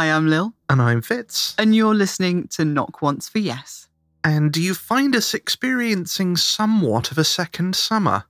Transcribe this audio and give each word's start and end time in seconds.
Hi, 0.00 0.10
I'm 0.12 0.28
Lil, 0.28 0.54
And 0.70 0.80
I'm 0.80 1.02
Fitz. 1.02 1.54
and 1.58 1.76
you're 1.76 1.94
listening 1.94 2.48
to 2.52 2.64
Knock 2.64 3.02
Once 3.02 3.28
for 3.28 3.38
Yes. 3.38 3.86
And 4.24 4.50
do 4.50 4.62
you 4.62 4.72
find 4.72 5.14
us 5.14 5.34
experiencing 5.34 6.38
somewhat 6.38 7.10
of 7.10 7.18
a 7.18 7.22
second 7.22 7.76
summer? 7.76 8.24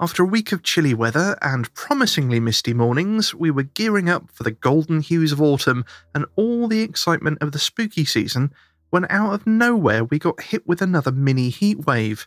After 0.00 0.24
a 0.24 0.26
week 0.26 0.50
of 0.50 0.64
chilly 0.64 0.94
weather 0.94 1.38
and 1.40 1.72
promisingly 1.72 2.40
misty 2.40 2.74
mornings, 2.74 3.32
we 3.32 3.48
were 3.48 3.62
gearing 3.62 4.10
up 4.10 4.32
for 4.32 4.42
the 4.42 4.50
golden 4.50 5.00
hues 5.00 5.30
of 5.30 5.40
autumn 5.40 5.84
and 6.16 6.26
all 6.34 6.66
the 6.66 6.80
excitement 6.80 7.38
of 7.40 7.52
the 7.52 7.60
spooky 7.60 8.04
season 8.04 8.52
when 8.90 9.06
out 9.08 9.34
of 9.34 9.46
nowhere 9.46 10.02
we 10.02 10.18
got 10.18 10.42
hit 10.42 10.66
with 10.66 10.82
another 10.82 11.12
mini 11.12 11.48
heat 11.48 11.86
wave. 11.86 12.26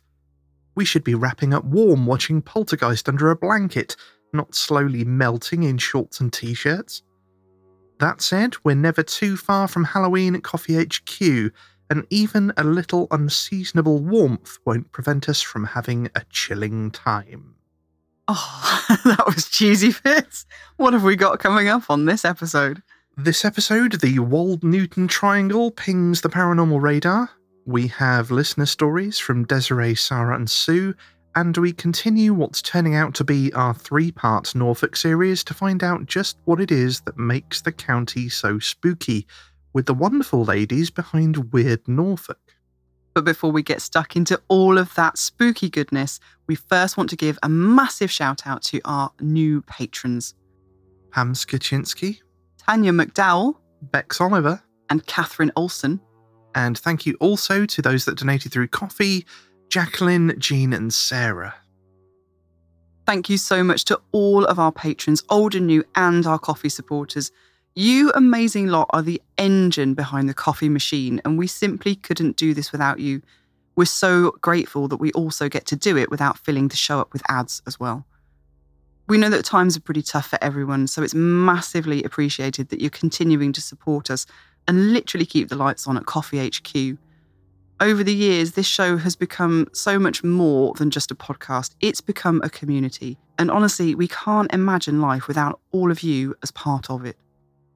We 0.75 0.85
should 0.85 1.03
be 1.03 1.13
wrapping 1.13 1.53
up 1.53 1.65
warm 1.65 2.05
watching 2.05 2.41
Poltergeist 2.41 3.09
under 3.09 3.31
a 3.31 3.35
blanket, 3.35 3.97
not 4.31 4.55
slowly 4.55 5.03
melting 5.03 5.63
in 5.63 5.77
shorts 5.77 6.21
and 6.21 6.31
t 6.31 6.53
shirts. 6.53 7.03
That 8.01 8.19
said, 8.19 8.55
we're 8.63 8.73
never 8.73 9.03
too 9.03 9.37
far 9.37 9.67
from 9.67 9.83
Halloween 9.83 10.33
at 10.33 10.41
Coffee 10.41 10.75
HQ, 10.83 11.53
and 11.87 12.07
even 12.09 12.51
a 12.57 12.63
little 12.63 13.07
unseasonable 13.11 13.99
warmth 13.99 14.57
won't 14.65 14.91
prevent 14.91 15.29
us 15.29 15.39
from 15.43 15.65
having 15.65 16.09
a 16.15 16.23
chilling 16.31 16.89
time. 16.89 17.53
Oh, 18.27 18.85
that 19.05 19.27
was 19.27 19.49
cheesy 19.49 19.91
Fitz. 19.91 20.47
What 20.77 20.93
have 20.93 21.03
we 21.03 21.15
got 21.15 21.37
coming 21.37 21.67
up 21.67 21.91
on 21.91 22.05
this 22.05 22.25
episode? 22.25 22.81
This 23.17 23.45
episode, 23.45 24.01
the 24.01 24.17
Wold 24.17 24.63
Newton 24.63 25.07
Triangle 25.07 25.69
pings 25.69 26.21
the 26.21 26.29
paranormal 26.29 26.81
radar. 26.81 27.29
We 27.67 27.85
have 27.85 28.31
listener 28.31 28.65
stories 28.65 29.19
from 29.19 29.45
Desiree, 29.45 29.93
Sarah, 29.93 30.35
and 30.35 30.49
Sue, 30.49 30.95
and 31.35 31.55
we 31.57 31.71
continue 31.71 32.33
what's 32.33 32.61
turning 32.61 32.95
out 32.95 33.13
to 33.15 33.23
be 33.23 33.53
our 33.53 33.73
three 33.73 34.11
part 34.11 34.53
Norfolk 34.53 34.95
series 34.95 35.43
to 35.45 35.53
find 35.53 35.83
out 35.83 36.05
just 36.05 36.37
what 36.45 36.59
it 36.59 36.71
is 36.71 37.01
that 37.01 37.17
makes 37.17 37.61
the 37.61 37.71
county 37.71 38.27
so 38.29 38.59
spooky, 38.59 39.25
with 39.73 39.85
the 39.85 39.93
wonderful 39.93 40.43
ladies 40.43 40.89
behind 40.89 41.53
Weird 41.53 41.87
Norfolk. 41.87 42.39
But 43.13 43.25
before 43.25 43.51
we 43.51 43.63
get 43.63 43.81
stuck 43.81 44.15
into 44.15 44.41
all 44.47 44.77
of 44.77 44.93
that 44.95 45.17
spooky 45.17 45.69
goodness, 45.69 46.19
we 46.47 46.55
first 46.55 46.97
want 46.97 47.09
to 47.09 47.15
give 47.15 47.37
a 47.43 47.49
massive 47.49 48.11
shout 48.11 48.45
out 48.45 48.61
to 48.63 48.81
our 48.85 49.11
new 49.19 49.61
patrons 49.63 50.33
Pam 51.11 51.33
Skaczynski, 51.33 52.19
Tanya 52.57 52.91
McDowell 52.91 53.55
Bex 53.81 54.21
Oliver, 54.21 54.61
and 54.89 55.05
Catherine 55.07 55.51
Olson. 55.55 55.99
and 56.55 56.77
thank 56.77 57.05
you 57.05 57.15
also 57.19 57.65
to 57.65 57.81
those 57.81 58.05
that 58.05 58.17
donated 58.17 58.51
through 58.51 58.67
Ko-fi 58.67 59.25
Jacqueline, 59.71 60.35
Jean, 60.37 60.73
and 60.73 60.93
Sarah. 60.93 61.55
Thank 63.07 63.29
you 63.29 63.37
so 63.37 63.63
much 63.63 63.85
to 63.85 64.01
all 64.11 64.43
of 64.43 64.59
our 64.59 64.73
patrons, 64.73 65.23
old 65.29 65.55
and 65.55 65.65
new, 65.65 65.85
and 65.95 66.27
our 66.27 66.37
Ko-fi 66.37 66.67
supporters. 66.67 67.31
You 67.73 68.11
amazing 68.13 68.67
lot 68.67 68.89
are 68.89 69.01
the 69.01 69.21
engine 69.37 69.93
behind 69.93 70.27
the 70.27 70.33
coffee 70.33 70.67
machine, 70.67 71.21
and 71.23 71.37
we 71.37 71.47
simply 71.47 71.95
couldn't 71.95 72.35
do 72.35 72.53
this 72.53 72.73
without 72.73 72.99
you. 72.99 73.21
We're 73.77 73.85
so 73.85 74.31
grateful 74.41 74.89
that 74.89 74.97
we 74.97 75.13
also 75.13 75.47
get 75.47 75.65
to 75.67 75.77
do 75.77 75.95
it 75.95 76.11
without 76.11 76.37
filling 76.37 76.67
the 76.67 76.75
show 76.75 76.99
up 76.99 77.13
with 77.13 77.23
ads 77.29 77.61
as 77.65 77.79
well. 77.79 78.05
We 79.07 79.17
know 79.17 79.29
that 79.29 79.45
times 79.45 79.77
are 79.77 79.81
pretty 79.81 80.01
tough 80.01 80.27
for 80.27 80.43
everyone, 80.43 80.87
so 80.87 81.01
it's 81.01 81.15
massively 81.15 82.03
appreciated 82.03 82.67
that 82.69 82.81
you're 82.81 82.89
continuing 82.89 83.53
to 83.53 83.61
support 83.61 84.11
us 84.11 84.25
and 84.67 84.91
literally 84.91 85.25
keep 85.25 85.47
the 85.47 85.55
lights 85.55 85.87
on 85.87 85.95
at 85.95 86.05
Coffee 86.05 86.45
HQ. 86.45 86.97
Over 87.81 88.03
the 88.03 88.13
years, 88.13 88.51
this 88.51 88.67
show 88.67 88.95
has 88.97 89.15
become 89.15 89.67
so 89.73 89.97
much 89.97 90.23
more 90.23 90.75
than 90.75 90.91
just 90.91 91.09
a 91.09 91.15
podcast. 91.15 91.73
It's 91.81 91.99
become 91.99 92.39
a 92.43 92.49
community. 92.49 93.17
And 93.39 93.49
honestly, 93.49 93.95
we 93.95 94.07
can't 94.07 94.53
imagine 94.53 95.01
life 95.01 95.27
without 95.27 95.59
all 95.71 95.89
of 95.89 96.03
you 96.03 96.35
as 96.43 96.51
part 96.51 96.91
of 96.91 97.05
it. 97.05 97.17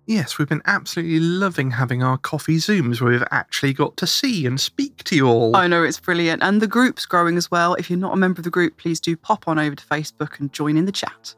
Yes, 0.05 0.37
we've 0.37 0.47
been 0.47 0.61
absolutely 0.65 1.19
loving 1.19 1.71
having 1.71 2.03
our 2.03 2.19
coffee 2.19 2.57
Zooms 2.57 3.01
where 3.01 3.13
we've 3.13 3.23
actually 3.31 3.73
got 3.73 3.97
to 3.97 4.05
see 4.05 4.45
and 4.45 4.61
speak 4.61 5.03
to 5.05 5.15
you 5.15 5.27
all. 5.27 5.55
I 5.55 5.65
know 5.65 5.81
it's 5.81 5.99
brilliant. 5.99 6.43
And 6.43 6.61
the 6.61 6.67
group's 6.67 7.07
growing 7.07 7.35
as 7.35 7.49
well. 7.49 7.73
If 7.73 7.89
you're 7.89 7.97
not 7.97 8.13
a 8.13 8.17
member 8.17 8.41
of 8.41 8.43
the 8.43 8.51
group, 8.51 8.77
please 8.77 8.99
do 8.99 9.17
pop 9.17 9.47
on 9.47 9.57
over 9.57 9.75
to 9.75 9.85
Facebook 9.87 10.39
and 10.39 10.53
join 10.53 10.77
in 10.77 10.85
the 10.85 10.91
chat. 10.91 11.33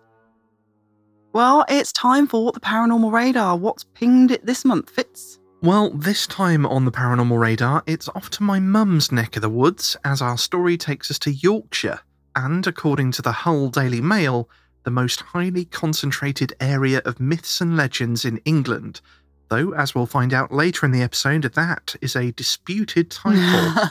Well, 1.32 1.64
it's 1.70 1.94
time 1.94 2.28
for 2.28 2.52
the 2.52 2.60
paranormal 2.60 3.14
radar. 3.14 3.56
What's 3.56 3.86
pinged 3.94 4.32
it 4.32 4.46
this 4.46 4.66
month, 4.66 4.90
Fitz? 4.90 5.40
Well, 5.62 5.90
this 5.90 6.28
time 6.28 6.66
on 6.66 6.86
the 6.86 6.92
paranormal 6.92 7.40
radar, 7.40 7.84
it's 7.88 8.08
off 8.10 8.30
to 8.32 8.44
my 8.44 8.60
mum's 8.60 9.12
neck 9.12 9.36
of 9.36 9.42
the 9.42 9.50
woods 9.50 9.98
as 10.04 10.22
our 10.22 10.38
story 10.38 10.78
takes 10.78 11.10
us 11.10 11.18
to 11.20 11.32
Yorkshire, 11.32 12.00
and 12.36 12.66
according 12.68 13.12
to 13.14 13.24
the 13.24 13.32
Hull 13.32 13.70
Daily 13.70 14.00
Mail, 14.00 14.50
the 14.84 14.92
most 14.92 15.22
highly 15.22 15.66
concentrated 15.66 16.54
area 16.60 17.02
of 17.06 17.20
myths 17.20 17.60
and 17.60 17.76
legends 17.76 18.24
in 18.24 18.38
England. 18.46 19.02
Though, 19.50 19.74
as 19.74 19.96
we'll 19.96 20.06
find 20.06 20.34
out 20.34 20.52
later 20.52 20.86
in 20.86 20.92
the 20.92 21.02
episode, 21.02 21.42
that 21.42 21.96
is 22.02 22.16
a 22.16 22.32
disputed 22.32 23.10
title. 23.10 23.90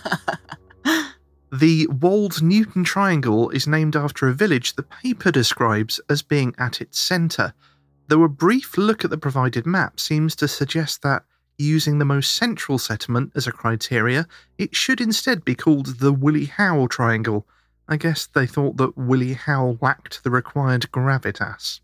The 1.53 1.87
Wold 1.87 2.43
Newton 2.43 2.83
Triangle 2.83 3.51
is 3.51 3.69
named 3.69 3.95
after 3.95 4.27
a 4.27 4.35
village 4.35 4.75
the 4.75 4.83
paper 4.83 5.31
describes 5.31 6.01
as 6.11 6.21
being 6.21 6.55
at 6.59 6.81
its 6.81 6.99
centre, 6.99 7.55
though 8.09 8.25
a 8.25 8.29
brief 8.29 8.77
look 8.77 9.05
at 9.05 9.11
the 9.11 9.17
provided 9.17 9.65
map 9.65 10.01
seems 10.01 10.35
to 10.37 10.49
suggest 10.49 11.03
that, 11.03 11.25
using 11.59 11.99
the 11.99 12.05
most 12.05 12.35
central 12.35 12.79
settlement 12.79 13.33
as 13.35 13.47
a 13.47 13.53
criteria, 13.53 14.27
it 14.59 14.75
should 14.75 15.01
instead 15.01 15.45
be 15.45 15.55
called 15.55 16.01
the 16.01 16.13
Willie 16.13 16.47
Howe 16.47 16.87
Triangle. 16.87 17.47
I 17.89 17.97
guess 17.97 18.27
they 18.27 18.47
thought 18.47 18.77
that 18.79 18.97
Willie 18.97 19.35
Howe 19.35 19.79
lacked 19.81 20.25
the 20.25 20.31
required 20.31 20.91
gravitas. 20.93 21.81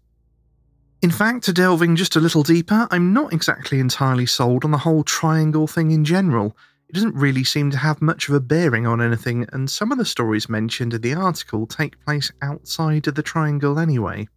In 1.01 1.11
fact, 1.11 1.53
delving 1.53 1.97
just 1.97 2.15
a 2.15 2.21
little 2.21 2.43
deeper, 2.43 2.87
I'm 2.91 3.13
not 3.13 3.33
exactly 3.33 3.81
entirely 3.81 4.27
sold 4.27 4.65
on 4.65 4.71
the 4.71 4.79
whole 4.79 5.03
triangle 5.03 5.67
thing 5.67 5.91
in 5.91 6.05
general. 6.05 6.57
It 6.89 6.95
doesn't 6.95 7.17
really 7.17 7.43
seem 7.43 7.71
to 7.73 7.79
have 7.79 8.03
much 8.03 8.29
of 8.29 8.35
a 8.35 8.41
bearing 8.41 8.87
on 8.87 9.01
anything, 9.01 9.47
and 9.53 9.69
some 9.69 9.91
of 9.91 9.99
the 9.99 10.05
stories 10.05 10.49
mentioned 10.49 10.95
in 10.95 11.01
the 11.01 11.15
article 11.15 11.67
take 11.67 12.05
place 12.05 12.31
outside 12.41 13.09
of 13.09 13.15
the 13.15 13.23
triangle 13.23 13.79
anyway. 13.79 14.29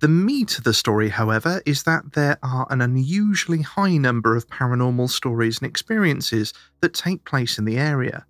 The 0.00 0.08
meat 0.08 0.58
of 0.58 0.64
the 0.64 0.74
story, 0.74 1.08
however, 1.08 1.60
is 1.66 1.82
that 1.82 2.12
there 2.12 2.38
are 2.40 2.68
an 2.70 2.80
unusually 2.80 3.62
high 3.62 3.96
number 3.96 4.36
of 4.36 4.46
paranormal 4.46 5.10
stories 5.10 5.58
and 5.58 5.68
experiences 5.68 6.52
that 6.80 6.94
take 6.94 7.24
place 7.24 7.58
in 7.58 7.64
the 7.64 7.78
area. 7.78 8.24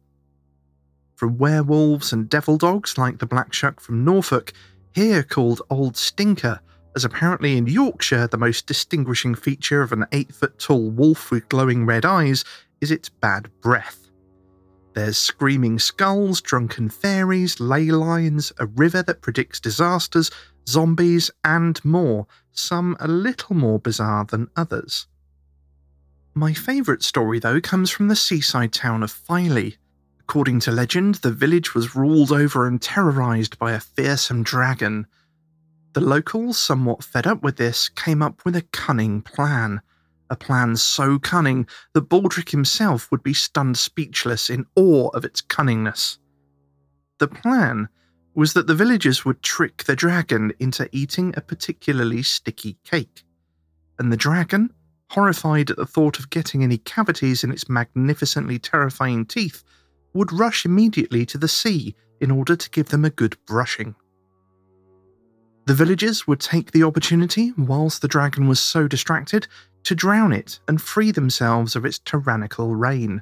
From 1.15 1.37
werewolves 1.37 2.11
and 2.11 2.29
devil 2.29 2.57
dogs 2.57 2.97
like 2.97 3.19
the 3.19 3.27
Black 3.27 3.53
Shuck 3.53 3.81
from 3.81 4.03
Norfolk, 4.03 4.55
here 4.95 5.23
called 5.23 5.61
Old 5.69 5.97
Stinker, 5.97 6.61
as 6.97 7.05
apparently 7.05 7.59
in 7.59 7.67
Yorkshire 7.67 8.29
the 8.29 8.39
most 8.39 8.67
distinguishing 8.67 9.35
feature 9.35 9.83
of 9.83 9.93
an 9.93 10.07
8 10.11 10.35
foot 10.35 10.59
tall 10.59 10.91
wolf 10.91 11.31
with 11.31 11.51
glowing 11.51 11.85
red 11.85 12.07
eyes 12.07 12.47
is 12.81 12.91
its 12.91 13.11
bad 13.11 13.51
breath. 13.61 14.09
There's 14.95 15.19
screaming 15.19 15.79
skulls, 15.79 16.41
drunken 16.41 16.89
fairies, 16.89 17.61
ley 17.61 17.91
lines, 17.91 18.53
a 18.59 18.67
river 18.67 19.03
that 19.03 19.21
predicts 19.21 19.61
disasters, 19.61 20.31
zombies, 20.69 21.31
and 21.45 21.83
more, 21.85 22.27
some 22.53 22.97
a 23.01 23.09
little 23.09 23.57
more 23.57 23.79
bizarre 23.79 24.25
than 24.25 24.51
others. 24.55 25.07
My 26.35 26.53
favourite 26.53 27.03
story, 27.03 27.39
though, 27.39 27.61
comes 27.61 27.91
from 27.91 28.09
the 28.09 28.17
seaside 28.17 28.73
town 28.73 29.03
of 29.03 29.11
Filey. 29.11 29.77
According 30.21 30.61
to 30.61 30.71
legend, 30.71 31.17
the 31.17 31.33
village 31.33 31.75
was 31.75 31.97
ruled 31.97 32.31
over 32.31 32.67
and 32.67 32.81
terrorised 32.81 33.59
by 33.59 33.73
a 33.73 33.81
fearsome 33.81 34.43
dragon. 34.43 35.07
The 35.95 36.01
locals, 36.03 36.59
somewhat 36.59 37.03
fed 37.03 37.27
up 37.27 37.43
with 37.43 37.57
this, 37.57 37.89
came 37.89 38.23
up 38.23 38.45
with 38.45 38.55
a 38.55 38.67
cunning 38.71 39.23
plan. 39.23 39.81
A 40.31 40.37
plan 40.37 40.77
so 40.77 41.19
cunning 41.19 41.67
that 41.95 42.11
Baldrick 42.11 42.51
himself 42.51 43.11
would 43.11 43.23
be 43.23 43.33
stunned 43.33 43.79
speechless 43.79 44.51
in 44.51 44.67
awe 44.77 45.09
of 45.09 45.25
its 45.25 45.41
cunningness. 45.41 46.19
The 47.19 47.29
plan 47.29 47.89
was 48.39 48.53
that 48.53 48.69
the 48.69 48.75
villagers 48.75 49.25
would 49.25 49.43
trick 49.43 49.83
the 49.83 49.97
dragon 49.97 50.53
into 50.61 50.89
eating 50.93 51.35
a 51.37 51.41
particularly 51.41 52.23
sticky 52.23 52.77
cake. 52.85 53.25
And 53.99 54.13
the 54.13 54.17
dragon, 54.17 54.73
horrified 55.11 55.73
at 55.73 55.77
the 55.77 55.85
thought 55.85 56.21
of 56.21 56.31
getting 56.31 56.63
any 56.63 56.79
cavities 56.79 57.43
in 57.43 57.51
its 57.51 57.69
magnificently 57.69 58.61
terrifying 58.61 59.27
teeth, 59.27 59.65
would 60.15 60.33
rush 60.33 60.65
immediately 60.65 61.27
to 61.27 61.37
the 61.37 61.49
sea 61.49 61.97
in 62.21 62.31
order 62.31 62.55
to 62.55 62.71
give 62.71 62.91
them 62.91 63.05
a 63.05 63.11
good 63.11 63.37
brushing. 63.45 63.97
The 65.67 65.75
villagers 65.75 66.29
would 66.29 66.39
take 66.39 66.71
the 66.71 66.85
opportunity, 66.85 67.53
whilst 67.59 68.03
the 68.03 68.07
dragon 68.07 68.47
was 68.47 68.61
so 68.61 68.87
distracted, 68.87 69.49
to 69.83 69.97
drown 69.97 70.33
it 70.33 70.61
and 70.69 70.81
free 70.81 71.11
themselves 71.11 71.75
of 71.75 71.85
its 71.85 71.99
tyrannical 71.99 72.77
reign. 72.77 73.21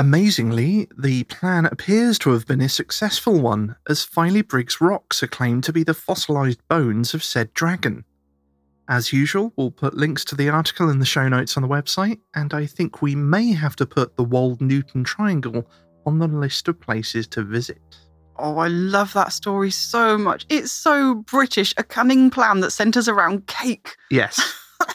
Amazingly, 0.00 0.86
the 0.96 1.24
plan 1.24 1.66
appears 1.66 2.20
to 2.20 2.30
have 2.30 2.46
been 2.46 2.60
a 2.60 2.68
successful 2.68 3.40
one, 3.40 3.74
as 3.88 4.04
Filey 4.04 4.42
Briggs 4.42 4.80
rocks 4.80 5.24
are 5.24 5.28
claimed 5.28 5.64
to 5.64 5.72
be 5.72 5.82
the 5.82 5.92
fossilised 5.92 6.60
bones 6.68 7.14
of 7.14 7.24
said 7.24 7.52
dragon. 7.52 8.04
As 8.88 9.12
usual, 9.12 9.52
we'll 9.56 9.72
put 9.72 9.94
links 9.94 10.24
to 10.26 10.36
the 10.36 10.50
article 10.50 10.88
in 10.88 11.00
the 11.00 11.04
show 11.04 11.26
notes 11.28 11.56
on 11.56 11.64
the 11.64 11.68
website, 11.68 12.20
and 12.36 12.54
I 12.54 12.64
think 12.64 13.02
we 13.02 13.16
may 13.16 13.50
have 13.50 13.74
to 13.74 13.86
put 13.86 14.16
the 14.16 14.22
Wold 14.22 14.60
Newton 14.60 15.02
Triangle 15.02 15.68
on 16.06 16.20
the 16.20 16.28
list 16.28 16.68
of 16.68 16.80
places 16.80 17.26
to 17.28 17.42
visit. 17.42 17.82
Oh, 18.38 18.58
I 18.58 18.68
love 18.68 19.12
that 19.14 19.32
story 19.32 19.72
so 19.72 20.16
much. 20.16 20.46
It's 20.48 20.70
so 20.70 21.16
British, 21.16 21.74
a 21.76 21.82
cunning 21.82 22.30
plan 22.30 22.60
that 22.60 22.70
centers 22.70 23.08
around 23.08 23.48
cake. 23.48 23.96
Yes. 24.12 24.40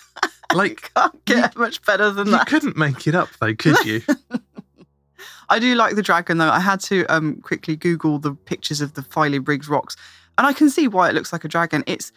like, 0.53 0.69
you 0.83 0.89
Can't 0.95 1.25
get 1.25 1.57
much 1.57 1.81
better 1.81 2.09
than 2.09 2.27
you 2.27 2.31
that. 2.31 2.49
You 2.49 2.59
couldn't 2.59 2.77
make 2.77 3.05
it 3.05 3.15
up, 3.15 3.27
though, 3.41 3.53
could 3.53 3.83
you? 3.85 4.01
I 5.53 5.59
do 5.59 5.75
like 5.75 5.95
the 5.95 6.01
dragon 6.01 6.37
though. 6.39 6.49
I 6.49 6.59
had 6.59 6.79
to 6.81 7.05
um, 7.05 7.37
quickly 7.41 7.75
Google 7.75 8.19
the 8.19 8.33
pictures 8.33 8.81
of 8.81 8.93
the 8.93 9.03
Filey 9.03 9.39
Briggs 9.39 9.69
rocks, 9.69 9.95
and 10.37 10.47
I 10.47 10.53
can 10.53 10.69
see 10.69 10.87
why 10.87 11.09
it 11.09 11.13
looks 11.15 11.31
like 11.31 11.43
a 11.43 11.47
dragon. 11.47 11.83
It's 11.87 12.11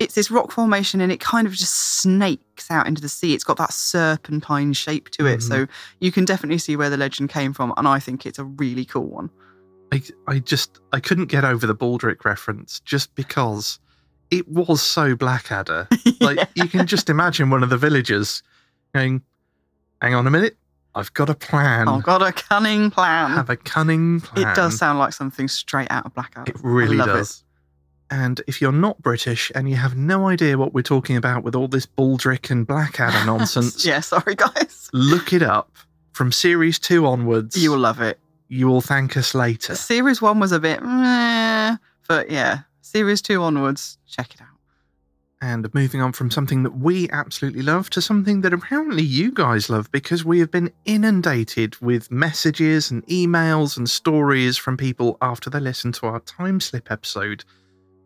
it's 0.00 0.14
this 0.14 0.30
rock 0.30 0.50
formation, 0.50 1.00
and 1.00 1.10
it 1.12 1.20
kind 1.20 1.46
of 1.46 1.52
just 1.52 1.74
snakes 1.98 2.70
out 2.70 2.86
into 2.86 3.00
the 3.00 3.08
sea. 3.08 3.32
It's 3.34 3.44
got 3.44 3.56
that 3.58 3.72
serpentine 3.72 4.72
shape 4.72 5.08
to 5.10 5.26
it, 5.26 5.42
so 5.42 5.66
you 6.00 6.10
can 6.12 6.24
definitely 6.24 6.58
see 6.58 6.76
where 6.76 6.90
the 6.90 6.96
legend 6.96 7.30
came 7.30 7.52
from. 7.52 7.72
And 7.76 7.86
I 7.88 7.98
think 8.00 8.26
it's 8.26 8.38
a 8.38 8.44
really 8.44 8.84
cool 8.84 9.06
one. 9.06 9.30
I, 9.92 10.02
I 10.26 10.38
just 10.40 10.80
I 10.92 11.00
couldn't 11.00 11.26
get 11.26 11.44
over 11.44 11.66
the 11.66 11.74
Baldrick 11.76 12.24
reference 12.24 12.80
just 12.80 13.14
because 13.14 13.78
it 14.30 14.48
was 14.48 14.82
so 14.82 15.14
Blackadder. 15.14 15.88
Like 16.20 16.38
Yeah. 16.38 16.46
you 16.56 16.68
can 16.68 16.86
just 16.86 17.08
imagine 17.08 17.50
one 17.50 17.62
of 17.62 17.70
the 17.70 17.76
villagers 17.78 18.42
going, 18.94 19.22
"Hang 20.02 20.14
on 20.14 20.26
a 20.26 20.30
minute, 20.30 20.56
I've 20.94 21.12
got 21.14 21.28
a 21.30 21.34
plan. 21.34 21.88
I've 21.88 22.02
got 22.02 22.22
a 22.22 22.32
cunning 22.32 22.90
plan. 22.90 23.30
Have 23.32 23.50
a 23.50 23.56
cunning 23.56 24.20
plan." 24.20 24.48
It 24.48 24.54
does 24.54 24.76
sound 24.78 24.98
like 24.98 25.12
something 25.12 25.48
straight 25.48 25.88
out 25.90 26.06
of 26.06 26.14
Blackadder. 26.14 26.50
It 26.50 26.56
really 26.62 26.96
does. 26.98 27.42
And 28.10 28.40
if 28.46 28.60
you're 28.60 28.70
not 28.70 29.00
British 29.02 29.50
and 29.54 29.68
you 29.68 29.76
have 29.76 29.96
no 29.96 30.28
idea 30.28 30.56
what 30.58 30.72
we're 30.74 30.82
talking 30.82 31.16
about 31.16 31.42
with 31.42 31.54
all 31.56 31.66
this 31.68 31.86
Baldrick 31.86 32.50
and 32.50 32.66
Blackadder 32.66 33.24
nonsense, 33.26 33.84
yeah, 33.84 34.00
sorry 34.00 34.34
guys. 34.36 34.88
look 34.92 35.32
it 35.32 35.42
up. 35.42 35.70
From 36.12 36.30
series 36.30 36.78
two 36.78 37.06
onwards, 37.06 37.56
You 37.60 37.72
will 37.72 37.78
love 37.78 38.00
it. 38.00 38.20
you 38.48 38.68
will 38.68 38.82
thank 38.82 39.16
us 39.16 39.34
later. 39.34 39.74
Series 39.74 40.22
one 40.22 40.38
was 40.38 40.52
a 40.52 40.60
bit, 40.60 40.80
meh, 40.82 41.76
but 42.06 42.30
yeah, 42.30 42.60
series 42.82 43.20
two 43.20 43.42
onwards, 43.42 43.98
check 44.06 44.32
it 44.34 44.40
out. 44.40 44.48
And 45.44 45.72
moving 45.74 46.00
on 46.00 46.12
from 46.12 46.30
something 46.30 46.62
that 46.62 46.78
we 46.78 47.06
absolutely 47.10 47.60
love 47.60 47.90
to 47.90 48.00
something 48.00 48.40
that 48.40 48.54
apparently 48.54 49.02
you 49.02 49.30
guys 49.30 49.68
love 49.68 49.92
because 49.92 50.24
we 50.24 50.38
have 50.38 50.50
been 50.50 50.72
inundated 50.86 51.78
with 51.82 52.10
messages 52.10 52.90
and 52.90 53.06
emails 53.08 53.76
and 53.76 53.88
stories 53.90 54.56
from 54.56 54.78
people 54.78 55.18
after 55.20 55.50
they 55.50 55.60
listened 55.60 55.92
to 55.96 56.06
our 56.06 56.20
time 56.20 56.60
slip 56.60 56.90
episode. 56.90 57.44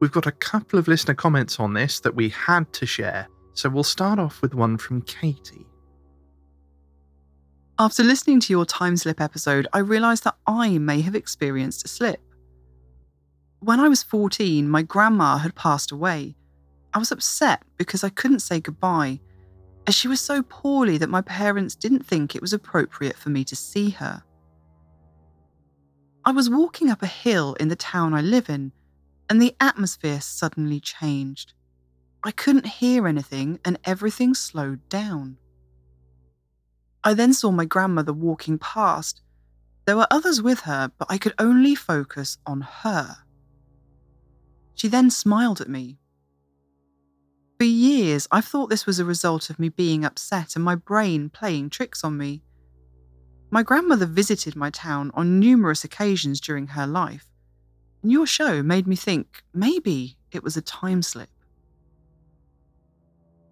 We've 0.01 0.11
got 0.11 0.27
a 0.27 0.33
couple 0.33 0.81
of 0.81 0.89
listener 0.89 1.15
comments 1.15 1.61
on 1.61 1.75
this 1.75 2.01
that 2.01 2.17
we 2.17 2.29
had 2.31 2.73
to 2.73 2.87
share, 2.87 3.29
so 3.55 3.69
we'll 3.69 3.85
start 3.85 4.19
off 4.19 4.43
with 4.43 4.57
one 4.57 4.77
from 4.77 5.03
Katie. 5.03 5.65
After 7.79 8.03
listening 8.03 8.41
to 8.41 8.53
your 8.53 8.67
time 8.67 8.97
slip 8.97 9.21
episode, 9.21 9.69
I 9.73 9.79
realised 9.79 10.25
that 10.25 10.39
I 10.49 10.79
may 10.79 11.03
have 11.03 11.15
experienced 11.15 11.85
a 11.85 11.89
slip. 11.89 12.21
When 13.61 13.79
I 13.79 13.87
was 13.87 14.03
14, 14.03 14.69
my 14.69 14.83
grandma 14.83 15.39
had 15.39 15.55
passed 15.55 15.93
away. 15.93 16.35
I 16.99 17.01
was 17.01 17.13
upset 17.13 17.63
because 17.77 18.03
I 18.03 18.09
couldn't 18.09 18.41
say 18.41 18.59
goodbye, 18.59 19.21
as 19.87 19.95
she 19.95 20.09
was 20.09 20.21
so 20.21 20.43
poorly 20.43 20.99
that 20.99 21.09
my 21.09 21.21
parents 21.21 21.77
didn't 21.77 22.05
think 22.05 22.35
it 22.35 22.43
was 22.43 22.53
appropriate 22.53 23.17
for 23.17 23.31
me 23.31 23.45
to 23.45 23.55
see 23.55 23.91
her. 23.91 24.25
I 26.25 26.33
was 26.33 26.51
walking 26.51 26.91
up 26.91 27.01
a 27.01 27.07
hill 27.07 27.55
in 27.61 27.69
the 27.69 27.77
town 27.77 28.15
I 28.15 28.21
live 28.21 28.51
in, 28.51 28.73
and 29.31 29.41
the 29.41 29.55
atmosphere 29.61 30.21
suddenly 30.21 30.81
changed. 30.81 31.55
I 32.25 32.33
couldn't 32.33 32.67
hear 32.67 33.07
anything, 33.07 33.61
and 33.65 33.79
everything 33.85 34.35
slowed 34.35 34.89
down. 34.89 35.37
I 37.05 37.15
then 37.15 37.33
saw 37.33 37.53
my 37.53 37.65
grandmother 37.65 38.13
walking 38.13 38.59
past. 38.59 39.23
There 39.85 39.97
were 39.97 40.09
others 40.11 40.43
with 40.43 40.63
her, 40.63 40.91
but 40.99 41.07
I 41.09 41.17
could 41.17 41.35
only 41.39 41.77
focus 41.77 42.39
on 42.45 42.63
her. 42.63 43.19
She 44.75 44.89
then 44.89 45.11
smiled 45.11 45.61
at 45.61 45.69
me. 45.69 46.01
For 47.59 47.65
years, 47.65 48.29
I've 48.31 48.45
thought 48.45 48.71
this 48.71 48.87
was 48.87 49.01
a 49.01 49.05
result 49.05 49.51
of 49.51 49.59
me 49.59 49.69
being 49.69 50.05
upset 50.05 50.55
and 50.55 50.65
my 50.65 50.77
brain 50.77 51.29
playing 51.29 51.71
tricks 51.71 52.05
on 52.05 52.17
me. 52.17 52.45
My 53.51 53.65
grandmother 53.65 54.07
visited 54.07 54.55
my 54.55 54.71
town 54.71 55.11
on 55.15 55.41
numerous 55.41 55.83
occasions 55.83 56.41
during 56.41 56.69
her 56.69 56.87
life, 56.87 57.27
and 58.03 58.13
your 58.13 58.27
show 58.27 58.63
made 58.63 58.87
me 58.87 58.95
think 58.95 59.43
maybe 59.53 60.19
it 60.31 60.45
was 60.45 60.57
a 60.57 60.63
time 60.63 61.03
slip. 61.03 61.31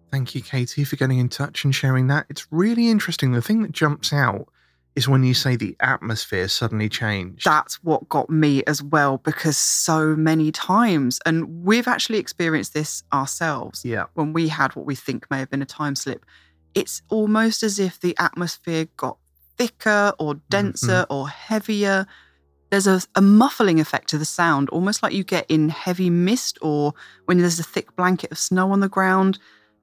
Thank 0.09 0.35
you, 0.35 0.41
Katie, 0.41 0.85
for 0.85 0.95
getting 0.95 1.19
in 1.19 1.27
touch 1.27 1.65
and 1.65 1.75
sharing 1.75 2.07
that. 2.07 2.27
It's 2.29 2.47
really 2.49 2.89
interesting. 2.89 3.33
The 3.33 3.41
thing 3.41 3.61
that 3.63 3.73
jumps 3.73 4.13
out 4.13 4.47
is 4.97 5.07
when 5.07 5.23
you 5.23 5.35
say 5.35 5.55
the 5.55 5.75
atmosphere 5.79 6.47
suddenly 6.47 6.89
changed. 6.89 7.45
that's 7.45 7.75
what 7.83 8.09
got 8.09 8.31
me 8.31 8.63
as 8.65 8.81
well 8.81 9.19
because 9.19 9.55
so 9.55 10.15
many 10.15 10.51
times 10.51 11.19
and 11.23 11.63
we've 11.63 11.87
actually 11.87 12.17
experienced 12.17 12.73
this 12.73 13.03
ourselves 13.13 13.85
yeah. 13.85 14.05
when 14.15 14.33
we 14.33 14.47
had 14.47 14.75
what 14.75 14.87
we 14.87 14.95
think 14.95 15.29
may 15.29 15.37
have 15.37 15.51
been 15.51 15.61
a 15.61 15.67
time 15.67 15.95
slip 15.95 16.25
it's 16.73 17.03
almost 17.09 17.61
as 17.61 17.77
if 17.77 17.99
the 17.99 18.15
atmosphere 18.17 18.87
got 18.97 19.17
thicker 19.55 20.13
or 20.17 20.33
denser 20.49 21.05
mm-hmm. 21.05 21.13
or 21.13 21.29
heavier 21.29 22.07
there's 22.71 22.87
a, 22.87 22.99
a 23.15 23.21
muffling 23.21 23.79
effect 23.79 24.09
to 24.09 24.17
the 24.17 24.25
sound 24.25 24.67
almost 24.69 25.03
like 25.03 25.13
you 25.13 25.23
get 25.23 25.45
in 25.47 25.69
heavy 25.69 26.09
mist 26.09 26.57
or 26.61 26.93
when 27.25 27.37
there's 27.37 27.59
a 27.59 27.63
thick 27.63 27.95
blanket 27.95 28.31
of 28.31 28.37
snow 28.39 28.71
on 28.71 28.79
the 28.79 28.89
ground 28.89 29.37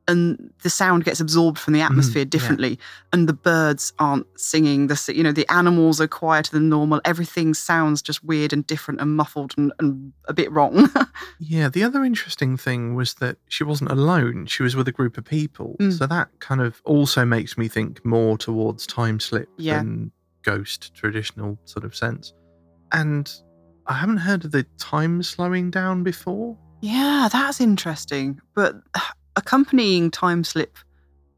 and 0.07 0.51
the 0.63 0.71
sound 0.71 1.05
gets 1.05 1.21
absorbed 1.21 1.59
from 1.59 1.73
the 1.73 1.81
atmosphere 1.81 2.21
yeah. 2.23 2.29
differently 2.29 2.79
and 3.13 3.29
the 3.29 3.33
birds 3.33 3.93
aren't 3.99 4.27
singing 4.39 4.87
the 4.89 5.13
you 5.15 5.23
know 5.23 5.33
the 5.33 5.51
animals 5.51 6.01
are 6.01 6.07
quieter 6.09 6.51
than 6.53 6.69
normal 6.69 7.01
everything 7.05 7.55
sounds 7.55 8.03
just 8.03 8.23
weird 8.23 8.53
and 8.53 8.67
different 8.67 9.01
and 9.01 9.17
muffled 9.17 9.55
and, 9.57 9.73
and 9.79 10.13
a 10.27 10.35
bit 10.35 10.51
wrong 10.53 10.89
Yeah, 11.39 11.69
the 11.69 11.83
other 11.83 12.05
interesting 12.05 12.57
thing 12.57 12.95
was 12.95 13.15
that 13.15 13.37
she 13.49 13.65
wasn't 13.65 13.91
alone. 13.91 14.47
She 14.47 14.63
was 14.63 14.75
with 14.77 14.89
a 14.89 14.93
group 14.93 15.19
of 15.19 15.25
people. 15.25 15.77
Mm. 15.81 15.93
So 15.97 16.07
that 16.07 16.29
kind 16.41 16.61
of 16.61 16.81
also 16.85 17.25
makes 17.25 17.59
me 17.59 17.69
think 17.69 18.05
more 18.05 18.39
towards 18.39 18.87
time 18.87 19.21
slip 19.21 19.49
Yeah. 19.59 19.79
than 19.79 20.11
ghost 20.43 20.95
traditional 20.95 21.59
sort 21.65 21.85
of 21.85 21.95
sense. 21.95 22.33
And 22.93 23.31
I 23.87 23.95
haven't 23.95 24.19
heard 24.19 24.45
of 24.45 24.53
the 24.53 24.65
time 24.79 25.23
slowing 25.23 25.71
down 25.71 26.03
before. 26.03 26.57
yeah 26.81 27.29
that's 27.33 27.61
interesting 27.61 28.41
but 28.55 28.75
accompanying 29.45 30.11
time 30.11 30.43
slip 30.45 30.79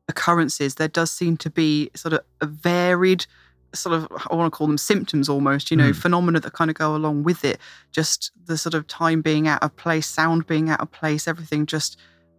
occurrences 0.08 0.76
there 0.76 0.86
does 0.88 1.10
seem 1.10 1.36
to 1.36 1.50
be 1.50 1.90
sort 1.94 2.14
of 2.14 2.20
a 2.40 2.46
varied 2.46 3.26
sort 3.74 3.94
of 3.96 4.06
i 4.30 4.34
want 4.34 4.50
to 4.52 4.56
call 4.56 4.66
them 4.68 4.78
symptoms 4.78 5.28
almost 5.28 5.70
you 5.70 5.76
know 5.76 5.90
Mm. 5.90 5.96
phenomena 5.96 6.38
that 6.40 6.52
kind 6.52 6.70
of 6.70 6.76
go 6.76 6.94
along 6.94 7.24
with 7.24 7.44
it. 7.44 7.58
Just 7.92 8.30
the 8.46 8.56
sort 8.56 8.74
of 8.74 8.86
time 8.86 9.20
being 9.22 9.48
out 9.48 9.62
of 9.62 9.74
place 9.76 10.06
sound 10.06 10.46
being 10.46 10.70
out 10.70 10.80
of 10.80 10.90
place 10.92 11.26
everything 11.28 11.66
just 11.66 11.98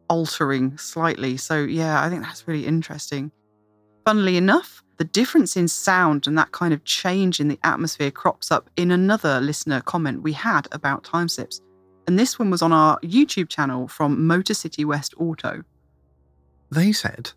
altering 0.09 0.77
slightly. 0.77 1.35
So 1.37 1.55
yeah 1.63 2.01
i 2.03 2.09
think 2.09 2.21
that's 2.23 2.47
really 2.47 2.65
interesting. 2.65 3.31
Funnily 4.05 4.37
enough 4.37 4.81
the 4.97 5.03
difference 5.03 5.55
in 5.57 5.67
sound 5.67 6.25
and 6.27 6.35
that 6.37 6.51
kind 6.53 6.73
of 6.73 6.83
change 6.85 7.39
in 7.41 7.49
the 7.49 7.59
atmosphere 7.63 8.09
crops 8.09 8.49
up 8.51 8.69
in 8.77 8.89
another 8.89 9.39
listener 9.41 9.81
comment 9.81 10.23
we 10.23 10.33
had 10.33 10.67
about 10.71 11.03
time 11.03 11.27
slips 11.27 11.61
and 12.07 12.17
this 12.17 12.39
one 12.39 12.49
was 12.49 12.61
on 12.61 12.71
our 12.73 12.99
youtube 13.01 13.49
channel 13.49 13.87
from 13.87 14.25
motor 14.25 14.53
city 14.53 14.83
west 14.83 15.13
auto 15.17 15.63
They 16.69 16.91
said, 16.91 17.31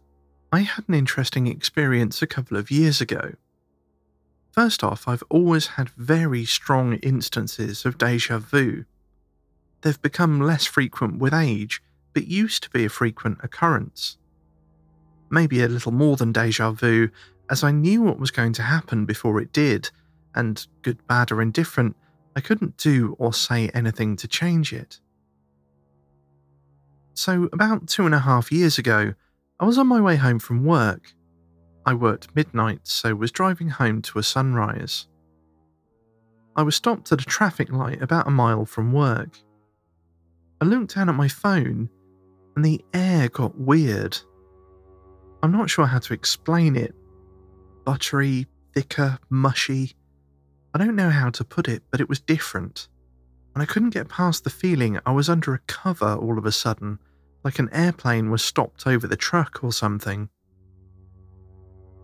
I 0.53 0.61
had 0.61 0.89
an 0.89 0.95
interesting 0.95 1.47
experience 1.47 2.23
a 2.23 2.27
couple 2.27 2.57
of 2.57 2.71
years 2.71 3.01
ago. 3.01 3.35
First 4.51 4.83
off, 4.83 5.07
I've 5.07 5.23
always 5.29 5.69
had 5.69 5.89
very 5.91 6.45
strong 6.45 6.95
instances 6.95 7.85
of 7.85 7.99
deja 7.99 8.39
vu. 8.39 8.85
They've 9.83 10.03
become 10.03 10.41
less 10.41 10.67
frequent 10.67 11.19
with 11.19 11.33
age, 11.33 11.81
but 12.13 12.27
used 12.27 12.65
to 12.65 12.71
be 12.71 12.85
a 12.85 12.89
frequent 12.89 13.39
occurrence. 13.45 14.19
Maybe 15.31 15.63
a 15.63 15.69
little 15.69 15.93
more 15.93 16.17
than 16.17 16.33
deja 16.33 16.73
vu, 16.73 17.11
as 17.49 17.63
I 17.63 17.71
knew 17.71 18.03
what 18.03 18.19
was 18.19 18.33
going 18.33 18.53
to 18.55 18.63
happen 18.63 19.07
before 19.07 19.41
it 19.41 19.53
did, 19.53 19.91
and 20.35 20.67
good, 20.83 21.07
bad, 21.07 21.31
or 21.31 21.41
indifferent, 21.41 21.95
I 22.37 22.41
couldn't 22.41 22.77
do 22.77 23.17
or 23.19 23.33
say 23.33 23.69
anything 23.75 24.17
to 24.17 24.29
change 24.29 24.73
it. 24.73 25.01
So, 27.15 27.49
about 27.53 27.89
two 27.89 28.07
and 28.07 28.15
a 28.15 28.21
half 28.21 28.53
years 28.53 28.79
ago, 28.79 29.15
I 29.59 29.65
was 29.67 29.79
on 29.79 29.87
my 29.87 30.01
way 30.01 30.17
home 30.17 30.39
from 30.39 30.65
work. 30.65 31.13
I 31.85 31.95
worked 31.95 32.35
midnight, 32.35 32.81
so 32.85 33.15
was 33.15 33.33
driving 33.33 33.69
home 33.69 34.01
to 34.03 34.19
a 34.19 34.23
sunrise. 34.23 35.07
I 36.57 36.63
was 36.63 36.77
stopped 36.77 37.13
at 37.13 37.21
a 37.21 37.27
traffic 37.27 37.71
light 37.73 38.03
about 38.03 38.27
a 38.27 38.31
mile 38.31 38.65
from 38.65 38.93
work. 38.93 39.39
I 40.61 40.65
looked 40.65 40.95
down 40.95 41.09
at 41.09 41.15
my 41.15 41.29
phone, 41.29 41.89
and 42.55 42.65
the 42.65 42.85
air 42.93 43.29
got 43.29 43.59
weird. 43.59 44.17
I'm 45.43 45.53
not 45.53 45.71
sure 45.71 45.87
how 45.87 45.99
to 46.01 46.15
explain 46.15 46.77
it. 46.77 46.95
Buttery, 47.85 48.47
thicker, 48.75 49.19
mushy. 49.31 49.95
I 50.75 50.79
don't 50.79 50.97
know 50.97 51.11
how 51.11 51.31
to 51.31 51.45
put 51.45 51.69
it, 51.69 51.83
but 51.91 52.01
it 52.01 52.09
was 52.09 52.21
different. 52.21 52.89
And 53.55 53.63
I 53.63 53.67
couldn't 53.67 53.91
get 53.91 54.09
past 54.09 54.45
the 54.45 54.51
feeling 54.51 54.99
I 55.05 55.13
was 55.13 55.29
under 55.29 55.53
a 55.55 55.61
cover 55.67 56.15
all 56.15 56.39
of 56.39 56.47
a 56.47 56.53
sudden, 56.53 57.01
like 57.43 57.59
an 57.59 57.69
airplane 57.73 58.31
was 58.31 58.43
stopped 58.43 58.87
over 58.87 59.07
the 59.07 59.17
truck 59.17 59.65
or 59.65 59.73
something. 59.73 60.29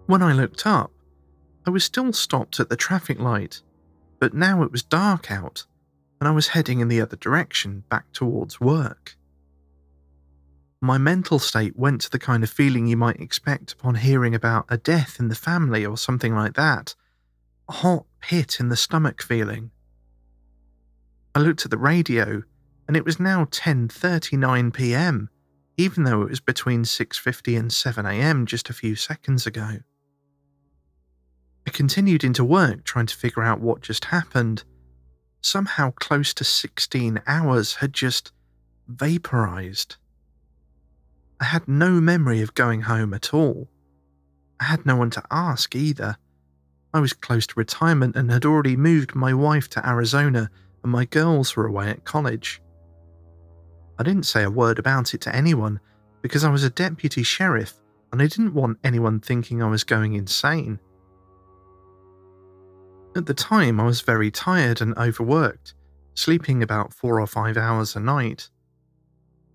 When 0.06 0.22
I 0.22 0.32
looked 0.32 0.66
up, 0.66 0.92
I 1.66 1.70
was 1.70 1.84
still 1.84 2.12
stopped 2.12 2.60
at 2.60 2.68
the 2.68 2.76
traffic 2.76 3.18
light, 3.18 3.62
but 4.18 4.34
now 4.34 4.62
it 4.62 4.72
was 4.72 4.82
dark 4.82 5.30
out, 5.30 5.64
and 6.20 6.28
I 6.28 6.32
was 6.32 6.48
heading 6.48 6.80
in 6.80 6.88
the 6.88 7.00
other 7.00 7.16
direction, 7.16 7.84
back 7.88 8.12
towards 8.12 8.60
work. 8.60 9.16
My 10.80 10.98
mental 10.98 11.38
state 11.38 11.76
went 11.76 12.02
to 12.02 12.10
the 12.10 12.18
kind 12.18 12.44
of 12.44 12.50
feeling 12.50 12.86
you 12.86 12.96
might 12.96 13.20
expect 13.20 13.72
upon 13.72 13.96
hearing 13.96 14.34
about 14.34 14.66
a 14.68 14.76
death 14.76 15.18
in 15.18 15.28
the 15.28 15.34
family 15.34 15.84
or 15.84 15.96
something 15.96 16.34
like 16.34 16.54
that. 16.54 16.94
Hot 17.68 18.06
pit 18.26 18.58
in 18.58 18.70
the 18.70 18.76
stomach 18.76 19.22
feeling. 19.22 19.70
I 21.32 21.38
looked 21.38 21.64
at 21.64 21.70
the 21.70 21.78
radio 21.78 22.42
and 22.88 22.96
it 22.96 23.04
was 23.04 23.20
now 23.20 23.44
10:39 23.44 24.74
p.m., 24.74 25.30
even 25.76 26.02
though 26.02 26.22
it 26.22 26.30
was 26.30 26.40
between 26.40 26.82
6:50 26.82 27.56
and 27.56 27.72
7 27.72 28.04
a.m. 28.04 28.44
just 28.44 28.68
a 28.68 28.72
few 28.72 28.96
seconds 28.96 29.46
ago. 29.46 29.78
I 31.68 31.70
continued 31.70 32.24
into 32.24 32.44
work 32.44 32.82
trying 32.82 33.06
to 33.06 33.14
figure 33.14 33.44
out 33.44 33.60
what 33.60 33.80
just 33.80 34.06
happened. 34.06 34.64
Somehow 35.40 35.92
close 35.92 36.34
to 36.34 36.42
16 36.42 37.22
hours 37.28 37.74
had 37.76 37.92
just 37.92 38.32
vaporized. 38.88 39.98
I 41.38 41.44
had 41.44 41.68
no 41.68 42.00
memory 42.00 42.42
of 42.42 42.54
going 42.54 42.82
home 42.82 43.14
at 43.14 43.32
all. 43.32 43.68
I 44.58 44.64
had 44.64 44.84
no 44.84 44.96
one 44.96 45.10
to 45.10 45.22
ask 45.30 45.76
either. 45.76 46.16
I 46.96 47.00
was 47.00 47.12
close 47.12 47.46
to 47.48 47.58
retirement 47.58 48.16
and 48.16 48.30
had 48.30 48.46
already 48.46 48.74
moved 48.74 49.14
my 49.14 49.34
wife 49.34 49.68
to 49.70 49.86
Arizona, 49.86 50.48
and 50.82 50.90
my 50.90 51.04
girls 51.04 51.54
were 51.54 51.66
away 51.66 51.90
at 51.90 52.06
college. 52.06 52.62
I 53.98 54.02
didn't 54.02 54.22
say 54.22 54.44
a 54.44 54.50
word 54.50 54.78
about 54.78 55.12
it 55.12 55.20
to 55.20 55.36
anyone 55.36 55.78
because 56.22 56.42
I 56.42 56.48
was 56.48 56.64
a 56.64 56.70
deputy 56.70 57.22
sheriff 57.22 57.74
and 58.10 58.22
I 58.22 58.28
didn't 58.28 58.54
want 58.54 58.78
anyone 58.82 59.20
thinking 59.20 59.62
I 59.62 59.68
was 59.68 59.84
going 59.84 60.14
insane. 60.14 60.80
At 63.14 63.26
the 63.26 63.34
time, 63.34 63.78
I 63.78 63.84
was 63.84 64.00
very 64.00 64.30
tired 64.30 64.80
and 64.80 64.96
overworked, 64.96 65.74
sleeping 66.14 66.62
about 66.62 66.94
four 66.94 67.20
or 67.20 67.26
five 67.26 67.58
hours 67.58 67.94
a 67.94 68.00
night. 68.00 68.48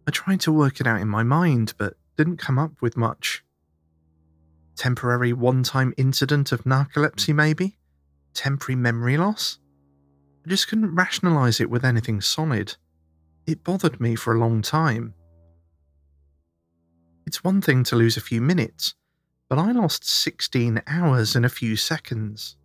I 0.08 0.12
tried 0.12 0.42
to 0.42 0.52
work 0.52 0.80
it 0.80 0.86
out 0.86 1.02
in 1.02 1.08
my 1.08 1.24
mind, 1.24 1.74
but 1.80 1.96
didn't 2.18 2.38
come 2.38 2.60
up 2.60 2.84
with 2.84 2.96
much. 2.96 3.44
Temporary 4.76 5.34
one 5.34 5.64
time 5.64 5.94
incident 5.98 6.52
of 6.52 6.64
narcolepsy, 6.64 7.34
mm. 7.34 7.36
maybe? 7.36 7.78
Temporary 8.34 8.76
memory 8.76 9.18
loss? 9.18 9.60
I 10.46 10.50
just 10.50 10.68
couldn't 10.68 10.96
rationalize 10.96 11.60
it 11.60 11.70
with 11.70 11.86
anything 11.86 12.22
solid. 12.22 12.76
It 13.46 13.64
bothered 13.64 14.00
me 14.00 14.16
for 14.16 14.34
a 14.34 14.40
long 14.40 14.62
time. 14.62 15.14
It's 17.28 17.44
one 17.44 17.62
thing 17.62 17.84
to 17.86 17.96
lose 17.96 18.18
a 18.18 18.22
few 18.22 18.42
minutes, 18.42 18.96
but 19.50 19.60
I 19.60 19.72
lost 19.72 20.08
16 20.10 20.82
hours 20.88 21.36
in 21.36 21.46
a 21.46 21.50
few 21.50 21.76
seconds. 21.76 22.58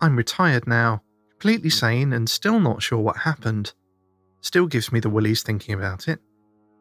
I'm 0.00 0.16
retired 0.16 0.66
now, 0.66 1.02
completely 1.30 1.70
mm. 1.70 1.80
sane 1.80 2.12
and 2.12 2.28
still 2.28 2.60
not 2.60 2.82
sure 2.82 2.98
what 2.98 3.18
happened. 3.18 3.72
Still 4.40 4.66
gives 4.66 4.92
me 4.92 5.00
the 5.00 5.10
willies 5.10 5.42
thinking 5.42 5.74
about 5.74 6.08
it, 6.08 6.20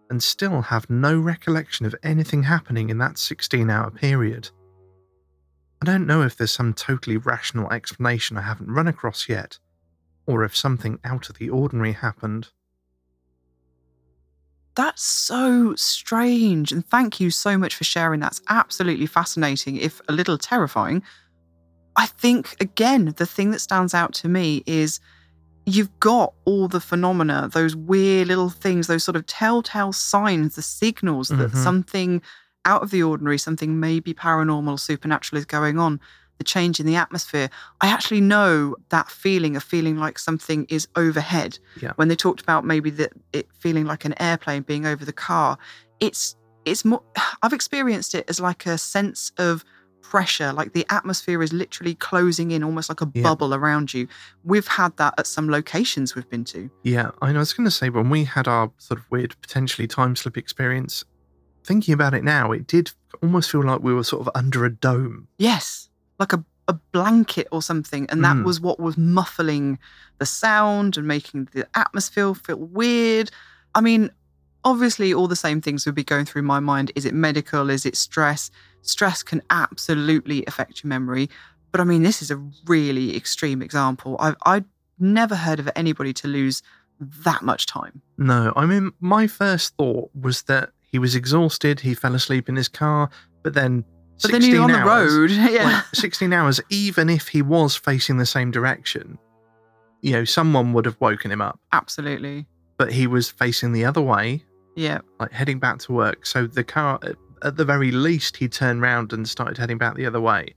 and 0.09 0.21
still 0.21 0.61
have 0.61 0.89
no 0.89 1.17
recollection 1.17 1.85
of 1.85 1.95
anything 2.03 2.43
happening 2.43 2.89
in 2.89 2.97
that 2.99 3.17
16 3.17 3.69
hour 3.69 3.91
period. 3.91 4.49
I 5.81 5.85
don't 5.85 6.07
know 6.07 6.23
if 6.23 6.35
there's 6.35 6.51
some 6.51 6.73
totally 6.73 7.17
rational 7.17 7.71
explanation 7.71 8.37
I 8.37 8.41
haven't 8.41 8.71
run 8.71 8.87
across 8.87 9.29
yet, 9.29 9.59
or 10.25 10.43
if 10.43 10.55
something 10.55 10.99
out 11.03 11.29
of 11.29 11.37
the 11.37 11.49
ordinary 11.49 11.93
happened. 11.93 12.49
That's 14.75 15.03
so 15.03 15.73
strange. 15.75 16.71
And 16.71 16.85
thank 16.85 17.19
you 17.19 17.31
so 17.31 17.57
much 17.57 17.75
for 17.75 17.83
sharing. 17.83 18.19
That's 18.19 18.41
absolutely 18.49 19.07
fascinating, 19.07 19.77
if 19.77 20.01
a 20.07 20.13
little 20.13 20.37
terrifying. 20.37 21.03
I 21.95 22.05
think, 22.05 22.55
again, 22.59 23.13
the 23.17 23.25
thing 23.25 23.51
that 23.51 23.59
stands 23.59 23.95
out 23.95 24.13
to 24.15 24.27
me 24.29 24.63
is 24.67 24.99
you've 25.67 25.99
got 25.99 26.33
all 26.45 26.67
the 26.69 26.79
phenomena, 26.79 27.49
those 27.51 27.75
weird 27.75 28.29
little 28.29 28.49
things, 28.49 28.87
those 28.87 29.03
sort 29.03 29.17
of 29.17 29.25
telltale 29.25 29.91
signs, 29.91 30.55
the 30.55 30.61
signals 30.61 31.27
that 31.27 31.51
Mhm. 31.51 31.57
something 31.63 32.21
out 32.63 32.81
of 32.81 32.89
the 32.89 33.03
ordinary, 33.03 33.37
something 33.37 33.77
maybe 33.79 34.13
paranormal 34.13 34.71
or 34.71 34.77
supernatural 34.79 35.37
is 35.37 35.45
going 35.45 35.77
on, 35.77 35.99
the 36.37 36.43
change 36.45 36.79
in 36.79 36.85
the 36.85 36.95
atmosphere. 36.95 37.49
I 37.81 37.87
actually 37.89 38.21
know 38.21 38.75
that 38.89 39.11
feeling 39.11 39.57
of 39.57 39.63
feeling 39.63 39.97
like 39.97 40.17
something 40.19 40.65
is 40.69 40.87
overhead. 40.95 41.59
Yeah. 41.81 41.91
When 41.97 42.07
they 42.07 42.15
talked 42.15 42.41
about 42.41 42.63
maybe 42.63 42.89
that 42.91 43.11
it 43.33 43.47
feeling 43.59 43.85
like 43.85 44.05
an 44.05 44.13
airplane 44.21 44.61
being 44.61 44.85
over 44.85 45.03
the 45.03 45.13
car, 45.13 45.57
it's 45.99 46.35
it's 46.65 46.85
more 46.85 47.01
I've 47.43 47.53
experienced 47.53 48.15
it 48.15 48.25
as 48.29 48.39
like 48.39 48.65
a 48.65 48.77
sense 48.77 49.31
of 49.37 49.65
pressure, 50.09 50.53
like 50.53 50.73
the 50.73 50.85
atmosphere 50.89 51.43
is 51.43 51.51
literally 51.51 51.93
closing 51.95 52.51
in, 52.51 52.63
almost 52.63 52.89
like 52.89 53.01
a 53.01 53.11
Yeah. 53.13 53.23
bubble 53.23 53.53
around 53.53 53.93
you. 53.93 54.07
We've 54.43 54.67
had 54.67 54.95
that 54.97 55.13
at 55.17 55.27
some 55.27 55.49
locations 55.49 56.15
we've 56.15 56.29
been 56.29 56.45
to. 56.45 56.69
Yeah, 56.83 57.11
I 57.21 57.31
was 57.33 57.53
going 57.53 57.65
to 57.65 57.71
say 57.71 57.89
when 57.89 58.09
we 58.09 58.23
had 58.23 58.47
our 58.47 58.71
sort 58.77 58.99
of 58.99 59.05
weird, 59.11 59.35
potentially 59.41 59.87
time 59.87 60.15
slip 60.15 60.37
experience, 60.37 61.03
thinking 61.65 61.93
about 61.93 62.13
it 62.13 62.23
now, 62.23 62.51
it 62.53 62.67
did 62.67 62.91
almost 63.21 63.51
feel 63.51 63.63
like 63.63 63.81
we 63.81 63.93
were 63.93 64.03
sort 64.03 64.25
of 64.25 64.29
under 64.33 64.63
a 64.65 64.69
dome. 64.71 65.27
Yes, 65.37 65.89
like 66.19 66.31
a, 66.31 66.43
a 66.69 66.73
blanket 66.93 67.47
or 67.51 67.61
something. 67.61 68.05
And 68.09 68.23
that 68.23 68.37
Mm. 68.37 68.45
was 68.45 68.61
what 68.61 68.79
was 68.79 68.97
muffling 68.97 69.77
the 70.19 70.25
sound 70.25 70.97
and 70.97 71.05
making 71.07 71.49
the 71.53 71.67
atmosphere 71.75 72.33
feel 72.33 72.57
weird. 72.57 73.29
I 73.75 73.81
mean, 73.81 74.09
obviously, 74.63 75.13
all 75.13 75.27
the 75.27 75.35
same 75.35 75.61
things 75.61 75.85
would 75.85 75.95
be 75.95 76.03
going 76.03 76.25
through 76.25 76.41
my 76.43 76.59
mind. 76.59 76.91
Is 76.95 77.05
it 77.05 77.13
medical? 77.13 77.69
Is 77.69 77.85
it 77.85 77.95
stress? 77.97 78.49
Stress 78.87 79.23
can 79.23 79.41
absolutely 79.49 80.45
affect 80.45 80.83
your 80.83 80.89
memory. 80.89 81.29
But 81.71 81.81
I 81.81 81.83
mean, 81.83 82.03
this 82.03 82.21
is 82.21 82.31
a 82.31 82.37
really 82.65 83.15
extreme 83.15 83.61
example. 83.61 84.15
I've, 84.19 84.35
I'd 84.45 84.65
never 84.99 85.35
heard 85.35 85.59
of 85.59 85.69
anybody 85.75 86.13
to 86.13 86.27
lose 86.27 86.63
that 86.99 87.43
much 87.43 87.65
time. 87.67 88.01
No, 88.17 88.53
I 88.55 88.65
mean, 88.65 88.91
my 88.99 89.27
first 89.27 89.75
thought 89.77 90.09
was 90.19 90.43
that 90.43 90.71
he 90.81 90.97
was 90.97 91.15
exhausted, 91.15 91.81
he 91.81 91.93
fell 91.93 92.15
asleep 92.15 92.49
in 92.49 92.55
his 92.55 92.67
car, 92.67 93.09
but 93.43 93.53
then. 93.53 93.83
But 94.21 94.31
then 94.31 94.41
16 94.41 94.59
on 94.61 94.71
the 94.71 94.79
road. 94.79 95.29
yeah. 95.53 95.65
Like 95.65 95.83
16 95.93 96.33
hours, 96.33 96.59
even 96.71 97.07
if 97.09 97.27
he 97.27 97.43
was 97.43 97.75
facing 97.75 98.17
the 98.17 98.25
same 98.25 98.49
direction, 98.49 99.19
you 100.01 100.13
know, 100.13 100.23
someone 100.25 100.73
would 100.73 100.85
have 100.85 100.97
woken 100.99 101.31
him 101.31 101.41
up, 101.41 101.59
absolutely. 101.71 102.47
but 102.77 102.91
he 102.91 103.05
was 103.05 103.29
facing 103.29 103.73
the 103.73 103.85
other 103.85 104.01
way, 104.01 104.43
Yeah. 104.75 104.99
like 105.19 105.31
heading 105.31 105.59
back 105.59 105.77
to 105.79 105.91
work. 105.91 106.25
So 106.25 106.47
the 106.47 106.63
car, 106.63 106.97
uh, 107.03 107.13
at- 107.43 107.57
the 107.57 107.65
very 107.65 107.91
least, 107.91 108.37
he 108.37 108.47
turned 108.47 108.81
round 108.81 109.13
and 109.13 109.27
started 109.27 109.57
heading 109.57 109.77
back 109.77 109.95
the 109.95 110.05
other 110.05 110.21
way. 110.21 110.53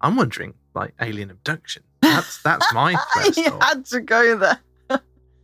I'm 0.00 0.16
wondering, 0.16 0.54
like 0.74 0.94
alien 1.00 1.30
abduction. 1.30 1.82
That's 2.02 2.42
that's 2.42 2.72
my 2.74 2.94
first 3.14 3.34
he 3.36 3.44
thought. 3.44 3.62
had 3.64 3.84
to 3.86 4.00
go 4.00 4.36
there. 4.36 4.60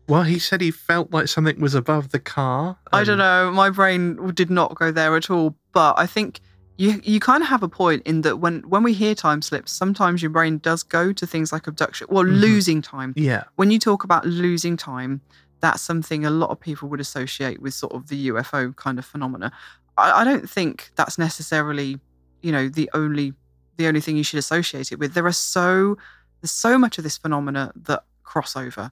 Well, 0.08 0.24
he 0.24 0.38
said 0.38 0.60
he 0.60 0.70
felt 0.72 1.12
like 1.12 1.28
something 1.28 1.60
was 1.60 1.74
above 1.74 2.10
the 2.10 2.18
car. 2.18 2.76
I 2.92 3.04
don't 3.04 3.18
know. 3.18 3.50
My 3.52 3.70
brain 3.70 4.32
did 4.34 4.50
not 4.50 4.74
go 4.74 4.90
there 4.90 5.16
at 5.16 5.30
all. 5.30 5.56
But 5.72 5.94
I 5.98 6.06
think 6.06 6.40
you 6.76 7.00
you 7.04 7.18
kind 7.20 7.42
of 7.42 7.48
have 7.48 7.62
a 7.62 7.68
point 7.68 8.02
in 8.04 8.20
that 8.22 8.38
when 8.40 8.60
when 8.68 8.82
we 8.82 8.92
hear 8.92 9.14
time 9.14 9.40
slips, 9.42 9.72
sometimes 9.72 10.20
your 10.20 10.30
brain 10.30 10.58
does 10.58 10.82
go 10.82 11.12
to 11.12 11.26
things 11.26 11.52
like 11.52 11.66
abduction 11.66 12.08
or 12.10 12.24
Mhm. 12.24 12.40
losing 12.40 12.82
time. 12.82 13.14
Yeah, 13.16 13.44
When 13.56 13.70
you 13.70 13.78
talk 13.78 14.04
about 14.04 14.26
losing 14.26 14.76
time, 14.76 15.20
that's 15.60 15.80
something 15.80 16.26
a 16.26 16.30
lot 16.30 16.50
of 16.50 16.60
people 16.60 16.88
would 16.90 17.00
associate 17.00 17.62
with 17.62 17.72
sort 17.72 17.92
of 17.92 18.08
the 18.08 18.16
UFO 18.28 18.72
kind 18.76 18.98
of 18.98 19.06
phenomena. 19.06 19.52
I, 19.98 20.20
I 20.20 20.24
don't 20.24 20.48
think 20.48 20.90
that's 20.96 21.18
necessarily, 21.18 21.98
you 22.42 22.52
know, 22.52 22.68
the 22.68 22.90
only 22.94 23.32
the 23.76 23.86
only 23.86 24.00
thing 24.00 24.16
you 24.16 24.24
should 24.24 24.38
associate 24.38 24.92
it 24.92 24.98
with. 24.98 25.14
There 25.14 25.26
are 25.26 25.32
so 25.32 25.96
there's 26.40 26.50
so 26.50 26.78
much 26.78 26.98
of 26.98 27.04
this 27.04 27.18
phenomena 27.18 27.72
that 27.76 28.04
crossover. 28.24 28.90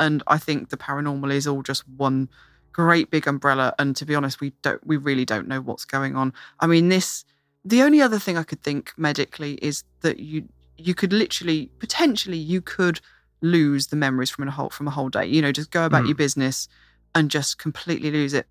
And 0.00 0.22
I 0.26 0.38
think 0.38 0.70
the 0.70 0.76
paranormal 0.76 1.32
is 1.32 1.46
all 1.46 1.62
just 1.62 1.86
one 1.88 2.28
great 2.72 3.10
big 3.10 3.26
umbrella. 3.28 3.74
And 3.78 3.94
to 3.96 4.04
be 4.04 4.14
honest, 4.14 4.40
we 4.40 4.52
don't 4.62 4.84
we 4.86 4.96
really 4.96 5.24
don't 5.24 5.48
know 5.48 5.60
what's 5.60 5.84
going 5.84 6.16
on. 6.16 6.32
I 6.60 6.66
mean, 6.66 6.88
this 6.88 7.24
the 7.64 7.82
only 7.82 8.00
other 8.00 8.18
thing 8.18 8.36
I 8.36 8.42
could 8.42 8.62
think 8.62 8.92
medically 8.96 9.54
is 9.54 9.84
that 10.00 10.18
you 10.18 10.48
you 10.78 10.94
could 10.94 11.12
literally 11.12 11.70
potentially 11.78 12.38
you 12.38 12.60
could 12.60 13.00
lose 13.40 13.88
the 13.88 13.96
memories 13.96 14.30
from 14.30 14.48
a 14.48 14.50
whole 14.50 14.70
from 14.70 14.88
a 14.88 14.90
whole 14.90 15.08
day. 15.08 15.26
You 15.26 15.42
know, 15.42 15.52
just 15.52 15.70
go 15.70 15.84
about 15.84 16.04
Mm. 16.04 16.08
your 16.08 16.16
business 16.16 16.68
and 17.14 17.30
just 17.30 17.58
completely 17.58 18.10
lose 18.10 18.32
it. 18.34 18.46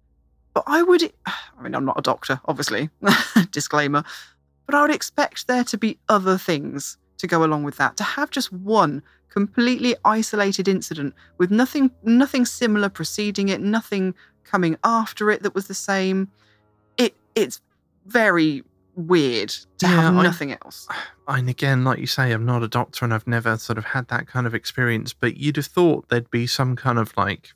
But 0.53 0.63
I 0.67 0.81
would 0.83 1.03
I 1.25 1.61
mean, 1.61 1.75
I'm 1.75 1.85
not 1.85 1.99
a 1.99 2.01
doctor, 2.01 2.39
obviously. 2.45 2.89
Disclaimer. 3.51 4.03
But 4.65 4.75
I 4.75 4.81
would 4.81 4.91
expect 4.95 5.47
there 5.47 5.63
to 5.65 5.77
be 5.77 5.97
other 6.09 6.37
things 6.37 6.97
to 7.17 7.27
go 7.27 7.43
along 7.43 7.63
with 7.63 7.77
that. 7.77 7.97
To 7.97 8.03
have 8.03 8.29
just 8.31 8.51
one 8.53 9.03
completely 9.29 9.95
isolated 10.03 10.67
incident 10.67 11.13
with 11.37 11.51
nothing 11.51 11.91
nothing 12.03 12.45
similar 12.45 12.89
preceding 12.89 13.49
it, 13.49 13.61
nothing 13.61 14.13
coming 14.43 14.75
after 14.83 15.29
it 15.31 15.43
that 15.43 15.55
was 15.55 15.67
the 15.67 15.73
same. 15.73 16.29
It 16.97 17.15
it's 17.35 17.61
very 18.05 18.63
weird 18.95 19.49
to 19.77 19.87
have 19.87 20.13
Yeah, 20.13 20.19
I- 20.19 20.23
nothing 20.23 20.51
else. 20.53 20.87
and 21.27 21.47
again, 21.49 21.83
like 21.83 21.99
you 21.99 22.07
say, 22.07 22.31
I'm 22.31 22.45
not 22.45 22.63
a 22.63 22.67
doctor 22.67 23.05
and 23.05 23.13
I've 23.13 23.27
never 23.27 23.57
sort 23.57 23.77
of 23.77 23.85
had 23.85 24.07
that 24.09 24.27
kind 24.27 24.45
of 24.47 24.53
experience. 24.55 25.13
But 25.13 25.37
you'd 25.37 25.55
have 25.57 25.65
thought 25.67 26.09
there'd 26.09 26.29
be 26.31 26.47
some 26.47 26.75
kind 26.75 26.97
of 26.99 27.15
like 27.15 27.51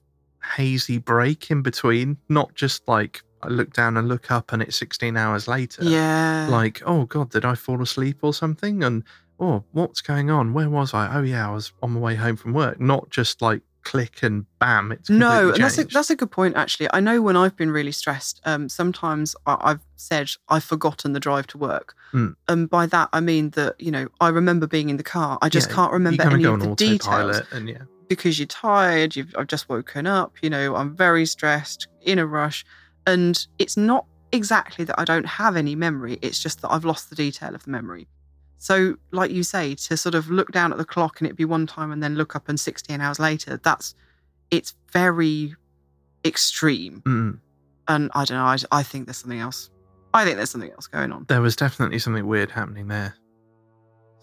hazy 0.56 0.98
break 0.98 1.52
in 1.52 1.62
between, 1.62 2.18
not 2.30 2.54
just 2.56 2.88
like 2.88 3.24
I 3.42 3.50
look 3.50 3.74
down 3.74 3.98
and 3.98 4.08
look 4.08 4.32
up 4.32 4.52
and 4.54 4.62
it's 4.62 4.78
16 4.78 5.16
hours 5.18 5.48
later. 5.48 5.84
Yeah. 5.84 6.48
Like, 6.50 6.82
oh 6.86 7.06
God, 7.06 7.32
did 7.32 7.46
I 7.46 7.56
fall 7.56 7.82
asleep 7.82 8.20
or 8.22 8.34
something? 8.34 8.84
And 8.84 9.04
oh, 9.40 9.64
what's 9.72 10.02
going 10.02 10.30
on? 10.30 10.54
Where 10.54 10.70
was 10.70 10.94
I? 10.94 11.16
Oh 11.16 11.22
yeah, 11.22 11.48
I 11.48 11.54
was 11.54 11.72
on 11.84 11.92
my 11.92 12.00
way 12.00 12.16
home 12.16 12.36
from 12.36 12.54
work. 12.54 12.80
Not 12.80 13.10
just 13.10 13.42
like 13.42 13.62
click 13.86 14.24
and 14.24 14.46
bam, 14.60 14.92
it's 14.92 15.10
No, 15.10 15.52
and 15.52 15.64
that's 15.64 15.78
a, 15.78 15.86
that's 15.86 16.10
a 16.10 16.16
good 16.16 16.32
point, 16.32 16.58
actually. 16.58 16.90
I 16.92 17.00
know 17.00 17.22
when 17.22 17.38
I've 17.38 17.56
been 17.56 17.72
really 17.72 17.92
stressed, 17.92 18.42
um, 18.44 18.68
sometimes 18.68 19.36
I, 19.46 19.58
I've 19.62 19.80
said 19.96 20.32
I've 20.50 20.64
forgotten 20.64 21.14
the 21.14 21.20
drive 21.20 21.48
to 21.48 21.58
work. 21.58 21.94
Mm. 22.12 22.36
And 22.48 22.70
by 22.70 22.88
that, 22.88 23.10
I 23.14 23.22
mean 23.22 23.52
that, 23.52 23.80
you 23.80 23.92
know, 23.92 24.08
I 24.20 24.30
remember 24.30 24.68
being 24.68 24.90
in 24.90 24.98
the 24.98 25.04
car. 25.04 25.38
I 25.42 25.50
just 25.50 25.70
Yeah, 25.70 25.76
can't 25.76 25.94
remember 25.94 26.24
any 26.24 26.44
of 26.46 26.60
the 26.60 26.76
details 26.76 27.42
and 27.52 27.70
yeah. 27.70 27.84
Because 28.08 28.40
you're 28.40 28.48
tired, 28.48 29.16
you've 29.16 29.36
I've 29.38 29.48
just 29.48 29.70
woken 29.70 30.08
up, 30.08 30.36
you 30.42 30.50
know, 30.50 30.76
I'm 30.76 30.96
very 30.96 31.26
stressed, 31.26 31.88
in 32.02 32.20
a 32.20 32.26
rush. 32.26 32.66
And 33.08 33.46
it's 33.60 33.78
not 33.78 34.06
exactly 34.32 34.86
that 34.86 35.00
I 35.00 35.06
don't 35.06 35.26
have 35.26 35.56
any 35.56 35.76
memory, 35.76 36.20
it's 36.22 36.42
just 36.42 36.62
that 36.62 36.72
I've 36.72 36.86
lost 36.86 37.10
the 37.10 37.16
detail 37.16 37.54
of 37.56 37.64
the 37.64 37.72
memory. 37.72 38.08
So, 38.58 38.96
like 39.12 39.32
you 39.32 39.44
say, 39.44 39.76
to 39.76 39.98
sort 39.98 40.16
of 40.16 40.30
look 40.30 40.52
down 40.52 40.72
at 40.72 40.78
the 40.78 40.86
clock 40.86 41.22
and 41.22 41.30
it 41.30 41.36
be 41.36 41.46
one 41.46 41.68
time 41.68 41.92
and 41.92 42.02
then 42.02 42.16
look 42.16 42.36
up 42.36 42.50
and 42.50 42.60
16 42.60 43.00
hours 43.02 43.20
later, 43.20 43.60
that's 43.64 43.94
it's 44.50 44.74
very 44.92 45.56
extreme. 46.24 47.02
Mm. 47.06 47.40
And 47.88 48.10
I 48.16 48.26
don't 48.26 48.38
know, 48.38 48.46
I, 48.46 48.58
I 48.72 48.84
think 48.84 49.06
there's 49.06 49.18
something 49.18 49.40
else. 49.40 49.70
I 50.14 50.24
think 50.24 50.38
there's 50.38 50.50
something 50.50 50.72
else 50.72 50.88
going 50.88 51.12
on. 51.12 51.26
There 51.28 51.42
was 51.42 51.56
definitely 51.56 52.00
something 52.00 52.26
weird 52.26 52.50
happening 52.50 52.88
there. 52.88 53.16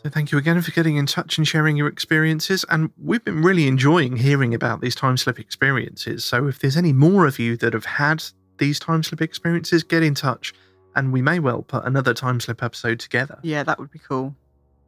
So 0.02 0.10
thank 0.10 0.32
you 0.32 0.38
again 0.38 0.60
for 0.62 0.72
getting 0.72 0.96
in 0.96 1.06
touch 1.06 1.38
and 1.38 1.46
sharing 1.46 1.76
your 1.76 1.86
experiences. 1.86 2.64
And 2.68 2.90
we've 3.00 3.24
been 3.24 3.42
really 3.42 3.68
enjoying 3.68 4.16
hearing 4.16 4.52
about 4.52 4.80
these 4.80 4.96
time 4.96 5.16
slip 5.16 5.38
experiences. 5.38 6.24
So 6.24 6.48
if 6.48 6.58
there's 6.58 6.76
any 6.76 6.92
more 6.92 7.24
of 7.24 7.38
you 7.38 7.56
that 7.58 7.72
have 7.72 7.84
had 7.84 8.24
these 8.58 8.80
time 8.80 9.04
slip 9.04 9.22
experiences, 9.22 9.84
get 9.84 10.02
in 10.02 10.16
touch 10.16 10.52
and 10.96 11.12
we 11.12 11.22
may 11.22 11.38
well 11.38 11.62
put 11.62 11.84
another 11.84 12.14
time 12.14 12.40
slip 12.40 12.64
episode 12.64 12.98
together. 12.98 13.38
Yeah, 13.42 13.62
that 13.62 13.78
would 13.78 13.92
be 13.92 14.00
cool. 14.00 14.34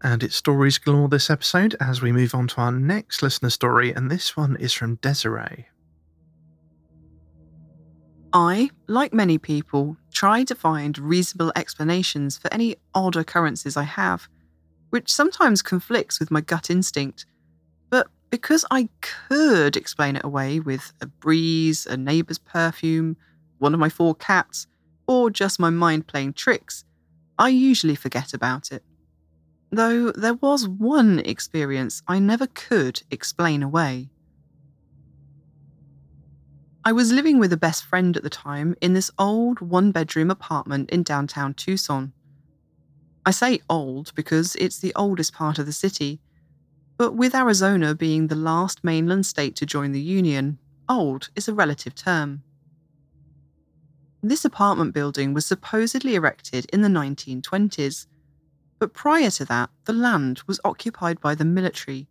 And 0.03 0.23
it's 0.23 0.35
stories 0.35 0.79
galore 0.79 1.09
this 1.09 1.31
episode 1.31 1.77
as 1.81 2.03
we 2.03 2.11
move 2.11 2.35
on 2.35 2.49
to 2.49 2.61
our 2.61 2.73
next 2.73 3.23
listener 3.23 3.51
story. 3.51 3.93
And 3.93 4.11
this 4.11 4.37
one 4.37 4.57
is 4.57 4.73
from 4.73 4.97
Desiree. 4.97 5.69
I, 8.33 8.71
like 8.89 9.15
many 9.15 9.39
people, 9.39 9.97
try 10.13 10.43
to 10.43 10.57
find 10.57 10.99
reasonable 10.99 11.53
explanations 11.55 12.37
for 12.37 12.53
any 12.53 12.75
odd 12.93 13.15
occurrences 13.15 13.77
I 13.77 13.85
have, 13.85 14.29
which 14.95 15.13
sometimes 15.13 15.61
conflicts 15.61 16.21
with 16.21 16.31
my 16.31 16.41
gut 16.41 16.71
instinct. 16.71 17.27
But 17.91 18.07
because 18.31 18.65
I 18.71 18.89
could 19.01 19.77
explain 19.77 20.15
it 20.15 20.25
away 20.25 20.61
with 20.61 20.93
a 21.01 21.07
breeze, 21.07 21.85
a 21.85 21.97
neighbour's 21.97 22.39
perfume, 22.39 23.17
one 23.59 23.75
of 23.75 23.81
my 23.81 23.89
four 23.89 24.15
cats, 24.15 24.69
or 25.09 25.31
just 25.31 25.59
my 25.59 25.69
mind 25.69 26.07
playing 26.07 26.35
tricks, 26.35 26.85
I 27.41 27.49
usually 27.49 27.97
forget 27.97 28.35
about 28.35 28.71
it. 28.71 28.85
Though 29.73 30.13
there 30.13 30.35
was 30.35 30.69
one 30.69 31.19
experience 31.19 32.01
I 32.07 32.21
never 32.21 32.47
could 32.47 33.03
explain 33.11 33.65
away. 33.65 34.11
I 36.85 36.93
was 36.93 37.11
living 37.11 37.41
with 37.41 37.53
a 37.53 37.57
best 37.57 37.83
friend 37.83 38.17
at 38.17 38.23
the 38.23 38.31
time 38.31 38.77
in 38.81 38.93
this 38.93 39.11
old 39.19 39.59
one 39.59 39.91
bedroom 39.91 40.31
apartment 40.31 40.91
in 40.91 41.03
downtown 41.03 41.53
Tucson. 41.53 42.13
I 43.27 43.31
say 43.31 43.61
old 43.71 44.13
because 44.15 44.55
it's 44.57 44.79
the 44.79 44.95
oldest 44.95 45.33
part 45.33 45.59
of 45.59 45.67
the 45.67 45.73
city, 45.73 46.21
but 46.97 47.15
with 47.15 47.35
Arizona 47.35 47.95
being 47.95 48.27
the 48.27 48.35
last 48.35 48.85
mainland 48.85 49.27
state 49.27 49.57
to 49.57 49.67
join 49.67 49.93
the 49.93 50.01
Union, 50.01 50.59
old 50.89 51.31
is 51.35 51.49
a 51.49 51.55
relative 51.55 51.95
term. 51.95 52.43
This 54.23 54.45
apartment 54.45 54.95
building 54.95 55.35
was 55.35 55.47
supposedly 55.47 56.15
erected 56.15 56.67
in 56.73 56.83
the 56.83 56.89
1920s, 56.89 58.07
but 58.79 58.93
prior 58.93 59.31
to 59.31 59.45
that, 59.47 59.71
the 59.85 59.93
land 59.93 60.43
was 60.47 60.61
occupied 60.65 61.21
by 61.21 61.35
the 61.35 61.45
military 61.45 62.09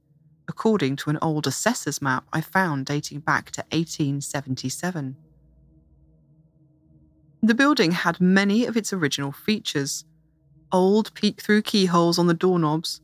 according 0.48 0.96
to 0.98 1.10
an 1.10 1.18
old 1.22 1.48
assessor's 1.48 2.02
map 2.02 2.26
I 2.34 2.42
found 2.42 2.86
dating 2.86 3.20
back 3.20 3.52
to 3.52 3.62
1877. 3.72 5.16
The 7.42 7.54
building 7.54 7.92
had 7.92 8.22
many 8.22 8.66
of 8.66 8.78
its 8.78 8.94
original 8.94 9.32
features 9.32 10.06
old 10.74 11.14
peek 11.14 11.42
through 11.42 11.62
keyholes 11.62 12.20
on 12.20 12.28
the 12.28 12.34
doorknobs, 12.34 13.00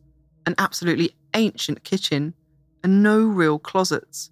an 0.45 0.55
absolutely 0.58 1.15
ancient 1.36 1.84
kitchen, 1.84 2.34
and 2.84 3.03
no 3.03 3.23
real 3.23 3.60
closets. 3.60 4.32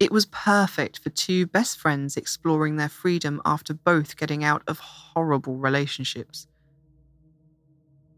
It 0.00 0.10
was 0.10 0.26
perfect 0.26 0.98
for 1.00 1.10
two 1.10 1.46
best 1.46 1.78
friends 1.78 2.16
exploring 2.16 2.76
their 2.76 2.88
freedom 2.88 3.42
after 3.44 3.74
both 3.74 4.16
getting 4.16 4.42
out 4.42 4.62
of 4.66 4.78
horrible 4.78 5.58
relationships. 5.58 6.46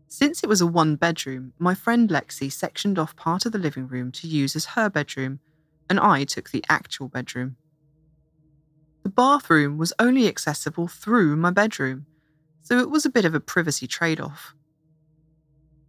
Since 0.07 0.45
it 0.45 0.49
was 0.49 0.61
a 0.61 0.67
one 0.67 0.97
bedroom, 0.97 1.55
my 1.59 1.75
friend 1.75 2.09
Lexi 2.09 2.53
sectioned 2.53 2.99
off 2.99 3.17
part 3.17 3.47
of 3.47 3.53
the 3.53 3.59
living 3.59 3.89
room 3.89 4.13
to 4.13 4.29
use 4.29 4.55
as 4.55 4.67
her 4.67 4.89
bedroom, 4.89 5.41
and 5.91 5.99
I 5.99 6.25
took 6.25 6.51
the 6.51 6.65
actual 6.69 7.09
bedroom. 7.09 7.57
The 9.03 9.09
bathroom 9.09 9.79
was 9.79 9.93
only 9.99 10.29
accessible 10.29 10.87
through 10.87 11.35
my 11.37 11.51
bedroom, 11.51 12.07
so 12.63 12.79
it 12.79 12.91
was 12.91 13.05
a 13.05 13.11
bit 13.11 13.25
of 13.25 13.35
a 13.35 13.41
privacy 13.41 13.87
trade 13.87 14.21
off. 14.21 14.55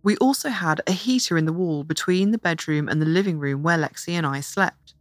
We 0.02 0.18
also 0.18 0.50
had 0.50 0.82
a 0.86 0.92
heater 0.92 1.38
in 1.38 1.46
the 1.46 1.54
wall 1.54 1.84
between 1.84 2.32
the 2.32 2.38
bedroom 2.38 2.90
and 2.90 3.02
the 3.02 3.06
living 3.06 3.40
room 3.40 3.64
where 3.64 3.78
Lexi 3.78 4.14
and 4.14 4.26
I 4.26 4.42
slept. 4.42 4.96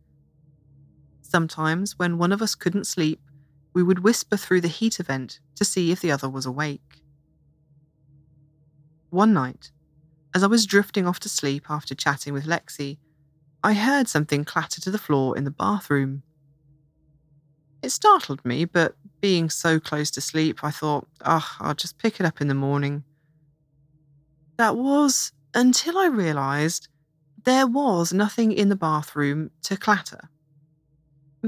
Sometimes, 1.22 1.98
when 1.98 2.18
one 2.18 2.30
of 2.30 2.42
us 2.42 2.54
couldn't 2.54 2.86
sleep, 2.86 3.20
we 3.72 3.82
would 3.82 4.00
whisper 4.00 4.36
through 4.36 4.60
the 4.60 4.68
heater 4.68 5.02
vent 5.02 5.40
to 5.56 5.64
see 5.64 5.90
if 5.90 6.00
the 6.00 6.12
other 6.12 6.28
was 6.28 6.46
awake. 6.46 7.02
One 9.10 9.32
night, 9.32 9.72
as 10.34 10.42
I 10.42 10.46
was 10.46 10.66
drifting 10.66 11.06
off 11.06 11.20
to 11.20 11.28
sleep 11.28 11.66
after 11.68 11.94
chatting 11.94 12.32
with 12.32 12.46
Lexi, 12.46 12.98
I 13.64 13.74
heard 13.74 14.08
something 14.08 14.44
clatter 14.44 14.80
to 14.80 14.90
the 14.90 14.98
floor 14.98 15.36
in 15.36 15.44
the 15.44 15.50
bathroom. 15.50 16.22
It 17.82 17.90
startled 17.90 18.44
me, 18.44 18.64
but 18.64 18.96
being 19.22 19.48
so 19.48 19.80
close 19.80 20.10
to 20.10 20.20
sleep, 20.20 20.62
I 20.62 20.70
thought, 20.70 21.08
oh, 21.24 21.48
I'll 21.60 21.74
just 21.74 21.96
pick 21.96 22.20
it 22.20 22.26
up 22.26 22.42
in 22.42 22.48
the 22.48 22.54
morning. 22.54 23.04
That 24.58 24.76
was 24.76 25.32
until 25.54 25.96
I 25.96 26.06
realised 26.06 26.88
there 27.44 27.66
was 27.66 28.12
nothing 28.12 28.52
in 28.52 28.68
the 28.68 28.76
bathroom 28.76 29.50
to 29.62 29.76
clatter. 29.76 30.28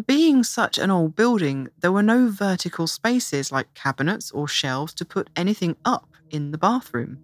Being 0.07 0.43
such 0.43 0.79
an 0.79 0.91
old 0.91 1.15
building, 1.15 1.69
there 1.81 1.93
were 1.93 2.03
no 2.03 2.29
vertical 2.29 2.87
spaces 2.87 3.53
like 3.53 3.75
cabinets 3.75 4.31
or 4.31 4.49
shelves 4.49 4.95
to 4.95 5.05
put 5.05 5.31
anything 5.37 5.77
up 5.85 6.09
in 6.31 6.51
the 6.51 6.59
bathroom. 6.59 7.19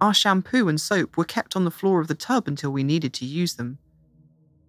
Our 0.00 0.14
shampoo 0.14 0.68
and 0.68 0.80
soap 0.80 1.16
were 1.16 1.24
kept 1.24 1.56
on 1.56 1.64
the 1.64 1.70
floor 1.70 2.00
of 2.00 2.06
the 2.06 2.14
tub 2.14 2.46
until 2.46 2.70
we 2.70 2.84
needed 2.84 3.12
to 3.14 3.24
use 3.24 3.54
them. 3.54 3.78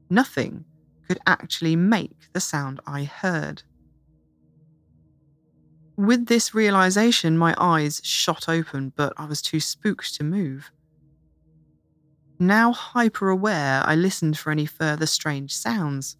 Nothing 0.09 0.65
could 1.07 1.19
actually 1.27 1.75
make 1.75 2.33
the 2.33 2.39
sound 2.39 2.79
I 2.87 3.03
heard. 3.03 3.63
With 5.99 6.27
this 6.27 6.55
realization, 6.55 7.37
my 7.37 7.53
eyes 7.57 7.99
shot 8.05 8.47
open, 8.47 8.93
but 8.95 9.11
I 9.17 9.25
was 9.25 9.41
too 9.41 9.59
spooked 9.59 10.15
to 10.15 10.23
move. 10.23 10.71
Now 12.39 12.71
hyper 12.71 13.27
aware, 13.27 13.81
I 13.83 13.95
listened 13.95 14.37
for 14.37 14.49
any 14.49 14.65
further 14.65 15.05
strange 15.05 15.53
sounds. 15.53 16.15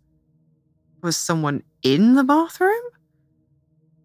Was 1.01 1.15
someone 1.15 1.63
in 1.81 2.15
the 2.15 2.25
bathroom? 2.25 2.81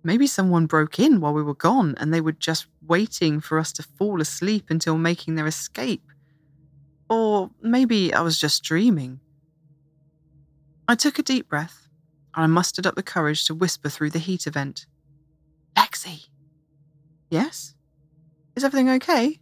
Maybe 0.04 0.28
someone 0.28 0.66
broke 0.66 1.00
in 1.00 1.20
while 1.20 1.34
we 1.34 1.42
were 1.42 1.56
gone 1.56 1.96
and 1.98 2.14
they 2.14 2.20
were 2.20 2.30
just 2.30 2.68
waiting 2.86 3.40
for 3.40 3.58
us 3.58 3.72
to 3.72 3.82
fall 3.82 4.20
asleep 4.20 4.66
until 4.70 4.96
making 4.96 5.34
their 5.34 5.48
escape. 5.48 6.06
Or 7.10 7.50
maybe 7.60 8.14
I 8.14 8.20
was 8.20 8.38
just 8.38 8.62
dreaming. 8.62 9.18
I 10.86 10.94
took 10.94 11.18
a 11.18 11.24
deep 11.24 11.48
breath 11.48 11.88
and 12.36 12.44
I 12.44 12.46
mustered 12.46 12.86
up 12.86 12.94
the 12.94 13.02
courage 13.02 13.44
to 13.46 13.56
whisper 13.56 13.88
through 13.88 14.10
the 14.10 14.20
heat 14.20 14.44
vent. 14.44 14.86
Lexi. 15.76 16.26
Yes? 17.30 17.74
Is 18.56 18.64
everything 18.64 18.90
okay? 18.90 19.38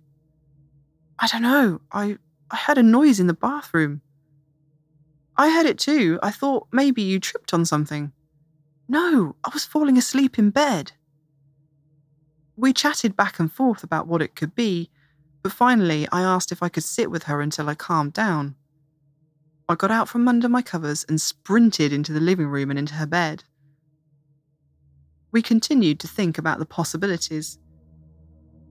I 1.19 1.27
don't 1.27 1.43
know. 1.43 1.81
I, 1.93 2.19
I 2.51 2.57
heard 2.57 2.79
a 2.79 2.83
noise 2.83 3.21
in 3.21 3.27
the 3.27 3.35
bathroom. 3.35 4.01
I 5.37 5.51
heard 5.51 5.67
it 5.67 5.79
too. 5.79 6.19
I 6.23 6.31
thought 6.31 6.69
maybe 6.73 7.03
you 7.03 7.21
tripped 7.21 7.55
on 7.55 7.65
something. 7.65 8.13
No, 8.89 9.37
I 9.45 9.51
was 9.53 9.65
falling 9.65 9.97
asleep 9.97 10.39
in 10.39 10.51
bed. 10.51 10.93
We 12.57 12.73
chatted 12.73 13.17
back 13.17 13.39
and 13.39 13.51
forth 13.51 13.83
about 13.83 14.07
what 14.07 14.23
it 14.23 14.37
could 14.37 14.55
be, 14.55 14.91
but 15.43 15.53
finally 15.53 16.07
I 16.13 16.23
asked 16.23 16.53
if 16.53 16.63
I 16.63 16.69
could 16.69 16.85
sit 16.85 17.11
with 17.11 17.25
her 17.25 17.41
until 17.41 17.69
I 17.69 17.75
calmed 17.75 18.13
down. 18.13 18.57
I 19.69 19.75
got 19.75 19.91
out 19.91 20.09
from 20.09 20.29
under 20.29 20.49
my 20.49 20.61
covers 20.61 21.05
and 21.09 21.21
sprinted 21.21 21.93
into 21.93 22.13
the 22.13 22.21
living 22.21 22.49
room 22.49 22.71
and 22.71 22.79
into 22.79 22.95
her 22.95 23.07
bed. 23.07 23.45
We 25.33 25.41
continued 25.43 25.99
to 26.01 26.09
think 26.09 26.39
about 26.39 26.59
the 26.59 26.67
possibilities. 26.67 27.59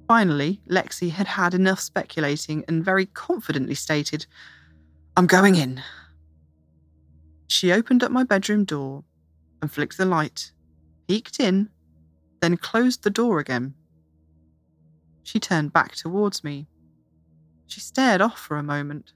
Finally, 0.08 0.62
Lexi 0.70 1.10
had 1.10 1.28
had 1.28 1.54
enough 1.54 1.80
speculating 1.80 2.64
and 2.68 2.86
very 2.86 3.08
confidently 3.08 3.76
stated, 3.76 4.28
I'm 5.18 5.26
going 5.26 5.56
in. 5.56 5.82
She 7.48 7.72
opened 7.72 8.04
up 8.04 8.12
my 8.12 8.24
bedroom 8.24 8.64
door 8.64 9.04
and 9.62 9.72
flicked 9.72 9.98
the 9.98 10.06
light, 10.06 10.52
peeked 11.08 11.40
in, 11.40 11.70
then 12.42 12.58
closed 12.58 13.04
the 13.04 13.10
door 13.10 13.40
again. 13.40 13.74
She 15.24 15.40
turned 15.40 15.74
back 15.74 15.96
towards 15.96 16.44
me. 16.44 16.68
She 17.68 17.80
stared 17.80 18.22
off 18.22 18.38
for 18.40 18.58
a 18.58 18.64
moment. 18.64 19.14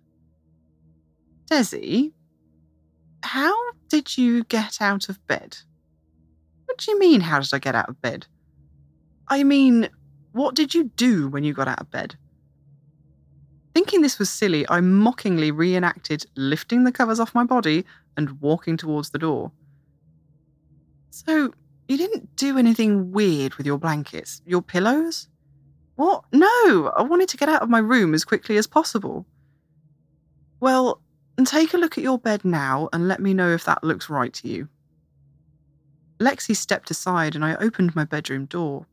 Desi, 1.50 2.14
how 3.22 3.54
did 3.90 4.18
you 4.18 4.44
get 4.46 4.82
out 4.82 5.10
of 5.10 5.26
bed? 5.28 5.58
What 6.76 6.84
do 6.84 6.92
you 6.92 7.00
mean, 7.00 7.22
how 7.22 7.40
did 7.40 7.54
I 7.54 7.60
get 7.60 7.74
out 7.74 7.88
of 7.88 8.02
bed? 8.02 8.28
I 9.30 9.46
mean, 9.46 9.88
what 10.34 10.56
did 10.56 10.76
you 10.76 10.92
do 10.98 11.30
when 11.30 11.46
you 11.46 11.54
got 11.54 11.70
out 11.70 11.80
of 11.80 11.90
bed? 11.90 12.18
Thinking 13.74 14.02
this 14.02 14.20
was 14.20 14.30
silly, 14.30 14.68
I 14.68 14.82
mockingly 14.82 15.52
reenacted 15.52 16.26
lifting 16.36 16.84
the 16.84 16.92
covers 16.92 17.18
off 17.18 17.34
my 17.34 17.46
body 17.46 17.86
and 18.18 18.42
walking 18.42 18.76
towards 18.76 19.12
the 19.12 19.18
door. 19.18 19.54
So, 21.12 21.54
you 21.88 21.98
didn't 21.98 22.36
do 22.36 22.58
anything 22.58 23.14
weird 23.14 23.56
with 23.56 23.66
your 23.66 23.78
blankets? 23.78 24.42
Your 24.46 24.62
pillows? 24.62 25.30
What? 25.96 26.26
No, 26.34 26.92
I 26.98 27.04
wanted 27.04 27.30
to 27.30 27.38
get 27.38 27.48
out 27.48 27.62
of 27.62 27.70
my 27.70 27.80
room 27.80 28.14
as 28.14 28.26
quickly 28.26 28.58
as 28.58 28.68
possible. 28.68 29.26
Well, 30.60 31.02
take 31.46 31.74
a 31.74 31.78
look 31.78 31.98
at 31.98 32.04
your 32.04 32.20
bed 32.20 32.44
now 32.44 32.90
and 32.92 33.08
let 33.08 33.22
me 33.22 33.34
know 33.34 33.52
if 33.52 33.64
that 33.64 33.82
looks 33.82 34.10
right 34.10 34.34
to 34.34 34.50
you. 34.50 34.68
Lexi 36.20 36.56
stepped 36.56 36.90
aside 36.92 37.36
and 37.36 37.44
I 37.44 37.56
opened 37.56 37.96
my 37.96 38.06
bedroom 38.06 38.46
door. 38.46 38.88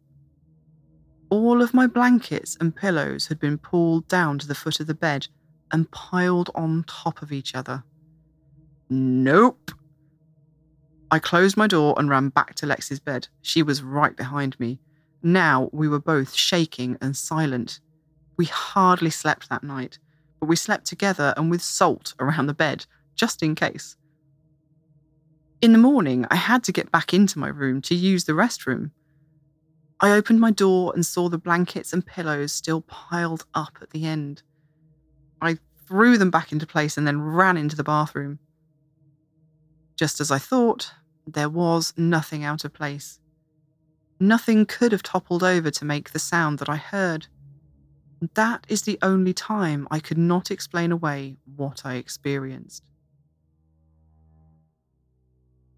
All 1.31 1.63
of 1.63 1.73
my 1.73 1.87
blankets 1.87 2.57
and 2.61 2.75
pillows 2.75 3.29
had 3.29 3.39
been 3.39 3.59
pulled 3.59 4.07
down 4.09 4.39
to 4.39 4.47
the 4.47 4.55
foot 4.55 4.81
of 4.81 4.87
the 4.87 4.95
bed 4.95 5.29
and 5.71 5.91
piled 5.91 6.51
on 6.55 6.85
top 6.87 7.23
of 7.23 7.33
each 7.33 7.55
other. 7.55 7.85
Nope. 8.91 9.71
I 11.11 11.19
closed 11.19 11.57
my 11.57 11.67
door 11.67 11.95
and 11.97 12.09
ran 12.09 12.29
back 12.29 12.55
to 12.57 12.67
Lexi's 12.67 13.01
bed. 13.01 13.29
She 13.41 13.63
was 13.63 13.83
right 13.83 14.17
behind 14.17 14.59
me. 14.61 14.81
Now 15.23 15.71
we 15.73 15.89
were 15.89 16.01
both 16.01 16.35
shaking 16.35 16.99
and 17.01 17.17
silent. 17.17 17.81
We 18.37 18.47
hardly 18.47 19.11
slept 19.11 19.49
that 19.49 19.63
night, 19.63 19.99
but 20.41 20.47
we 20.47 20.57
slept 20.57 20.87
together 20.87 21.33
and 21.37 21.51
with 21.51 21.63
salt 21.63 22.15
around 22.19 22.47
the 22.47 22.55
bed, 22.55 22.87
just 23.15 23.43
in 23.43 23.55
case. 23.55 23.97
In 25.63 25.71
the 25.71 25.79
morning, 25.79 26.27
I 26.29 26.35
had 26.35 26.65
to 26.65 26.73
get 26.73 26.91
back 26.91 27.15
into 27.15 27.39
my 27.39 27.47
room 27.47 27.81
to 27.83 27.95
use 27.95 28.25
the 28.25 28.33
restroom. 28.33 28.91
I 30.01 30.11
opened 30.11 30.41
my 30.41 30.51
door 30.51 30.93
and 30.93 31.07
saw 31.07 31.29
the 31.29 31.39
blankets 31.39 31.93
and 31.93 32.05
pillows 32.05 32.51
still 32.51 32.81
piled 32.81 33.47
up 33.55 33.79
at 33.81 33.91
the 33.91 34.05
end. 34.05 34.43
I 35.41 35.59
threw 35.87 36.19
them 36.19 36.33
back 36.33 36.51
into 36.51 36.67
place 36.67 36.97
and 36.97 37.07
then 37.07 37.23
ran 37.23 37.57
into 37.57 37.77
the 37.77 37.85
bathroom. 37.85 38.41
Just 39.95 40.21
as 40.21 40.33
I 40.33 40.39
thought, 40.39 40.95
there 41.29 41.49
was 41.49 41.95
nothing 41.97 42.43
out 42.43 42.65
of 42.65 42.73
place. 42.73 43.21
Nothing 44.19 44.67
could 44.67 44.91
have 44.91 45.05
toppled 45.05 45.45
over 45.45 45.71
to 45.71 45.85
make 45.85 46.11
the 46.11 46.19
sound 46.19 46.59
that 46.59 46.69
I 46.69 46.77
heard. 46.77 47.29
That 48.35 48.67
is 48.69 48.83
the 48.83 48.99
only 49.01 49.33
time 49.33 49.87
I 49.93 50.01
could 50.01 50.19
not 50.19 50.51
explain 50.51 50.91
away 50.91 51.37
what 51.55 51.83
I 51.87 51.95
experienced. 51.95 52.83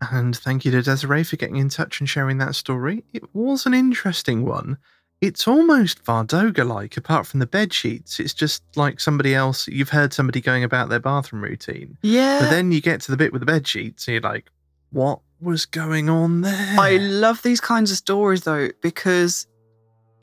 And 0.00 0.36
thank 0.36 0.64
you 0.64 0.70
to 0.72 0.82
Desiree 0.82 1.24
for 1.24 1.36
getting 1.36 1.56
in 1.56 1.68
touch 1.68 2.00
and 2.00 2.08
sharing 2.08 2.38
that 2.38 2.54
story. 2.54 3.04
It 3.12 3.34
was 3.34 3.66
an 3.66 3.74
interesting 3.74 4.44
one. 4.44 4.78
It's 5.20 5.48
almost 5.48 6.04
Vardøger 6.04 6.66
like, 6.66 6.96
apart 6.98 7.26
from 7.26 7.40
the 7.40 7.46
bed 7.46 7.72
sheets. 7.72 8.20
It's 8.20 8.34
just 8.34 8.62
like 8.76 9.00
somebody 9.00 9.34
else. 9.34 9.66
You've 9.68 9.88
heard 9.88 10.12
somebody 10.12 10.42
going 10.42 10.64
about 10.64 10.90
their 10.90 11.00
bathroom 11.00 11.42
routine. 11.42 11.96
Yeah. 12.02 12.40
But 12.40 12.50
then 12.50 12.72
you 12.72 12.82
get 12.82 13.00
to 13.02 13.10
the 13.10 13.16
bit 13.16 13.32
with 13.32 13.40
the 13.40 13.46
bed 13.46 13.66
sheets, 13.66 14.06
and 14.06 14.12
you're 14.12 14.20
like, 14.20 14.50
what 14.90 15.20
was 15.40 15.64
going 15.64 16.10
on 16.10 16.42
there? 16.42 16.76
I 16.78 16.98
love 16.98 17.42
these 17.42 17.60
kinds 17.60 17.90
of 17.90 17.96
stories 17.96 18.42
though, 18.42 18.68
because 18.82 19.46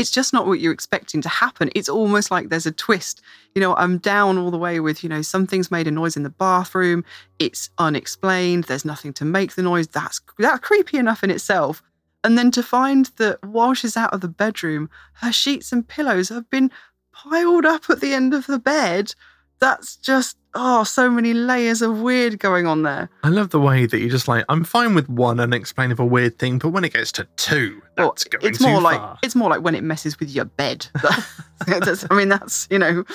it's 0.02 0.10
just 0.10 0.34
not 0.34 0.48
what 0.48 0.60
you're 0.60 0.74
expecting 0.74 1.22
to 1.22 1.30
happen. 1.30 1.70
It's 1.76 1.88
almost 1.88 2.32
like 2.32 2.50
there's 2.50 2.66
a 2.66 2.72
twist. 2.72 3.22
You 3.54 3.62
know, 3.62 3.76
I'm 3.76 4.00
down 4.00 4.40
all 4.40 4.50
the 4.50 4.58
way 4.58 4.80
with, 4.80 5.04
you 5.04 5.10
know, 5.10 5.22
something's 5.22 5.70
made 5.70 5.86
a 5.86 5.92
noise 5.92 6.18
in 6.18 6.24
the 6.24 6.32
bathroom. 6.32 7.06
It's 7.38 7.70
unexplained. 7.78 8.64
There's 8.64 8.84
nothing 8.84 9.14
to 9.14 9.26
make 9.26 9.54
the 9.54 9.62
noise. 9.62 9.88
That's 9.88 10.20
that's 10.40 10.60
creepy 10.62 10.98
enough 10.98 11.24
in 11.24 11.30
itself. 11.30 11.84
And 12.24 12.36
then 12.36 12.50
to 12.50 12.64
find 12.64 13.12
that 13.18 13.46
while 13.46 13.76
she's 13.76 13.96
out 13.96 14.12
of 14.12 14.22
the 14.22 14.28
bedroom, 14.28 14.90
her 15.22 15.32
sheets 15.32 15.72
and 15.72 15.88
pillows 15.88 16.30
have 16.30 16.50
been 16.50 16.72
piled 17.12 17.68
up 17.68 17.88
at 17.92 18.02
the 18.02 18.16
end 18.16 18.34
of 18.34 18.48
the 18.48 18.60
bed. 18.60 19.14
That's 19.62 19.95
just 19.95 20.38
oh, 20.54 20.84
so 20.84 21.10
many 21.10 21.34
layers 21.34 21.82
of 21.82 22.02
weird 22.02 22.39
going 22.39 22.67
on 22.67 22.82
there. 22.84 23.10
I 23.24 23.30
love 23.30 23.52
the 23.52 23.60
way 23.60 23.86
that 23.86 24.00
you're 24.00 24.10
just 24.10 24.28
like, 24.28 24.43
I'm 24.50 24.63
fine 24.63 24.95
with 24.95 25.08
one 25.08 25.39
unexplainable 25.39 26.10
weird 26.10 26.38
thing, 26.39 26.58
but 26.58 26.69
when 26.69 26.84
it 26.84 26.91
gets 26.93 27.12
to 27.13 27.28
two, 27.38 27.82
that's 27.95 28.26
Well, 28.26 28.39
going 28.41 28.50
it's 28.52 28.60
too 28.60 28.67
more 28.67 28.82
like 28.82 28.97
far. 29.00 29.17
it's 29.24 29.36
more 29.36 29.50
like 29.50 29.62
when 29.62 29.76
it 29.76 29.84
messes 29.84 30.19
with 30.19 30.30
your 30.30 30.45
bed. 30.45 30.88
I 31.67 31.95
mean, 32.12 32.30
that's 32.30 32.67
you 32.69 32.80
know, 32.80 33.06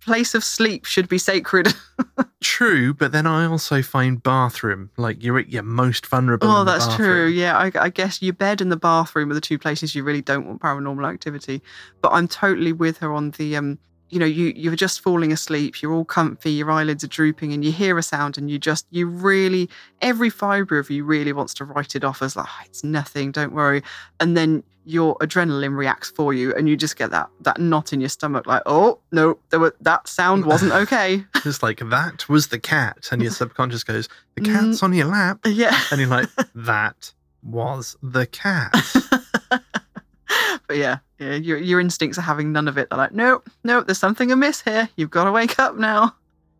place 0.00 0.34
of 0.34 0.42
sleep 0.42 0.84
should 0.84 1.08
be 1.08 1.18
sacred. 1.18 1.74
True, 2.42 2.92
but 2.94 3.12
then 3.12 3.26
I 3.26 3.46
also 3.46 3.82
find 3.82 4.22
bathroom 4.22 4.90
like 4.96 5.22
you're 5.22 5.38
at 5.38 5.50
your 5.50 5.62
most 5.62 6.06
vulnerable. 6.06 6.48
Oh, 6.48 6.60
in 6.60 6.66
the 6.66 6.72
that's 6.72 6.86
bathroom. 6.86 7.08
true. 7.08 7.26
Yeah, 7.28 7.56
I, 7.56 7.70
I 7.74 7.88
guess 7.88 8.20
your 8.20 8.34
bed 8.34 8.60
and 8.60 8.70
the 8.70 8.76
bathroom 8.76 9.30
are 9.30 9.34
the 9.34 9.40
two 9.40 9.58
places 9.58 9.94
you 9.94 10.02
really 10.04 10.22
don't 10.22 10.46
want 10.46 10.60
paranormal 10.60 11.08
activity. 11.08 11.62
But 12.02 12.12
I'm 12.12 12.28
totally 12.28 12.72
with 12.72 12.98
her 12.98 13.12
on 13.12 13.30
the 13.32 13.56
um. 13.56 13.78
You 14.10 14.18
know, 14.20 14.26
you 14.26 14.52
you're 14.54 14.76
just 14.76 15.00
falling 15.00 15.32
asleep. 15.32 15.82
You're 15.82 15.92
all 15.92 16.04
comfy. 16.04 16.52
Your 16.52 16.70
eyelids 16.70 17.02
are 17.02 17.08
drooping, 17.08 17.52
and 17.52 17.64
you 17.64 17.72
hear 17.72 17.98
a 17.98 18.02
sound, 18.02 18.38
and 18.38 18.48
you 18.50 18.58
just 18.58 18.86
you 18.90 19.06
really 19.08 19.68
every 20.02 20.30
fibre 20.30 20.78
of 20.78 20.90
you 20.90 21.04
really 21.04 21.32
wants 21.32 21.54
to 21.54 21.64
write 21.64 21.96
it 21.96 22.04
off 22.04 22.22
as 22.22 22.36
like 22.36 22.46
"Oh, 22.48 22.62
it's 22.66 22.84
nothing. 22.84 23.32
Don't 23.32 23.52
worry. 23.52 23.82
And 24.20 24.36
then 24.36 24.62
your 24.86 25.16
adrenaline 25.16 25.74
reacts 25.76 26.10
for 26.10 26.34
you, 26.34 26.54
and 26.54 26.68
you 26.68 26.76
just 26.76 26.96
get 26.96 27.10
that 27.10 27.28
that 27.40 27.58
knot 27.58 27.92
in 27.92 28.00
your 28.00 28.10
stomach, 28.10 28.46
like 28.46 28.62
oh 28.66 29.00
no, 29.10 29.38
there 29.50 29.58
were 29.58 29.74
that 29.80 30.06
sound 30.06 30.44
wasn't 30.52 30.72
okay. 30.72 31.24
It's 31.44 31.62
like 31.62 31.78
that 31.80 32.28
was 32.28 32.48
the 32.48 32.58
cat, 32.60 33.08
and 33.10 33.20
your 33.22 33.32
subconscious 33.32 33.82
goes, 33.82 34.08
"The 34.36 34.42
Mm. 34.42 34.52
cat's 34.52 34.82
on 34.82 34.92
your 34.92 35.06
lap," 35.06 35.40
yeah. 35.46 35.80
and 35.90 35.98
you're 36.00 36.10
like, 36.10 36.28
"That 36.54 37.12
was 37.42 37.96
the 38.02 38.26
cat." 38.26 38.72
but 40.66 40.76
yeah, 40.76 40.98
yeah, 41.18 41.34
your 41.34 41.58
your 41.58 41.80
instincts 41.80 42.18
are 42.18 42.22
having 42.22 42.52
none 42.52 42.68
of 42.68 42.78
it. 42.78 42.88
They're 42.90 42.98
like, 42.98 43.12
nope, 43.12 43.48
nope, 43.62 43.86
there's 43.86 43.98
something 43.98 44.30
amiss 44.30 44.62
here. 44.62 44.88
You've 44.96 45.10
got 45.10 45.24
to 45.24 45.32
wake 45.32 45.58
up 45.58 45.76
now. 45.76 46.14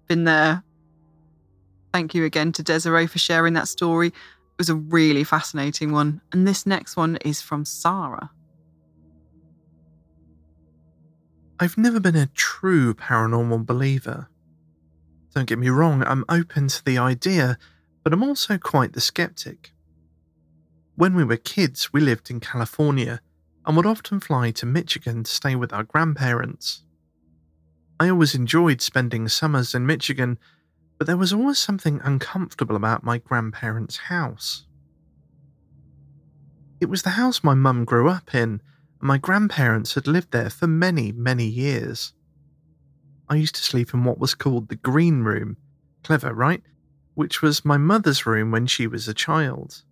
Been 0.08 0.24
there. 0.24 0.62
Thank 1.92 2.14
you 2.14 2.24
again 2.24 2.52
to 2.52 2.62
Desiree 2.62 3.06
for 3.06 3.18
sharing 3.18 3.54
that 3.54 3.68
story. 3.68 4.08
It 4.08 4.58
was 4.58 4.68
a 4.68 4.74
really 4.74 5.24
fascinating 5.24 5.92
one. 5.92 6.20
And 6.32 6.46
this 6.46 6.66
next 6.66 6.96
one 6.96 7.16
is 7.24 7.40
from 7.40 7.64
Sarah. 7.64 8.30
I've 11.60 11.78
never 11.78 12.00
been 12.00 12.16
a 12.16 12.26
true 12.34 12.94
paranormal 12.94 13.64
believer. 13.64 14.28
Don't 15.34 15.46
get 15.46 15.58
me 15.58 15.68
wrong, 15.68 16.02
I'm 16.04 16.24
open 16.28 16.68
to 16.68 16.84
the 16.84 16.98
idea, 16.98 17.58
but 18.02 18.12
I'm 18.12 18.22
also 18.22 18.58
quite 18.58 18.92
the 18.92 19.00
skeptic. 19.00 19.72
When 20.96 21.14
we 21.14 21.24
were 21.24 21.36
kids, 21.36 21.92
we 21.92 22.00
lived 22.00 22.30
in 22.30 22.40
California 22.40 23.20
and 23.66 23.76
would 23.76 23.86
often 23.86 24.20
fly 24.20 24.50
to 24.52 24.66
Michigan 24.66 25.24
to 25.24 25.30
stay 25.30 25.56
with 25.56 25.72
our 25.72 25.84
grandparents. 25.84 26.82
I 27.98 28.08
always 28.08 28.34
enjoyed 28.34 28.82
spending 28.82 29.28
summers 29.28 29.74
in 29.74 29.86
Michigan, 29.86 30.38
but 30.98 31.06
there 31.06 31.16
was 31.16 31.32
always 31.32 31.58
something 31.58 32.00
uncomfortable 32.04 32.76
about 32.76 33.04
my 33.04 33.18
grandparents' 33.18 33.96
house. 33.96 34.66
It 36.80 36.86
was 36.86 37.02
the 37.02 37.10
house 37.10 37.42
my 37.42 37.54
mum 37.54 37.84
grew 37.84 38.08
up 38.08 38.34
in, 38.34 38.40
and 38.50 38.60
my 39.00 39.16
grandparents 39.16 39.94
had 39.94 40.06
lived 40.06 40.32
there 40.32 40.50
for 40.50 40.66
many, 40.66 41.12
many 41.12 41.46
years. 41.46 42.12
I 43.28 43.36
used 43.36 43.54
to 43.54 43.62
sleep 43.62 43.94
in 43.94 44.04
what 44.04 44.18
was 44.18 44.34
called 44.34 44.68
the 44.68 44.76
green 44.76 45.22
room. 45.22 45.56
Clever, 46.02 46.34
right? 46.34 46.62
Which 47.14 47.40
was 47.40 47.64
my 47.64 47.78
mother's 47.78 48.26
room 48.26 48.50
when 48.50 48.66
she 48.66 48.86
was 48.86 49.08
a 49.08 49.14
child. 49.14 49.82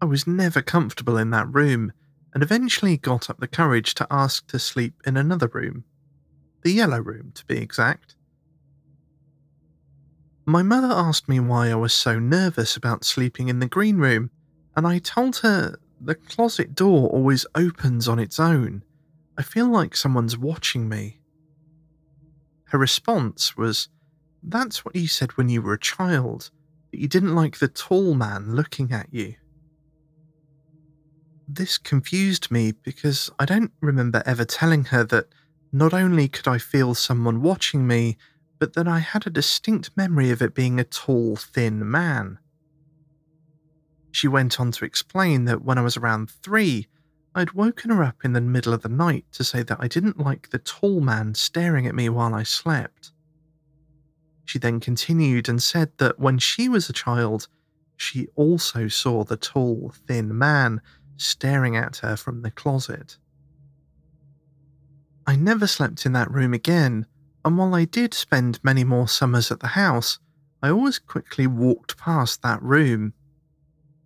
I 0.00 0.06
was 0.06 0.26
never 0.26 0.62
comfortable 0.62 1.18
in 1.18 1.30
that 1.30 1.52
room 1.52 1.92
and 2.32 2.42
eventually 2.42 2.96
got 2.96 3.28
up 3.28 3.40
the 3.40 3.48
courage 3.48 3.94
to 3.94 4.06
ask 4.10 4.46
to 4.48 4.58
sleep 4.58 4.94
in 5.06 5.16
another 5.16 5.48
room. 5.48 5.84
The 6.62 6.72
yellow 6.72 7.00
room, 7.00 7.32
to 7.34 7.44
be 7.46 7.56
exact. 7.56 8.14
My 10.46 10.62
mother 10.62 10.92
asked 10.92 11.28
me 11.28 11.40
why 11.40 11.70
I 11.70 11.76
was 11.76 11.92
so 11.92 12.18
nervous 12.18 12.76
about 12.76 13.04
sleeping 13.04 13.48
in 13.48 13.60
the 13.60 13.68
green 13.68 13.98
room, 13.98 14.30
and 14.76 14.86
I 14.86 14.98
told 14.98 15.38
her 15.38 15.76
the 16.00 16.14
closet 16.14 16.74
door 16.74 17.08
always 17.08 17.46
opens 17.54 18.08
on 18.08 18.18
its 18.18 18.40
own. 18.40 18.82
I 19.36 19.42
feel 19.42 19.68
like 19.68 19.94
someone's 19.94 20.36
watching 20.36 20.88
me. 20.88 21.20
Her 22.64 22.78
response 22.78 23.56
was, 23.56 23.88
That's 24.42 24.84
what 24.84 24.96
you 24.96 25.08
said 25.08 25.32
when 25.32 25.48
you 25.48 25.62
were 25.62 25.74
a 25.74 25.78
child, 25.78 26.50
that 26.90 27.00
you 27.00 27.08
didn't 27.08 27.34
like 27.34 27.58
the 27.58 27.68
tall 27.68 28.14
man 28.14 28.54
looking 28.54 28.92
at 28.92 29.08
you. 29.12 29.34
This 31.52 31.78
confused 31.78 32.52
me 32.52 32.70
because 32.70 33.28
I 33.36 33.44
don't 33.44 33.72
remember 33.80 34.22
ever 34.24 34.44
telling 34.44 34.84
her 34.84 35.02
that 35.04 35.26
not 35.72 35.92
only 35.92 36.28
could 36.28 36.46
I 36.46 36.58
feel 36.58 36.94
someone 36.94 37.42
watching 37.42 37.88
me, 37.88 38.18
but 38.60 38.74
that 38.74 38.86
I 38.86 39.00
had 39.00 39.26
a 39.26 39.30
distinct 39.30 39.90
memory 39.96 40.30
of 40.30 40.40
it 40.42 40.54
being 40.54 40.78
a 40.78 40.84
tall, 40.84 41.34
thin 41.34 41.90
man. 41.90 42.38
She 44.12 44.28
went 44.28 44.60
on 44.60 44.70
to 44.72 44.84
explain 44.84 45.44
that 45.46 45.64
when 45.64 45.76
I 45.76 45.82
was 45.82 45.96
around 45.96 46.30
three, 46.30 46.86
I'd 47.34 47.52
woken 47.52 47.90
her 47.90 48.04
up 48.04 48.24
in 48.24 48.32
the 48.32 48.40
middle 48.40 48.72
of 48.72 48.82
the 48.82 48.88
night 48.88 49.24
to 49.32 49.42
say 49.42 49.64
that 49.64 49.78
I 49.80 49.88
didn't 49.88 50.20
like 50.20 50.50
the 50.50 50.58
tall 50.60 51.00
man 51.00 51.34
staring 51.34 51.84
at 51.84 51.96
me 51.96 52.08
while 52.08 52.32
I 52.32 52.44
slept. 52.44 53.10
She 54.44 54.60
then 54.60 54.78
continued 54.78 55.48
and 55.48 55.60
said 55.60 55.90
that 55.98 56.20
when 56.20 56.38
she 56.38 56.68
was 56.68 56.88
a 56.88 56.92
child, 56.92 57.48
she 57.96 58.28
also 58.36 58.86
saw 58.86 59.24
the 59.24 59.36
tall, 59.36 59.92
thin 60.06 60.38
man 60.38 60.80
staring 61.20 61.76
at 61.76 61.98
her 61.98 62.16
from 62.16 62.42
the 62.42 62.50
closet. 62.50 63.16
I 65.26 65.36
never 65.36 65.66
slept 65.66 66.06
in 66.06 66.12
that 66.12 66.30
room 66.30 66.54
again, 66.54 67.06
and 67.44 67.56
while 67.56 67.74
I 67.74 67.84
did 67.84 68.14
spend 68.14 68.58
many 68.62 68.84
more 68.84 69.08
summers 69.08 69.50
at 69.50 69.60
the 69.60 69.68
house, 69.68 70.18
I 70.62 70.70
always 70.70 70.98
quickly 70.98 71.46
walked 71.46 71.96
past 71.96 72.42
that 72.42 72.62
room. 72.62 73.14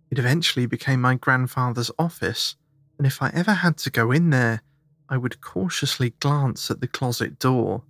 It 0.09 0.19
eventually 0.19 0.65
became 0.65 1.01
my 1.01 1.15
grandfather's 1.15 1.91
office, 1.99 2.55
and 2.97 3.05
if 3.05 3.21
I 3.21 3.31
ever 3.33 3.53
had 3.53 3.77
to 3.79 3.89
go 3.89 4.11
in 4.11 4.29
there, 4.29 4.61
I 5.09 5.17
would 5.17 5.41
cautiously 5.41 6.11
glance 6.19 6.71
at 6.71 6.79
the 6.79 6.87
closet 6.87 7.39
door. 7.39 7.83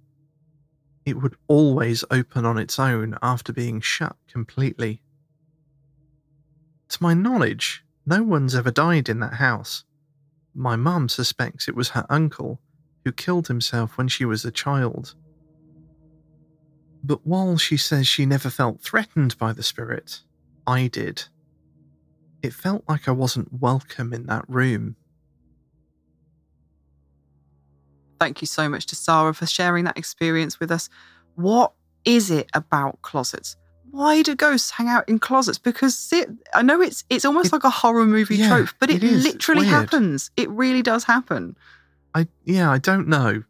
It 1.05 1.21
would 1.21 1.35
always 1.47 2.03
open 2.09 2.45
on 2.45 2.57
its 2.57 2.79
own 2.79 3.17
after 3.21 3.53
being 3.53 3.79
shut 3.79 4.15
completely. 4.27 5.01
To 6.89 7.03
my 7.03 7.13
knowledge, 7.13 7.84
no 8.05 8.23
one's 8.23 8.55
ever 8.55 8.71
died 8.71 9.09
in 9.09 9.19
that 9.19 9.35
house. 9.35 9.83
My 10.53 10.75
mum 10.75 11.09
suspects 11.09 11.67
it 11.67 11.75
was 11.75 11.89
her 11.89 12.05
uncle, 12.09 12.59
who 13.03 13.11
killed 13.11 13.47
himself 13.47 13.97
when 13.97 14.07
she 14.07 14.25
was 14.25 14.45
a 14.45 14.51
child. 14.51 15.15
But 17.03 17.25
while 17.25 17.57
she 17.57 17.77
says 17.77 18.07
she 18.07 18.25
never 18.25 18.49
felt 18.49 18.81
threatened 18.81 19.37
by 19.37 19.53
the 19.53 19.63
spirit, 19.63 20.21
I 20.65 20.87
did. 20.87 21.25
It 22.41 22.53
felt 22.53 22.83
like 22.87 23.07
I 23.07 23.11
wasn't 23.11 23.61
welcome 23.61 24.13
in 24.13 24.25
that 24.27 24.45
room. 24.47 24.95
Thank 28.19 28.41
you 28.41 28.47
so 28.47 28.69
much 28.69 28.85
to 28.87 28.95
Sarah 28.95 29.33
for 29.33 29.45
sharing 29.45 29.83
that 29.85 29.97
experience 29.97 30.59
with 30.59 30.71
us. 30.71 30.89
What 31.35 31.73
is 32.05 32.31
it 32.31 32.49
about 32.53 33.01
closets? 33.01 33.55
Why 33.95 34.21
do 34.21 34.35
ghosts 34.35 34.71
hang 34.71 34.87
out 34.89 35.07
in 35.07 35.19
closets? 35.19 35.57
Because 35.57 36.09
it, 36.11 36.29
I 36.53 36.61
know 36.61 36.81
it's 36.81 37.03
it's 37.09 37.25
almost 37.25 37.47
It- 37.47 37.53
like 37.53 37.63
a 37.63 37.69
horror 37.69 38.05
movie 38.05 38.35
yeah, 38.37 38.49
trope, 38.49 38.69
but 38.79 38.89
it, 38.89 39.03
it 39.03 39.11
literally 39.23 39.61
weird. 39.61 39.71
happens. 39.73 40.31
It 40.35 40.49
really 40.49 40.81
does 40.81 41.03
happen. 41.05 41.55
I 42.13 42.27
yeah, 42.43 42.69
I 42.71 42.77
don't 42.77 43.07
know, 43.07 43.43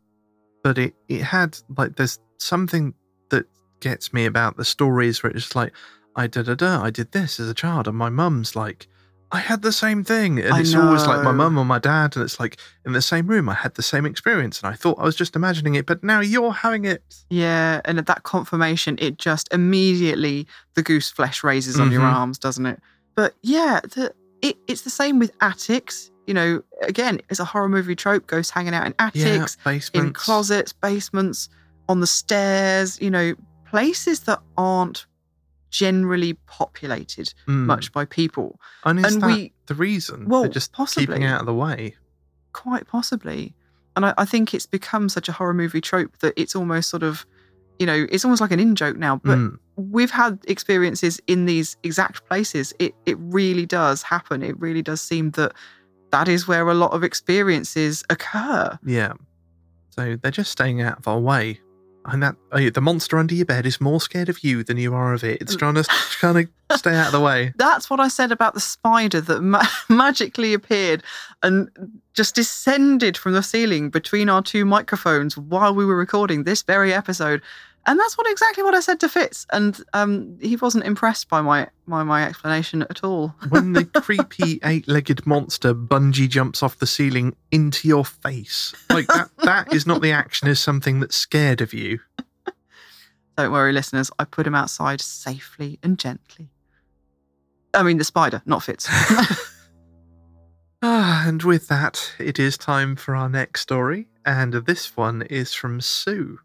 but 0.64 0.78
it 0.78 0.94
it 1.08 1.22
had 1.22 1.58
like 1.78 1.96
there's 1.96 2.20
something 2.38 2.94
that 3.30 3.46
gets 3.80 4.14
me 4.14 4.26
about 4.26 4.58
the 4.58 4.66
stories 4.66 5.22
where 5.24 5.32
it's 5.32 5.44
just 5.46 5.56
like 5.56 5.74
I 6.16 6.28
da 6.28 6.44
da 6.44 6.56
da 6.56 6.82
I 6.84 6.90
did 6.92 7.12
this 7.12 7.40
as 7.40 7.50
a 7.50 7.54
child, 7.54 7.88
and 7.88 7.98
my 7.98 8.10
mum's 8.10 8.56
like 8.56 8.88
I 9.32 9.40
had 9.40 9.62
the 9.64 9.72
same 9.72 10.04
thing, 10.04 10.40
and 10.40 10.54
I 10.54 10.60
it's 10.60 10.76
always 10.76 11.08
like 11.08 11.24
my 11.24 11.32
mum 11.32 11.58
or 11.58 11.66
my 11.66 11.80
dad, 11.80 12.16
and 12.16 12.24
it's 12.24 12.40
like 12.40 12.58
in 12.86 12.94
the 12.94 13.02
same 13.02 13.28
room 13.28 13.50
I 13.50 13.54
had 13.56 13.74
the 13.76 13.82
same 13.82 14.06
experience, 14.06 14.62
and 14.62 14.72
I 14.72 14.74
thought 14.76 15.00
I 15.00 15.04
was 15.04 15.16
just 15.16 15.36
imagining 15.36 15.76
it, 15.76 15.86
but 15.86 16.04
now 16.04 16.20
you're 16.20 16.52
having 16.54 16.86
it. 16.86 17.04
Yeah, 17.30 17.82
and 17.86 17.98
at 17.98 18.06
that 18.06 18.24
confirmation, 18.24 18.98
it 19.00 19.18
just 19.18 19.52
immediately 19.52 20.48
the 20.76 20.84
goose 20.84 21.10
flesh 21.10 21.44
raises 21.44 21.80
on 21.80 21.92
your 21.92 22.02
Mhm. 22.04 22.14
arms, 22.14 22.38
doesn't 22.38 22.66
it? 22.66 22.80
But 23.16 23.34
yeah, 23.42 23.80
the, 23.82 24.14
it, 24.42 24.58
it's 24.68 24.82
the 24.82 24.90
same 24.90 25.20
with 25.20 25.32
attics. 25.42 26.12
You 26.28 26.34
know, 26.34 26.64
again, 26.82 27.20
it's 27.30 27.40
a 27.40 27.46
horror 27.46 27.70
movie 27.70 27.96
trope: 27.96 28.28
ghosts 28.28 28.52
hanging 28.52 28.74
out 28.74 28.86
in 28.86 28.94
Yeah, 29.00 29.06
attics, 29.08 29.58
basements, 29.66 29.90
in 29.94 30.14
closets, 30.14 30.72
basements, 30.74 31.50
on 31.90 32.00
the 32.00 32.08
stairs. 32.08 33.00
You 33.02 33.10
know, 33.12 33.34
places 33.66 34.22
that 34.22 34.40
aren't 34.58 35.06
generally 35.80 36.34
populated 36.60 37.34
Mm. 37.48 37.66
much 37.66 37.92
by 37.92 38.06
people. 38.06 38.60
and 38.86 39.00
is 39.00 39.14
and 39.14 39.22
that 39.24 39.28
we- 39.28 39.54
the 39.68 39.76
reason? 39.76 40.28
well, 40.30 40.42
They're 40.44 40.52
just 40.62 40.72
possibly. 40.72 41.06
keeping 41.08 41.24
out 41.26 41.40
of 41.42 41.46
the 41.46 41.54
way. 41.54 41.96
quite 42.54 42.88
possibly. 42.88 43.54
And 43.98 44.06
I, 44.06 44.14
I 44.18 44.26
think 44.26 44.54
it's 44.54 44.66
become 44.66 45.10
such 45.10 45.28
a 45.28 45.34
horror 45.34 45.54
movie 45.54 45.82
trope 45.82 46.18
that 46.20 46.34
it's 46.38 46.56
almost 46.56 46.90
sort 46.90 47.04
of, 47.04 47.26
you 47.80 47.86
know, 47.86 48.08
it's 48.10 48.24
almost 48.24 48.40
like 48.42 48.52
an 48.52 48.60
in 48.62 48.76
joke 48.76 48.96
now. 48.98 49.18
But 49.24 49.38
Mm. 49.38 49.58
we've 49.76 50.12
had 50.24 50.40
experiences 50.48 51.20
in 51.28 51.46
these 51.46 51.76
exact 51.84 52.26
places. 52.30 52.74
It 52.80 52.94
it 53.06 53.18
really 53.20 53.66
does 53.66 54.04
happen. 54.04 54.42
It 54.42 54.58
really 54.60 54.82
does 54.82 55.02
seem 55.02 55.32
that 55.32 55.52
that 56.12 56.28
is 56.30 56.48
where 56.48 56.66
a 56.70 56.74
lot 56.74 56.92
of 56.94 57.04
experiences 57.04 58.04
occur. 58.10 58.80
Yeah. 58.86 59.14
So 59.90 60.16
they're 60.22 60.32
just 60.42 60.52
staying 60.52 60.82
out 60.82 60.98
of 61.00 61.08
our 61.10 61.20
way. 61.20 61.60
And 62.06 62.22
that 62.22 62.36
oh, 62.52 62.70
the 62.70 62.82
monster 62.82 63.18
under 63.18 63.34
your 63.34 63.46
bed 63.46 63.66
is 63.66 63.82
more 63.82 64.00
scared 64.00 64.30
of 64.30 64.44
you 64.44 64.64
than 64.64 64.78
you 64.78 64.94
are 64.94 65.14
of 65.14 65.24
it. 65.24 65.42
It's 65.42 65.56
mm. 65.56 65.60
trying 65.60 65.76
to 65.76 65.84
kind 66.20 66.38
of 66.70 66.80
stay 66.80 66.96
out 66.96 67.08
of 67.08 67.12
the 67.12 67.20
way. 67.20 67.54
That's 67.58 67.90
what 67.90 68.00
I 68.00 68.08
said 68.08 68.32
about 68.32 68.54
the 68.54 68.60
spider 68.60 69.22
that 69.22 69.42
ma- 69.42 69.66
magically 69.90 70.54
appeared 70.54 71.04
and 71.42 71.70
just 72.14 72.36
descended 72.36 73.18
from 73.18 73.34
the 73.34 73.44
ceiling 73.44 73.90
between 73.90 74.30
our 74.30 74.42
two 74.42 74.66
microphones 74.66 75.38
while 75.38 75.74
we 75.74 75.86
were 75.86 75.98
recording 75.98 76.44
this 76.44 76.62
very 76.62 76.94
episode. 76.94 77.42
And 77.88 78.00
that's 78.00 78.18
what 78.18 78.30
exactly 78.30 78.64
what 78.64 78.74
I 78.74 78.80
said 78.80 79.00
to 79.02 79.10
Fitz, 79.10 79.46
and 79.54 79.80
um, 79.94 80.40
he 80.42 80.56
wasn't 80.56 80.86
impressed 80.86 81.30
by 81.30 81.42
my 81.42 81.68
my, 81.86 82.04
my 82.04 82.26
explanation 82.26 82.82
at 82.84 83.04
all. 83.04 83.36
When 83.50 83.74
the 83.74 83.86
creepy 84.02 84.60
eight-legged 84.64 85.28
monster 85.28 85.76
bungee 85.76 86.28
jumps 86.28 86.64
off 86.64 86.80
the 86.80 86.88
ceiling 86.88 87.36
into 87.52 87.88
your 87.88 88.04
face, 88.04 88.74
like 88.90 89.08
that, 89.08 89.30
that 89.44 89.72
is 89.72 89.86
not 89.86 90.02
the 90.02 90.12
action 90.12 90.48
as 90.48 90.60
something 90.60 91.00
that's 91.00 91.16
scared 91.16 91.62
of 91.62 91.74
you. 91.74 92.00
Don't 93.38 93.52
worry, 93.52 93.74
listeners. 93.74 94.10
I 94.18 94.24
put 94.24 94.48
him 94.48 94.56
outside 94.56 95.02
safely 95.02 95.78
and 95.84 96.00
gently. 96.00 96.50
I 97.74 97.84
mean, 97.84 97.98
the 97.98 98.04
spider, 98.06 98.42
not 98.46 98.64
Fitz. 98.64 98.88
Ah, 100.88 101.28
and 101.28 101.42
with 101.42 101.68
that, 101.68 102.14
it 102.20 102.38
is 102.38 102.60
time 102.60 102.96
for 102.96 103.16
our 103.16 103.28
next 103.28 103.62
story, 103.62 104.08
and 104.24 104.54
this 104.54 104.96
one 104.96 105.24
is 105.24 105.52
from 105.52 105.82
Sue. 105.82 106.38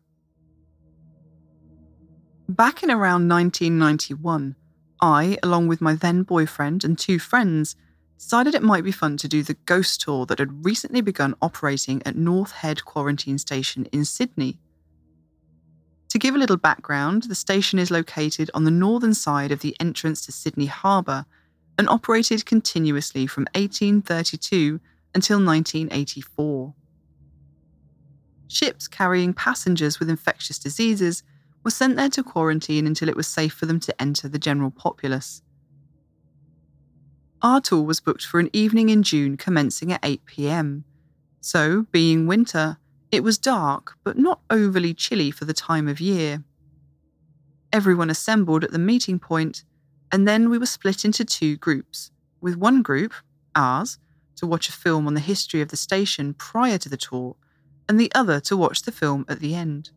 Back 2.51 2.83
in 2.83 2.91
around 2.91 3.29
1991, 3.29 4.57
I, 5.01 5.39
along 5.41 5.69
with 5.69 5.81
my 5.81 5.95
then 5.95 6.25
boyfriend 6.25 6.83
and 6.83 6.99
two 6.99 7.21
friends, 7.21 7.77
decided 8.19 8.57
it 8.57 8.63
might 8.65 8.83
be 8.83 8.91
fun 8.91 9.17
to 9.19 9.29
do 9.29 9.45
the 9.45 9.55
ghost 9.67 10.01
tour 10.01 10.27
that 10.27 10.41
had 10.41 10.65
recently 10.65 11.01
begun 11.01 11.37
operating 11.41 12.03
at 12.05 12.17
North 12.17 12.51
Head 12.51 12.85
Quarantine 12.85 13.39
Station 13.39 13.85
in 13.93 14.05
Sydney. 14.05 14.59
To 16.09 16.19
give 16.19 16.35
a 16.35 16.39
little 16.39 16.57
background, 16.57 17.23
the 17.29 17.37
station 17.37 17.79
is 17.79 17.89
located 17.89 18.51
on 18.53 18.65
the 18.65 18.73
northern 18.73 19.15
side 19.15 19.53
of 19.53 19.61
the 19.61 19.77
entrance 19.79 20.27
to 20.27 20.33
Sydney 20.33 20.67
Harbour 20.67 21.27
and 21.79 21.89
operated 21.89 22.47
continuously 22.47 23.29
from 23.29 23.47
1832 23.55 24.81
until 25.15 25.39
1984. 25.39 26.75
Ships 28.49 28.89
carrying 28.89 29.35
passengers 29.35 30.01
with 30.01 30.11
infectious 30.11 30.59
diseases 30.59 31.23
were 31.65 31.71
sent 31.71 31.97
there 31.97 32.09
to 32.11 32.23
quarantine 32.23 32.87
until 32.87 33.09
it 33.09 33.17
was 33.17 33.27
safe 33.27 33.53
for 33.53 33.67
them 33.67 33.81
to 33.81 34.03
enter 34.03 34.29
the 34.29 34.39
general 34.39 34.71
populace. 34.71 35.43
Our 37.43 37.61
tour 37.61 37.83
was 37.83 38.01
booked 38.01 38.25
for 38.25 38.39
an 38.39 38.51
evening 38.53 38.91
in 38.91 39.03
June 39.03 39.37
commencing 39.37 39.93
at 39.93 40.05
8 40.05 40.25
pm. 40.27 40.85
So, 41.41 41.87
being 41.91 42.27
winter, 42.27 42.77
it 43.11 43.25
was 43.25 43.39
dark 43.39 43.97
but 44.05 44.19
not 44.19 44.41
overly 44.51 44.93
chilly 44.93 45.31
for 45.31 45.47
the 45.47 45.55
time 45.55 45.89
of 45.89 46.01
year. 46.01 46.45
Everyone 47.73 48.11
assembled 48.11 48.63
at 48.63 48.73
the 48.73 48.79
meeting 48.79 49.19
point, 49.19 49.65
and 50.13 50.29
then 50.29 50.51
we 50.51 50.59
were 50.59 50.67
split 50.67 51.05
into 51.05 51.25
two 51.25 51.57
groups, 51.57 52.11
with 52.41 52.57
one 52.57 52.83
group, 52.83 53.15
ours, 53.55 53.99
to 54.37 54.47
watch 54.47 54.69
a 54.69 54.73
film 54.73 55.07
on 55.07 55.15
the 55.15 55.21
history 55.21 55.61
of 55.61 55.69
the 55.69 55.77
station 55.77 56.35
prior 56.35 56.79
to 56.79 56.89
the 56.89 56.97
tour, 56.97 57.37
and 57.89 57.99
the 57.99 58.13
other 58.15 58.41
to 58.41 58.57
watch 58.57 58.83
the 58.83 58.93
film 58.93 59.25
at 59.29 59.41
the 59.41 59.55
end. 59.55 59.91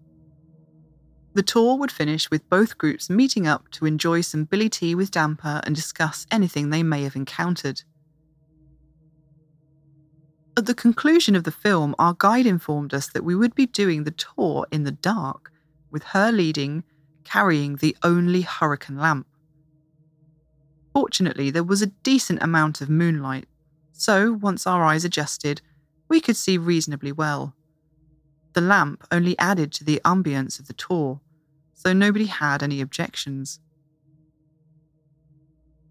The 1.34 1.43
tour 1.43 1.78
would 1.78 1.91
finish 1.91 2.30
with 2.30 2.48
both 2.50 2.78
groups 2.78 3.10
meeting 3.10 3.48
up 3.48 3.69
to 3.72 3.86
enjoy 3.86 4.22
some 4.22 4.43
Billy 4.43 4.69
tea 4.69 4.93
with 4.93 5.12
damper 5.12 5.62
and 5.63 5.76
discuss 5.76 6.28
anything 6.32 6.69
they 6.69 6.84
may 6.84 7.04
have 7.04 7.15
encountered. 7.15 7.82
At 10.56 10.67
the 10.67 10.76
conclusion 10.76 11.36
of 11.36 11.43
the 11.43 11.52
film, 11.52 11.96
our 11.98 12.15
guide 12.15 12.46
informed 12.46 12.93
us 12.93 13.08
that 13.10 13.24
we 13.24 13.34
would 13.34 13.56
be 13.56 13.65
doing 13.65 14.04
the 14.04 14.12
tour 14.12 14.67
in 14.72 14.84
the 14.84 14.91
dark, 14.91 15.52
with 15.89 16.04
her 16.04 16.32
leading, 16.32 16.84
carrying 17.24 17.78
the 17.78 17.98
only 18.04 18.41
hurricane 18.41 18.98
lamp. 18.98 19.26
Fortunately, 20.93 21.50
there 21.50 21.63
was 21.63 21.82
a 21.82 21.88
decent 21.88 22.43
amount 22.43 22.82
of 22.82 22.89
moonlight, 22.89 23.48
so 23.91 24.34
once 24.34 24.67
our 24.67 24.84
eyes 24.84 25.04
adjusted, 25.04 25.62
we 26.08 26.22
could 26.22 26.38
see 26.38 26.60
reasonably 26.60 27.12
well. 27.12 27.56
The 28.54 28.62
lamp 28.62 29.06
only 29.12 29.38
added 29.39 29.72
to 29.74 29.84
the 29.84 30.00
ambience 30.06 30.60
of 30.60 30.68
the 30.68 30.74
tour, 30.74 31.20
so 31.74 31.92
nobody 31.92 32.26
had 32.26 32.62
any 32.62 32.82
objections. 32.82 33.60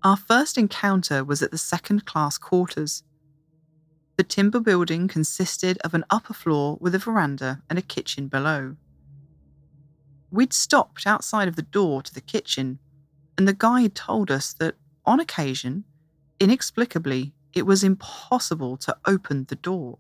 Our 0.05 0.17
first 0.17 0.59
encounter 0.59 1.25
was 1.25 1.43
at 1.43 1.51
the 1.51 1.59
second 1.59 2.07
class 2.07 2.39
quarters. 2.39 3.03
The 4.17 4.25
timber 4.25 4.61
building 4.61 5.09
consisted 5.09 5.79
of 5.85 5.95
an 5.95 6.05
upper 6.11 6.35
floor 6.35 6.77
with 6.81 6.95
a 6.95 6.99
veranda 6.99 7.63
and 7.69 7.79
a 7.79 7.83
kitchen 7.83 8.29
below. 8.29 8.77
We'd 10.31 10.53
stopped 10.53 11.07
outside 11.07 11.49
of 11.49 11.57
the 11.57 11.63
door 11.63 12.03
to 12.03 12.15
the 12.15 12.21
kitchen, 12.21 12.79
and 13.37 13.47
the 13.47 13.53
guide 13.53 13.95
told 13.95 14.31
us 14.31 14.53
that, 14.55 14.77
on 15.05 15.21
occasion, 15.21 15.85
inexplicably, 16.41 17.35
it 17.53 17.67
was 17.67 17.85
impossible 17.85 18.77
to 18.79 18.97
open 19.07 19.45
the 19.45 19.57
door. 19.57 19.99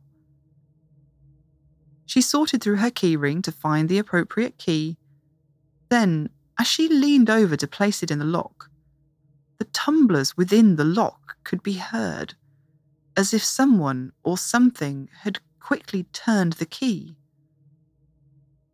She 2.06 2.20
sorted 2.20 2.62
through 2.62 2.76
her 2.76 2.90
keyring 2.90 3.42
to 3.44 3.52
find 3.52 3.88
the 3.88 3.98
appropriate 3.98 4.58
key. 4.58 4.96
Then, 5.88 6.30
as 6.58 6.66
she 6.66 6.88
leaned 6.88 7.30
over 7.30 7.56
to 7.56 7.66
place 7.66 8.02
it 8.02 8.10
in 8.10 8.18
the 8.18 8.24
lock, 8.24 8.70
the 9.58 9.64
tumblers 9.66 10.36
within 10.36 10.76
the 10.76 10.84
lock 10.84 11.36
could 11.44 11.62
be 11.62 11.74
heard, 11.74 12.34
as 13.16 13.32
if 13.32 13.44
someone 13.44 14.12
or 14.22 14.36
something 14.36 15.08
had 15.20 15.38
quickly 15.60 16.04
turned 16.12 16.54
the 16.54 16.66
key. 16.66 17.16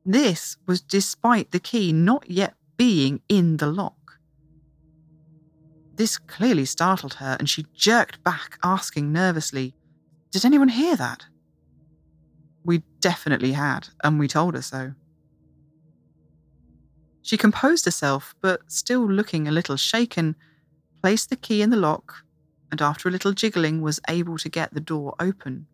This 0.05 0.57
was 0.67 0.81
despite 0.81 1.51
the 1.51 1.61
key 1.61 1.93
not 1.93 2.31
yet 2.31 2.55
being 2.77 3.21
in 3.29 3.59
the 3.59 3.67
lock. 3.67 4.19
This 5.97 6.17
clearly 6.17 6.65
startled 6.65 7.15
her, 7.15 7.37
and 7.39 7.49
she 7.51 7.67
jerked 7.75 8.23
back, 8.23 8.59
asking 8.63 9.13
nervously, 9.13 9.75
Did 10.31 10.45
anyone 10.45 10.69
hear 10.69 10.97
that? 10.97 11.27
Definitely 13.01 13.53
had, 13.53 13.89
and 14.03 14.19
we 14.19 14.29
told 14.29 14.55
her 14.55 14.63
so. 14.63 14.95
She 17.23 17.37
composed 17.37 17.85
herself, 17.85 18.35
but 18.41 18.61
still 18.73 19.07
looking 19.07 19.47
a 19.47 19.53
little 19.53 19.77
shaken, 19.77 20.35
placed 21.03 21.31
the 21.31 21.37
key 21.37 21.63
in 21.63 21.71
the 21.71 21.77
lock, 21.77 22.25
and 22.73 22.81
after 22.81 23.09
a 23.09 23.13
little 23.13 23.33
jiggling 23.33 23.83
was 23.83 24.01
able 24.09 24.39
to 24.39 24.49
get 24.49 24.73
the 24.73 24.81
door 24.81 25.15
open. 25.21 25.67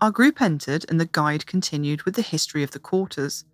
Our 0.00 0.10
group 0.10 0.40
entered, 0.40 0.86
and 0.88 0.98
the 0.98 1.06
guide 1.06 1.46
continued 1.46 2.02
with 2.02 2.14
the 2.14 2.22
history 2.22 2.62
of 2.62 2.70
the 2.70 2.78
quarters. 2.78 3.44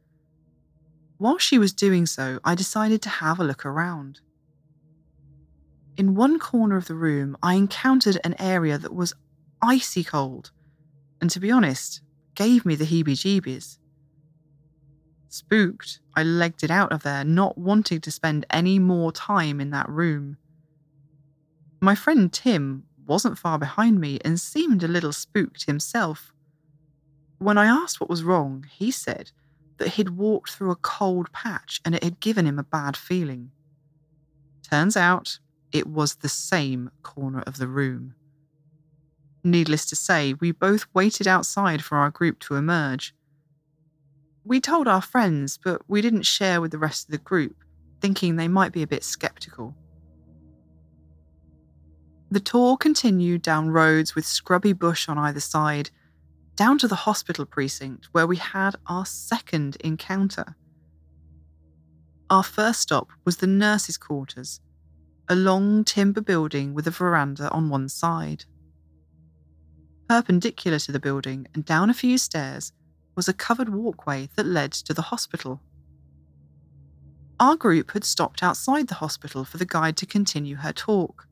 While 1.19 1.39
she 1.39 1.59
was 1.59 1.73
doing 1.73 2.07
so, 2.07 2.39
I 2.45 2.55
decided 2.55 3.03
to 3.03 3.09
have 3.09 3.41
a 3.41 3.45
look 3.45 3.67
around. 3.67 4.21
In 5.97 6.15
one 6.15 6.39
corner 6.39 6.77
of 6.77 6.87
the 6.87 6.95
room, 6.95 7.37
I 7.43 7.55
encountered 7.55 8.21
an 8.23 8.37
area 8.39 8.79
that 8.79 8.95
was 8.95 9.15
icy 9.61 10.05
cold, 10.05 10.53
and 11.21 11.31
to 11.31 11.41
be 11.41 11.51
honest, 11.51 12.03
gave 12.37 12.65
me 12.65 12.75
the 12.77 12.85
heebie 12.85 13.17
jeebies. 13.17 13.79
Spooked, 15.29 16.01
I 16.15 16.23
legged 16.23 16.63
it 16.63 16.71
out 16.71 16.93
of 16.93 17.03
there, 17.03 17.25
not 17.25 17.59
wanting 17.59 18.01
to 18.03 18.11
spend 18.11 18.47
any 18.51 18.79
more 18.79 19.11
time 19.11 19.61
in 19.61 19.71
that 19.71 19.89
room. 19.89 20.37
My 21.81 21.95
friend 21.95 22.33
Tim 22.33 22.85
wasn't 23.07 23.39
far 23.39 23.59
behind 23.59 24.01
me 24.01 24.19
and 24.25 24.41
seemed 24.41 24.83
a 24.83 24.89
little 24.89 25.13
spooked 25.13 25.67
himself. 25.67 26.33
When 27.39 27.59
I 27.59 27.67
asked 27.67 28.01
what 28.01 28.11
was 28.11 28.25
wrong, 28.25 28.67
he 28.71 28.91
said 28.91 29.31
that 29.79 29.95
he'd 29.95 30.11
walked 30.11 30.51
through 30.51 30.71
a 30.71 30.77
cold 30.77 31.31
patch 31.33 31.81
and 31.85 31.95
it 31.95 32.03
had 32.03 32.21
given 32.21 32.47
him 32.47 32.59
a 32.59 32.65
bad 32.65 32.97
feeling. 32.97 33.51
Turns 34.63 34.97
out 34.97 35.39
it 35.71 35.87
was 35.87 36.17
the 36.17 36.29
same 36.29 36.91
corner 37.03 37.43
of 37.47 37.59
the 37.59 37.69
room. 37.69 38.15
Needless 39.47 39.87
to 39.87 39.95
say, 39.95 40.35
we 40.35 40.51
both 40.51 40.87
waited 40.93 41.29
outside 41.29 41.85
for 41.85 41.99
our 41.99 42.11
group 42.11 42.41
to 42.41 42.57
emerge. 42.57 43.15
We 44.45 44.61
told 44.61 44.89
our 44.89 45.01
friends, 45.01 45.57
but 45.63 45.83
we 45.87 46.03
didn't 46.03 46.27
share 46.27 46.61
with 46.61 46.73
the 46.73 46.79
rest 46.79 47.07
of 47.07 47.13
the 47.13 47.19
group, 47.19 47.55
thinking 48.01 48.35
they 48.35 48.49
might 48.49 48.73
be 48.73 48.83
a 48.83 48.89
bit 48.89 49.05
skeptical. 49.05 49.77
The 52.29 52.41
tour 52.41 52.77
continued 52.77 53.43
down 53.43 53.71
roads 53.71 54.17
with 54.17 54.27
scrubby 54.27 54.73
bush 54.73 55.09
on 55.09 55.17
either 55.17 55.39
side, 55.39 55.91
down 56.57 56.77
to 56.79 56.89
the 56.89 56.97
hospital 57.07 57.47
precinct 57.47 58.09
where 58.11 58.27
we 58.27 58.39
had 58.39 58.75
our 58.89 59.07
second 59.07 59.77
encounter. 59.77 60.57
Our 62.31 62.43
first 62.43 62.81
stop 62.81 63.13
was 63.25 63.37
the 63.37 63.47
nurses' 63.47 63.97
quarters, 63.97 64.61
a 65.29 65.37
long 65.37 65.85
timber 65.85 66.21
building 66.21 66.75
with 66.75 66.89
a 66.89 66.91
veranda 66.91 67.49
on 67.53 67.69
one 67.69 67.89
side. 67.89 68.45
Perpendicular 70.09 70.79
to 70.81 70.93
the 70.93 71.01
building 71.01 71.49
and 71.53 71.65
down 71.65 71.91
a 71.91 71.95
few 71.95 72.17
stairs 72.17 72.73
was 73.17 73.29
a 73.29 73.33
covered 73.33 73.71
walkway 73.71 74.29
that 74.37 74.47
led 74.47 74.73
to 74.73 74.95
the 74.95 75.03
hospital. 75.03 75.61
Our 77.41 77.57
group 77.57 77.91
had 77.91 78.05
stopped 78.05 78.43
outside 78.43 78.87
the 78.87 78.95
hospital 78.95 79.45
for 79.45 79.59
the 79.59 79.67
guide 79.67 79.97
to 79.99 80.07
continue 80.07 80.57
her 80.57 80.73
talk. 80.73 81.27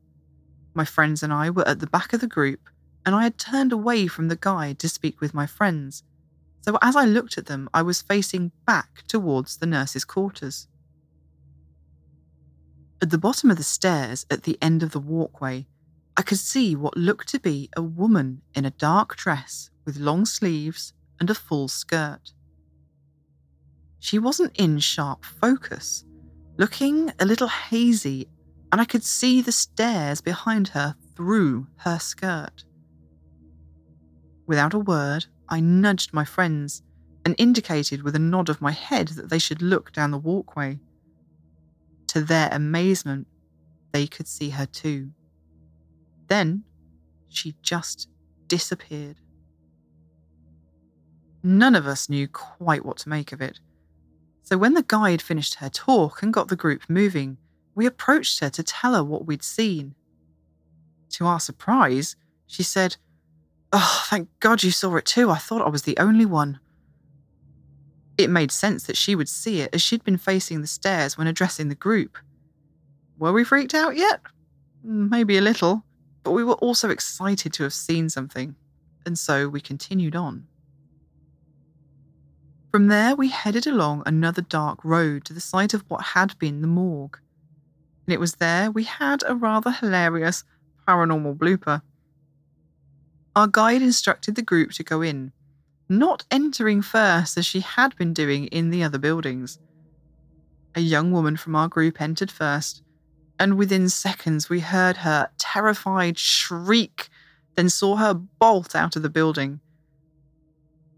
My 0.73 0.85
friends 0.85 1.23
and 1.23 1.31
I 1.31 1.49
were 1.49 1.67
at 1.67 1.79
the 1.79 1.87
back 1.87 2.11
of 2.11 2.19
the 2.19 2.27
group, 2.27 2.69
and 3.05 3.15
I 3.15 3.23
had 3.23 3.37
turned 3.37 3.71
away 3.71 4.07
from 4.07 4.27
the 4.27 4.35
guide 4.35 4.77
to 4.79 4.89
speak 4.89 5.21
with 5.21 5.33
my 5.33 5.47
friends. 5.47 6.03
So 6.61 6.77
as 6.81 6.95
I 6.95 7.05
looked 7.05 7.37
at 7.37 7.45
them, 7.45 7.69
I 7.73 7.81
was 7.81 8.01
facing 8.01 8.51
back 8.65 9.03
towards 9.07 9.57
the 9.57 9.65
nurses' 9.65 10.05
quarters. 10.05 10.67
At 13.01 13.09
the 13.09 13.17
bottom 13.17 13.51
of 13.51 13.57
the 13.57 13.63
stairs, 13.63 14.25
at 14.29 14.43
the 14.43 14.57
end 14.61 14.83
of 14.83 14.91
the 14.91 14.99
walkway, 14.99 15.67
I 16.17 16.21
could 16.21 16.39
see 16.39 16.75
what 16.75 16.95
looked 16.95 17.27
to 17.29 17.39
be 17.39 17.69
a 17.75 17.81
woman 17.81 18.41
in 18.53 18.65
a 18.65 18.71
dark 18.71 19.17
dress 19.17 19.69
with 19.85 19.97
long 19.97 20.25
sleeves 20.25 20.93
and 21.19 21.29
a 21.29 21.35
full 21.35 21.67
skirt. 21.67 22.31
She 23.99 24.19
wasn't 24.19 24.55
in 24.55 24.79
sharp 24.79 25.25
focus, 25.25 26.05
looking 26.57 27.11
a 27.19 27.25
little 27.25 27.47
hazy, 27.47 28.29
and 28.71 28.79
I 28.79 28.85
could 28.85 29.03
see 29.03 29.41
the 29.41 29.51
stairs 29.51 30.21
behind 30.21 30.69
her 30.69 30.95
through 31.15 31.67
her 31.77 31.99
skirt. 31.99 32.63
Without 34.47 34.73
a 34.73 34.79
word, 34.79 35.25
I 35.49 35.59
nudged 35.59 36.13
my 36.13 36.23
friends 36.23 36.81
and 37.25 37.35
indicated 37.37 38.03
with 38.03 38.15
a 38.15 38.19
nod 38.19 38.47
of 38.47 38.61
my 38.61 38.71
head 38.71 39.09
that 39.09 39.29
they 39.29 39.39
should 39.39 39.61
look 39.61 39.91
down 39.91 40.11
the 40.11 40.17
walkway. 40.17 40.79
To 42.07 42.21
their 42.21 42.49
amazement, 42.51 43.27
they 43.91 44.07
could 44.07 44.27
see 44.27 44.51
her 44.51 44.65
too. 44.65 45.11
Then 46.27 46.63
she 47.29 47.55
just 47.61 48.09
disappeared. 48.47 49.17
None 51.43 51.75
of 51.75 51.85
us 51.85 52.09
knew 52.09 52.27
quite 52.27 52.83
what 52.83 52.97
to 52.97 53.09
make 53.09 53.31
of 53.31 53.41
it. 53.41 53.59
So 54.41 54.57
when 54.57 54.73
the 54.73 54.83
guide 54.83 55.21
finished 55.21 55.55
her 55.55 55.69
talk 55.69 56.23
and 56.23 56.33
got 56.33 56.47
the 56.47 56.55
group 56.55 56.83
moving, 56.89 57.37
we 57.75 57.85
approached 57.85 58.39
her 58.39 58.49
to 58.49 58.63
tell 58.63 58.95
her 58.95 59.03
what 59.03 59.25
we'd 59.27 59.43
seen. 59.43 59.95
To 61.11 61.25
our 61.27 61.39
surprise, 61.39 62.15
she 62.47 62.63
said, 62.63 62.97
Oh, 63.71 64.05
thank 64.09 64.29
God 64.39 64.63
you 64.63 64.71
saw 64.71 64.95
it 64.95 65.05
too. 65.05 65.29
I 65.29 65.37
thought 65.37 65.61
I 65.61 65.69
was 65.69 65.83
the 65.83 65.97
only 65.97 66.25
one. 66.25 66.59
It 68.17 68.29
made 68.29 68.51
sense 68.51 68.85
that 68.85 68.97
she 68.97 69.15
would 69.15 69.29
see 69.29 69.61
it 69.61 69.69
as 69.73 69.81
she'd 69.81 70.03
been 70.03 70.17
facing 70.17 70.61
the 70.61 70.67
stairs 70.67 71.17
when 71.17 71.27
addressing 71.27 71.69
the 71.69 71.75
group. 71.75 72.17
Were 73.19 73.33
we 73.33 73.43
freaked 73.43 73.73
out 73.75 73.95
yet? 73.95 74.21
Maybe 74.83 75.37
a 75.37 75.41
little, 75.41 75.84
but 76.25 76.31
we 76.31 76.43
were 76.43 76.53
also 76.55 76.89
excited 76.89 77.53
to 77.53 77.63
have 77.63 77.73
seen 77.73 78.09
something, 78.09 78.55
and 79.05 79.17
so 79.17 79.47
we 79.47 79.61
continued 79.61 80.15
on. 80.15 80.47
From 82.71 82.87
there, 82.87 83.15
we 83.15 83.29
headed 83.29 83.67
along 83.67 84.01
another 84.05 84.41
dark 84.41 84.83
road 84.83 85.23
to 85.25 85.33
the 85.33 85.39
site 85.39 85.75
of 85.75 85.85
what 85.87 86.01
had 86.01 86.37
been 86.39 86.61
the 86.61 86.67
morgue. 86.67 87.19
And 88.05 88.13
it 88.13 88.19
was 88.19 88.35
there 88.35 88.71
we 88.71 88.83
had 88.83 89.23
a 89.27 89.35
rather 89.35 89.69
hilarious 89.69 90.43
paranormal 90.87 91.37
blooper. 91.37 91.83
Our 93.35 93.47
guide 93.47 93.83
instructed 93.83 94.33
the 94.33 94.41
group 94.41 94.71
to 94.71 94.83
go 94.83 95.03
in, 95.03 95.31
not 95.87 96.25
entering 96.31 96.81
first 96.81 97.37
as 97.37 97.45
she 97.45 97.59
had 97.59 97.95
been 97.97 98.13
doing 98.13 98.47
in 98.47 98.71
the 98.71 98.83
other 98.83 98.97
buildings. 98.97 99.59
A 100.73 100.81
young 100.81 101.11
woman 101.11 101.37
from 101.37 101.55
our 101.55 101.67
group 101.67 102.01
entered 102.01 102.31
first, 102.31 102.81
and 103.39 103.57
within 103.57 103.89
seconds 103.89 104.49
we 104.49 104.59
heard 104.61 104.97
her 104.97 105.29
terrified 105.37 106.17
shriek, 106.17 107.09
then 107.55 107.69
saw 107.69 107.95
her 107.97 108.13
bolt 108.13 108.75
out 108.75 108.95
of 108.95 109.01
the 109.01 109.09
building. 109.09 109.59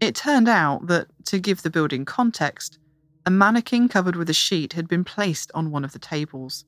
It 0.00 0.14
turned 0.14 0.48
out 0.48 0.86
that, 0.86 1.08
to 1.26 1.38
give 1.38 1.62
the 1.62 1.70
building 1.70 2.04
context, 2.04 2.78
a 3.26 3.30
mannequin 3.30 3.88
covered 3.88 4.16
with 4.16 4.30
a 4.30 4.34
sheet 4.34 4.72
had 4.74 4.88
been 4.88 5.04
placed 5.04 5.50
on 5.54 5.70
one 5.70 5.84
of 5.84 5.92
the 5.92 5.98
tables. 5.98 6.64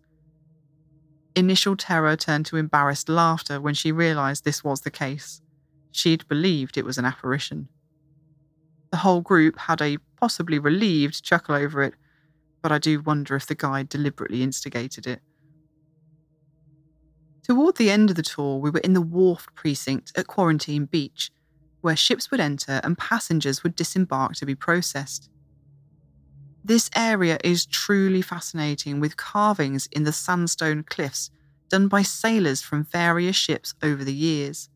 Initial 1.36 1.76
terror 1.76 2.16
turned 2.16 2.46
to 2.46 2.56
embarrassed 2.56 3.08
laughter 3.08 3.60
when 3.60 3.74
she 3.74 3.92
realised 3.92 4.44
this 4.44 4.64
was 4.64 4.80
the 4.80 4.90
case. 4.90 5.40
She'd 5.92 6.26
believed 6.28 6.76
it 6.76 6.84
was 6.84 6.98
an 6.98 7.04
apparition. 7.04 7.68
The 8.90 8.98
whole 8.98 9.20
group 9.20 9.56
had 9.58 9.80
a 9.80 9.98
possibly 10.16 10.58
relieved 10.58 11.22
chuckle 11.22 11.54
over 11.54 11.82
it, 11.82 11.94
but 12.62 12.72
I 12.72 12.78
do 12.78 13.00
wonder 13.00 13.36
if 13.36 13.46
the 13.46 13.54
guide 13.54 13.88
deliberately 13.88 14.42
instigated 14.42 15.06
it. 15.06 15.20
Toward 17.42 17.76
the 17.76 17.90
end 17.90 18.10
of 18.10 18.16
the 18.16 18.22
tour, 18.22 18.58
we 18.58 18.70
were 18.70 18.80
in 18.80 18.92
the 18.92 19.00
wharf 19.00 19.46
precinct 19.54 20.12
at 20.16 20.26
Quarantine 20.26 20.84
Beach, 20.84 21.30
where 21.80 21.96
ships 21.96 22.30
would 22.30 22.40
enter 22.40 22.80
and 22.84 22.98
passengers 22.98 23.62
would 23.62 23.74
disembark 23.74 24.34
to 24.34 24.46
be 24.46 24.54
processed. 24.54 25.30
This 26.62 26.90
area 26.94 27.38
is 27.42 27.64
truly 27.64 28.20
fascinating 28.20 29.00
with 29.00 29.16
carvings 29.16 29.88
in 29.90 30.04
the 30.04 30.12
sandstone 30.12 30.82
cliffs 30.82 31.30
done 31.70 31.88
by 31.88 32.02
sailors 32.02 32.60
from 32.60 32.84
various 32.84 33.36
ships 33.36 33.74
over 33.82 34.04
the 34.04 34.14
years. 34.14 34.68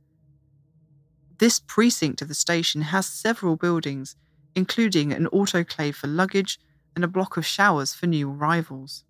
This 1.39 1.61
precinct 1.61 2.23
of 2.23 2.29
the 2.29 2.35
station 2.35 2.83
has 2.83 3.07
several 3.07 3.57
buildings, 3.57 4.17
including 4.55 5.13
an 5.13 5.27
autoclave 5.27 5.97
for 5.97 6.07
luggage 6.07 6.59
and 6.95 7.05
a 7.05 7.09
block 7.09 7.37
of 7.37 7.45
showers 7.45 7.93
for 7.93 8.07
new 8.07 8.31
arrivals. 8.31 9.05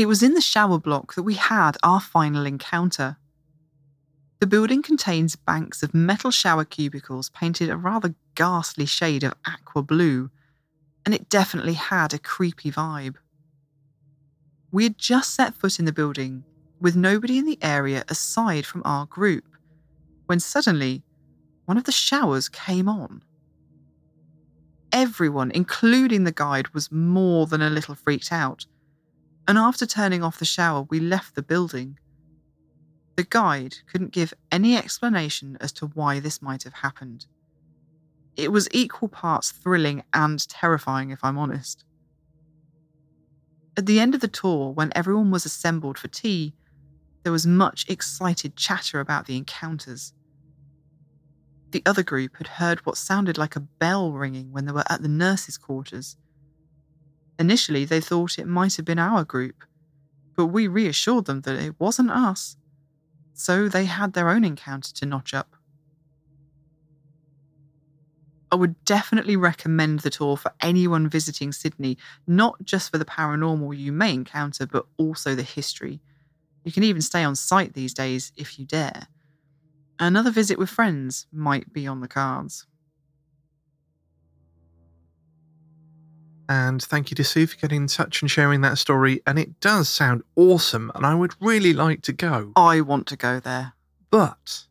It 0.00 0.08
was 0.08 0.22
in 0.22 0.32
the 0.32 0.40
shower 0.40 0.78
block 0.78 1.14
that 1.14 1.24
we 1.24 1.34
had 1.34 1.76
our 1.82 2.00
final 2.00 2.46
encounter. 2.46 3.18
The 4.38 4.46
building 4.46 4.80
contains 4.80 5.36
banks 5.36 5.82
of 5.82 5.92
metal 5.92 6.30
shower 6.30 6.64
cubicles 6.64 7.28
painted 7.28 7.68
a 7.68 7.76
rather 7.76 8.14
ghastly 8.34 8.86
shade 8.86 9.22
of 9.24 9.34
aqua 9.46 9.82
blue, 9.82 10.30
and 11.04 11.14
it 11.14 11.28
definitely 11.28 11.74
had 11.74 12.14
a 12.14 12.18
creepy 12.18 12.72
vibe. 12.72 13.16
We 14.72 14.84
had 14.84 14.96
just 14.96 15.34
set 15.34 15.54
foot 15.54 15.78
in 15.78 15.84
the 15.84 15.92
building 15.92 16.44
with 16.80 16.96
nobody 16.96 17.36
in 17.36 17.44
the 17.44 17.58
area 17.60 18.02
aside 18.08 18.64
from 18.64 18.80
our 18.86 19.04
group 19.04 19.44
when 20.24 20.40
suddenly 20.40 21.02
one 21.66 21.76
of 21.76 21.84
the 21.84 21.92
showers 21.92 22.48
came 22.48 22.88
on. 22.88 23.22
Everyone, 24.92 25.50
including 25.50 26.24
the 26.24 26.32
guide, 26.32 26.68
was 26.68 26.90
more 26.90 27.46
than 27.46 27.60
a 27.60 27.68
little 27.68 27.94
freaked 27.94 28.32
out, 28.32 28.64
and 29.50 29.58
after 29.58 29.84
turning 29.84 30.22
off 30.22 30.38
the 30.38 30.44
shower, 30.44 30.86
we 30.90 31.00
left 31.00 31.34
the 31.34 31.42
building. 31.42 31.98
The 33.16 33.24
guide 33.24 33.78
couldn't 33.90 34.12
give 34.12 34.32
any 34.52 34.76
explanation 34.76 35.58
as 35.60 35.72
to 35.72 35.86
why 35.86 36.20
this 36.20 36.40
might 36.40 36.62
have 36.62 36.74
happened. 36.74 37.26
It 38.36 38.52
was 38.52 38.68
equal 38.70 39.08
parts 39.08 39.50
thrilling 39.50 40.04
and 40.14 40.48
terrifying, 40.48 41.10
if 41.10 41.24
I'm 41.24 41.36
honest. 41.36 41.84
At 43.76 43.86
the 43.86 43.98
end 43.98 44.14
of 44.14 44.20
the 44.20 44.28
tour, 44.28 44.70
when 44.70 44.92
everyone 44.94 45.32
was 45.32 45.44
assembled 45.44 45.98
for 45.98 46.06
tea, 46.06 46.54
there 47.24 47.32
was 47.32 47.44
much 47.44 47.86
excited 47.88 48.54
chatter 48.54 49.00
about 49.00 49.26
the 49.26 49.36
encounters. 49.36 50.12
The 51.72 51.82
other 51.84 52.04
group 52.04 52.36
had 52.36 52.46
heard 52.46 52.86
what 52.86 52.96
sounded 52.96 53.36
like 53.36 53.56
a 53.56 53.66
bell 53.80 54.12
ringing 54.12 54.52
when 54.52 54.66
they 54.66 54.72
were 54.72 54.84
at 54.88 55.02
the 55.02 55.08
nurses' 55.08 55.58
quarters. 55.58 56.16
Initially, 57.40 57.86
they 57.86 58.02
thought 58.02 58.38
it 58.38 58.46
might 58.46 58.76
have 58.76 58.84
been 58.84 58.98
our 58.98 59.24
group, 59.24 59.64
but 60.36 60.46
we 60.48 60.68
reassured 60.68 61.24
them 61.24 61.40
that 61.40 61.58
it 61.58 61.74
wasn't 61.80 62.10
us. 62.10 62.58
So 63.32 63.66
they 63.66 63.86
had 63.86 64.12
their 64.12 64.28
own 64.28 64.44
encounter 64.44 64.92
to 64.92 65.06
notch 65.06 65.32
up. 65.32 65.56
I 68.52 68.56
would 68.56 68.84
definitely 68.84 69.36
recommend 69.36 70.00
the 70.00 70.10
tour 70.10 70.36
for 70.36 70.52
anyone 70.60 71.08
visiting 71.08 71.50
Sydney, 71.52 71.96
not 72.26 72.62
just 72.62 72.90
for 72.90 72.98
the 72.98 73.06
paranormal 73.06 73.74
you 73.74 73.90
may 73.90 74.12
encounter, 74.12 74.66
but 74.66 74.84
also 74.98 75.34
the 75.34 75.42
history. 75.42 76.02
You 76.64 76.72
can 76.72 76.82
even 76.82 77.00
stay 77.00 77.24
on 77.24 77.36
site 77.36 77.72
these 77.72 77.94
days 77.94 78.32
if 78.36 78.58
you 78.58 78.66
dare. 78.66 79.06
Another 79.98 80.30
visit 80.30 80.58
with 80.58 80.68
friends 80.68 81.26
might 81.32 81.72
be 81.72 81.86
on 81.86 82.00
the 82.00 82.08
cards. 82.08 82.66
And 86.50 86.82
thank 86.82 87.10
you 87.10 87.14
to 87.14 87.22
Sue 87.22 87.46
for 87.46 87.56
getting 87.56 87.82
in 87.82 87.86
touch 87.86 88.20
and 88.22 88.30
sharing 88.30 88.60
that 88.62 88.76
story. 88.76 89.22
And 89.24 89.38
it 89.38 89.60
does 89.60 89.88
sound 89.88 90.22
awesome, 90.34 90.90
and 90.96 91.06
I 91.06 91.14
would 91.14 91.32
really 91.40 91.72
like 91.72 92.02
to 92.02 92.12
go. 92.12 92.50
I 92.56 92.80
want 92.80 93.06
to 93.06 93.16
go 93.16 93.38
there. 93.38 93.74
But 94.10 94.64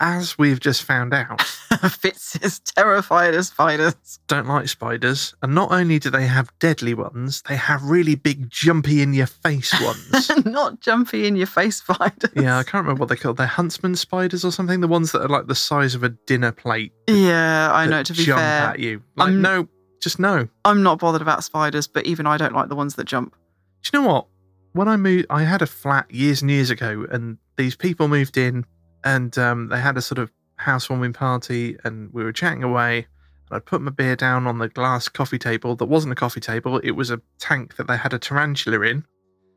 as 0.00 0.36
we've 0.36 0.58
just 0.58 0.82
found 0.82 1.14
out, 1.14 1.40
Fitz 2.00 2.34
is 2.42 2.58
terrified 2.58 3.34
of 3.34 3.46
spiders. 3.46 3.94
don't 4.26 4.48
like 4.48 4.66
spiders. 4.68 5.32
And 5.42 5.54
not 5.54 5.70
only 5.70 6.00
do 6.00 6.10
they 6.10 6.26
have 6.26 6.50
deadly 6.58 6.92
ones, 6.92 7.40
they 7.48 7.54
have 7.54 7.84
really 7.84 8.16
big, 8.16 8.50
jumpy 8.50 9.00
in 9.00 9.14
your 9.14 9.28
face 9.28 9.72
ones. 9.80 10.28
Not 10.44 10.80
jumpy 10.80 11.28
in 11.28 11.36
your 11.36 11.46
face 11.46 11.76
spiders. 11.76 12.32
yeah, 12.34 12.58
I 12.58 12.64
can't 12.64 12.82
remember 12.84 12.98
what 12.98 13.06
they're 13.10 13.16
called. 13.16 13.36
They're 13.36 13.46
huntsman 13.46 13.94
spiders 13.94 14.44
or 14.44 14.50
something. 14.50 14.80
The 14.80 14.88
ones 14.88 15.12
that 15.12 15.22
are 15.22 15.28
like 15.28 15.46
the 15.46 15.54
size 15.54 15.94
of 15.94 16.02
a 16.02 16.08
dinner 16.08 16.50
plate. 16.50 16.92
Yeah, 17.06 17.70
I 17.72 17.86
know. 17.86 18.02
To 18.02 18.12
be 18.12 18.24
jump 18.24 18.40
fair, 18.40 18.62
at 18.70 18.80
you. 18.80 19.02
Like 19.14 19.28
I'm- 19.28 19.40
no, 19.40 19.68
just 20.02 20.18
no. 20.18 20.48
I'm 20.64 20.82
not 20.82 20.98
bothered 20.98 21.22
about 21.22 21.44
spiders, 21.44 21.86
but 21.86 22.04
even 22.06 22.26
I 22.26 22.36
don't 22.36 22.54
like 22.54 22.68
the 22.68 22.76
ones 22.76 22.96
that 22.96 23.04
jump. 23.04 23.34
Do 23.82 23.90
you 23.92 24.02
know 24.02 24.12
what? 24.12 24.26
When 24.72 24.88
I 24.88 24.96
moved, 24.96 25.26
I 25.30 25.42
had 25.44 25.62
a 25.62 25.66
flat 25.66 26.10
years 26.10 26.42
and 26.42 26.50
years 26.50 26.70
ago, 26.70 27.06
and 27.10 27.38
these 27.56 27.76
people 27.76 28.08
moved 28.08 28.36
in, 28.36 28.64
and 29.04 29.36
um, 29.38 29.68
they 29.68 29.80
had 29.80 29.96
a 29.96 30.02
sort 30.02 30.18
of 30.18 30.30
housewarming 30.56 31.12
party, 31.12 31.76
and 31.84 32.12
we 32.12 32.24
were 32.24 32.32
chatting 32.32 32.62
away. 32.62 33.06
And 33.50 33.56
I 33.56 33.58
put 33.60 33.80
my 33.80 33.90
beer 33.90 34.16
down 34.16 34.46
on 34.46 34.58
the 34.58 34.68
glass 34.68 35.08
coffee 35.08 35.38
table 35.38 35.76
that 35.76 35.86
wasn't 35.86 36.12
a 36.12 36.16
coffee 36.16 36.40
table; 36.40 36.78
it 36.78 36.92
was 36.92 37.10
a 37.10 37.20
tank 37.38 37.76
that 37.76 37.86
they 37.86 37.96
had 37.96 38.12
a 38.12 38.18
tarantula 38.18 38.80
in. 38.80 39.04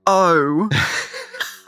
Oh, 0.06 0.70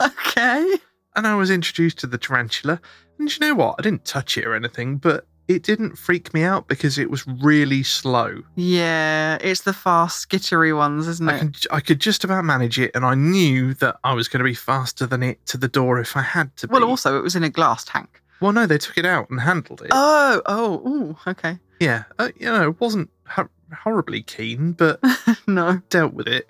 okay. 0.00 0.76
and 1.16 1.26
I 1.26 1.34
was 1.34 1.50
introduced 1.50 1.98
to 1.98 2.06
the 2.06 2.18
tarantula. 2.18 2.80
And 3.18 3.32
you 3.32 3.40
know 3.40 3.54
what? 3.54 3.76
I 3.78 3.82
didn't 3.82 4.04
touch 4.04 4.38
it 4.38 4.46
or 4.46 4.54
anything, 4.54 4.98
but 4.98 5.26
it 5.48 5.62
didn't 5.62 5.96
freak 5.96 6.32
me 6.34 6.42
out 6.42 6.68
because 6.68 6.98
it 6.98 7.10
was 7.10 7.26
really 7.26 7.82
slow. 7.82 8.42
Yeah, 8.54 9.38
it's 9.40 9.62
the 9.62 9.72
fast, 9.72 10.28
skittery 10.28 10.76
ones, 10.76 11.08
isn't 11.08 11.28
I, 11.28 11.36
it? 11.36 11.38
can, 11.38 11.52
I 11.70 11.80
could 11.80 12.00
just 12.00 12.22
about 12.22 12.44
manage 12.44 12.78
it, 12.78 12.90
and 12.94 13.04
I 13.04 13.14
knew 13.14 13.72
that 13.74 13.96
I 14.04 14.12
was 14.12 14.28
going 14.28 14.40
to 14.40 14.44
be 14.44 14.54
faster 14.54 15.06
than 15.06 15.22
it 15.22 15.44
to 15.46 15.56
the 15.56 15.68
door 15.68 15.98
if 15.98 16.16
I 16.16 16.22
had 16.22 16.54
to 16.58 16.68
be. 16.68 16.72
Well, 16.72 16.84
also, 16.84 17.18
it 17.18 17.22
was 17.22 17.34
in 17.34 17.42
a 17.42 17.50
glass 17.50 17.84
tank. 17.84 18.22
Well, 18.40 18.52
no, 18.52 18.66
they 18.66 18.78
took 18.78 18.98
it 18.98 19.06
out 19.06 19.30
and 19.30 19.40
handled 19.40 19.82
it. 19.82 19.88
Oh, 19.90 20.42
oh, 20.46 20.88
ooh, 20.88 21.16
okay. 21.26 21.58
yeah, 21.80 22.04
uh, 22.18 22.28
you 22.36 22.46
know, 22.46 22.68
it 22.68 22.80
wasn't 22.80 23.10
ho- 23.26 23.48
horribly 23.82 24.22
keen, 24.22 24.72
but 24.72 25.00
no. 25.46 25.80
dealt 25.88 26.12
with 26.12 26.28
it. 26.28 26.48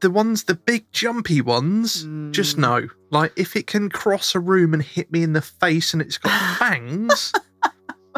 The 0.00 0.10
ones, 0.10 0.44
the 0.44 0.54
big 0.54 0.90
jumpy 0.92 1.40
ones, 1.40 2.02
just 2.30 2.56
Mm. 2.56 2.60
no. 2.60 2.88
Like 3.10 3.32
if 3.36 3.56
it 3.56 3.66
can 3.66 3.88
cross 3.88 4.34
a 4.34 4.40
room 4.40 4.74
and 4.74 4.82
hit 4.82 5.10
me 5.10 5.22
in 5.22 5.32
the 5.32 5.40
face 5.42 5.92
and 5.92 6.02
it's 6.02 6.18
got 6.18 6.56
fangs, 6.58 7.32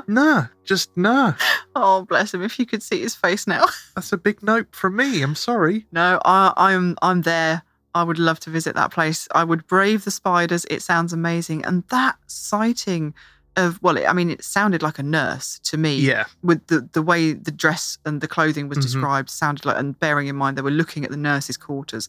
nah, 0.09 0.47
just 0.65 0.91
nah. 0.97 1.35
Oh, 1.77 2.03
bless 2.03 2.35
him. 2.35 2.43
If 2.43 2.59
you 2.59 2.67
could 2.67 2.83
see 2.83 3.01
his 3.01 3.15
face 3.15 3.47
now. 3.47 3.67
That's 3.95 4.13
a 4.13 4.17
big 4.17 4.43
note 4.43 4.75
from 4.75 4.97
me. 4.97 5.23
I'm 5.23 5.35
sorry. 5.35 5.87
No, 5.93 6.21
I, 6.25 6.53
I'm 6.57 6.97
I'm 7.03 7.23
there. 7.23 7.63
I 7.95 8.03
would 8.03 8.19
love 8.19 8.39
to 8.41 8.51
visit 8.51 8.75
that 8.77 8.91
place. 8.93 9.27
I 9.35 9.45
would 9.45 9.67
brave 9.67 10.05
the 10.05 10.11
spiders. 10.11 10.67
It 10.71 10.83
sounds 10.83 11.13
amazing, 11.13 11.65
and 11.65 11.85
that 11.89 12.17
sighting 12.27 13.15
of 13.59 13.83
well, 13.83 13.97
it, 13.99 14.07
I 14.07 14.13
mean, 14.13 14.31
it 14.31 14.43
sounded 14.45 14.83
like 14.83 14.99
a 14.99 15.03
nurse 15.03 15.59
to 15.65 15.77
me. 15.77 15.97
Yeah, 15.97 16.25
With 16.43 16.67
the 16.69 16.89
the 16.93 17.03
way 17.03 17.33
the 17.35 17.51
dress 17.51 17.99
and 18.07 18.21
the 18.21 18.29
clothing 18.29 18.69
was 18.69 18.79
Mhm. 18.79 18.83
described, 18.83 19.29
sounded 19.31 19.65
like, 19.67 19.77
and 19.79 19.99
bearing 19.99 20.29
in 20.29 20.37
mind 20.37 20.57
they 20.57 20.63
were 20.63 20.71
looking 20.71 21.05
at 21.05 21.11
the 21.11 21.17
nurses' 21.17 21.57
quarters. 21.57 22.09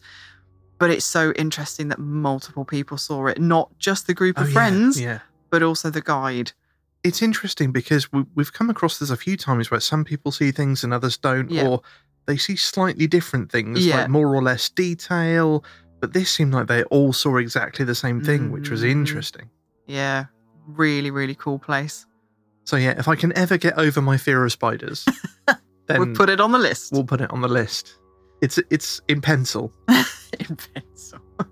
But 0.78 0.90
it's 0.90 1.04
so 1.04 1.32
interesting 1.32 1.88
that 1.88 1.98
multiple 1.98 2.64
people 2.64 2.96
saw 2.96 3.26
it, 3.26 3.38
not 3.38 3.76
just 3.78 4.06
the 4.06 4.14
group 4.14 4.38
Oh, 4.38 4.42
of 4.42 4.48
yeah, 4.48 4.54
friends, 4.54 4.98
Yeah. 5.00 5.18
but 5.50 5.62
also 5.62 5.90
the 5.90 6.00
guide. 6.00 6.52
It's 7.04 7.20
interesting 7.22 7.70
because 7.72 8.10
we, 8.12 8.24
we've 8.34 8.52
come 8.52 8.70
across 8.70 8.98
this 8.98 9.10
a 9.10 9.16
few 9.16 9.36
times 9.36 9.70
where 9.70 9.80
some 9.80 10.04
people 10.04 10.32
see 10.32 10.50
things 10.52 10.82
and 10.84 10.94
others 10.94 11.16
don't, 11.18 11.50
Yeah. 11.50 11.66
or 11.66 11.82
they 12.26 12.36
see 12.38 12.56
slightly 12.56 13.06
different 13.06 13.50
things, 13.52 13.84
Yeah. 13.86 13.96
like 14.02 14.08
more 14.10 14.34
or 14.34 14.42
less 14.42 14.68
detail. 14.68 15.64
But 16.00 16.12
this 16.14 16.30
seemed 16.32 16.54
like 16.54 16.66
they 16.66 16.82
all 16.84 17.12
saw 17.12 17.36
exactly 17.36 17.84
the 17.84 17.94
same 17.94 18.22
thing, 18.22 18.50
which 18.50 18.70
was 18.70 18.82
Mhm. 18.82 18.90
interesting. 18.90 19.50
Yeah, 19.86 20.26
really, 20.76 21.10
really 21.10 21.34
cool 21.34 21.58
place. 21.58 22.06
So 22.64 22.76
yeah, 22.76 22.94
if 22.98 23.08
I 23.08 23.16
can 23.16 23.36
ever 23.36 23.56
get 23.56 23.78
over 23.78 24.00
my 24.00 24.16
fear 24.16 24.44
of 24.44 24.52
spiders, 24.52 25.04
then 25.86 25.98
we'll 25.98 26.14
put 26.14 26.28
it 26.28 26.40
on 26.40 26.52
the 26.52 26.58
list. 26.58 26.92
we'll 26.92 27.04
put 27.04 27.20
it 27.20 27.30
on 27.30 27.40
the 27.40 27.48
list. 27.48 27.96
It's 28.42 28.58
it's 28.70 29.00
in 29.08 29.20
pencil. 29.20 29.72
in 29.88 30.56
pencil. 30.74 31.18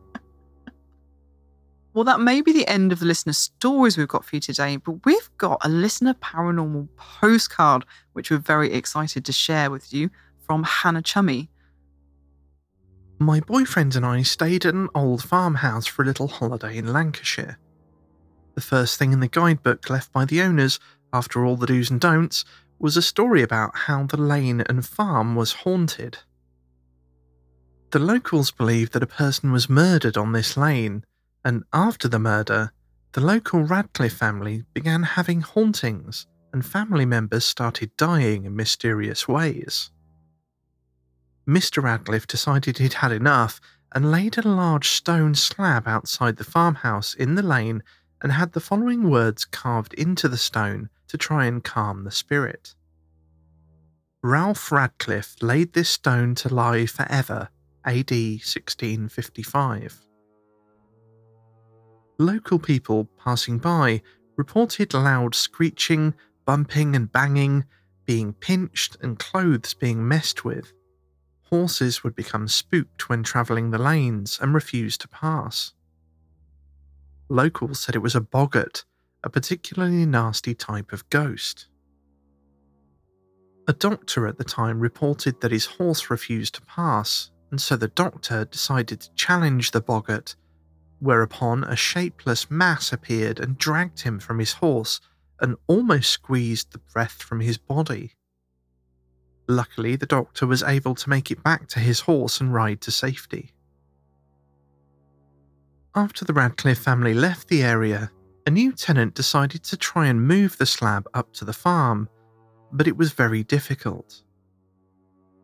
well, 1.94 2.04
that 2.04 2.20
may 2.20 2.40
be 2.40 2.52
the 2.52 2.66
end 2.68 2.92
of 2.92 3.00
the 3.00 3.06
listener 3.06 3.32
stories 3.32 3.98
we've 3.98 4.08
got 4.08 4.24
for 4.24 4.36
you 4.36 4.40
today, 4.40 4.76
but 4.76 5.04
we've 5.04 5.30
got 5.38 5.58
a 5.62 5.68
listener 5.68 6.14
paranormal 6.14 6.88
postcard, 6.96 7.84
which 8.12 8.30
we're 8.30 8.38
very 8.38 8.72
excited 8.72 9.24
to 9.24 9.32
share 9.32 9.70
with 9.70 9.92
you 9.92 10.10
from 10.46 10.62
Hannah 10.62 11.02
Chummy. 11.02 11.50
My 13.18 13.40
boyfriend 13.40 13.96
and 13.96 14.06
I 14.06 14.22
stayed 14.22 14.64
at 14.64 14.74
an 14.74 14.88
old 14.94 15.24
farmhouse 15.24 15.86
for 15.86 16.02
a 16.02 16.06
little 16.06 16.28
holiday 16.28 16.78
in 16.78 16.92
Lancashire. 16.92 17.58
The 18.58 18.62
first 18.62 18.98
thing 18.98 19.12
in 19.12 19.20
the 19.20 19.28
guidebook 19.28 19.88
left 19.88 20.12
by 20.12 20.24
the 20.24 20.42
owners, 20.42 20.80
after 21.12 21.44
all 21.44 21.56
the 21.56 21.68
do's 21.68 21.92
and 21.92 22.00
don'ts, 22.00 22.44
was 22.80 22.96
a 22.96 23.02
story 23.02 23.40
about 23.40 23.70
how 23.86 24.02
the 24.02 24.16
lane 24.16 24.62
and 24.62 24.84
farm 24.84 25.36
was 25.36 25.62
haunted. 25.62 26.18
The 27.92 28.00
locals 28.00 28.50
believed 28.50 28.94
that 28.94 29.02
a 29.04 29.06
person 29.06 29.52
was 29.52 29.70
murdered 29.70 30.16
on 30.16 30.32
this 30.32 30.56
lane, 30.56 31.04
and 31.44 31.62
after 31.72 32.08
the 32.08 32.18
murder, 32.18 32.72
the 33.12 33.20
local 33.20 33.62
Radcliffe 33.62 34.14
family 34.14 34.64
began 34.74 35.04
having 35.04 35.42
hauntings, 35.42 36.26
and 36.52 36.66
family 36.66 37.06
members 37.06 37.44
started 37.44 37.96
dying 37.96 38.44
in 38.44 38.56
mysterious 38.56 39.28
ways. 39.28 39.92
Mr. 41.48 41.80
Radcliffe 41.80 42.26
decided 42.26 42.78
he'd 42.78 42.94
had 42.94 43.12
enough 43.12 43.60
and 43.92 44.10
laid 44.10 44.36
a 44.36 44.42
large 44.42 44.88
stone 44.88 45.36
slab 45.36 45.86
outside 45.86 46.38
the 46.38 46.42
farmhouse 46.42 47.14
in 47.14 47.36
the 47.36 47.42
lane 47.44 47.84
and 48.22 48.32
had 48.32 48.52
the 48.52 48.60
following 48.60 49.10
words 49.10 49.44
carved 49.44 49.94
into 49.94 50.28
the 50.28 50.36
stone 50.36 50.88
to 51.08 51.16
try 51.18 51.46
and 51.46 51.64
calm 51.64 52.04
the 52.04 52.10
spirit. 52.10 52.74
Ralph 54.22 54.72
Radcliffe 54.72 55.36
laid 55.40 55.72
this 55.72 55.88
stone 55.88 56.34
to 56.36 56.52
lie 56.52 56.86
forever, 56.86 57.48
AD 57.84 58.10
1655. 58.10 60.00
Local 62.18 62.58
people 62.58 63.08
passing 63.16 63.58
by 63.58 64.02
reported 64.36 64.92
loud 64.92 65.34
screeching, 65.34 66.14
bumping, 66.44 66.96
and 66.96 67.12
banging, 67.12 67.64
being 68.06 68.32
pinched, 68.32 68.96
and 69.00 69.18
clothes 69.18 69.74
being 69.74 70.06
messed 70.06 70.44
with. 70.44 70.72
Horses 71.42 72.02
would 72.02 72.16
become 72.16 72.48
spooked 72.48 73.08
when 73.08 73.22
travelling 73.22 73.70
the 73.70 73.78
lanes 73.78 74.38
and 74.42 74.52
refuse 74.52 74.98
to 74.98 75.08
pass. 75.08 75.74
Locals 77.28 77.80
said 77.80 77.94
it 77.94 78.02
was 78.02 78.14
a 78.14 78.20
boggart, 78.20 78.84
a 79.22 79.30
particularly 79.30 80.06
nasty 80.06 80.54
type 80.54 80.92
of 80.92 81.08
ghost. 81.10 81.66
A 83.66 83.72
doctor 83.74 84.26
at 84.26 84.38
the 84.38 84.44
time 84.44 84.80
reported 84.80 85.40
that 85.40 85.52
his 85.52 85.66
horse 85.66 86.08
refused 86.08 86.54
to 86.54 86.62
pass, 86.62 87.30
and 87.50 87.60
so 87.60 87.76
the 87.76 87.88
doctor 87.88 88.46
decided 88.46 89.00
to 89.00 89.14
challenge 89.14 89.72
the 89.72 89.80
boggart, 89.80 90.36
whereupon 91.00 91.64
a 91.64 91.76
shapeless 91.76 92.50
mass 92.50 92.92
appeared 92.92 93.38
and 93.38 93.58
dragged 93.58 94.00
him 94.00 94.18
from 94.18 94.38
his 94.38 94.54
horse 94.54 95.00
and 95.40 95.56
almost 95.66 96.10
squeezed 96.10 96.72
the 96.72 96.78
breath 96.78 97.22
from 97.22 97.40
his 97.40 97.58
body. 97.58 98.14
Luckily, 99.46 99.96
the 99.96 100.06
doctor 100.06 100.46
was 100.46 100.62
able 100.62 100.94
to 100.94 101.08
make 101.08 101.30
it 101.30 101.42
back 101.42 101.68
to 101.68 101.80
his 101.80 102.00
horse 102.00 102.40
and 102.40 102.52
ride 102.52 102.80
to 102.82 102.90
safety. 102.90 103.52
After 105.94 106.24
the 106.24 106.32
Radcliffe 106.32 106.78
family 106.78 107.14
left 107.14 107.48
the 107.48 107.62
area, 107.62 108.10
a 108.46 108.50
new 108.50 108.72
tenant 108.72 109.14
decided 109.14 109.62
to 109.64 109.76
try 109.76 110.06
and 110.06 110.26
move 110.26 110.56
the 110.56 110.66
slab 110.66 111.08
up 111.14 111.32
to 111.34 111.44
the 111.44 111.52
farm, 111.52 112.08
but 112.72 112.86
it 112.86 112.96
was 112.96 113.12
very 113.12 113.42
difficult. 113.42 114.22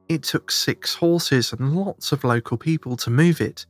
It 0.08 0.22
took 0.22 0.50
six 0.50 0.94
horses 0.94 1.52
and 1.52 1.74
lots 1.74 2.12
of 2.12 2.24
local 2.24 2.58
people 2.58 2.96
to 2.98 3.10
move 3.10 3.40
it. 3.40 3.66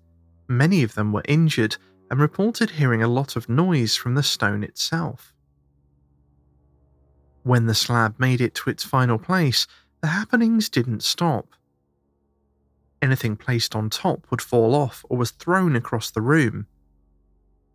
Many 0.48 0.82
of 0.82 0.94
them 0.94 1.12
were 1.12 1.22
injured 1.26 1.76
and 2.10 2.20
reported 2.20 2.70
hearing 2.70 3.02
a 3.02 3.08
lot 3.08 3.36
of 3.36 3.48
noise 3.48 3.96
from 3.96 4.14
the 4.14 4.22
stone 4.22 4.64
itself. 4.64 5.32
When 7.44 7.66
the 7.66 7.74
slab 7.74 8.18
made 8.18 8.40
it 8.40 8.54
to 8.56 8.70
its 8.70 8.84
final 8.84 9.18
place, 9.18 9.66
the 10.00 10.08
happenings 10.08 10.68
didn't 10.68 11.02
stop. 11.02 11.54
Anything 13.02 13.36
placed 13.36 13.74
on 13.76 13.90
top 13.90 14.26
would 14.30 14.40
fall 14.40 14.74
off 14.74 15.04
or 15.08 15.18
was 15.18 15.30
thrown 15.30 15.76
across 15.76 16.10
the 16.10 16.22
room. 16.22 16.66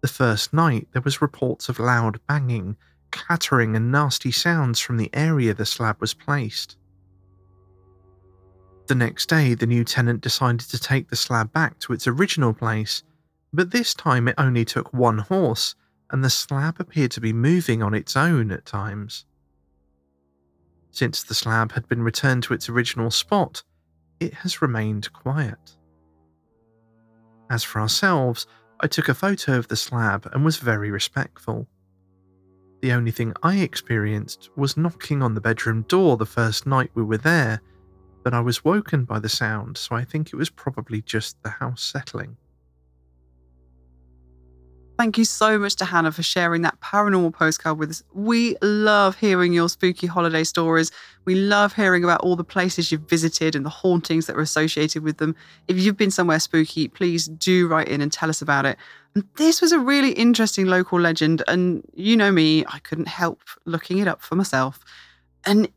The 0.01 0.07
first 0.07 0.53
night, 0.53 0.87
there 0.93 1.01
was 1.01 1.21
reports 1.21 1.69
of 1.69 1.79
loud 1.79 2.19
banging, 2.27 2.77
clattering, 3.11 3.75
and 3.75 3.91
nasty 3.91 4.31
sounds 4.31 4.79
from 4.79 4.97
the 4.97 5.09
area 5.13 5.53
the 5.53 5.65
slab 5.65 5.99
was 5.99 6.13
placed. 6.13 6.77
The 8.87 8.95
next 8.95 9.27
day, 9.29 9.53
the 9.53 9.67
new 9.67 9.83
tenant 9.83 10.21
decided 10.21 10.61
to 10.61 10.79
take 10.79 11.09
the 11.09 11.15
slab 11.15 11.53
back 11.53 11.77
to 11.79 11.93
its 11.93 12.07
original 12.07 12.53
place, 12.53 13.03
but 13.53 13.71
this 13.71 13.93
time 13.93 14.27
it 14.27 14.35
only 14.37 14.65
took 14.65 14.93
one 14.93 15.19
horse, 15.19 15.75
and 16.09 16.23
the 16.23 16.29
slab 16.29 16.79
appeared 16.79 17.11
to 17.11 17.21
be 17.21 17.33
moving 17.33 17.83
on 17.83 17.93
its 17.93 18.15
own 18.17 18.51
at 18.51 18.65
times. 18.65 19.25
Since 20.91 21.23
the 21.23 21.35
slab 21.35 21.73
had 21.73 21.87
been 21.87 22.01
returned 22.01 22.43
to 22.43 22.53
its 22.53 22.67
original 22.67 23.11
spot, 23.11 23.61
it 24.19 24.33
has 24.33 24.61
remained 24.61 25.11
quiet. 25.13 25.77
As 27.49 27.63
for 27.63 27.81
ourselves, 27.81 28.45
I 28.79 28.87
took 28.87 29.09
a 29.09 29.13
photo 29.13 29.57
of 29.57 29.67
the 29.67 29.75
slab 29.75 30.29
and 30.31 30.45
was 30.45 30.57
very 30.57 30.91
respectful. 30.91 31.67
The 32.81 32.93
only 32.93 33.11
thing 33.11 33.33
I 33.43 33.57
experienced 33.57 34.49
was 34.55 34.77
knocking 34.77 35.21
on 35.21 35.33
the 35.33 35.41
bedroom 35.41 35.81
door 35.83 36.15
the 36.15 36.25
first 36.25 36.65
night 36.65 36.91
we 36.93 37.03
were 37.03 37.17
there, 37.17 37.61
but 38.23 38.33
I 38.33 38.39
was 38.39 38.63
woken 38.63 39.03
by 39.03 39.19
the 39.19 39.29
sound, 39.29 39.77
so 39.77 39.95
I 39.95 40.03
think 40.03 40.27
it 40.27 40.37
was 40.37 40.49
probably 40.49 41.01
just 41.01 41.41
the 41.43 41.49
house 41.49 41.83
settling. 41.83 42.37
Thank 44.99 45.17
you 45.17 45.23
so 45.23 45.57
much 45.57 45.77
to 45.77 45.85
Hannah 45.85 46.11
for 46.11 46.23
sharing 46.23 46.61
that 46.63 46.77
paranormal 46.81 47.33
postcard 47.33 47.77
with 47.79 47.89
us. 47.89 48.03
We 48.13 48.57
love 48.61 49.17
hearing 49.17 49.53
your 49.53 49.69
spooky 49.69 50.07
holiday 50.07 50.43
stories. 50.43 50.91
We 51.23 51.35
love 51.35 51.71
hearing 51.71 52.03
about 52.03 52.19
all 52.19 52.35
the 52.35 52.43
places 52.43 52.91
you've 52.91 53.09
visited 53.09 53.55
and 53.55 53.65
the 53.65 53.69
hauntings 53.69 54.25
that 54.25 54.35
are 54.35 54.41
associated 54.41 55.03
with 55.03 55.15
them. 55.15 55.37
If 55.69 55.77
you've 55.77 55.95
been 55.95 56.11
somewhere 56.11 56.41
spooky, 56.41 56.89
please 56.89 57.27
do 57.27 57.69
write 57.69 57.87
in 57.87 58.01
and 58.01 58.11
tell 58.11 58.29
us 58.29 58.41
about 58.41 58.65
it. 58.65 58.77
And 59.15 59.23
this 59.37 59.61
was 59.61 59.71
a 59.71 59.79
really 59.79 60.11
interesting 60.11 60.65
local 60.65 60.99
legend. 60.99 61.43
And 61.47 61.81
you 61.93 62.17
know 62.17 62.33
me, 62.33 62.65
I 62.67 62.79
couldn't 62.79 63.07
help 63.07 63.39
looking 63.63 63.99
it 63.99 64.07
up 64.09 64.21
for 64.21 64.35
myself. 64.35 64.81
And 65.45 65.69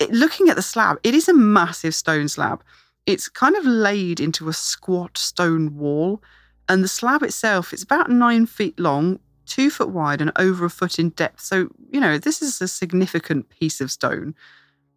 it, 0.00 0.10
looking 0.10 0.48
at 0.48 0.56
the 0.56 0.62
slab, 0.62 0.98
it 1.04 1.14
is 1.14 1.28
a 1.28 1.34
massive 1.34 1.94
stone 1.94 2.26
slab. 2.26 2.64
It's 3.06 3.28
kind 3.28 3.54
of 3.54 3.64
laid 3.64 4.18
into 4.18 4.48
a 4.48 4.52
squat 4.52 5.18
stone 5.18 5.76
wall. 5.76 6.20
And 6.68 6.82
the 6.82 6.88
slab 6.88 7.22
itself, 7.22 7.72
it's 7.72 7.82
about 7.82 8.10
nine 8.10 8.46
feet 8.46 8.78
long, 8.78 9.20
two 9.46 9.70
foot 9.70 9.90
wide, 9.90 10.20
and 10.20 10.32
over 10.36 10.64
a 10.64 10.70
foot 10.70 10.98
in 10.98 11.10
depth. 11.10 11.40
So, 11.40 11.68
you 11.90 12.00
know, 12.00 12.18
this 12.18 12.42
is 12.42 12.60
a 12.60 12.68
significant 12.68 13.48
piece 13.48 13.80
of 13.80 13.90
stone. 13.90 14.34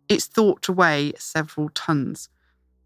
It's 0.07 0.25
thought 0.25 0.61
to 0.63 0.73
weigh 0.73 1.13
several 1.17 1.69
tons. 1.69 2.29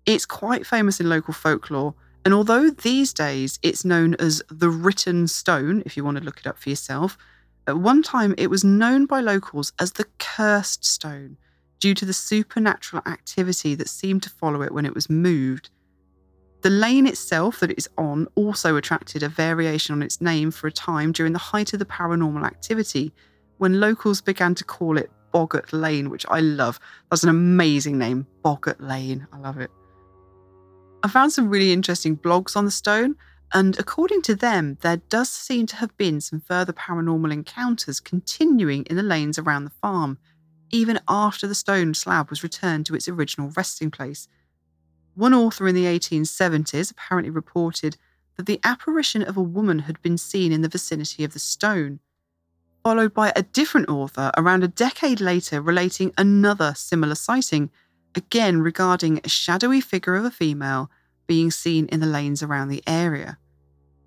It's 0.05 0.25
quite 0.25 0.67
famous 0.67 0.99
in 0.99 1.09
local 1.09 1.33
folklore. 1.33 1.95
And 2.25 2.33
although 2.33 2.69
these 2.69 3.13
days 3.13 3.59
it's 3.61 3.85
known 3.85 4.15
as 4.15 4.41
the 4.49 4.69
written 4.69 5.27
stone, 5.27 5.83
if 5.85 5.95
you 5.95 6.03
want 6.03 6.17
to 6.17 6.23
look 6.23 6.39
it 6.39 6.47
up 6.47 6.57
for 6.57 6.69
yourself, 6.69 7.17
at 7.67 7.77
one 7.77 8.03
time 8.03 8.35
it 8.37 8.49
was 8.49 8.63
known 8.63 9.05
by 9.05 9.21
locals 9.21 9.71
as 9.79 9.93
the 9.93 10.05
cursed 10.19 10.83
stone 10.83 11.37
due 11.79 11.93
to 11.93 12.05
the 12.05 12.13
supernatural 12.13 13.03
activity 13.05 13.75
that 13.75 13.89
seemed 13.89 14.23
to 14.23 14.29
follow 14.29 14.61
it 14.61 14.73
when 14.73 14.85
it 14.85 14.95
was 14.95 15.09
moved. 15.09 15.69
The 16.63 16.69
lane 16.69 17.05
itself 17.07 17.59
that 17.59 17.71
it 17.71 17.77
is 17.77 17.89
on 17.97 18.25
also 18.35 18.77
attracted 18.77 19.21
a 19.21 19.27
variation 19.27 19.93
on 19.93 20.01
its 20.01 20.21
name 20.21 20.49
for 20.49 20.67
a 20.67 20.71
time 20.71 21.11
during 21.11 21.33
the 21.33 21.39
height 21.39 21.73
of 21.73 21.79
the 21.79 21.85
paranormal 21.85 22.45
activity, 22.45 23.11
when 23.57 23.81
locals 23.81 24.21
began 24.21 24.55
to 24.55 24.63
call 24.63 24.97
it 24.97 25.11
Boggart 25.33 25.73
Lane, 25.73 26.09
which 26.09 26.25
I 26.29 26.39
love. 26.39 26.79
That's 27.09 27.23
an 27.23 27.29
amazing 27.29 27.97
name, 27.97 28.25
Boggart 28.43 28.79
Lane. 28.79 29.27
I 29.33 29.39
love 29.39 29.59
it. 29.59 29.71
I 31.03 31.09
found 31.09 31.33
some 31.33 31.49
really 31.49 31.73
interesting 31.73 32.15
blogs 32.15 32.55
on 32.55 32.63
the 32.63 32.71
stone, 32.71 33.17
and 33.53 33.77
according 33.77 34.21
to 34.23 34.35
them, 34.35 34.77
there 34.79 34.97
does 35.09 35.29
seem 35.29 35.65
to 35.67 35.75
have 35.75 35.95
been 35.97 36.21
some 36.21 36.39
further 36.39 36.71
paranormal 36.71 37.33
encounters 37.33 37.99
continuing 37.99 38.83
in 38.83 38.95
the 38.95 39.03
lanes 39.03 39.37
around 39.37 39.65
the 39.65 39.69
farm, 39.81 40.17
even 40.71 41.01
after 41.09 41.45
the 41.45 41.55
stone 41.55 41.93
slab 41.93 42.29
was 42.29 42.41
returned 42.41 42.85
to 42.85 42.95
its 42.95 43.09
original 43.09 43.49
resting 43.57 43.91
place. 43.91 44.29
One 45.15 45.33
author 45.33 45.67
in 45.67 45.75
the 45.75 45.85
1870s 45.85 46.91
apparently 46.91 47.29
reported 47.29 47.97
that 48.35 48.47
the 48.47 48.59
apparition 48.63 49.21
of 49.21 49.37
a 49.37 49.43
woman 49.43 49.79
had 49.79 50.01
been 50.01 50.17
seen 50.17 50.51
in 50.51 50.61
the 50.61 50.69
vicinity 50.69 51.23
of 51.23 51.33
the 51.33 51.39
stone, 51.39 51.99
followed 52.83 53.13
by 53.13 53.31
a 53.35 53.43
different 53.43 53.89
author 53.89 54.31
around 54.35 54.63
a 54.63 54.67
decade 54.67 55.21
later 55.21 55.61
relating 55.61 56.11
another 56.17 56.73
similar 56.75 57.15
sighting, 57.15 57.69
again 58.15 58.61
regarding 58.61 59.21
a 59.23 59.29
shadowy 59.29 59.81
figure 59.81 60.15
of 60.15 60.25
a 60.25 60.31
female 60.31 60.89
being 61.27 61.51
seen 61.51 61.85
in 61.87 61.99
the 61.99 62.07
lanes 62.07 62.41
around 62.41 62.69
the 62.69 62.83
area. 62.87 63.37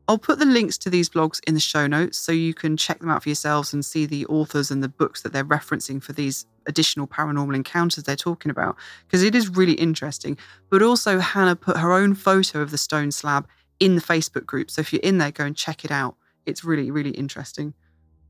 I'll 0.08 0.18
put 0.18 0.38
the 0.38 0.44
links 0.46 0.78
to 0.78 0.90
these 0.90 1.08
blogs 1.08 1.40
in 1.48 1.54
the 1.54 1.60
show 1.60 1.86
notes 1.88 2.16
so 2.18 2.30
you 2.30 2.54
can 2.54 2.76
check 2.76 3.00
them 3.00 3.10
out 3.10 3.24
for 3.24 3.28
yourselves 3.28 3.72
and 3.72 3.84
see 3.84 4.06
the 4.06 4.24
authors 4.26 4.70
and 4.70 4.82
the 4.82 4.88
books 4.88 5.22
that 5.22 5.32
they're 5.32 5.44
referencing 5.44 6.00
for 6.00 6.12
these 6.12 6.46
additional 6.66 7.08
paranormal 7.08 7.54
encounters 7.56 8.04
they're 8.04 8.14
talking 8.16 8.50
about, 8.50 8.76
because 9.06 9.22
it 9.24 9.34
is 9.34 9.48
really 9.48 9.74
interesting. 9.74 10.38
But 10.70 10.82
also, 10.82 11.18
Hannah 11.18 11.56
put 11.56 11.78
her 11.78 11.92
own 11.92 12.14
photo 12.14 12.60
of 12.60 12.70
the 12.70 12.78
stone 12.78 13.10
slab 13.10 13.48
in 13.80 13.96
the 13.96 14.00
Facebook 14.00 14.46
group. 14.46 14.70
So 14.70 14.80
if 14.80 14.92
you're 14.92 15.00
in 15.02 15.18
there, 15.18 15.32
go 15.32 15.44
and 15.44 15.56
check 15.56 15.84
it 15.84 15.90
out. 15.90 16.14
It's 16.46 16.62
really, 16.62 16.90
really 16.90 17.10
interesting. 17.10 17.74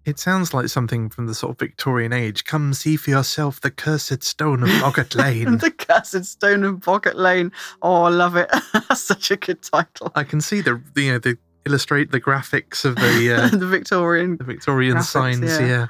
It 0.06 0.20
sounds 0.20 0.54
like 0.54 0.68
something 0.68 1.10
from 1.10 1.26
the 1.26 1.34
sort 1.34 1.50
of 1.50 1.58
Victorian 1.58 2.12
age. 2.12 2.44
Come 2.44 2.72
see 2.74 2.94
for 2.96 3.10
yourself 3.10 3.60
the 3.60 3.72
cursed 3.72 4.22
stone 4.22 4.62
of 4.62 4.68
Boggart 4.80 5.14
Lane. 5.16 5.58
the 5.58 5.72
cursed 5.72 6.24
stone 6.24 6.62
of 6.62 6.80
Boggart 6.80 7.16
Lane. 7.16 7.50
Oh, 7.82 8.04
I 8.04 8.10
love 8.10 8.36
it. 8.36 8.48
That's 8.72 9.02
such 9.02 9.32
a 9.32 9.36
good 9.36 9.62
title. 9.62 10.12
I 10.14 10.22
can 10.22 10.40
see 10.40 10.60
the 10.60 10.80
you 10.94 11.12
know 11.12 11.18
the 11.18 11.36
illustrate 11.66 12.10
the 12.10 12.20
graphics 12.20 12.84
of 12.84 12.94
the 12.96 13.32
uh, 13.52 13.56
the 13.56 13.66
Victorian 13.66 14.36
the 14.36 14.44
Victorian 14.44 14.96
graphics, 14.96 15.04
signs, 15.04 15.60
yeah. 15.60 15.66
yeah. 15.66 15.86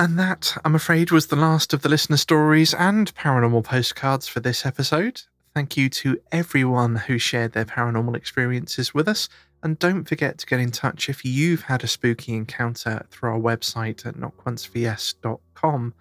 And 0.00 0.16
that, 0.16 0.56
I'm 0.64 0.76
afraid, 0.76 1.10
was 1.10 1.26
the 1.26 1.36
last 1.36 1.74
of 1.74 1.82
the 1.82 1.88
listener 1.88 2.18
stories 2.18 2.72
and 2.72 3.12
paranormal 3.16 3.64
postcards 3.64 4.28
for 4.28 4.38
this 4.38 4.64
episode. 4.64 5.22
Thank 5.54 5.76
you 5.76 5.88
to 5.88 6.20
everyone 6.30 6.94
who 6.94 7.18
shared 7.18 7.52
their 7.52 7.64
paranormal 7.64 8.14
experiences 8.14 8.94
with 8.94 9.08
us. 9.08 9.28
And 9.60 9.76
don't 9.76 10.04
forget 10.04 10.38
to 10.38 10.46
get 10.46 10.60
in 10.60 10.70
touch 10.70 11.08
if 11.08 11.24
you've 11.24 11.62
had 11.62 11.82
a 11.82 11.88
spooky 11.88 12.34
encounter 12.34 13.06
through 13.10 13.30
our 13.30 13.40
website 13.40 14.06
at 14.06 14.14
knockOncevs.com. 14.14 15.94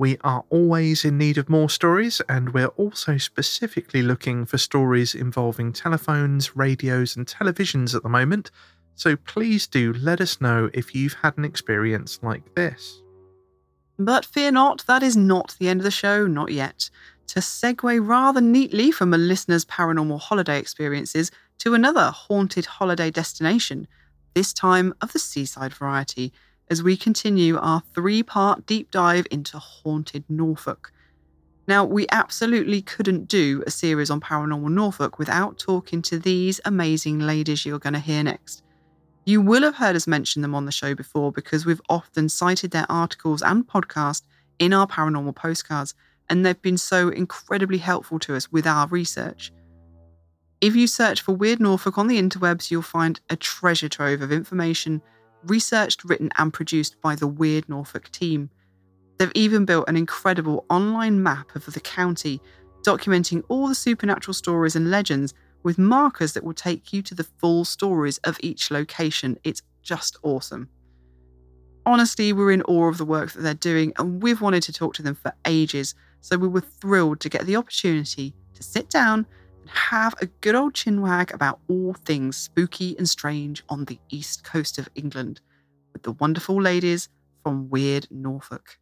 We 0.00 0.16
are 0.24 0.44
always 0.48 1.04
in 1.04 1.18
need 1.18 1.36
of 1.36 1.50
more 1.50 1.68
stories, 1.68 2.22
and 2.26 2.54
we're 2.54 2.68
also 2.78 3.18
specifically 3.18 4.00
looking 4.00 4.46
for 4.46 4.56
stories 4.56 5.14
involving 5.14 5.74
telephones, 5.74 6.56
radios, 6.56 7.16
and 7.16 7.26
televisions 7.26 7.94
at 7.94 8.02
the 8.02 8.08
moment. 8.08 8.50
So 8.94 9.14
please 9.14 9.66
do 9.66 9.92
let 9.92 10.22
us 10.22 10.40
know 10.40 10.70
if 10.72 10.94
you've 10.94 11.12
had 11.12 11.36
an 11.36 11.44
experience 11.44 12.18
like 12.22 12.54
this. 12.54 13.02
But 13.98 14.24
fear 14.24 14.50
not, 14.50 14.86
that 14.86 15.02
is 15.02 15.18
not 15.18 15.54
the 15.58 15.68
end 15.68 15.80
of 15.80 15.84
the 15.84 15.90
show, 15.90 16.26
not 16.26 16.50
yet. 16.50 16.88
To 17.26 17.40
segue 17.40 18.08
rather 18.08 18.40
neatly 18.40 18.90
from 18.90 19.12
a 19.12 19.18
listener's 19.18 19.66
paranormal 19.66 20.18
holiday 20.18 20.58
experiences 20.58 21.30
to 21.58 21.74
another 21.74 22.10
haunted 22.10 22.64
holiday 22.64 23.10
destination, 23.10 23.86
this 24.32 24.54
time 24.54 24.94
of 25.02 25.12
the 25.12 25.18
seaside 25.18 25.74
variety, 25.74 26.32
as 26.70 26.82
we 26.82 26.96
continue 26.96 27.58
our 27.58 27.82
three 27.94 28.22
part 28.22 28.64
deep 28.64 28.90
dive 28.90 29.26
into 29.30 29.58
haunted 29.58 30.24
Norfolk. 30.28 30.92
Now, 31.66 31.84
we 31.84 32.06
absolutely 32.10 32.80
couldn't 32.82 33.28
do 33.28 33.62
a 33.66 33.70
series 33.70 34.10
on 34.10 34.20
paranormal 34.20 34.70
Norfolk 34.70 35.18
without 35.18 35.58
talking 35.58 36.00
to 36.02 36.18
these 36.18 36.60
amazing 36.64 37.18
ladies 37.18 37.66
you're 37.66 37.78
going 37.78 37.92
to 37.92 38.00
hear 38.00 38.22
next. 38.22 38.62
You 39.24 39.40
will 39.40 39.62
have 39.62 39.76
heard 39.76 39.94
us 39.94 40.06
mention 40.06 40.42
them 40.42 40.54
on 40.54 40.64
the 40.64 40.72
show 40.72 40.94
before 40.94 41.30
because 41.30 41.66
we've 41.66 41.82
often 41.88 42.28
cited 42.28 42.70
their 42.70 42.86
articles 42.88 43.42
and 43.42 43.66
podcast 43.66 44.22
in 44.58 44.72
our 44.72 44.86
paranormal 44.86 45.36
postcards, 45.36 45.94
and 46.28 46.44
they've 46.44 46.60
been 46.62 46.78
so 46.78 47.08
incredibly 47.08 47.78
helpful 47.78 48.18
to 48.20 48.34
us 48.34 48.50
with 48.50 48.66
our 48.66 48.86
research. 48.88 49.52
If 50.60 50.76
you 50.76 50.86
search 50.86 51.22
for 51.22 51.32
Weird 51.32 51.60
Norfolk 51.60 51.98
on 51.98 52.06
the 52.06 52.20
interwebs, 52.20 52.70
you'll 52.70 52.82
find 52.82 53.20
a 53.30 53.36
treasure 53.36 53.88
trove 53.88 54.22
of 54.22 54.32
information 54.32 55.02
researched, 55.44 56.04
written, 56.04 56.30
and 56.38 56.52
produced 56.52 57.00
by 57.00 57.14
the 57.14 57.26
Weird 57.26 57.68
Norfolk 57.68 58.10
team. 58.10 58.50
They've 59.18 59.32
even 59.34 59.64
built 59.64 59.88
an 59.88 59.96
incredible 59.96 60.64
online 60.70 61.22
map 61.22 61.54
of 61.54 61.66
the 61.66 61.80
county, 61.80 62.40
documenting 62.82 63.42
all 63.48 63.68
the 63.68 63.74
supernatural 63.74 64.34
stories 64.34 64.76
and 64.76 64.90
legends 64.90 65.34
with 65.62 65.78
markers 65.78 66.32
that 66.32 66.44
will 66.44 66.54
take 66.54 66.92
you 66.92 67.02
to 67.02 67.14
the 67.14 67.28
full 67.38 67.64
stories 67.64 68.18
of 68.18 68.38
each 68.40 68.70
location. 68.70 69.38
It's 69.44 69.62
just 69.82 70.16
awesome. 70.22 70.68
Honestly, 71.86 72.32
we're 72.32 72.52
in 72.52 72.62
awe 72.62 72.88
of 72.88 72.98
the 72.98 73.04
work 73.04 73.32
that 73.32 73.40
they're 73.40 73.54
doing, 73.54 73.92
and 73.98 74.22
we've 74.22 74.40
wanted 74.40 74.62
to 74.64 74.72
talk 74.72 74.94
to 74.94 75.02
them 75.02 75.14
for 75.14 75.32
ages, 75.46 75.94
so 76.20 76.36
we 76.36 76.48
were 76.48 76.60
thrilled 76.60 77.20
to 77.20 77.28
get 77.28 77.46
the 77.46 77.56
opportunity 77.56 78.34
to 78.54 78.62
sit 78.62 78.90
down 78.90 79.26
have 79.70 80.14
a 80.20 80.26
good 80.26 80.54
old 80.54 80.74
chinwag 80.74 81.32
about 81.32 81.60
all 81.68 81.94
things 81.94 82.36
spooky 82.36 82.96
and 82.98 83.08
strange 83.08 83.62
on 83.68 83.86
the 83.86 83.98
east 84.10 84.44
coast 84.44 84.78
of 84.78 84.88
England 84.94 85.40
with 85.92 86.02
the 86.02 86.12
wonderful 86.12 86.60
ladies 86.60 87.08
from 87.42 87.70
Weird 87.70 88.06
Norfolk. 88.10 88.78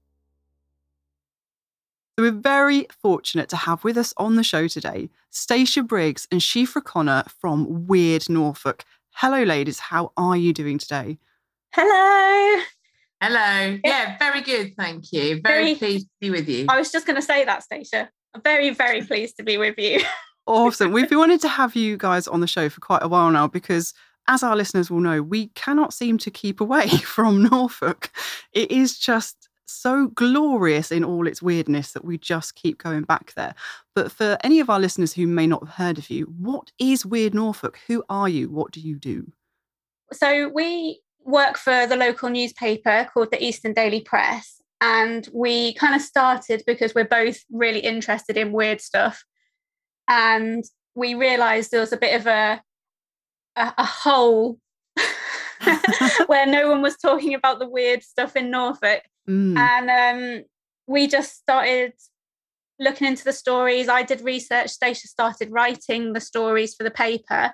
So 2.17 2.25
we're 2.25 2.33
very 2.33 2.89
fortunate 3.01 3.49
to 3.51 3.57
have 3.57 3.85
with 3.85 3.97
us 3.97 4.13
on 4.17 4.35
the 4.35 4.43
show 4.43 4.67
today 4.67 5.09
Stacia 5.31 5.83
Briggs 5.83 6.27
and 6.33 6.41
Siofra 6.41 6.83
Connor 6.83 7.23
from 7.41 7.87
Weird 7.87 8.29
Norfolk. 8.29 8.85
Hello, 9.13 9.43
ladies. 9.43 9.79
How 9.79 10.13
are 10.17 10.37
you 10.37 10.53
doing 10.53 10.79
today? 10.79 11.19
Hello. 11.73 12.63
Hello. 13.21 13.79
Yeah, 13.85 14.17
very 14.19 14.41
good. 14.41 14.75
Thank 14.77 15.13
you. 15.13 15.41
Very, 15.41 15.41
very 15.41 15.75
pleased 15.75 16.07
to 16.07 16.13
be 16.21 16.31
with 16.31 16.49
you. 16.49 16.67
I 16.69 16.79
was 16.79 16.91
just 16.91 17.07
going 17.07 17.17
to 17.17 17.23
say 17.23 17.45
that, 17.45 17.63
Stacia. 17.63 18.11
I'm 18.35 18.43
very, 18.43 18.71
very 18.71 19.03
pleased 19.03 19.37
to 19.39 19.43
be 19.43 19.57
with 19.57 19.79
you. 19.79 20.01
awesome. 20.49 20.93
We've 20.93 21.09
been 21.09 21.19
wanting 21.19 21.39
to 21.41 21.49
have 21.49 21.77
you 21.77 21.97
guys 21.97 22.27
on 22.27 22.41
the 22.41 22.47
show 22.47 22.69
for 22.69 22.81
quite 22.81 23.03
a 23.03 23.09
while 23.09 23.31
now 23.31 23.47
because, 23.47 23.95
as 24.27 24.43
our 24.43 24.57
listeners 24.57 24.91
will 24.91 25.01
know, 25.01 25.23
we 25.23 25.49
cannot 25.49 25.93
seem 25.93 26.19
to 26.19 26.31
keep 26.31 26.61
away 26.61 26.89
from 27.05 27.45
Norfolk. 27.45 28.11
It 28.53 28.71
is 28.71 28.99
just 28.99 29.49
so 29.67 30.09
glorious 30.09 30.91
in 30.91 31.05
all 31.05 31.27
its 31.27 31.43
weirdness 31.43 31.93
that 31.93 32.05
we 32.05 32.17
just 32.17 32.55
keep 32.55 32.79
going 32.79 33.03
back 33.03 33.35
there. 33.35 33.55
But 33.95 34.11
for 34.11 34.39
any 34.43 34.61
of 34.61 34.71
our 34.71 34.81
listeners 34.81 35.13
who 35.13 35.27
may 35.27 35.47
not 35.47 35.65
have 35.65 35.75
heard 35.75 35.99
of 35.99 36.09
you, 36.11 36.25
what 36.39 36.73
is 36.79 37.05
Weird 37.05 37.35
Norfolk? 37.35 37.79
Who 37.87 38.03
are 38.09 38.29
you? 38.29 38.49
What 38.49 38.73
do 38.73 38.81
you 38.81 38.97
do? 38.99 39.31
So 40.13 40.49
we 40.49 41.01
work 41.25 41.59
for 41.59 41.87
the 41.87 41.97
local 41.97 42.31
newspaper 42.31 43.07
called 43.13 43.31
the 43.31 43.45
Eastern 43.45 43.75
Daily 43.75 44.01
Press. 44.01 44.63
And 44.81 45.29
we 45.35 45.75
kind 45.75 45.95
of 45.95 46.01
started 46.01 46.63
because 46.67 46.95
we're 46.95 47.05
both 47.05 47.45
really 47.51 47.81
interested 47.81 48.37
in 48.37 48.53
weird 48.53 48.81
stuff 48.81 49.25
and 50.09 50.65
we 50.95 51.15
realized 51.15 51.71
there 51.71 51.81
was 51.81 51.93
a 51.93 51.99
bit 51.99 52.19
of 52.19 52.27
a 52.27 52.61
a, 53.57 53.75
a 53.79 53.85
hole 53.85 54.59
where 56.27 56.47
no 56.47 56.69
one 56.69 56.83
was 56.83 56.97
talking 56.97 57.35
about 57.35 57.59
the 57.59 57.69
weird 57.69 58.03
stuff 58.03 58.37
in 58.37 58.51
Norfolk. 58.51 59.03
Mm. 59.29 59.57
And 59.57 59.91
um, 59.91 60.45
we 60.87 61.07
just 61.07 61.37
started 61.37 61.93
looking 62.79 63.07
into 63.07 63.25
the 63.25 63.33
stories. 63.33 63.89
I 63.89 64.03
did 64.03 64.21
research. 64.21 64.71
Stacia 64.71 65.09
started 65.09 65.51
writing 65.51 66.13
the 66.13 66.21
stories 66.21 66.75
for 66.75 66.85
the 66.85 66.91
paper. 66.91 67.53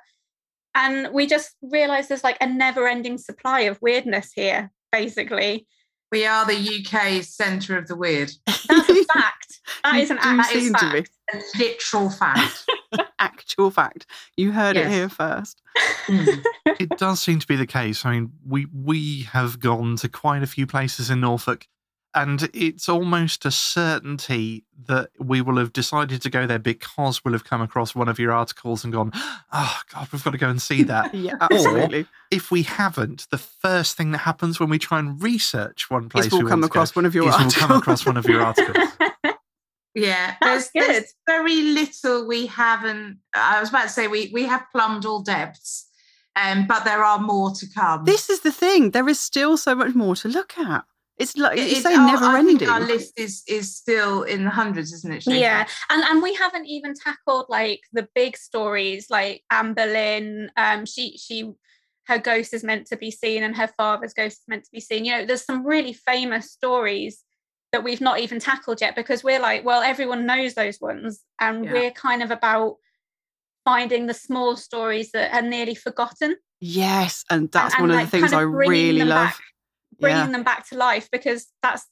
And 0.74 1.12
we 1.12 1.26
just 1.26 1.54
realized 1.62 2.08
there's 2.08 2.24
like 2.24 2.38
a 2.40 2.46
never 2.46 2.86
ending 2.86 3.18
supply 3.18 3.60
of 3.60 3.80
weirdness 3.80 4.32
here, 4.34 4.70
basically. 4.92 5.66
We 6.12 6.26
are 6.26 6.44
the 6.44 6.84
UK 6.84 7.22
centre 7.22 7.78
of 7.78 7.88
the 7.88 7.96
weird. 7.96 8.32
That's 8.46 8.88
a 8.88 9.04
fact. 9.04 9.53
That 9.82 9.96
is 9.96 10.10
an 10.10 10.18
actual 10.20 10.70
fact. 10.72 11.10
A 11.32 11.40
literal 11.58 12.10
fact. 12.10 12.66
actual 13.18 13.70
fact. 13.70 14.06
You 14.36 14.52
heard 14.52 14.76
yes. 14.76 14.86
it 14.86 14.94
here 14.94 15.08
first. 15.08 15.62
Mm. 16.06 16.44
it 16.78 16.90
does 16.98 17.20
seem 17.20 17.38
to 17.38 17.46
be 17.46 17.56
the 17.56 17.66
case. 17.66 18.04
I 18.04 18.12
mean, 18.12 18.32
we 18.46 18.66
we 18.72 19.22
have 19.32 19.60
gone 19.60 19.96
to 19.96 20.08
quite 20.08 20.42
a 20.42 20.46
few 20.46 20.66
places 20.66 21.10
in 21.10 21.20
Norfolk 21.20 21.66
and 22.14 22.48
it's 22.54 22.88
almost 22.88 23.44
a 23.44 23.50
certainty 23.50 24.64
that 24.86 25.10
we 25.18 25.40
will 25.40 25.56
have 25.56 25.72
decided 25.72 26.22
to 26.22 26.30
go 26.30 26.46
there 26.46 26.60
because 26.60 27.24
we'll 27.24 27.32
have 27.32 27.44
come 27.44 27.60
across 27.60 27.94
one 27.94 28.08
of 28.08 28.20
your 28.20 28.30
articles 28.30 28.84
and 28.84 28.92
gone, 28.92 29.10
oh, 29.52 29.80
God, 29.92 30.08
we've 30.12 30.22
got 30.22 30.30
to 30.30 30.38
go 30.38 30.48
and 30.48 30.62
see 30.62 30.84
that. 30.84 31.12
yeah, 31.14 31.34
absolutely. 31.40 32.02
Or 32.02 32.08
if 32.30 32.52
we 32.52 32.62
haven't, 32.62 33.26
the 33.30 33.38
first 33.38 33.96
thing 33.96 34.12
that 34.12 34.18
happens 34.18 34.60
when 34.60 34.68
we 34.68 34.78
try 34.78 35.00
and 35.00 35.20
research 35.20 35.90
one 35.90 36.08
place, 36.08 36.30
we'll 36.30 36.46
come 36.46 36.62
across 36.62 36.92
go, 36.92 37.00
one 37.00 37.06
of 37.06 37.14
your 37.14 37.24
articles. 37.26 37.56
We'll 37.56 37.68
come 37.68 37.78
across 37.78 38.06
one 38.06 38.16
of 38.16 38.26
your 38.26 38.42
articles. 38.42 38.76
Yeah, 39.94 40.34
there's, 40.40 40.70
there's, 40.74 41.14
very 41.26 41.62
little 41.62 42.26
we 42.26 42.46
haven't. 42.46 43.18
I 43.32 43.60
was 43.60 43.68
about 43.68 43.84
to 43.84 43.88
say 43.88 44.08
we 44.08 44.30
we 44.32 44.42
have 44.44 44.66
plumbed 44.72 45.06
all 45.06 45.22
depths, 45.22 45.88
um, 46.34 46.66
but 46.66 46.84
there 46.84 47.04
are 47.04 47.20
more 47.20 47.52
to 47.52 47.66
come. 47.72 48.04
This 48.04 48.28
is 48.28 48.40
the 48.40 48.50
thing. 48.50 48.90
There 48.90 49.08
is 49.08 49.20
still 49.20 49.56
so 49.56 49.74
much 49.74 49.94
more 49.94 50.16
to 50.16 50.28
look 50.28 50.58
at. 50.58 50.84
It's 51.16 51.36
like 51.36 51.56
you 51.56 51.76
say, 51.76 51.94
never 51.94 52.24
I 52.24 52.40
ending. 52.40 52.68
our 52.68 52.80
list 52.80 53.12
is 53.16 53.44
is 53.46 53.76
still 53.76 54.24
in 54.24 54.44
the 54.44 54.50
hundreds, 54.50 54.92
isn't 54.92 55.12
it? 55.12 55.26
Yeah, 55.28 55.64
and 55.88 56.02
and 56.02 56.20
we 56.20 56.34
haven't 56.34 56.66
even 56.66 56.94
tackled 56.94 57.46
like 57.48 57.82
the 57.92 58.08
big 58.16 58.36
stories, 58.36 59.06
like 59.10 59.44
Anne 59.48 59.74
Boleyn. 59.74 60.50
Um, 60.56 60.86
she 60.86 61.16
she 61.16 61.52
her 62.06 62.18
ghost 62.18 62.52
is 62.52 62.64
meant 62.64 62.88
to 62.88 62.96
be 62.96 63.12
seen, 63.12 63.44
and 63.44 63.56
her 63.56 63.68
father's 63.76 64.12
ghost 64.12 64.38
is 64.38 64.48
meant 64.48 64.64
to 64.64 64.70
be 64.72 64.80
seen. 64.80 65.04
You 65.04 65.18
know, 65.18 65.26
there's 65.26 65.44
some 65.44 65.64
really 65.64 65.92
famous 65.92 66.50
stories 66.50 67.22
that 67.74 67.82
we've 67.82 68.00
not 68.00 68.20
even 68.20 68.38
tackled 68.38 68.80
yet 68.80 68.94
because 68.94 69.24
we're 69.24 69.40
like, 69.40 69.64
well, 69.64 69.82
everyone 69.82 70.26
knows 70.26 70.54
those 70.54 70.80
ones, 70.80 71.24
and 71.40 71.64
yeah. 71.64 71.72
we're 71.72 71.90
kind 71.90 72.22
of 72.22 72.30
about 72.30 72.76
finding 73.64 74.06
the 74.06 74.14
small 74.14 74.56
stories 74.56 75.10
that 75.10 75.34
are 75.34 75.42
nearly 75.42 75.74
forgotten. 75.74 76.36
Yes, 76.60 77.24
and 77.30 77.50
that's 77.50 77.74
and, 77.74 77.82
one 77.82 77.90
and 77.90 77.98
of 77.98 78.04
like 78.04 78.10
the 78.12 78.18
things 78.18 78.32
I 78.32 78.42
really 78.42 79.00
love. 79.00 79.30
Back 79.30 79.40
bringing 80.00 80.18
yeah. 80.18 80.30
them 80.32 80.42
back 80.42 80.68
to 80.68 80.76
life 80.76 81.08
because 81.10 81.46
that's 81.62 81.86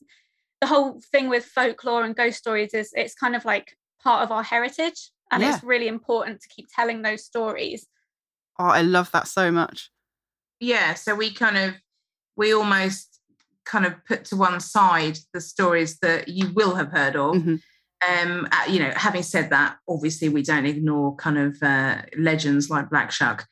the 0.61 0.67
whole 0.67 1.01
thing 1.11 1.29
with 1.29 1.45
folklore 1.45 2.05
and 2.05 2.17
ghost 2.17 2.39
stories 2.39 2.75
is 2.75 2.91
it's 2.95 3.15
kind 3.15 3.35
of 3.35 3.45
like 3.45 3.77
part 4.03 4.23
of 4.23 4.31
our 4.31 4.43
heritage 4.43 5.11
and 5.31 5.43
yeah. 5.43 5.55
it's 5.55 5.65
really 5.65 5.89
important 5.89 6.41
to 6.41 6.49
keep 6.49 6.67
telling 6.75 7.03
those 7.03 7.25
stories 7.25 7.87
oh 8.59 8.67
i 8.67 8.83
love 8.83 9.11
that 9.13 9.29
so 9.29 9.51
much 9.51 9.91
yeah 10.61 10.95
so 10.95 11.15
we 11.15 11.33
kind 11.33 11.57
of 11.57 11.75
we 12.37 12.53
almost 12.53 13.12
kind 13.65 13.87
of 13.87 13.95
put 14.05 14.25
to 14.25 14.37
one 14.37 14.61
side 14.61 15.19
the 15.33 15.41
stories 15.41 15.99
that 15.99 16.29
you 16.29 16.53
will 16.53 16.75
have 16.75 16.91
heard 16.91 17.17
of 17.17 17.37
mm-hmm. 17.37 17.57
um 18.11 18.49
uh, 18.51 18.71
you 18.71 18.79
know 18.79 18.93
having 18.97 19.23
said 19.23 19.51
that 19.51 19.77
obviously 19.89 20.29
we 20.29 20.43
don't 20.43 20.67
ignore 20.67 21.15
kind 21.17 21.39
of 21.39 21.57
uh, 21.63 22.03
legends 22.17 22.71
like 22.71 22.91
black 22.91 23.11
shuck 23.11 23.47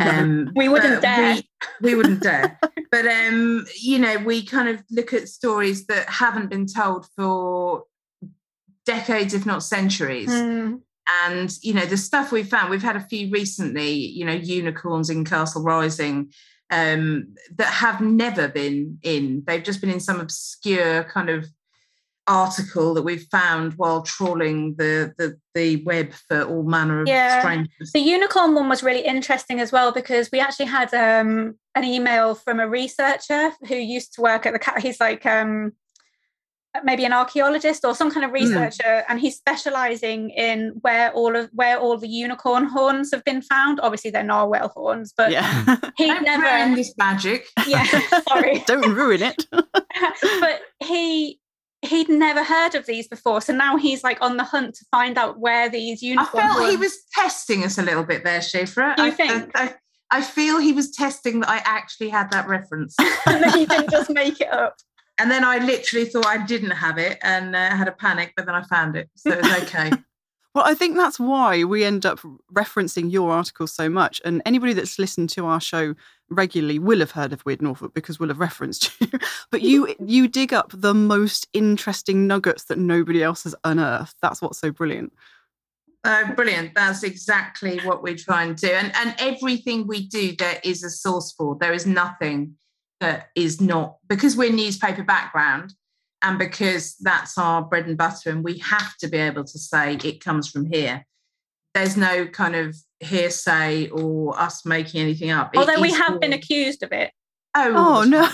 um, 0.00 0.50
we 0.54 0.68
wouldn't 0.68 1.02
dare. 1.02 1.34
We, 1.34 1.42
we 1.82 1.94
wouldn't 1.94 2.22
dare. 2.22 2.58
but 2.90 3.06
um, 3.06 3.66
you 3.80 3.98
know, 3.98 4.18
we 4.18 4.44
kind 4.44 4.68
of 4.68 4.82
look 4.90 5.12
at 5.12 5.28
stories 5.28 5.86
that 5.86 6.08
haven't 6.08 6.50
been 6.50 6.66
told 6.66 7.06
for 7.16 7.84
decades, 8.86 9.34
if 9.34 9.44
not 9.46 9.62
centuries. 9.62 10.30
Mm. 10.30 10.80
And 11.24 11.52
you 11.62 11.74
know, 11.74 11.84
the 11.84 11.96
stuff 11.96 12.32
we've 12.32 12.48
found, 12.48 12.70
we've 12.70 12.82
had 12.82 12.96
a 12.96 13.00
few 13.00 13.30
recently. 13.30 13.92
You 13.92 14.24
know, 14.24 14.32
unicorns 14.32 15.10
in 15.10 15.24
Castle 15.24 15.62
Rising 15.62 16.32
um, 16.72 17.34
that 17.56 17.66
have 17.66 18.00
never 18.00 18.48
been 18.48 18.98
in. 19.02 19.44
They've 19.46 19.62
just 19.62 19.80
been 19.80 19.90
in 19.90 20.00
some 20.00 20.20
obscure 20.20 21.04
kind 21.04 21.28
of 21.28 21.46
article 22.26 22.94
that 22.94 23.02
we've 23.02 23.26
found 23.30 23.74
while 23.74 24.02
trawling 24.02 24.74
the 24.76 25.12
the, 25.18 25.38
the 25.54 25.82
web 25.84 26.12
for 26.28 26.42
all 26.44 26.62
manner 26.62 27.02
of 27.02 27.08
yeah. 27.08 27.64
The 27.92 28.00
unicorn 28.00 28.54
one 28.54 28.70
was 28.70 28.82
really 28.82 29.04
interesting 29.04 29.60
as 29.60 29.70
well 29.70 29.92
because 29.92 30.30
we 30.32 30.40
actually 30.40 30.66
had 30.66 30.94
um, 30.94 31.56
an 31.74 31.84
email 31.84 32.34
from 32.34 32.58
a 32.58 32.68
researcher 32.68 33.52
who 33.68 33.76
used 33.76 34.14
to 34.14 34.22
work 34.22 34.46
at 34.46 34.54
the 34.54 34.58
cat. 34.58 34.80
He's 34.80 35.00
like 35.00 35.26
um, 35.26 35.72
maybe 36.84 37.04
an 37.04 37.12
archaeologist 37.12 37.84
or 37.84 37.94
some 37.94 38.10
kind 38.10 38.24
of 38.24 38.30
hmm. 38.30 38.36
researcher, 38.36 38.82
mm. 38.82 39.04
and 39.08 39.20
he's 39.20 39.36
specialising 39.36 40.30
in 40.30 40.72
where 40.80 41.12
all 41.12 41.36
of 41.36 41.50
where 41.52 41.78
all 41.78 41.98
the 41.98 42.08
unicorn 42.08 42.64
horns 42.64 43.10
have 43.12 43.24
been 43.24 43.42
found. 43.42 43.80
Obviously, 43.80 44.10
they're 44.10 44.22
narwhal 44.22 44.68
horns, 44.68 45.12
but 45.16 45.30
yeah. 45.30 45.76
he 45.96 46.08
never 46.20 46.42
ruin 46.42 46.74
this 46.74 46.94
magic. 46.96 47.46
Yeah, 47.66 47.86
sorry, 48.28 48.62
don't 48.66 48.94
ruin 48.94 49.22
it. 49.22 49.46
but 49.50 50.60
he 50.82 51.38
he'd 51.82 52.08
never 52.08 52.42
heard 52.42 52.74
of 52.74 52.86
these 52.86 53.08
before. 53.08 53.40
So 53.40 53.54
now 53.54 53.76
he's 53.76 54.02
like 54.02 54.20
on 54.20 54.36
the 54.36 54.44
hunt 54.44 54.74
to 54.76 54.84
find 54.90 55.16
out 55.18 55.38
where 55.38 55.68
these 55.68 56.02
unicorns. 56.02 56.44
I 56.44 56.54
felt 56.54 56.70
he 56.70 56.76
was 56.76 56.96
testing 57.12 57.64
us 57.64 57.78
a 57.78 57.82
little 57.82 58.04
bit 58.04 58.24
there, 58.24 58.40
Siofra. 58.40 58.96
Do 58.96 59.04
you 59.04 59.08
I, 59.08 59.10
think? 59.12 59.50
I, 59.54 59.74
I, 60.10 60.22
feel 60.22 60.58
he 60.58 60.72
was 60.72 60.90
testing 60.90 61.40
that 61.40 61.48
I 61.48 61.62
actually 61.64 62.08
had 62.08 62.30
that 62.32 62.48
reference. 62.48 62.96
and 63.26 63.42
then 63.42 63.58
he 63.58 63.66
didn't 63.66 63.90
just 63.90 64.10
make 64.10 64.40
it 64.40 64.52
up. 64.52 64.76
And 65.18 65.30
then 65.30 65.44
I 65.44 65.58
literally 65.58 66.06
thought 66.06 66.26
I 66.26 66.44
didn't 66.44 66.70
have 66.70 66.98
it 66.98 67.18
and 67.22 67.54
uh, 67.54 67.70
had 67.70 67.88
a 67.88 67.92
panic, 67.92 68.32
but 68.36 68.46
then 68.46 68.54
I 68.54 68.62
found 68.62 68.96
it. 68.96 69.10
So 69.16 69.30
it 69.30 69.42
was 69.42 69.62
okay. 69.62 69.90
Well, 70.54 70.64
I 70.66 70.74
think 70.74 70.96
that's 70.96 71.18
why 71.18 71.64
we 71.64 71.82
end 71.82 72.04
up 72.04 72.20
referencing 72.52 73.10
your 73.10 73.30
article 73.30 73.66
so 73.66 73.88
much. 73.88 74.20
And 74.22 74.42
anybody 74.44 74.74
that's 74.74 74.98
listened 74.98 75.30
to 75.30 75.46
our 75.46 75.60
show 75.62 75.94
regularly 76.28 76.78
will 76.78 76.98
have 76.98 77.12
heard 77.12 77.32
of 77.32 77.44
Weird 77.46 77.62
Norfolk 77.62 77.94
because 77.94 78.20
we'll 78.20 78.28
have 78.28 78.38
referenced 78.38 78.90
you. 79.00 79.08
but 79.50 79.62
you 79.62 79.94
you 80.04 80.28
dig 80.28 80.52
up 80.52 80.70
the 80.74 80.92
most 80.92 81.48
interesting 81.54 82.26
nuggets 82.26 82.64
that 82.64 82.78
nobody 82.78 83.22
else 83.22 83.44
has 83.44 83.54
unearthed. 83.64 84.16
That's 84.20 84.42
what's 84.42 84.58
so 84.58 84.70
brilliant. 84.70 85.14
Uh, 86.04 86.32
brilliant. 86.34 86.74
That's 86.74 87.02
exactly 87.02 87.78
what 87.80 88.02
we 88.02 88.14
try 88.14 88.42
and 88.44 88.54
do. 88.54 88.68
And 88.68 88.94
and 88.94 89.14
everything 89.18 89.86
we 89.86 90.06
do, 90.06 90.36
there 90.36 90.60
is 90.62 90.82
a 90.82 90.90
source 90.90 91.32
for. 91.32 91.56
There 91.58 91.72
is 91.72 91.86
nothing 91.86 92.56
that 93.02 93.30
is 93.34 93.60
not 93.60 93.96
because 94.08 94.36
we're 94.36 94.52
newspaper 94.52 95.02
background 95.02 95.74
and 96.22 96.38
because 96.38 96.94
that's 97.00 97.36
our 97.36 97.62
bread 97.62 97.86
and 97.86 97.98
butter, 97.98 98.30
and 98.30 98.44
we 98.44 98.58
have 98.58 98.96
to 98.98 99.08
be 99.08 99.18
able 99.18 99.44
to 99.44 99.58
say 99.58 99.98
it 100.04 100.24
comes 100.24 100.48
from 100.48 100.66
here. 100.66 101.04
There's 101.74 101.96
no 101.96 102.26
kind 102.26 102.54
of 102.54 102.76
hearsay 103.00 103.88
or 103.88 104.38
us 104.38 104.64
making 104.64 105.00
anything 105.00 105.30
up. 105.30 105.50
Although 105.56 105.80
we 105.80 105.92
have 105.92 106.20
been 106.20 106.32
accused 106.32 106.84
of 106.84 106.92
it. 106.92 107.10
Oh, 107.56 107.74
oh 107.74 108.04
no. 108.04 108.28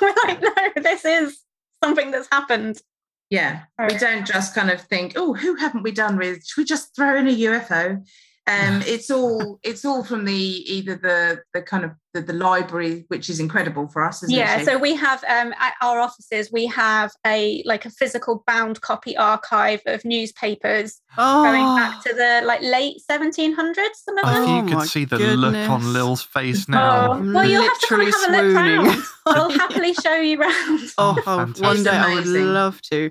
we're 0.00 0.14
like, 0.24 0.40
no, 0.40 0.82
this 0.82 1.04
is 1.04 1.38
something 1.82 2.10
that's 2.10 2.28
happened. 2.32 2.80
Yeah. 3.28 3.64
We 3.78 3.98
don't 3.98 4.26
just 4.26 4.54
kind 4.54 4.70
of 4.70 4.80
think, 4.80 5.12
oh, 5.16 5.34
who 5.34 5.56
haven't 5.56 5.82
we 5.82 5.90
done 5.90 6.16
with? 6.16 6.46
Should 6.46 6.62
we 6.62 6.64
just 6.64 6.96
throw 6.96 7.16
in 7.16 7.28
a 7.28 7.36
UFO? 7.36 8.02
Um, 8.46 8.82
it's 8.86 9.10
all 9.10 9.58
it's 9.62 9.84
all 9.84 10.04
from 10.04 10.24
the 10.24 10.34
either 10.34 10.96
the 10.96 11.42
the 11.52 11.62
kind 11.62 11.84
of 11.84 11.92
the, 12.14 12.20
the 12.20 12.32
library, 12.32 13.04
which 13.08 13.28
is 13.28 13.40
incredible 13.40 13.88
for 13.88 14.04
us. 14.04 14.24
yeah, 14.28 14.60
it? 14.60 14.64
so 14.64 14.78
we 14.78 14.94
have 14.94 15.22
um, 15.24 15.52
at 15.58 15.74
our 15.82 15.98
offices 15.98 16.50
we 16.52 16.66
have 16.66 17.10
a 17.26 17.62
like 17.66 17.84
a 17.84 17.90
physical 17.90 18.44
bound 18.46 18.80
copy 18.80 19.16
archive 19.16 19.82
of 19.86 20.04
newspapers 20.04 21.00
oh. 21.18 21.42
going 21.42 21.76
back 21.76 22.02
to 22.04 22.14
the 22.14 22.42
like 22.46 22.62
late 22.62 22.98
1700s. 23.10 23.76
Some 23.94 24.18
of 24.18 24.24
them. 24.24 24.44
Oh, 24.44 24.64
you 24.64 24.76
could 24.76 24.88
see 24.88 25.04
the 25.04 25.16
goodness. 25.16 25.38
look 25.38 25.70
on 25.70 25.92
Lil's 25.92 26.22
face 26.22 26.68
now. 26.68 27.12
Oh. 27.12 27.32
Well, 27.32 27.48
you'll 27.48 27.62
have 27.62 27.80
to 27.80 27.86
come 27.88 28.06
have 28.06 28.28
a 28.28 28.42
look 28.42 28.56
round. 28.56 29.02
I'll 29.26 29.50
happily 29.50 29.94
show 29.94 30.16
you 30.16 30.38
round. 30.38 30.80
Oh, 30.98 31.52
one 31.58 31.82
day 31.82 31.90
I 31.90 32.14
would 32.14 32.26
love 32.26 32.80
to. 32.82 33.10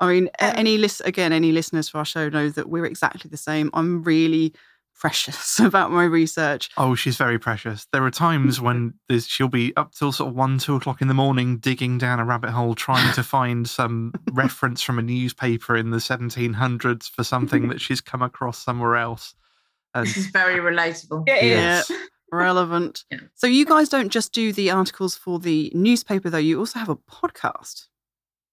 I 0.00 0.08
mean, 0.08 0.30
um, 0.40 0.52
any 0.56 0.78
list 0.78 1.02
again, 1.04 1.32
any 1.32 1.52
listeners 1.52 1.88
for 1.88 1.98
our 1.98 2.04
show 2.04 2.28
know 2.28 2.48
that 2.50 2.68
we're 2.68 2.84
exactly 2.84 3.28
the 3.28 3.36
same. 3.36 3.70
I'm 3.74 4.02
really 4.02 4.54
precious 4.98 5.58
about 5.60 5.90
my 5.90 6.04
research. 6.04 6.70
Oh, 6.76 6.94
she's 6.94 7.16
very 7.16 7.38
precious. 7.38 7.86
There 7.92 8.04
are 8.04 8.10
times 8.10 8.60
when 8.60 8.94
she'll 9.20 9.48
be 9.48 9.74
up 9.76 9.94
till 9.94 10.12
sort 10.12 10.28
of 10.30 10.34
one, 10.34 10.58
two 10.58 10.76
o'clock 10.76 11.00
in 11.00 11.08
the 11.08 11.14
morning, 11.14 11.58
digging 11.58 11.98
down 11.98 12.20
a 12.20 12.24
rabbit 12.24 12.50
hole, 12.50 12.74
trying 12.74 13.12
to 13.14 13.22
find 13.22 13.68
some 13.68 14.12
reference 14.32 14.82
from 14.82 14.98
a 14.98 15.02
newspaper 15.02 15.76
in 15.76 15.90
the 15.90 15.98
1700s 15.98 17.08
for 17.10 17.24
something 17.24 17.68
that 17.68 17.80
she's 17.80 18.00
come 18.00 18.22
across 18.22 18.58
somewhere 18.58 18.96
else. 18.96 19.34
And 19.94 20.06
this 20.06 20.16
is 20.16 20.26
very 20.26 20.56
relatable. 20.56 21.28
It 21.28 21.42
is. 21.42 21.90
Yeah. 21.90 21.96
Relevant. 22.30 23.04
Yeah. 23.10 23.20
So 23.34 23.46
you 23.46 23.64
guys 23.64 23.88
don't 23.88 24.10
just 24.10 24.34
do 24.34 24.52
the 24.52 24.70
articles 24.70 25.14
for 25.14 25.38
the 25.38 25.72
newspaper, 25.74 26.28
though. 26.28 26.36
You 26.36 26.58
also 26.58 26.78
have 26.78 26.90
a 26.90 26.96
podcast. 26.96 27.86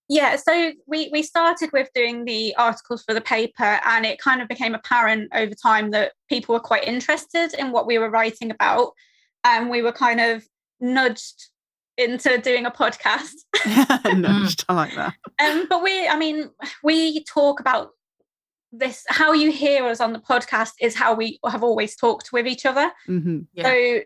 Yeah, 0.08 0.36
so 0.36 0.72
we 0.86 1.10
we 1.12 1.24
started 1.24 1.72
with 1.74 1.90
doing 1.96 2.26
the 2.26 2.56
articles 2.58 3.04
for 3.04 3.14
the 3.14 3.22
paper, 3.22 3.80
and 3.86 4.06
it 4.06 4.20
kind 4.20 4.42
of 4.42 4.48
became 4.48 4.76
apparent 4.76 5.32
over 5.34 5.54
time 5.56 5.92
that 5.92 6.14
people 6.30 6.54
were 6.54 6.60
quite 6.60 6.88
interested 6.88 7.54
in 7.58 7.72
what 7.72 7.88
we 7.88 7.98
were 7.98 8.10
writing 8.10 8.52
about, 8.52 8.92
and 9.44 9.70
we 9.70 9.82
were 9.82 9.92
kind 9.92 10.22
of 10.22 10.46
nudged 10.80 11.50
into 11.98 12.38
doing 12.38 12.66
a 12.66 12.72
podcast. 12.72 13.34
nudged, 14.16 14.66
I 14.70 14.74
like 14.74 14.96
that. 14.96 15.14
Um, 15.44 15.66
but 15.70 15.82
we, 15.82 16.08
I 16.08 16.18
mean, 16.18 16.50
we 16.84 17.24
talk 17.24 17.60
about 17.60 17.92
this. 18.72 19.06
How 19.08 19.34
you 19.34 19.52
hear 19.52 19.86
us 19.86 20.00
on 20.00 20.14
the 20.14 20.20
podcast 20.20 20.74
is 20.80 20.96
how 20.96 21.16
we 21.16 21.40
have 21.50 21.64
always 21.64 21.96
talked 21.96 22.32
with 22.32 22.48
each 22.48 22.66
other. 22.66 22.92
Mm-hmm. 23.08 23.40
Yeah. 23.54 23.64
So 23.64 24.02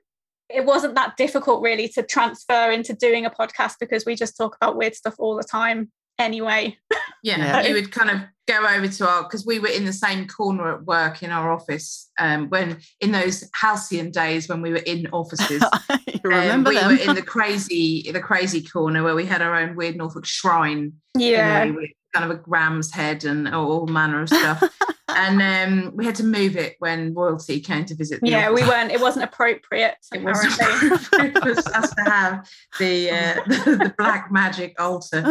it 0.50 0.66
wasn't 0.66 0.96
that 0.96 1.16
difficult 1.18 1.62
really 1.62 1.88
to 1.90 2.04
transfer 2.04 2.72
into 2.72 2.94
doing 2.94 3.26
a 3.26 3.30
podcast 3.30 3.76
because 3.80 4.06
we 4.06 4.16
just 4.16 4.36
talk 4.36 4.56
about 4.56 4.76
weird 4.76 4.96
stuff 4.96 5.16
all 5.20 5.36
the 5.36 5.44
time 5.44 5.92
anyway. 6.18 6.78
Yeah, 7.22 7.38
yeah. 7.38 7.68
you 7.68 7.74
would 7.74 7.92
kind 7.92 8.10
of 8.10 8.22
go 8.48 8.66
over 8.66 8.88
to 8.88 9.10
our 9.10 9.24
because 9.24 9.46
we 9.46 9.60
were 9.60 9.68
in 9.68 9.84
the 9.84 9.92
same 9.92 10.26
corner 10.26 10.74
at 10.74 10.86
work 10.86 11.22
in 11.22 11.32
our 11.32 11.52
office 11.52 12.10
um, 12.18 12.48
when 12.48 12.78
in 13.02 13.12
those 13.12 13.44
halcyon 13.54 14.10
days 14.10 14.48
when 14.48 14.62
we 14.62 14.72
were 14.72 14.78
in 14.78 15.06
offices. 15.12 15.62
remember 16.24 16.70
um, 16.70 16.76
we 16.76 16.80
them. 16.80 16.96
were 16.96 17.04
in 17.04 17.16
the 17.16 17.22
crazy 17.36 18.10
the 18.10 18.22
crazy 18.22 18.64
corner 18.64 19.04
where 19.04 19.16
we 19.16 19.26
had 19.26 19.42
our 19.42 19.54
own 19.54 19.76
weird 19.76 19.98
Norfolk 19.98 20.26
shrine. 20.26 20.94
Yeah, 21.14 21.66
kind 21.66 22.32
of 22.32 22.32
a 22.32 22.36
Graham's 22.36 22.94
head 22.94 23.26
and 23.26 23.54
all 23.54 23.86
manner 23.86 24.22
of 24.22 24.30
stuff. 24.30 24.64
And 25.20 25.42
um, 25.42 25.92
we 25.96 26.06
had 26.06 26.16
to 26.16 26.24
move 26.24 26.56
it 26.56 26.76
when 26.80 27.14
royalty 27.14 27.60
came 27.60 27.84
to 27.86 27.96
visit. 27.96 28.22
yeah, 28.24 28.50
office. 28.50 28.62
we 28.62 28.68
weren't. 28.68 28.92
It 28.92 29.02
wasn't 29.02 29.26
appropriate. 29.26 29.98
It 30.14 30.24
wasn't 30.24 30.54
appropriate 30.54 31.64
for 31.66 31.78
us 31.78 31.94
to 31.94 32.02
have 32.04 32.50
the, 32.80 33.10
uh, 33.10 33.34
the, 33.48 33.76
the 33.84 33.94
black 33.98 34.32
magic 34.32 34.80
altar. 34.80 35.26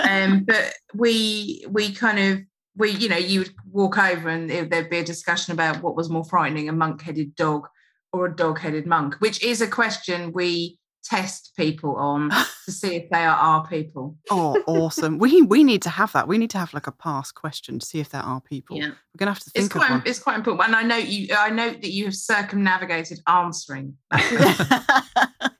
Um, 0.00 0.44
but 0.44 0.72
we 0.94 1.64
we 1.68 1.92
kind 1.92 2.18
of 2.18 2.40
we 2.76 2.90
you 2.90 3.08
know 3.08 3.16
you 3.16 3.40
would 3.40 3.54
walk 3.70 3.98
over 3.98 4.28
and 4.28 4.48
there'd 4.48 4.90
be 4.90 4.98
a 4.98 5.04
discussion 5.04 5.52
about 5.52 5.82
what 5.82 5.96
was 5.96 6.08
more 6.08 6.24
frightening, 6.24 6.68
a 6.68 6.72
monk-headed 6.72 7.34
dog 7.34 7.68
or 8.12 8.26
a 8.26 8.34
dog-headed 8.34 8.86
monk, 8.86 9.16
which 9.18 9.42
is 9.42 9.60
a 9.60 9.68
question 9.68 10.32
we 10.32 10.78
test 11.08 11.52
people 11.56 11.96
on 11.96 12.30
to 12.64 12.72
see 12.72 12.96
if 12.96 13.10
they 13.10 13.24
are 13.24 13.36
our 13.36 13.66
people. 13.66 14.16
Oh, 14.30 14.62
awesome! 14.66 15.18
we 15.18 15.42
we 15.42 15.64
need 15.64 15.82
to 15.82 15.90
have 15.90 16.12
that. 16.12 16.28
We 16.28 16.38
need 16.38 16.50
to 16.50 16.58
have 16.58 16.74
like 16.74 16.86
a 16.86 16.92
past 16.92 17.34
question 17.34 17.78
to 17.78 17.86
see 17.86 18.00
if 18.00 18.10
there 18.10 18.22
are 18.22 18.40
people. 18.40 18.76
Yeah, 18.76 18.88
we're 18.88 19.18
gonna 19.18 19.32
have 19.32 19.40
to 19.40 19.50
think 19.50 19.66
it's 19.66 19.74
quite, 19.74 20.06
It's 20.06 20.18
quite 20.18 20.36
important, 20.36 20.68
and 20.68 20.76
I 20.76 20.82
know 20.82 20.96
you. 20.96 21.34
I 21.36 21.50
know 21.50 21.70
that 21.70 21.90
you 21.90 22.06
have 22.06 22.14
circumnavigated 22.14 23.20
answering 23.26 23.96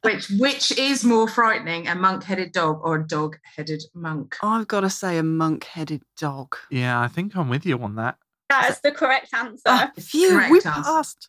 which 0.06 0.30
which 0.38 0.78
is 0.78 1.04
more 1.04 1.28
frightening, 1.28 1.88
a 1.88 1.94
monk-headed 1.94 2.52
dog 2.52 2.80
or 2.82 2.96
a 2.96 3.06
dog-headed 3.06 3.82
monk? 3.94 4.36
I've 4.42 4.68
got 4.68 4.80
to 4.80 4.90
say, 4.90 5.18
a 5.18 5.22
monk-headed 5.22 6.02
dog. 6.16 6.56
Yeah, 6.70 7.00
I 7.00 7.08
think 7.08 7.36
I'm 7.36 7.48
with 7.48 7.66
you 7.66 7.78
on 7.82 7.96
that. 7.96 8.16
That's 8.48 8.80
the 8.80 8.92
correct 8.92 9.34
answer. 9.34 9.62
Oh, 9.66 9.90
phew, 9.98 10.30
correct 10.30 10.52
we 10.52 10.58
answer. 10.58 10.70
passed. 10.70 11.28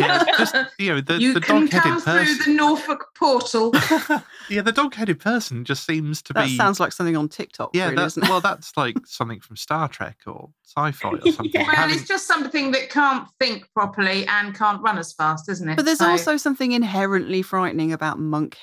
yeah, 0.00 0.24
just, 0.36 0.56
you 0.78 0.94
know, 0.94 1.00
the, 1.00 1.20
you 1.20 1.32
the 1.32 1.40
can 1.40 1.62
dog-headed 1.62 1.82
come 1.82 2.02
person. 2.02 2.36
through 2.36 2.44
the 2.44 2.56
Norfolk 2.56 3.06
portal. 3.14 3.72
yeah, 4.50 4.62
the 4.62 4.72
dog-headed 4.72 5.20
person 5.20 5.64
just 5.64 5.86
seems 5.86 6.20
to 6.22 6.32
that 6.32 6.46
be. 6.46 6.50
That 6.50 6.56
sounds 6.56 6.80
like 6.80 6.92
something 6.92 7.16
on 7.16 7.28
TikTok. 7.28 7.70
Yeah, 7.72 7.90
really, 7.90 7.96
that, 7.96 8.16
well, 8.22 8.40
that's 8.40 8.76
like 8.76 8.96
something 9.06 9.40
from 9.40 9.56
Star 9.56 9.88
Trek 9.88 10.18
or 10.26 10.50
sci-fi 10.64 11.08
or 11.08 11.20
something. 11.32 11.50
yeah. 11.54 11.62
Well, 11.62 11.76
Having... 11.76 11.96
it's 11.96 12.08
just 12.08 12.26
something 12.26 12.72
that 12.72 12.90
can't 12.90 13.28
think 13.38 13.68
properly 13.72 14.26
and 14.26 14.54
can't 14.54 14.82
run 14.82 14.98
as 14.98 15.12
fast, 15.12 15.48
isn't 15.48 15.68
it? 15.68 15.76
But 15.76 15.84
there's 15.84 15.98
so... 15.98 16.10
also 16.10 16.36
something 16.36 16.72
inherently 16.72 17.42
frightening 17.42 17.92
about 17.92 18.18
monk 18.18 18.56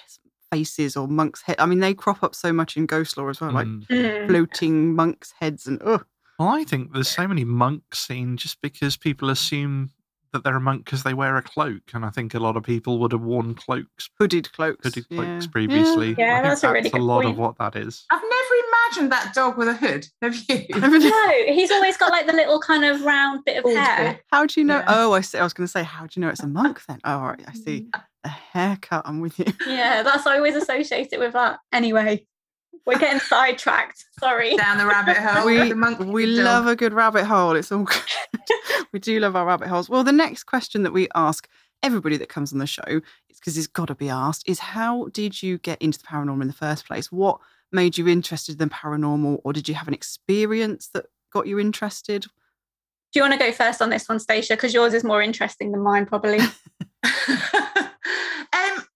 faces 0.52 0.98
or 0.98 1.08
monks' 1.08 1.42
head. 1.42 1.56
I 1.60 1.66
mean, 1.66 1.80
they 1.80 1.94
crop 1.94 2.22
up 2.22 2.36
so 2.36 2.52
much 2.52 2.76
in 2.76 2.86
ghost 2.86 3.18
lore 3.18 3.30
as 3.30 3.40
well, 3.40 3.52
like 3.52 3.68
mm. 3.68 4.28
floating 4.28 4.94
monks' 4.94 5.34
heads 5.40 5.68
and 5.68 5.82
oh. 5.86 6.02
Well, 6.40 6.50
I 6.50 6.64
think 6.64 6.94
there's 6.94 7.08
so 7.08 7.28
many 7.28 7.44
monks 7.44 8.00
seen 8.00 8.38
just 8.38 8.62
because 8.62 8.98
people 8.98 9.28
mm-hmm. 9.28 9.34
assume 9.34 9.92
that 10.36 10.44
they're 10.44 10.58
a 10.58 10.62
monk 10.62 10.84
because 10.84 11.04
they 11.04 11.14
wear 11.14 11.38
a 11.38 11.42
cloak, 11.42 11.82
and 11.94 12.06
I 12.06 12.10
think 12.10 12.34
a 12.34 12.40
lot 12.40 12.58
of 12.58 12.64
people 12.64 13.00
would 13.00 13.14
have 13.14 13.22
worn 13.22 13.56
cloaks, 13.56 14.10
hooded 14.20 14.52
cloaks, 14.52 14.84
hooded 14.84 15.08
cloaks 15.08 15.46
yeah. 15.46 15.52
previously. 15.52 16.10
Yeah, 16.10 16.16
yeah 16.18 16.42
that's, 16.42 16.62
that's, 16.62 16.72
a 16.72 16.74
really 16.74 16.90
a 16.92 16.98
lot 16.98 17.24
point. 17.24 17.30
of 17.30 17.38
what 17.38 17.58
that 17.58 17.78
is. 17.78 18.06
I've 18.12 18.22
never 18.22 18.56
imagined 18.68 19.12
that 19.14 19.34
dog 19.34 19.58
with 19.58 19.70
a 19.70 19.74
hood. 19.74 20.08
Have 20.22 20.36
you? 20.36 20.66
no, 20.76 21.30
he's 21.48 21.72
always 21.72 21.96
got 21.96 22.12
like 22.12 22.28
the 22.28 22.34
little 22.34 22.60
kind 22.60 22.84
of 22.84 23.02
round 23.04 23.46
bit 23.46 23.64
of 23.64 23.72
hair. 23.72 24.20
How 24.32 24.46
do 24.46 24.60
you 24.60 24.66
know? 24.66 24.80
Yeah. 24.80 24.86
Oh, 24.90 25.14
I 25.14 25.22
see. 25.22 25.38
I 25.38 25.44
was 25.44 25.54
going 25.54 25.68
to 25.68 25.72
say, 25.72 25.84
how 25.84 26.06
do 26.06 26.20
you 26.20 26.22
know 26.22 26.30
it's 26.30 26.44
a 26.44 26.48
monk 26.48 26.82
then? 26.86 27.00
Oh, 27.06 27.20
all 27.20 27.28
right, 27.28 27.42
I 27.48 27.54
see. 27.54 27.88
Mm. 27.96 28.02
A 28.26 28.30
haircut. 28.30 29.04
I'm 29.06 29.22
with 29.22 29.40
you. 29.40 29.46
Yeah, 29.68 30.04
that's 30.04 30.26
I 30.26 30.38
always 30.38 30.56
associate 30.56 31.10
it 31.14 31.20
with 31.20 31.34
that. 31.34 31.60
Anyway. 31.72 32.26
We're 32.86 33.00
getting 33.00 33.20
sidetracked. 33.20 34.06
Sorry. 34.20 34.56
Down 34.56 34.78
the 34.78 34.86
rabbit 34.86 35.18
hole. 35.18 35.46
We, 35.46 35.74
we 36.06 36.26
love 36.28 36.68
a 36.68 36.76
good 36.76 36.94
rabbit 36.94 37.26
hole. 37.26 37.56
It's 37.56 37.72
all 37.72 37.84
good. 37.84 38.02
we 38.92 39.00
do 39.00 39.20
love 39.20 39.36
our 39.36 39.46
rabbit 39.46 39.68
holes. 39.68 39.90
Well, 39.90 40.04
the 40.04 40.12
next 40.12 40.44
question 40.44 40.84
that 40.84 40.94
we 40.94 41.08
ask 41.16 41.48
everybody 41.82 42.18
that 42.18 42.30
comes 42.30 42.54
on 42.54 42.60
the 42.60 42.68
show, 42.68 43.02
it's 43.30 43.40
because 43.40 43.58
it's 43.58 43.68
got 43.68 43.88
to 43.88 43.96
be 43.96 44.10
asked, 44.10 44.48
is 44.48 44.60
how 44.60 45.08
did 45.14 45.42
you 45.42 45.58
get 45.58 45.82
into 45.82 45.98
the 45.98 46.06
paranormal 46.06 46.42
in 46.42 46.48
the 46.48 46.54
first 46.54 46.86
place? 46.86 47.12
What 47.12 47.40
made 47.72 47.98
you 47.98 48.08
interested 48.08 48.62
in 48.62 48.70
paranormal, 48.70 49.42
or 49.44 49.54
did 49.54 49.68
you 49.68 49.76
have 49.76 49.88
an 49.88 49.94
experience 49.94 50.90
that 50.94 51.06
got 51.32 51.48
you 51.48 51.60
interested? 51.60 52.24
Do 53.14 53.20
you 53.20 53.22
want 53.22 53.34
to 53.34 53.40
go 53.40 53.52
first 53.52 53.82
on 53.82 53.90
this 53.90 54.08
one, 54.08 54.20
Stacia? 54.20 54.56
Because 54.56 54.74
yours 54.74 54.94
is 54.94 55.04
more 55.04 55.22
interesting 55.22 55.72
than 55.72 55.82
mine, 55.82 56.06
probably. 56.06 56.40
um, 56.40 56.50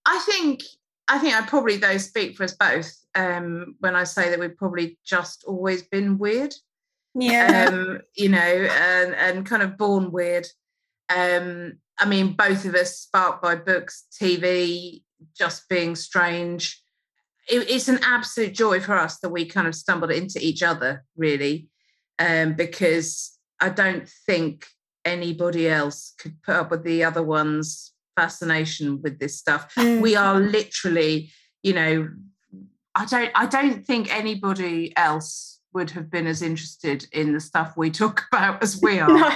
I 0.06 0.26
think 0.26 0.62
I 1.10 1.18
think 1.18 1.36
I 1.36 1.45
probably 1.45 1.78
though 1.78 1.97
speak 1.97 2.38
for 2.38 2.43
us 2.43 2.53
both 2.53 2.95
um, 3.16 3.76
when 3.80 3.95
I 3.95 4.03
say 4.03 4.30
that 4.30 4.39
we've 4.39 4.55
probably 4.55 4.99
just 5.03 5.43
always 5.45 5.82
been 5.82 6.18
weird. 6.20 6.53
Yeah. 7.16 7.70
Um, 7.70 8.01
you 8.16 8.30
know, 8.30 8.38
and, 8.39 9.16
and 9.16 9.45
kind 9.45 9.64
of 9.64 9.78
born 9.78 10.12
weird. 10.12 10.47
Um, 11.10 11.80
I 11.97 12.05
mean, 12.05 12.34
both 12.34 12.64
of 12.66 12.76
us 12.76 12.97
sparked 12.97 13.41
by 13.41 13.55
books, 13.55 14.05
TV, 14.22 15.03
just 15.36 15.68
being 15.68 15.95
strange. 15.95 16.82
It, 17.49 17.70
it's 17.70 17.88
an 17.88 17.99
absolute 18.03 18.53
joy 18.53 18.80
for 18.80 18.93
us 18.93 19.20
that 19.20 19.30
we 19.30 19.45
kind 19.45 19.68
of 19.68 19.76
stumbled 19.76 20.12
into 20.12 20.39
each 20.39 20.62
other, 20.62 21.03
really, 21.18 21.68
um, 22.20 22.53
because 22.53 23.38
I 23.60 23.70
don't 23.70 24.07
think 24.28 24.68
anybody 25.03 25.68
else 25.68 26.14
could 26.20 26.41
put 26.43 26.55
up 26.55 26.72
with 26.72 26.84
the 26.84 27.03
other 27.03 27.24
one's 27.24 27.93
fascination 28.20 29.01
with 29.01 29.20
this 29.20 29.38
stuff. 29.38 29.74
Mm. 29.76 30.01
We 30.01 30.15
are 30.15 30.39
literally, 30.39 31.32
you 31.63 31.74
know, 31.74 32.09
I 32.95 33.05
don't 33.05 33.32
I 33.36 33.45
don't 33.45 33.86
think 33.86 34.13
anybody 34.13 34.93
else 34.97 35.59
would 35.74 35.91
have 35.91 36.09
been 36.09 36.28
as 36.28 36.41
interested 36.41 37.07
in 37.11 37.34
the 37.34 37.39
stuff 37.39 37.78
we 37.78 37.91
talk 37.91 38.26
about 38.32 38.61
as 38.61 38.82
we 38.82 38.99
are. 39.03 39.07
no. 39.07 39.36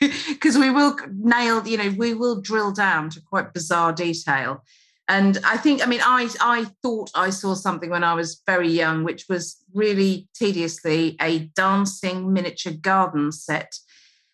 because 0.28 0.58
we 0.58 0.70
will 0.70 0.96
nail 1.12 1.66
you 1.66 1.78
know 1.78 1.94
we 1.96 2.12
will 2.12 2.38
drill 2.40 2.72
down 2.72 3.08
to 3.08 3.20
quite 3.22 3.54
bizarre 3.54 3.92
detail 3.92 4.62
and 5.08 5.38
i 5.44 5.56
think 5.56 5.82
i 5.82 5.86
mean 5.86 6.00
i 6.04 6.28
i 6.40 6.66
thought 6.82 7.10
i 7.14 7.30
saw 7.30 7.54
something 7.54 7.88
when 7.88 8.04
i 8.04 8.12
was 8.12 8.42
very 8.44 8.68
young 8.68 9.02
which 9.02 9.24
was 9.30 9.56
really 9.72 10.28
tediously 10.34 11.16
a 11.22 11.38
dancing 11.56 12.34
miniature 12.34 12.74
garden 12.74 13.32
set 13.32 13.72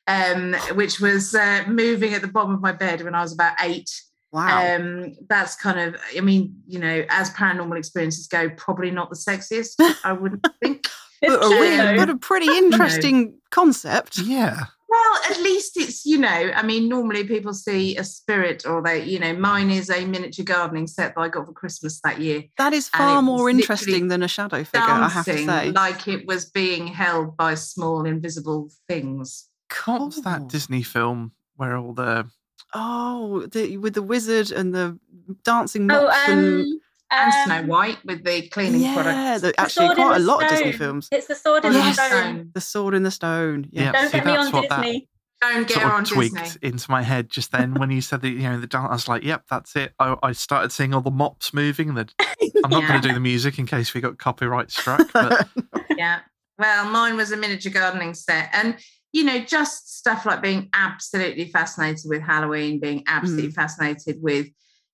um, 0.07 0.55
which 0.75 1.01
was 1.01 1.35
uh, 1.35 1.65
moving 1.69 2.15
at 2.15 2.21
the 2.23 2.29
bottom 2.29 2.53
of 2.55 2.61
my 2.61 2.73
bed 2.73 3.03
when 3.03 3.15
i 3.15 3.23
was 3.23 3.33
about 3.33 3.55
eight 3.63 3.91
Wow. 4.33 4.77
um, 4.77 5.17
that's 5.29 5.57
kind 5.57 5.81
of 5.81 6.01
i 6.17 6.21
mean 6.21 6.63
you 6.67 6.79
know 6.79 7.05
as 7.09 7.31
paranormal 7.31 7.77
experiences 7.77 8.29
go 8.29 8.49
probably 8.51 8.93
not 8.93 9.11
the 9.11 9.17
sexiest 9.17 9.75
i 10.05 10.13
wouldn't 10.13 10.47
think 10.63 10.87
but, 11.21 11.31
a 11.31 11.35
It's 11.35 11.49
really, 11.51 11.97
but 11.97 12.11
a 12.11 12.17
pretty 12.17 12.47
interesting 12.47 13.39
concept. 13.51 14.19
Yeah. 14.19 14.65
Well, 14.89 15.15
at 15.31 15.37
least 15.41 15.77
it's, 15.77 16.05
you 16.05 16.19
know, 16.19 16.29
I 16.29 16.63
mean, 16.63 16.89
normally 16.89 17.25
people 17.25 17.53
see 17.53 17.97
a 17.97 18.03
spirit 18.05 18.67
or 18.67 18.83
they, 18.83 19.05
you 19.05 19.21
know, 19.21 19.35
mine 19.35 19.71
is 19.71 19.89
a 19.91 20.05
miniature 20.05 20.45
gardening 20.45 20.87
set 20.89 21.15
that 21.15 21.21
I 21.21 21.29
got 21.29 21.47
for 21.47 21.53
Christmas 21.53 22.01
that 22.03 22.21
year. 22.21 22.45
That 22.59 22.73
is 22.73 22.89
far 22.89 23.23
more 23.23 23.49
interesting 23.49 24.09
than 24.09 24.23
a 24.23 24.29
shadow 24.29 24.65
figure, 24.65 24.81
I 24.87 25.09
have 25.09 25.27
to 25.27 25.45
say. 25.45 25.71
like 25.71 26.09
it 26.09 26.27
was 26.27 26.47
being 26.47 26.89
held 26.89 27.37
by 27.37 27.55
small 27.55 28.05
invisible 28.05 28.71
things. 28.89 29.47
What 29.85 30.01
was 30.01 30.23
that 30.23 30.49
Disney 30.49 30.83
film 30.83 31.33
where 31.57 31.77
all 31.77 31.93
the 31.93 32.27
Oh, 32.75 33.47
the, 33.51 33.77
with 33.79 33.95
the 33.95 34.03
wizard 34.03 34.53
and 34.53 34.73
the 34.75 34.99
dancing 35.45 35.91
Oh, 35.91 36.05
mops 36.05 36.17
and 36.29 36.61
um, 36.63 36.81
And 37.11 37.33
um, 37.33 37.45
Snow 37.45 37.63
White 37.73 37.99
with 38.05 38.23
the 38.25 38.47
cleaning 38.49 38.83
yeah, 38.83 38.95
products. 38.95 39.41
the, 39.43 39.49
The 39.49 39.61
actually 39.61 39.87
Sword 39.87 39.97
quite 39.97 40.17
a 40.17 40.21
the 40.21 40.27
lot 40.27 40.43
of 40.45 40.51
Disney 40.51 40.73
films. 40.73 41.09
It's 41.11 41.27
the 41.27 41.35
sword 41.35 41.65
in 41.65 41.73
Yes. 41.73 41.97
the 41.97 42.03
stone. 42.07 42.11
Stone. 42.23 42.51
The 42.55 42.61
Sword 42.61 42.95
in 42.95 43.03
the 43.03 43.11
Stone. 43.11 43.69
Yeah. 43.73 43.83
Yeah. 43.83 43.93
Don't 43.93 44.11
See, 44.11 44.19
get 44.19 44.27
me 44.27 44.37
on 44.37 44.53
what 44.53 44.69
that- 44.69 44.83
Disney. 44.83 45.09
Don't 45.43 45.67
get 45.67 45.75
sort 45.79 45.87
of 45.87 45.93
on 45.93 46.05
tweaked 46.05 46.37
Disney. 46.37 46.61
into 46.69 46.91
my 46.91 47.01
head 47.03 47.31
just 47.31 47.51
then 47.51 47.73
when 47.73 47.91
you 47.91 48.03
said 48.03 48.21
that 48.21 48.29
you 48.29 48.41
know 48.43 48.61
the 48.61 48.67
dance. 48.67 48.89
I 48.91 48.93
was 48.93 49.09
like, 49.09 49.23
"Yep, 49.25 49.45
that's 49.49 49.75
it." 49.75 49.95
I, 49.99 50.15
I 50.23 50.33
started 50.33 50.71
seeing 50.71 50.93
all 50.93 51.01
the 51.01 51.11
mops 51.11 51.55
moving. 51.55 51.95
That 51.95 52.13
I'm 52.63 52.69
not 52.71 52.83
Yeah. 52.83 52.89
going 52.89 53.01
to 53.01 53.09
do 53.09 53.15
the 53.15 53.21
music 53.21 53.59
in 53.59 53.65
case 53.65 53.95
we 53.95 54.03
got 54.03 54.19
copyright 54.19 54.71
struck. 54.71 55.11
But 55.15 55.49
yeah. 55.97 56.21
Well, 56.59 56.91
mine 56.91 57.17
was 57.17 57.33
a 57.33 57.39
miniature 57.39 57.73
gardening 57.73 58.13
set. 58.13 58.51
And, 58.53 58.77
you 59.13 59.25
know, 59.25 59.41
just 59.41 59.97
stuff 59.99 60.25
like 60.27 60.41
being 60.43 60.69
absolutely 60.73 61.47
fascinated 61.49 62.05
with 62.07 62.23
Halloween, 62.23 62.79
being 62.81 63.03
absolutely 63.07 63.51
fascinated 63.51 64.17
with, 64.23 64.47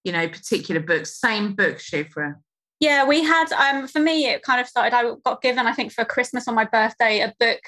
you 0.05 0.13
know, 0.13 0.27
particular 0.29 0.81
books. 0.81 1.19
Same 1.21 1.55
book, 1.55 1.77
Siofra. 1.79 2.35
Yeah, 2.81 3.05
we 3.07 3.23
had 3.23 3.51
um 3.53 3.87
for 3.89 4.01
me 4.01 4.27
it 4.27 4.43
kind 4.43 4.61
of 4.61 4.67
started 4.69 4.95
I 4.95 5.15
got 5.25 5.41
given 5.41 5.67
I 5.67 5.73
think 5.73 5.93
for 5.93 6.05
Christmas 6.05 6.47
on 6.47 6.55
my 6.55 6.65
birthday 6.65 7.21
a 7.21 7.35
book 7.41 7.61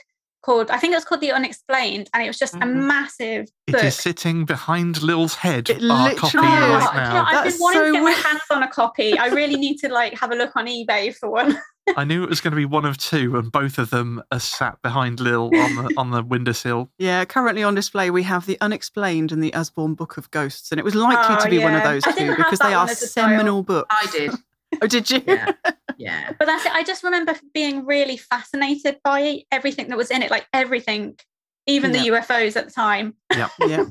called 0.43 0.71
I 0.71 0.77
think 0.79 0.93
it 0.93 0.97
was 0.97 1.05
called 1.07 1.23
The 1.23 1.33
Unexplained 1.33 2.11
and 2.13 2.23
it 2.23 2.27
was 2.29 2.39
just 2.39 2.55
a 2.55 2.59
Mhm. 2.59 2.87
massive 2.87 3.49
it 3.67 3.73
book. 3.73 3.83
is 3.85 3.97
sitting 3.97 4.45
behind 4.45 5.03
Lil's 5.03 5.35
head. 5.35 5.69
It 5.71 5.83
our 5.83 6.11
literally 6.11 6.15
copy 6.17 6.37
is. 6.39 6.43
right 6.43 6.95
you 6.95 7.01
know, 7.01 7.11
now. 7.11 7.25
I've 7.27 7.45
been 7.45 7.61
wanting 7.61 7.81
so 7.81 7.87
to 7.87 7.93
get 7.93 8.03
weird. 8.05 8.17
my 8.19 8.23
hands 8.29 8.43
on 8.51 8.63
a 8.63 8.69
copy. 8.69 9.19
I 9.19 9.27
really 9.29 9.57
need 9.57 9.79
to 9.79 9.89
like 9.89 10.13
have 10.19 10.31
a 10.31 10.35
look 10.37 10.55
on 10.57 10.67
eBay 10.67 11.15
for 11.17 11.31
one. 11.31 11.59
I 11.97 12.05
knew 12.05 12.23
it 12.23 12.29
was 12.29 12.41
going 12.41 12.53
to 12.53 12.57
be 12.57 12.65
one 12.65 12.85
of 12.85 12.99
two, 12.99 13.37
and 13.37 13.51
both 13.51 13.79
of 13.79 13.91
them 13.91 14.23
are 14.31 14.41
sat 14.41 14.81
behind 14.83 15.21
Lil 15.21 15.47
on 15.47 15.75
the 15.75 15.95
on 15.97 16.11
the 16.11 16.23
windowsill. 16.23 16.91
Yeah, 16.99 17.25
currently 17.25 17.63
on 17.63 17.75
display 17.75 18.11
we 18.11 18.23
have 18.25 18.47
the 18.47 18.59
Unexplained 18.61 19.33
and 19.33 19.43
the 19.43 19.55
Usborne 19.55 19.95
Book 19.95 20.17
of 20.17 20.31
Ghosts, 20.31 20.71
and 20.71 20.79
it 20.79 20.85
was 20.85 20.95
likely 20.95 21.37
Oh, 21.37 21.45
to 21.45 21.51
be 21.51 21.59
one 21.59 21.75
of 21.75 21.83
those 21.83 22.03
two 22.03 22.37
because 22.37 22.59
they 22.59 22.75
are 22.75 22.85
one 22.85 22.91
as 22.91 23.13
seminal 23.13 23.63
books. 23.63 23.95
I 23.95 24.07
did. 24.11 24.33
Oh, 24.83 24.87
did 24.87 25.11
you? 25.11 25.23
Yeah. 25.27 25.53
Yeah. 25.97 26.33
But 26.39 26.45
that's 26.45 26.65
it. 26.65 26.71
I 26.73 26.85
just 26.85 27.03
remember 27.03 27.35
being 27.53 27.85
really 27.85 28.17
fascinated 28.17 29.01
by 29.03 29.43
everything 29.51 29.89
that 29.89 29.97
was 29.97 30.13
in 30.13 30.23
it, 30.23 30.31
like 30.31 30.47
everything, 30.53 31.19
even 31.67 31.91
the 31.91 31.99
UFOs 31.99 32.55
at 32.55 32.67
the 32.67 32.71
time. 32.71 33.15
Yeah. 33.35 33.49
Yeah. 33.67 33.85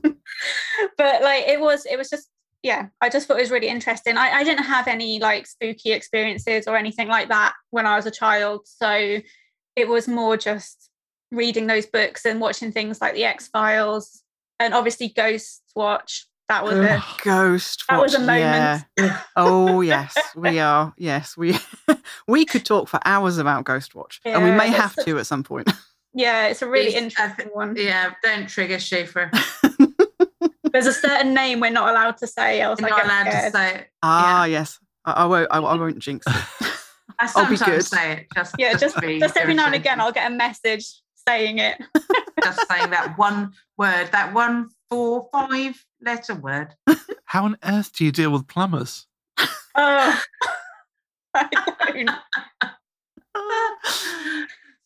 but 0.98 1.22
like 1.22 1.46
it 1.48 1.60
was, 1.60 1.86
it 1.86 1.98
was 1.98 2.10
just, 2.10 2.30
yeah, 2.64 2.88
I 3.02 3.10
just 3.10 3.28
thought 3.28 3.38
it 3.38 3.42
was 3.42 3.52
really 3.52 3.68
interesting. 3.68 4.18
I, 4.18 4.32
I 4.32 4.44
didn't 4.44 4.66
have 4.66 4.88
any 4.88 5.20
like 5.20 5.48
spooky 5.48 5.92
experiences 5.92 6.68
or 6.68 6.76
anything 6.78 7.08
like 7.08 7.30
that 7.30 7.54
when 7.70 7.86
I 7.86 7.96
was 7.96 8.06
a 8.06 8.12
child. 8.12 8.62
So 8.66 9.20
it 9.76 9.88
was 9.88 10.08
more 10.08 10.38
just 10.38 10.90
reading 11.32 11.68
those 11.68 11.86
books 11.86 12.26
and 12.26 12.40
watching 12.42 12.72
things 12.72 13.00
like 13.02 13.14
the 13.14 13.26
X 13.26 13.48
Files 13.48 14.24
and 14.60 14.74
obviously 14.74 15.10
Ghost 15.10 15.62
Watch. 15.76 16.26
That 16.50 16.64
was 16.64 16.78
it. 16.78 17.02
Ghost. 17.24 17.84
That 17.90 18.02
was 18.02 18.16
a 18.16 18.20
Watch, 18.20 18.40
yeah. 18.40 18.82
moment. 18.98 19.18
Oh 19.36 19.82
yes, 19.82 20.16
we 20.36 20.60
are. 20.60 20.94
Yes, 20.98 21.36
we 21.36 21.58
we 22.28 22.46
could 22.46 22.66
talk 22.66 22.88
for 22.88 23.00
hours 23.04 23.38
about 23.38 23.66
Ghost 23.66 23.94
Watch, 23.96 24.22
and 24.26 24.44
we 24.44 24.52
may 24.52 24.70
have 24.70 24.94
such- 24.94 25.06
to 25.06 25.20
at 25.20 25.28
some 25.28 25.44
point. 25.44 25.70
Yeah, 26.14 26.48
it's 26.48 26.64
a 26.64 26.68
really 26.68 26.88
It's- 26.96 27.04
interesting 27.04 27.46
thi- 27.48 27.52
one. 27.54 27.76
Yeah. 27.78 28.14
Don't 28.24 28.48
trigger 28.50 28.78
Siofra. 28.78 29.30
There's 30.78 30.86
a 30.86 30.94
certain 30.94 31.34
name 31.34 31.60
we're 31.60 31.72
not 31.72 31.90
allowed 31.90 32.18
to 32.18 32.28
say, 32.28 32.62
else 32.62 32.80
You're 32.80 32.90
I 32.90 32.92
not 32.92 32.98
get 32.98 33.06
allowed 33.08 33.24
to 33.46 33.52
say 33.52 33.76
it. 33.78 33.88
ah, 34.04 34.46
yes. 34.46 34.78
I, 35.06 35.12
I 35.12 35.26
won't. 35.26 35.48
I, 35.50 35.58
I 35.58 35.74
won't 35.76 35.98
jinx 35.98 36.24
it. 36.28 36.34
I 37.20 37.32
I'll 37.36 37.50
be 37.50 37.58
good. 37.58 37.84
say 37.84 38.12
it. 38.12 38.28
Just, 38.36 38.54
Yeah, 38.60 38.76
just 38.76 38.96
to 39.00 39.20
just 39.20 39.36
every 39.38 39.56
now 39.56 39.66
and 39.66 39.74
again 39.74 40.00
I'll 40.00 40.12
get 40.12 40.32
a 40.32 40.36
message 40.36 40.86
saying 41.28 41.58
it. 41.58 41.82
just 42.44 42.68
saying 42.70 42.92
that 42.92 43.18
one 43.18 43.54
word, 43.76 44.10
that 44.12 44.36
one 44.36 44.70
four, 44.92 45.28
five 45.32 45.84
letter 46.00 46.36
word. 46.36 46.76
How 47.26 47.46
on 47.46 47.58
earth 47.64 47.92
do 47.94 48.06
you 48.06 48.12
deal 48.12 48.30
with 48.30 48.46
plumbers? 48.48 49.08
Oh, 49.74 50.22
I 51.34 51.50
don't. 51.96 52.12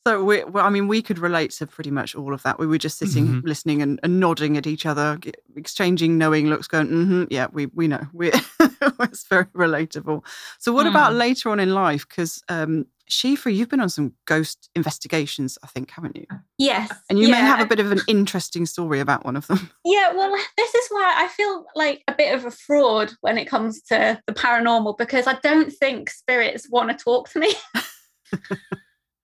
So 0.07 0.23
we, 0.23 0.43
well, 0.45 0.65
I 0.65 0.69
mean, 0.69 0.87
we 0.87 1.03
could 1.03 1.19
relate 1.19 1.51
to 1.51 1.67
pretty 1.67 1.91
much 1.91 2.15
all 2.15 2.33
of 2.33 2.41
that. 2.41 2.57
We 2.57 2.65
were 2.65 2.79
just 2.79 2.97
sitting, 2.97 3.27
Mhm. 3.27 3.43
listening, 3.43 3.83
and, 3.83 3.99
and 4.01 4.19
nodding 4.19 4.57
at 4.57 4.65
each 4.65 4.87
other, 4.87 5.19
exchanging 5.55 6.17
knowing 6.17 6.47
looks, 6.47 6.67
going, 6.67 6.87
mm-hmm, 6.87 7.23
"Yeah, 7.29 7.47
we 7.51 7.67
we 7.67 7.87
know." 7.87 8.01
We 8.11 8.31
it's 9.01 9.27
very 9.27 9.45
relatable. 9.53 10.23
So, 10.57 10.73
what 10.73 10.87
about 10.87 11.13
Mm. 11.13 11.17
later 11.19 11.49
on 11.51 11.59
in 11.59 11.75
life? 11.75 12.07
Because 12.09 12.41
um, 12.49 12.87
Siofra, 13.11 13.53
you've 13.53 13.69
been 13.69 13.79
on 13.79 13.89
some 13.89 14.13
ghost 14.25 14.71
investigations, 14.75 15.59
I 15.63 15.67
think, 15.67 15.91
haven't 15.91 16.15
you? 16.15 16.25
Yes. 16.57 16.91
And 17.09 17.19
you 17.19 17.27
may 17.29 17.37
have 17.37 17.59
a 17.59 17.67
bit 17.67 17.79
of 17.79 17.91
an 17.91 17.99
interesting 18.07 18.65
story 18.65 19.01
about 19.01 19.23
one 19.23 19.35
of 19.35 19.45
them. 19.47 19.69
Yeah, 19.85 20.13
well, 20.15 20.35
this 20.57 20.73
is 20.73 20.87
why 20.89 21.13
I 21.17 21.27
feel 21.27 21.65
like 21.75 22.03
a 22.07 22.13
bit 22.15 22.33
of 22.33 22.45
a 22.45 22.51
fraud 22.51 23.11
when 23.21 23.37
it 23.37 23.45
comes 23.45 23.81
to 23.83 24.19
the 24.25 24.33
paranormal 24.33 24.97
because 24.97 25.27
I 25.27 25.33
don't 25.43 25.71
think 25.71 26.09
spirits 26.09 26.67
want 26.71 26.89
to 26.89 27.03
talk 27.03 27.29
to 27.31 27.39
me. 27.39 27.53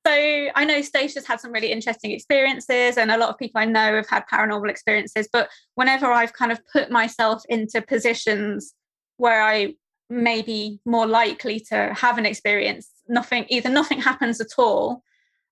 so 0.08 0.14
I 0.14 0.64
know 0.66 0.82
Stacey's 0.82 1.26
had 1.28 1.42
some 1.42 1.52
really 1.52 1.72
interesting 1.72 2.12
experiences, 2.12 2.98
and 2.98 3.12
a 3.12 3.18
lot 3.18 3.30
of 3.30 3.38
people 3.38 3.60
I 3.60 3.66
know 3.66 3.96
have 3.96 4.08
had 4.10 4.24
paranormal 4.32 4.70
experiences. 4.70 5.28
But 5.32 5.50
whenever 5.76 6.06
I've 6.12 6.34
kind 6.34 6.52
of 6.52 6.60
put 6.72 6.90
myself 6.90 7.44
into 7.50 7.82
positions 7.82 8.74
where 9.18 9.42
I 9.42 9.76
may 10.10 10.42
be 10.42 10.80
more 10.86 11.06
likely 11.06 11.60
to 11.72 11.94
have 11.94 12.18
an 12.18 12.26
experience, 12.26 12.90
nothing 13.10 13.46
either 13.50 13.70
nothing 13.70 14.00
happens 14.00 14.40
at 14.40 14.54
all, 14.58 15.04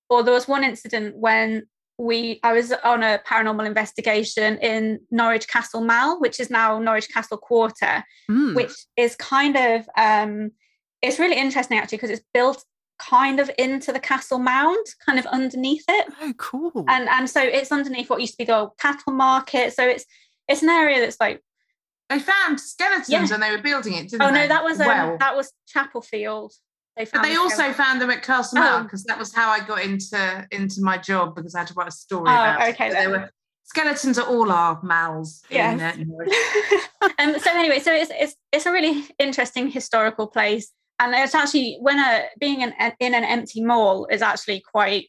or 0.10 0.24
there 0.24 0.34
was 0.34 0.48
one 0.48 0.64
incident 0.64 1.18
when 1.18 1.68
we 1.98 2.40
I 2.44 2.54
was 2.54 2.72
on 2.84 3.04
a 3.04 3.20
paranormal 3.28 3.66
investigation 3.66 4.58
in 4.60 5.00
Norwich 5.12 5.48
Castle 5.48 5.82
Mall, 5.82 6.20
which 6.20 6.40
is 6.40 6.50
now 6.50 6.80
Norwich 6.80 7.10
Castle 7.14 7.38
Quarter, 7.38 8.04
Mm. 8.30 8.56
which 8.56 8.74
is 8.96 9.16
kind 9.16 9.56
of 9.58 9.88
um 9.98 10.52
it's 11.02 11.20
really 11.20 11.36
interesting 11.38 11.78
actually 11.78 11.98
because 11.98 12.10
it's 12.10 12.26
built 12.34 12.64
kind 12.98 13.40
of 13.40 13.50
into 13.58 13.92
the 13.92 14.00
castle 14.00 14.40
mound, 14.40 14.86
kind 15.06 15.20
of 15.20 15.26
underneath 15.28 15.84
it. 15.88 16.08
oh, 16.22 16.34
cool. 16.38 16.86
And 16.88 17.08
and 17.10 17.30
so 17.30 17.42
it's 17.42 17.72
underneath 17.72 18.10
what 18.10 18.22
used 18.22 18.34
to 18.34 18.38
be 18.38 18.46
the 18.46 18.58
old 18.58 18.78
cattle 18.80 19.14
market. 19.14 19.74
So 19.74 19.88
it's 19.88 20.06
it's 20.48 20.62
an 20.64 20.70
area 20.70 21.00
that's 21.00 21.20
like 21.20 21.42
They 22.10 22.20
found 22.20 22.60
skeletons 22.60 23.10
Yeah. 23.10 23.26
when 23.30 23.40
they 23.40 23.52
were 23.52 23.62
building 23.62 23.94
it, 23.94 24.10
didn't 24.10 24.22
oh 24.22 24.32
they? 24.32 24.42
no, 24.42 24.48
that 24.48 24.64
was 24.64 24.80
um, 24.80 24.88
well. 24.88 25.18
that 25.20 25.36
was 25.36 25.52
Chapel 25.68 26.02
Field. 26.02 26.54
They 26.98 27.04
But 27.04 27.12
found 27.14 27.26
they 27.26 27.34
the 27.34 27.40
also 27.42 27.56
skeleton. 27.56 27.74
found 27.76 28.02
them 28.02 28.10
at 28.12 28.24
Castle 28.24 28.60
Mound 28.60 28.74
Mall 28.74 28.84
because 28.84 29.04
that 29.06 29.20
was 29.20 29.34
how 29.34 29.50
I 29.50 29.60
got 29.66 29.84
into 29.84 30.48
into 30.52 30.82
my 30.82 30.98
job 30.98 31.36
because 31.36 31.54
I 31.54 31.60
had 31.60 31.68
to 31.68 31.74
write 31.74 31.90
a 31.90 31.92
story 31.92 32.30
Oh, 32.30 32.34
about 32.34 32.62
it. 32.62 32.74
okay 32.74 32.88
But 32.90 32.94
there 32.94 33.12
then. 33.12 33.22
were 33.22 33.30
skeletons 33.66 34.18
at 34.18 34.28
all 34.28 34.52
our 34.52 34.80
malls 34.84 35.42
in 35.50 35.82
uh, 35.82 35.92
um, 37.20 37.40
so 37.40 37.50
anyway, 37.54 37.80
so 37.80 37.92
it's, 37.94 38.12
it's 38.14 38.36
it's 38.52 38.66
a 38.66 38.72
really 38.72 39.06
interesting 39.20 39.70
historical 39.70 40.28
place, 40.28 40.72
and 41.00 41.14
it's 41.14 41.36
actually 41.36 41.78
when 41.82 42.00
a 42.00 42.26
being 42.40 42.64
an, 42.64 42.74
in 43.00 43.14
an 43.14 43.24
empty 43.24 43.64
mall 43.64 44.08
is 44.08 44.22
actually 44.22 44.62
quite 44.62 45.08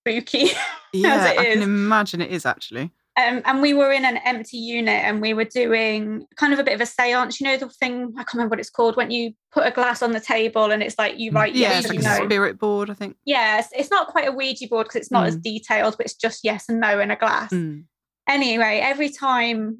spooky. 0.00 0.50
yeah, 0.92 1.32
it 1.32 1.38
I 1.38 1.44
can 1.44 1.62
imagine 1.62 2.20
it 2.20 2.30
is 2.30 2.46
actually. 2.46 2.90
Um, 3.18 3.40
and 3.46 3.62
we 3.62 3.72
were 3.72 3.92
in 3.92 4.04
an 4.04 4.18
empty 4.18 4.58
unit, 4.58 5.02
and 5.02 5.22
we 5.22 5.32
were 5.32 5.44
doing 5.44 6.26
kind 6.36 6.52
of 6.52 6.58
a 6.58 6.64
bit 6.64 6.74
of 6.74 6.82
a 6.82 6.84
séance. 6.84 7.40
You 7.40 7.46
know 7.46 7.56
the 7.56 7.68
thing 7.70 8.12
I 8.16 8.24
can't 8.24 8.34
remember 8.34 8.52
what 8.52 8.60
it's 8.60 8.70
called 8.70 8.96
when 8.96 9.10
you 9.10 9.32
put 9.52 9.66
a 9.66 9.70
glass 9.70 10.02
on 10.02 10.12
the 10.12 10.20
table 10.20 10.70
and 10.70 10.82
it's 10.82 10.98
like 10.98 11.18
you 11.18 11.30
write 11.30 11.54
Yeah, 11.54 11.70
yes, 11.70 11.84
it's 11.84 11.88
like 11.88 12.02
you 12.02 12.06
a 12.06 12.18
know. 12.18 12.24
spirit 12.26 12.58
board, 12.58 12.90
I 12.90 12.94
think. 12.94 13.16
Yes, 13.24 13.70
it's 13.74 13.90
not 13.90 14.08
quite 14.08 14.28
a 14.28 14.32
Ouija 14.32 14.68
board 14.68 14.86
because 14.86 15.00
it's 15.00 15.10
not 15.10 15.26
as 15.26 15.36
detailed, 15.36 15.96
but 15.96 16.06
it's 16.06 16.14
just 16.14 16.40
yes 16.44 16.68
and 16.68 16.78
no 16.78 17.00
in 17.00 17.10
a 17.10 17.16
glass. 17.16 17.52
Mm. 17.52 17.84
Anyway, 18.28 18.80
every 18.82 19.08
time 19.08 19.78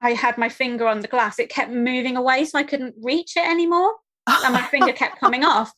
I 0.00 0.12
had 0.12 0.38
my 0.38 0.48
finger 0.48 0.86
on 0.86 1.00
the 1.00 1.08
glass, 1.08 1.40
it 1.40 1.48
kept 1.48 1.72
moving 1.72 2.16
away, 2.16 2.44
so 2.44 2.58
I 2.58 2.62
couldn't 2.62 2.94
reach 3.02 3.36
it 3.36 3.44
anymore, 3.46 3.94
and 4.28 4.54
my 4.54 4.62
finger 4.62 4.92
kept 4.92 5.18
coming 5.18 5.44
off. 5.44 5.72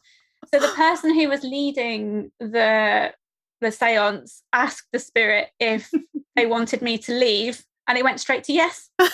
So 0.52 0.60
the 0.60 0.72
person 0.74 1.14
who 1.14 1.28
was 1.28 1.42
leading 1.42 2.32
the 2.40 3.12
the 3.60 3.70
seance 3.70 4.42
asked 4.52 4.88
the 4.92 4.98
spirit 4.98 5.48
if 5.60 5.90
they 6.36 6.46
wanted 6.46 6.82
me 6.82 6.98
to 6.98 7.12
leave, 7.12 7.64
and 7.86 7.98
it 7.98 8.04
went 8.04 8.20
straight 8.20 8.44
to 8.44 8.52
yes. 8.52 8.90
I 8.98 9.08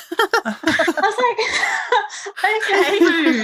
was 0.44 1.16
like, 1.18 1.38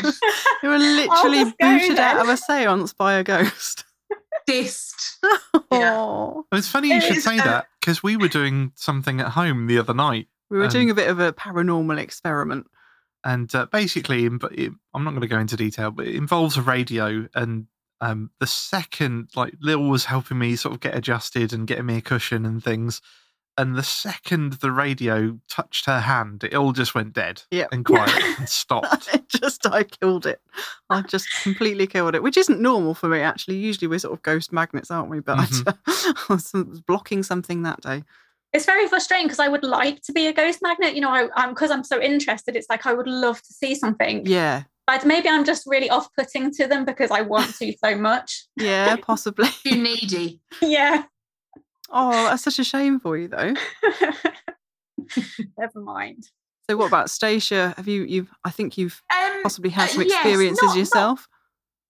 okay. 0.05 0.15
You 0.63 0.69
were 0.69 0.79
literally 0.79 1.53
booted 1.59 1.99
out 1.99 2.21
of 2.21 2.29
a 2.29 2.37
seance 2.37 2.93
by 2.93 3.15
a 3.15 3.25
ghost. 3.25 3.85
Dissed. 4.49 5.19
Yeah. 5.71 6.33
It's 6.53 6.69
funny 6.69 6.89
you 6.89 6.97
it 6.97 7.03
should 7.03 7.17
is, 7.19 7.25
say 7.25 7.39
uh, 7.39 7.45
that 7.45 7.67
because 7.81 8.03
we 8.03 8.17
were 8.17 8.29
doing 8.29 8.73
something 8.75 9.21
at 9.21 9.29
home 9.29 9.67
the 9.67 9.79
other 9.79 9.95
night. 9.95 10.29
We 10.51 10.59
were 10.59 10.69
doing 10.69 10.91
a 10.91 10.95
bit 10.95 11.09
of 11.09 11.19
a 11.19 11.33
paranormal 11.33 11.99
experiment. 11.99 12.67
And 13.25 13.53
uh, 13.55 13.67
basically, 13.67 14.27
I'm 14.27 14.41
not 14.95 15.11
going 15.11 15.21
to 15.21 15.27
go 15.27 15.39
into 15.39 15.57
detail, 15.57 15.91
but 15.91 16.07
it 16.07 16.17
involves 16.17 16.57
a 16.57 16.63
radio. 16.63 17.29
And 17.35 17.67
um, 18.01 18.31
the 18.41 18.47
second, 18.47 19.31
like, 19.37 19.55
Lil 19.61 19.85
was 19.85 20.05
helping 20.05 20.39
me 20.39 20.57
sort 20.57 20.75
of 20.75 20.81
get 20.81 20.97
adjusted 20.97 21.53
and 21.53 21.67
getting 21.67 21.87
me 21.87 21.99
a 21.99 22.03
cushion 22.03 22.45
and 22.45 22.63
things 22.63 23.01
and 23.59 23.77
the 23.77 23.83
second 23.83 24.55
the 24.55 24.71
radio 24.71 25.39
touched 25.49 25.87
her 25.87 26.01
hand, 26.01 26.43
it 26.45 26.55
all 26.55 26.73
just 26.73 26.95
went 26.95 27.13
dead 27.13 27.43
yep. 27.51 27.69
and 27.71 27.85
quiet 27.85 28.39
and 28.39 28.49
stopped. 28.49 29.15
it 29.15 29.29
just, 29.29 29.67
I 29.67 29.83
killed 29.83 30.27
it. 30.27 30.41
I 30.89 31.03
just 31.03 31.29
completely 31.43 31.87
killed 31.87 32.15
it, 32.15 32.23
which 32.23 32.37
isn't 32.37 32.61
normal 32.61 32.95
for 32.95 33.09
me, 33.09 33.21
actually. 33.21 33.57
Usually 33.57 33.89
we're 33.89 33.99
sort 33.99 34.15
of 34.15 34.23
ghost 34.23 34.53
magnets, 34.53 34.91
aren't 34.91 35.11
we? 35.11 35.21
But 35.21 35.39
mm-hmm. 35.39 36.33
I 36.33 36.35
was 36.35 36.81
blocking 36.81 37.23
something 37.23 37.63
that 37.63 37.81
day. 37.83 38.05
It's 38.53 38.67
very 38.67 38.87
frustrating 38.87 39.27
because 39.27 39.39
I 39.39 39.49
would 39.49 39.65
like 39.65 40.03
to 40.03 40.13
be 40.13 40.27
a 40.27 40.33
ghost 40.33 40.61
magnet. 40.63 40.95
You 40.95 41.01
know, 41.01 41.11
I, 41.11 41.29
I'm 41.35 41.51
because 41.51 41.71
I'm 41.71 41.85
so 41.85 42.01
interested. 42.01 42.55
It's 42.55 42.69
like 42.69 42.87
I 42.87 42.93
would 42.93 43.07
love 43.07 43.41
to 43.41 43.53
see 43.53 43.75
something. 43.75 44.27
Yeah. 44.27 44.65
But 44.87 45.07
maybe 45.07 45.29
I'm 45.29 45.45
just 45.45 45.65
really 45.67 45.89
off-putting 45.89 46.53
to 46.55 46.67
them 46.67 46.85
because 46.85 47.11
I 47.11 47.21
want 47.23 47.55
to 47.57 47.73
so 47.83 47.97
much. 47.97 48.47
Yeah, 48.57 48.97
possibly. 49.03 49.49
Too 49.65 49.81
needy. 49.81 50.41
yeah. 50.61 51.05
Oh, 51.89 52.11
that's 52.11 52.43
such 52.43 52.59
a 52.59 52.65
shame 52.65 52.99
for 52.99 53.17
you, 53.17 53.29
though. 53.29 53.55
Never 55.59 55.81
mind. 55.81 56.25
So, 56.69 56.77
what 56.77 56.87
about 56.87 57.11
Stacia? 57.11 57.75
Have 57.77 57.87
you? 57.87 58.03
You've? 58.05 58.31
I 58.45 58.51
think 58.51 58.77
you've 58.79 59.03
um, 59.15 59.43
possibly 59.43 59.71
had 59.71 59.91
some 59.91 60.03
uh, 60.03 60.07
experiences 60.07 60.63
yes, 60.63 60.69
not, 60.69 60.77
yourself. 60.79 61.29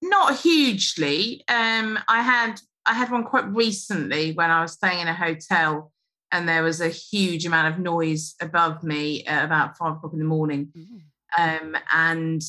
Not, 0.02 0.30
not 0.30 0.40
hugely. 0.40 1.44
Um, 1.48 1.98
I 2.08 2.22
had. 2.22 2.60
I 2.84 2.94
had 2.94 3.12
one 3.12 3.22
quite 3.22 3.46
recently 3.46 4.32
when 4.32 4.50
I 4.50 4.60
was 4.60 4.72
staying 4.72 4.98
in 4.98 5.06
a 5.06 5.14
hotel, 5.14 5.92
and 6.33 6.49
there 6.49 6.62
was 6.62 6.80
a 6.80 6.89
huge 6.89 7.47
amount 7.47 7.72
of 7.72 7.80
noise 7.80 8.35
above 8.41 8.83
me 8.83 9.22
at 9.24 9.45
about 9.45 9.76
five 9.76 9.97
o'clock 9.97 10.14
in 10.14 10.18
the 10.18 10.24
morning. 10.24 10.72
Mm. 10.76 11.03
Um, 11.39 11.76
and 11.93 12.43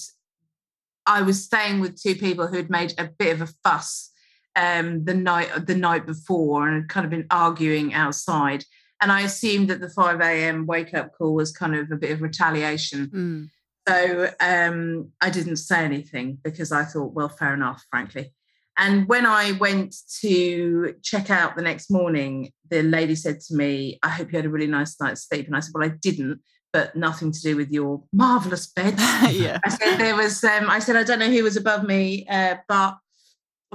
I 1.05 1.21
was 1.21 1.43
staying 1.43 1.81
with 1.81 2.01
two 2.01 2.15
people 2.15 2.47
who 2.47 2.57
had 2.57 2.69
made 2.69 2.93
a 2.97 3.09
bit 3.19 3.33
of 3.33 3.41
a 3.41 3.53
fuss 3.63 4.09
um, 4.55 5.03
the 5.03 5.13
night 5.13 5.67
the 5.67 5.75
night 5.75 6.05
before 6.05 6.67
and 6.67 6.83
had 6.83 6.89
kind 6.89 7.05
of 7.05 7.11
been 7.11 7.27
arguing 7.29 7.93
outside. 7.93 8.63
And 9.01 9.11
I 9.11 9.21
assumed 9.21 9.69
that 9.69 9.81
the 9.81 9.89
5 9.89 10.21
a.m. 10.21 10.65
wake 10.65 10.93
up 10.93 11.13
call 11.13 11.33
was 11.33 11.51
kind 11.51 11.75
of 11.75 11.91
a 11.91 11.97
bit 11.97 12.11
of 12.11 12.21
retaliation. 12.21 13.07
Mm. 13.07 13.49
So 13.85 14.29
um, 14.39 15.11
I 15.19 15.29
didn't 15.29 15.57
say 15.57 15.83
anything 15.83 16.37
because 16.41 16.71
I 16.71 16.85
thought, 16.85 17.13
well, 17.13 17.27
fair 17.27 17.53
enough, 17.53 17.85
frankly. 17.89 18.33
And 18.77 19.07
when 19.07 19.25
I 19.25 19.51
went 19.53 19.95
to 20.21 20.95
check 21.03 21.29
out 21.29 21.55
the 21.55 21.61
next 21.61 21.91
morning, 21.91 22.51
the 22.69 22.81
lady 22.81 23.15
said 23.15 23.39
to 23.41 23.55
me, 23.55 23.99
I 24.01 24.09
hope 24.09 24.31
you 24.31 24.37
had 24.37 24.45
a 24.45 24.49
really 24.49 24.67
nice 24.67 24.99
night's 24.99 25.27
sleep. 25.27 25.45
And 25.47 25.55
I 25.55 25.59
said, 25.59 25.71
Well, 25.75 25.85
I 25.85 25.93
didn't, 26.01 26.41
but 26.71 26.95
nothing 26.95 27.31
to 27.31 27.39
do 27.39 27.55
with 27.55 27.71
your 27.71 28.03
marvelous 28.11 28.67
bed. 28.67 28.95
yeah. 29.31 29.59
I 29.63 29.69
said, 29.69 29.97
There 29.97 30.15
was, 30.15 30.43
um, 30.43 30.69
I 30.69 30.79
said, 30.79 30.95
I 30.95 31.03
don't 31.03 31.19
know 31.19 31.29
who 31.29 31.43
was 31.43 31.57
above 31.57 31.83
me, 31.83 32.25
uh, 32.27 32.55
but 32.67 32.97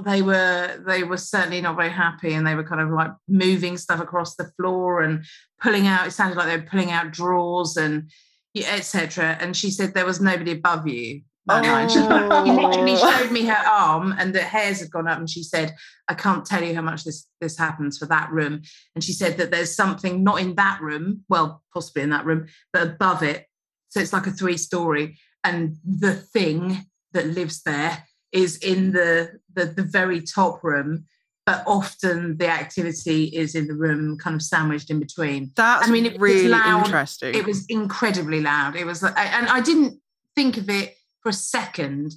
they 0.03 0.21
were 0.21 0.81
they 0.85 1.03
were 1.03 1.17
certainly 1.17 1.61
not 1.61 1.75
very 1.75 1.89
happy 1.89 2.33
and 2.33 2.45
they 2.45 2.55
were 2.55 2.63
kind 2.63 2.81
of 2.81 2.89
like 2.89 3.11
moving 3.27 3.77
stuff 3.77 3.99
across 3.99 4.35
the 4.35 4.51
floor 4.57 5.01
and 5.01 5.25
pulling 5.61 5.87
out 5.87 6.07
it 6.07 6.11
sounded 6.11 6.37
like 6.37 6.47
they 6.47 6.57
were 6.57 6.69
pulling 6.69 6.91
out 6.91 7.11
drawers 7.11 7.75
and 7.77 8.09
etc 8.55 9.37
and 9.39 9.55
she 9.55 9.69
said 9.69 9.93
there 9.93 10.05
was 10.05 10.21
nobody 10.21 10.51
above 10.51 10.87
you 10.87 11.21
that 11.47 11.63
oh. 11.63 11.67
night. 11.67 11.91
She 11.91 11.99
literally 11.99 12.97
showed 12.97 13.31
me 13.31 13.45
her 13.45 13.67
arm 13.67 14.15
and 14.17 14.33
the 14.33 14.41
hairs 14.41 14.79
had 14.79 14.91
gone 14.91 15.07
up 15.07 15.19
and 15.19 15.29
she 15.29 15.43
said 15.43 15.75
I 16.07 16.13
can't 16.13 16.45
tell 16.45 16.63
you 16.63 16.75
how 16.75 16.81
much 16.81 17.03
this 17.03 17.27
this 17.41 17.57
happens 17.57 17.97
for 17.97 18.05
that 18.07 18.31
room 18.31 18.61
and 18.95 19.03
she 19.03 19.13
said 19.13 19.37
that 19.37 19.51
there's 19.51 19.75
something 19.75 20.23
not 20.23 20.41
in 20.41 20.55
that 20.55 20.81
room 20.81 21.23
well 21.29 21.63
possibly 21.73 22.03
in 22.03 22.09
that 22.11 22.25
room 22.25 22.47
but 22.73 22.87
above 22.87 23.23
it 23.23 23.45
so 23.89 23.99
it's 23.99 24.13
like 24.13 24.27
a 24.27 24.31
three 24.31 24.57
story 24.57 25.17
and 25.43 25.77
the 25.85 26.13
thing 26.13 26.85
that 27.13 27.27
lives 27.27 27.63
there 27.63 28.05
is 28.31 28.57
in 28.57 28.91
the, 28.91 29.39
the, 29.53 29.65
the 29.65 29.83
very 29.83 30.21
top 30.21 30.63
room 30.63 31.05
but 31.45 31.63
often 31.65 32.37
the 32.37 32.47
activity 32.47 33.23
is 33.25 33.55
in 33.55 33.65
the 33.67 33.73
room 33.73 34.17
kind 34.19 34.35
of 34.35 34.41
sandwiched 34.41 34.91
in 34.91 34.99
between 34.99 35.51
that's 35.55 35.87
i 35.87 35.91
mean 35.91 36.05
it 36.05 36.19
really 36.19 36.43
was 36.43 36.51
loud. 36.51 36.85
interesting 36.85 37.33
it 37.33 37.45
was 37.45 37.65
incredibly 37.67 38.41
loud 38.41 38.75
it 38.75 38.85
was 38.85 39.03
and 39.03 39.15
i 39.15 39.59
didn't 39.59 39.99
think 40.35 40.57
of 40.57 40.69
it 40.69 40.95
for 41.21 41.29
a 41.29 41.33
second 41.33 42.13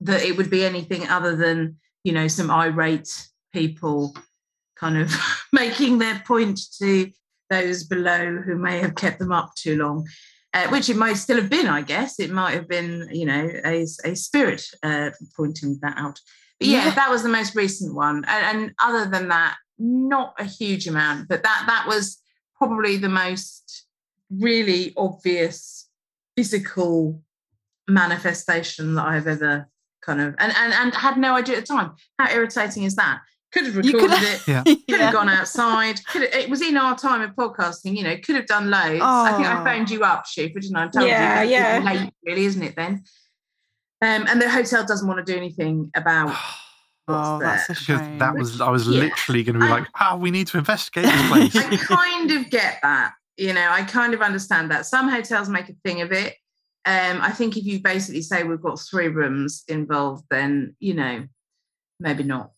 that 0.00 0.22
it 0.22 0.36
would 0.36 0.50
be 0.50 0.64
anything 0.64 1.06
other 1.08 1.36
than 1.36 1.76
you 2.04 2.12
know 2.12 2.28
some 2.28 2.50
irate 2.50 3.28
people 3.52 4.14
kind 4.76 4.96
of 4.96 5.12
making 5.52 5.98
their 5.98 6.22
point 6.26 6.60
to 6.78 7.10
those 7.50 7.84
below 7.84 8.38
who 8.44 8.56
may 8.56 8.78
have 8.78 8.94
kept 8.94 9.18
them 9.18 9.32
up 9.32 9.54
too 9.54 9.76
long 9.76 10.06
uh, 10.54 10.68
which 10.68 10.90
it 10.90 10.96
might 10.96 11.14
still 11.14 11.36
have 11.36 11.48
been, 11.48 11.66
I 11.66 11.82
guess. 11.82 12.20
It 12.20 12.30
might 12.30 12.54
have 12.54 12.68
been, 12.68 13.08
you 13.10 13.24
know, 13.24 13.48
a, 13.64 13.86
a 14.04 14.14
spirit 14.14 14.62
uh, 14.82 15.10
pointing 15.36 15.78
that 15.82 15.94
out. 15.96 16.20
But 16.60 16.68
yeah, 16.68 16.84
yeah, 16.84 16.94
that 16.94 17.10
was 17.10 17.22
the 17.22 17.28
most 17.28 17.54
recent 17.54 17.94
one. 17.94 18.24
And, 18.28 18.58
and, 18.58 18.74
other 18.82 19.10
than 19.10 19.28
that, 19.28 19.56
not 19.78 20.34
a 20.38 20.44
huge 20.44 20.86
amount, 20.86 21.28
but 21.28 21.42
that 21.42 21.64
that 21.66 21.86
was 21.88 22.18
probably 22.56 22.98
the 22.98 23.08
most 23.08 23.86
really 24.30 24.92
obvious 24.96 25.88
physical 26.36 27.22
manifestation 27.88 28.94
that 28.94 29.06
I've 29.06 29.26
ever 29.26 29.68
kind 30.02 30.20
of 30.20 30.34
and, 30.38 30.52
and 30.56 30.72
and 30.72 30.94
had 30.94 31.16
no 31.16 31.34
idea 31.36 31.56
at 31.56 31.66
the 31.66 31.74
time. 31.74 31.92
How 32.18 32.30
irritating 32.30 32.84
is 32.84 32.96
that? 32.96 33.20
could 33.52 33.66
have 33.66 33.76
recorded 33.76 34.18
it, 34.22 34.42
yeah. 34.48 34.62
could 34.64 34.78
have 34.88 35.00
yeah. 35.00 35.12
gone 35.12 35.28
outside. 35.28 36.04
Could 36.06 36.22
have, 36.22 36.34
it 36.34 36.50
was 36.50 36.62
in 36.62 36.76
our 36.76 36.96
time 36.96 37.20
of 37.20 37.30
podcasting, 37.32 37.96
you 37.96 38.02
know, 38.02 38.16
could 38.16 38.34
have 38.34 38.46
done 38.46 38.70
loads. 38.70 39.00
Oh. 39.02 39.24
I 39.24 39.32
think 39.34 39.46
I 39.46 39.62
phoned 39.62 39.90
you 39.90 40.02
up, 40.02 40.24
Siofra, 40.26 40.60
didn't 40.60 40.76
I? 40.76 40.84
I 40.84 40.88
told 40.88 41.06
yeah, 41.06 41.42
you. 41.42 41.50
Yeah, 41.50 41.82
late, 41.84 42.12
really, 42.24 42.46
isn't 42.46 42.62
it 42.62 42.74
then? 42.74 43.04
Um, 44.00 44.26
and 44.28 44.40
the 44.40 44.50
hotel 44.50 44.84
doesn't 44.84 45.06
want 45.06 45.24
to 45.24 45.32
do 45.32 45.36
anything 45.36 45.90
about. 45.94 46.34
oh, 47.08 47.38
that's 47.38 47.68
a 47.70 47.74
shame. 47.74 48.18
That 48.18 48.34
was 48.34 48.60
I 48.60 48.70
was 48.70 48.88
yeah. 48.88 49.00
literally 49.00 49.44
going 49.44 49.60
to 49.60 49.66
be 49.66 49.70
like, 49.70 49.86
oh, 50.00 50.16
we 50.16 50.30
need 50.30 50.46
to 50.48 50.58
investigate 50.58 51.04
this 51.04 51.28
place. 51.28 51.56
I 51.56 51.76
kind 51.76 52.30
of 52.30 52.50
get 52.50 52.78
that. 52.82 53.12
You 53.36 53.52
know, 53.52 53.68
I 53.70 53.82
kind 53.82 54.14
of 54.14 54.22
understand 54.22 54.70
that. 54.70 54.86
Some 54.86 55.08
hotels 55.08 55.48
make 55.48 55.68
a 55.68 55.74
thing 55.84 56.00
of 56.00 56.12
it. 56.12 56.36
Um, 56.84 57.20
I 57.20 57.30
think 57.30 57.56
if 57.56 57.64
you 57.64 57.80
basically 57.80 58.22
say 58.22 58.42
we've 58.42 58.60
got 58.60 58.80
three 58.80 59.08
rooms 59.08 59.64
involved, 59.68 60.24
then 60.30 60.74
you 60.80 60.94
know, 60.94 61.26
maybe 62.00 62.24
not. 62.24 62.52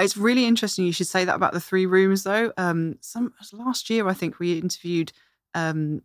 It's 0.00 0.16
really 0.16 0.46
interesting. 0.46 0.86
You 0.86 0.92
should 0.92 1.08
say 1.08 1.24
that 1.24 1.34
about 1.34 1.52
the 1.52 1.60
three 1.60 1.86
rooms, 1.86 2.22
though. 2.22 2.52
Um, 2.56 2.96
some 3.00 3.34
last 3.52 3.90
year, 3.90 4.08
I 4.08 4.14
think 4.14 4.38
we 4.38 4.58
interviewed 4.58 5.12
um, 5.54 6.02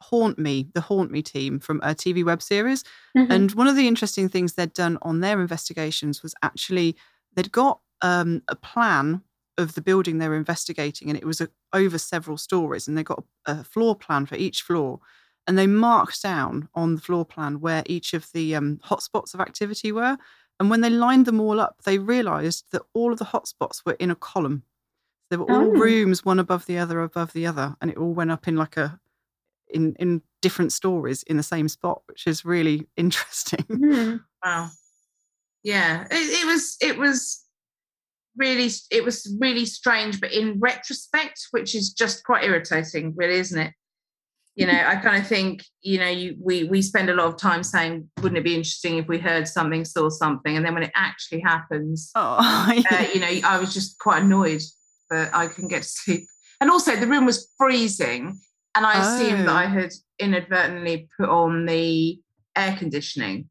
Haunt 0.00 0.38
Me, 0.38 0.68
the 0.74 0.80
Haunt 0.80 1.10
Me 1.10 1.22
team 1.22 1.58
from 1.58 1.80
a 1.82 1.94
TV 1.94 2.24
web 2.24 2.42
series, 2.42 2.84
mm-hmm. 3.16 3.30
and 3.30 3.52
one 3.52 3.66
of 3.66 3.76
the 3.76 3.88
interesting 3.88 4.28
things 4.28 4.54
they'd 4.54 4.72
done 4.72 4.98
on 5.02 5.20
their 5.20 5.40
investigations 5.40 6.22
was 6.22 6.34
actually 6.42 6.96
they'd 7.34 7.52
got 7.52 7.80
um, 8.02 8.42
a 8.48 8.56
plan 8.56 9.22
of 9.56 9.74
the 9.74 9.80
building 9.80 10.18
they 10.18 10.28
were 10.28 10.36
investigating, 10.36 11.08
and 11.08 11.18
it 11.18 11.24
was 11.24 11.40
a, 11.40 11.48
over 11.72 11.98
several 11.98 12.36
stories, 12.36 12.86
and 12.86 12.96
they 12.96 13.02
got 13.02 13.24
a, 13.46 13.52
a, 13.52 13.64
floor 13.64 13.96
plan 13.96 14.26
for 14.26 14.36
each 14.36 14.62
floor, 14.62 15.00
and 15.48 15.58
they 15.58 15.66
marked 15.66 16.22
down 16.22 16.68
on 16.74 16.94
the 16.94 17.00
floor 17.00 17.24
plan 17.24 17.60
where 17.60 17.82
each 17.86 18.12
of 18.12 18.30
the 18.32 18.54
um, 18.54 18.78
hotspots 18.84 19.32
of 19.32 19.40
activity 19.40 19.90
were. 19.90 20.18
And 20.60 20.68
when 20.68 20.82
they 20.82 20.90
lined 20.90 21.24
them 21.24 21.40
all 21.40 21.58
up, 21.58 21.76
they 21.84 21.98
realized 21.98 22.66
that 22.72 22.82
all 22.92 23.12
of 23.12 23.18
the 23.18 23.24
hotspots 23.24 23.84
were 23.86 23.94
in 23.94 24.10
a 24.10 24.14
column. 24.14 24.62
They 25.30 25.38
were 25.38 25.50
all 25.50 25.68
oh. 25.68 25.70
rooms, 25.70 26.24
one 26.24 26.38
above 26.38 26.66
the 26.66 26.76
other, 26.76 27.00
above 27.00 27.32
the 27.32 27.46
other, 27.46 27.74
and 27.80 27.90
it 27.90 27.96
all 27.96 28.12
went 28.12 28.30
up 28.30 28.46
in 28.46 28.56
like 28.56 28.76
a 28.76 29.00
in 29.68 29.94
in 29.98 30.22
different 30.42 30.72
stories 30.72 31.22
in 31.24 31.36
the 31.36 31.42
same 31.42 31.68
spot, 31.68 32.02
which 32.06 32.26
is 32.26 32.44
really 32.44 32.86
interesting. 32.96 33.64
Mm. 33.68 34.24
Wow. 34.44 34.70
Yeah, 35.62 36.06
it, 36.10 36.42
it 36.42 36.46
was 36.46 36.76
it 36.80 36.98
was 36.98 37.42
really 38.36 38.70
it 38.90 39.04
was 39.04 39.34
really 39.40 39.64
strange, 39.64 40.20
but 40.20 40.32
in 40.32 40.58
retrospect, 40.60 41.48
which 41.52 41.74
is 41.74 41.92
just 41.92 42.24
quite 42.24 42.44
irritating, 42.44 43.14
really, 43.16 43.38
isn't 43.38 43.60
it? 43.60 43.72
You 44.58 44.66
know 44.66 44.84
i 44.86 44.96
kind 44.96 45.20
of 45.20 45.26
think 45.26 45.64
you 45.82 45.98
know 45.98 46.08
you, 46.08 46.36
we 46.42 46.64
we 46.64 46.82
spend 46.82 47.08
a 47.08 47.14
lot 47.14 47.26
of 47.26 47.36
time 47.36 47.62
saying 47.62 48.08
wouldn't 48.22 48.38
it 48.38 48.44
be 48.44 48.54
interesting 48.54 48.98
if 48.98 49.06
we 49.06 49.18
heard 49.18 49.46
something 49.46 49.84
saw 49.84 50.08
something 50.08 50.56
and 50.56 50.64
then 50.64 50.74
when 50.74 50.82
it 50.82 50.92
actually 50.94 51.40
happens 51.40 52.10
oh, 52.14 52.72
yeah. 52.90 52.98
uh, 52.98 53.06
you 53.14 53.20
know 53.20 53.48
i 53.48 53.58
was 53.58 53.72
just 53.72 53.98
quite 53.98 54.22
annoyed 54.22 54.62
that 55.10 55.34
i 55.34 55.46
couldn't 55.46 55.70
get 55.70 55.82
to 55.82 55.88
sleep 55.88 56.24
and 56.60 56.70
also 56.70 56.96
the 56.96 57.06
room 57.06 57.24
was 57.24 57.52
freezing 57.56 58.38
And 58.78 58.86
I 58.86 58.94
oh. 58.96 59.00
assumed 59.16 59.48
that 59.48 59.56
I 59.56 59.64
oh. 59.64 59.68
had 59.68 59.92
inadvertently 60.20 61.08
put 61.18 61.28
on 61.28 61.66
the 61.66 62.20
air 62.56 62.76
conditioning. 62.76 63.48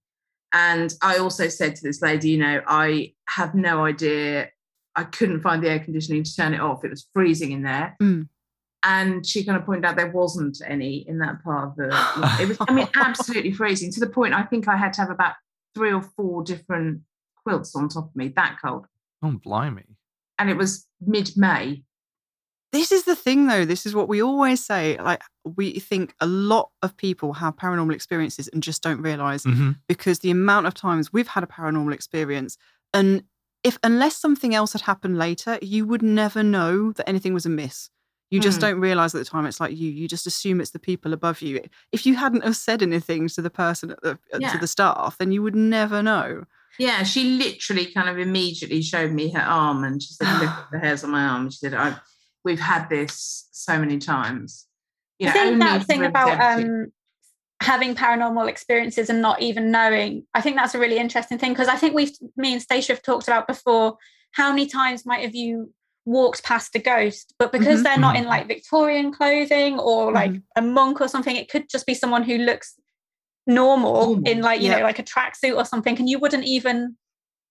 And 0.53 0.93
I 1.01 1.17
also 1.17 1.49
said 1.49 1.75
to 1.75 1.83
this 1.83 2.01
lady, 2.01 2.29
you 2.29 2.37
know, 2.37 2.61
I 2.65 3.13
have 3.27 3.53
no 3.53 3.83
idea. 3.83 4.49
I 4.95 5.03
couldn't 5.03 5.41
find 5.41 5.61
the 5.61 5.69
air 5.69 5.79
conditioning 5.79 6.23
to 6.23 6.33
turn 6.33 6.53
it 6.53 6.61
off. 6.61 6.85
It 6.85 6.91
was 6.91 7.09
freezing 7.13 7.51
in 7.51 7.63
there. 7.63 7.97
Mm. 8.01 8.29
And 8.83 9.25
she 9.25 9.43
kind 9.43 9.57
of 9.57 9.65
pointed 9.65 9.85
out 9.85 9.95
there 9.95 10.11
wasn't 10.11 10.61
any 10.65 11.07
in 11.07 11.19
that 11.19 11.43
part 11.43 11.69
of 11.69 11.75
the. 11.75 12.37
It 12.41 12.47
was, 12.47 12.57
I 12.61 12.73
mean, 12.73 12.87
absolutely 12.95 13.51
freezing 13.51 13.91
to 13.93 13.99
the 13.99 14.07
point 14.07 14.33
I 14.33 14.43
think 14.43 14.67
I 14.67 14.77
had 14.77 14.93
to 14.93 15.01
have 15.01 15.09
about 15.09 15.33
three 15.73 15.91
or 15.91 16.01
four 16.01 16.43
different 16.43 17.01
quilts 17.43 17.75
on 17.75 17.89
top 17.89 18.09
of 18.09 18.15
me, 18.15 18.29
that 18.29 18.57
cold. 18.63 18.85
Oh, 19.23 19.31
blimey. 19.43 19.97
And 20.37 20.49
it 20.49 20.57
was 20.57 20.87
mid 21.01 21.31
May. 21.35 21.83
This 22.71 22.91
is 22.91 23.05
the 23.05 23.15
thing, 23.15 23.47
though. 23.47 23.65
This 23.65 23.85
is 23.85 23.95
what 23.95 24.09
we 24.09 24.21
always 24.21 24.63
say. 24.63 24.97
Like, 24.97 25.21
we 25.43 25.79
think 25.79 26.13
a 26.19 26.27
lot 26.27 26.69
of 26.83 26.95
people 26.97 27.33
have 27.33 27.55
paranormal 27.55 27.93
experiences 27.93 28.49
and 28.49 28.61
just 28.61 28.83
don't 28.83 29.01
realize 29.01 29.43
mm-hmm. 29.43 29.71
because 29.87 30.19
the 30.19 30.31
amount 30.31 30.67
of 30.67 30.73
times 30.73 31.11
we've 31.13 31.29
had 31.29 31.43
a 31.43 31.47
paranormal 31.47 31.93
experience 31.93 32.57
and 32.93 33.23
if 33.63 33.77
unless 33.83 34.15
something 34.15 34.55
else 34.55 34.73
had 34.73 34.81
happened 34.81 35.17
later, 35.17 35.57
you 35.61 35.85
would 35.85 36.01
never 36.01 36.43
know 36.43 36.91
that 36.93 37.07
anything 37.07 37.33
was 37.33 37.45
amiss. 37.45 37.89
You 38.29 38.41
just 38.41 38.57
mm. 38.57 38.61
don't 38.61 38.79
realize 38.79 39.15
at 39.15 39.19
the 39.19 39.25
time 39.25 39.45
it's 39.45 39.59
like 39.59 39.77
you. 39.77 39.89
You 39.89 40.07
just 40.07 40.27
assume 40.27 40.59
it's 40.59 40.71
the 40.71 40.79
people 40.79 41.13
above 41.13 41.41
you. 41.41 41.61
If 41.91 42.05
you 42.05 42.15
hadn't 42.15 42.43
have 42.43 42.57
said 42.57 42.83
anything 42.83 43.29
to 43.29 43.41
the 43.41 43.49
person 43.49 43.91
at 43.91 44.01
the 44.01 44.19
yeah. 44.37 44.51
to 44.51 44.57
the 44.57 44.67
staff, 44.67 45.17
then 45.17 45.31
you 45.31 45.41
would 45.41 45.55
never 45.55 46.03
know. 46.03 46.43
Yeah, 46.77 47.03
she 47.03 47.37
literally 47.37 47.85
kind 47.85 48.09
of 48.09 48.19
immediately 48.19 48.81
showed 48.81 49.11
me 49.11 49.31
her 49.31 49.41
arm 49.41 49.83
and 49.83 50.01
she 50.01 50.13
said, 50.13 50.31
"Look 50.39 50.49
at 50.49 50.67
the 50.71 50.79
hairs 50.79 51.03
on 51.03 51.11
my 51.11 51.23
arm." 51.23 51.49
She 51.49 51.57
said, 51.57 51.73
"I, 51.73 51.95
we've 52.43 52.59
had 52.59 52.89
this 52.89 53.47
so 53.51 53.79
many 53.79 53.97
times." 53.97 54.67
You 55.19 55.27
know, 55.27 55.31
I 55.31 55.33
think 55.33 55.59
that 55.59 55.83
thing 55.85 56.05
about 56.05 56.59
um, 56.59 56.91
having 57.61 57.95
paranormal 57.95 58.47
experiences 58.47 59.09
and 59.09 59.21
not 59.21 59.41
even 59.41 59.71
knowing, 59.71 60.25
I 60.33 60.41
think 60.41 60.57
that's 60.57 60.75
a 60.75 60.79
really 60.79 60.97
interesting 60.97 61.39
thing 61.39 61.53
because 61.53 61.67
I 61.67 61.75
think 61.75 61.95
we've, 61.95 62.11
me 62.35 62.53
and 62.53 62.61
Stacia 62.61 62.93
have 62.93 63.01
talked 63.01 63.27
about 63.27 63.47
before. 63.47 63.97
How 64.31 64.51
many 64.51 64.67
times 64.67 65.05
might 65.05 65.23
have 65.23 65.33
you 65.33 65.73
walked 66.07 66.41
past 66.43 66.73
a 66.73 66.79
ghost, 66.79 67.33
but 67.37 67.51
because 67.51 67.75
mm-hmm. 67.75 67.83
they're 67.83 67.97
not 67.97 68.15
in 68.15 68.21
mm-hmm. 68.21 68.29
like 68.29 68.47
Victorian 68.47 69.11
clothing 69.11 69.77
or 69.77 70.13
like 70.13 70.31
mm-hmm. 70.31 70.39
a 70.55 70.61
monk 70.61 71.01
or 71.01 71.07
something, 71.09 71.35
it 71.35 71.49
could 71.49 71.69
just 71.69 71.85
be 71.85 71.93
someone 71.93 72.23
who 72.23 72.37
looks 72.37 72.75
normal 73.45 74.21
in 74.25 74.41
like, 74.41 74.61
you 74.61 74.71
know, 74.71 74.79
like 74.79 74.99
a 74.99 75.03
tracksuit 75.03 75.55
or 75.55 75.65
something, 75.65 75.97
and 75.99 76.09
you 76.09 76.17
wouldn't 76.17 76.45
even 76.45 76.95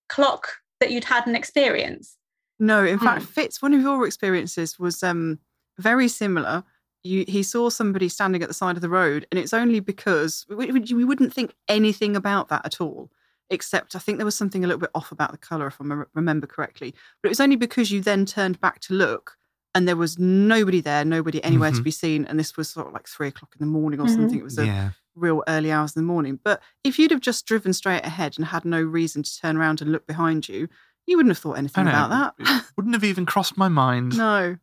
clock 0.09 0.49
that 0.81 0.91
you'd 0.91 1.05
had 1.05 1.27
an 1.27 1.37
experience. 1.37 2.17
No, 2.59 2.83
in 2.85 2.99
fact, 2.99 3.23
hmm. 3.23 3.29
Fitz, 3.29 3.61
one 3.61 3.75
of 3.75 3.83
your 3.83 4.07
experiences 4.07 4.79
was 4.79 5.03
um 5.03 5.39
very 5.79 6.09
similar. 6.09 6.65
You, 7.05 7.25
he 7.29 7.43
saw 7.43 7.69
somebody 7.69 8.09
standing 8.09 8.43
at 8.43 8.49
the 8.49 8.55
side 8.55 8.77
of 8.77 8.83
the 8.83 8.89
road, 8.89 9.27
and 9.31 9.39
it's 9.39 9.53
only 9.53 9.81
because 9.81 10.47
we, 10.49 10.73
we 10.73 11.05
wouldn't 11.05 11.33
think 11.33 11.55
anything 11.69 12.17
about 12.17 12.49
that 12.49 12.65
at 12.65 12.81
all 12.81 13.11
except 13.51 13.95
I 13.95 13.99
think 13.99 14.19
there 14.19 14.25
was 14.25 14.37
something 14.37 14.65
a 14.65 14.67
little 14.67 14.81
bit 14.81 14.91
off 14.95 15.13
about 15.13 15.33
the 15.33 15.39
colour, 15.39 15.67
if 15.67 15.81
I 15.81 16.03
remember 16.15 16.47
correctly. 16.47 16.95
But 17.23 17.29
it 17.29 17.31
was 17.31 17.41
only 17.41 17.57
because 17.57 17.91
you 17.91 18.01
then 18.01 18.27
turned 18.27 18.61
back 18.61 18.81
to 18.81 18.95
look 18.95 19.37
and 19.75 19.87
there 19.87 19.97
was 19.97 20.19
nobody 20.19 20.81
there, 20.81 21.05
nobody 21.05 21.43
anywhere 21.45 21.71
mm-hmm. 21.71 21.79
to 21.79 21.85
be 21.85 21.91
seen. 21.91 22.25
And 22.25 22.39
this 22.39 22.57
was 22.57 22.69
sort 22.69 22.89
of 22.89 22.93
like 22.95 23.07
three 23.07 23.29
o'clock 23.29 23.55
in 23.59 23.65
the 23.65 23.71
morning 23.71 24.01
or 24.01 24.07
mm-hmm. 24.07 24.15
something. 24.15 24.39
It 24.39 24.45
was 24.45 24.59
a 24.59 24.67
yeah. 24.67 24.91
real 25.15 25.43
early 25.49 25.71
hours 25.71 25.95
in 25.95 26.03
the 26.03 26.07
morning. 26.07 26.41
But 26.43 26.63
if 26.83 26.99
you'd 26.99 27.11
have 27.11 27.21
just 27.21 27.47
driven 27.47 27.73
straight 27.73 28.05
ahead 28.05 28.35
and 28.37 28.47
had 28.47 28.65
no 28.65 28.81
reason 28.81 29.23
to 29.23 29.39
turn 29.39 29.57
around 29.57 29.83
and 29.83 29.93
look 29.93 30.07
behind 30.07 30.49
you, 30.49 30.69
you 31.07 31.17
wouldn't 31.17 31.31
have 31.31 31.39
thought 31.39 31.59
anything 31.59 31.87
about 31.87 32.37
that. 32.39 32.65
wouldn't 32.77 32.95
have 32.95 33.05
even 33.05 33.27
crossed 33.27 33.57
my 33.57 33.69
mind. 33.69 34.17
No. 34.17 34.57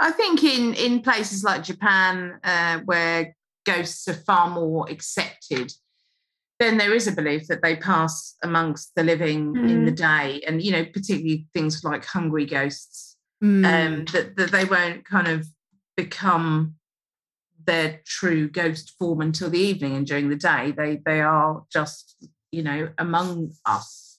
I 0.00 0.12
think 0.12 0.44
in 0.44 0.74
in 0.74 1.02
places 1.02 1.42
like 1.42 1.64
Japan, 1.64 2.38
uh, 2.44 2.78
where 2.84 3.34
ghosts 3.66 4.06
are 4.08 4.14
far 4.14 4.48
more 4.48 4.88
accepted, 4.88 5.72
then 6.58 6.76
there 6.76 6.94
is 6.94 7.06
a 7.06 7.12
belief 7.12 7.46
that 7.46 7.62
they 7.62 7.76
pass 7.76 8.34
amongst 8.42 8.94
the 8.96 9.04
living 9.04 9.54
mm. 9.54 9.70
in 9.70 9.84
the 9.84 9.92
mm. 9.92 9.96
day, 9.96 10.42
and 10.46 10.62
you 10.62 10.72
know, 10.72 10.84
particularly 10.84 11.46
things 11.54 11.84
like 11.84 12.04
hungry 12.04 12.46
ghosts, 12.46 13.16
mm. 13.42 13.64
um, 13.64 14.04
that 14.12 14.36
that 14.36 14.50
they 14.50 14.64
won't 14.64 15.04
kind 15.04 15.28
of 15.28 15.46
become 15.96 16.74
their 17.64 18.00
true 18.04 18.48
ghost 18.48 18.94
form 18.98 19.20
until 19.20 19.50
the 19.50 19.58
evening, 19.58 19.94
and 19.94 20.06
during 20.06 20.28
the 20.28 20.36
day 20.36 20.72
they 20.76 21.00
they 21.04 21.20
are 21.20 21.64
just 21.72 22.16
you 22.50 22.62
know 22.62 22.88
among 22.98 23.52
us. 23.64 24.18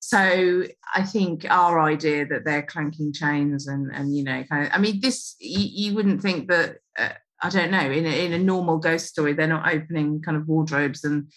So 0.00 0.64
I 0.94 1.02
think 1.02 1.46
our 1.48 1.80
idea 1.80 2.26
that 2.26 2.44
they're 2.44 2.62
clanking 2.62 3.12
chains 3.12 3.68
and 3.68 3.90
and 3.94 4.14
you 4.16 4.24
know 4.24 4.42
kind 4.44 4.66
of 4.66 4.72
I 4.72 4.78
mean 4.78 5.00
this 5.00 5.36
you, 5.38 5.90
you 5.90 5.94
wouldn't 5.94 6.20
think 6.20 6.48
that. 6.48 6.78
Uh, 6.98 7.10
I 7.42 7.50
don't 7.50 7.70
know. 7.70 7.90
In 7.90 8.06
a, 8.06 8.24
in 8.24 8.32
a 8.32 8.38
normal 8.38 8.78
ghost 8.78 9.06
story, 9.06 9.32
they're 9.32 9.46
not 9.46 9.72
opening 9.72 10.22
kind 10.22 10.36
of 10.36 10.48
wardrobes 10.48 11.04
and 11.04 11.30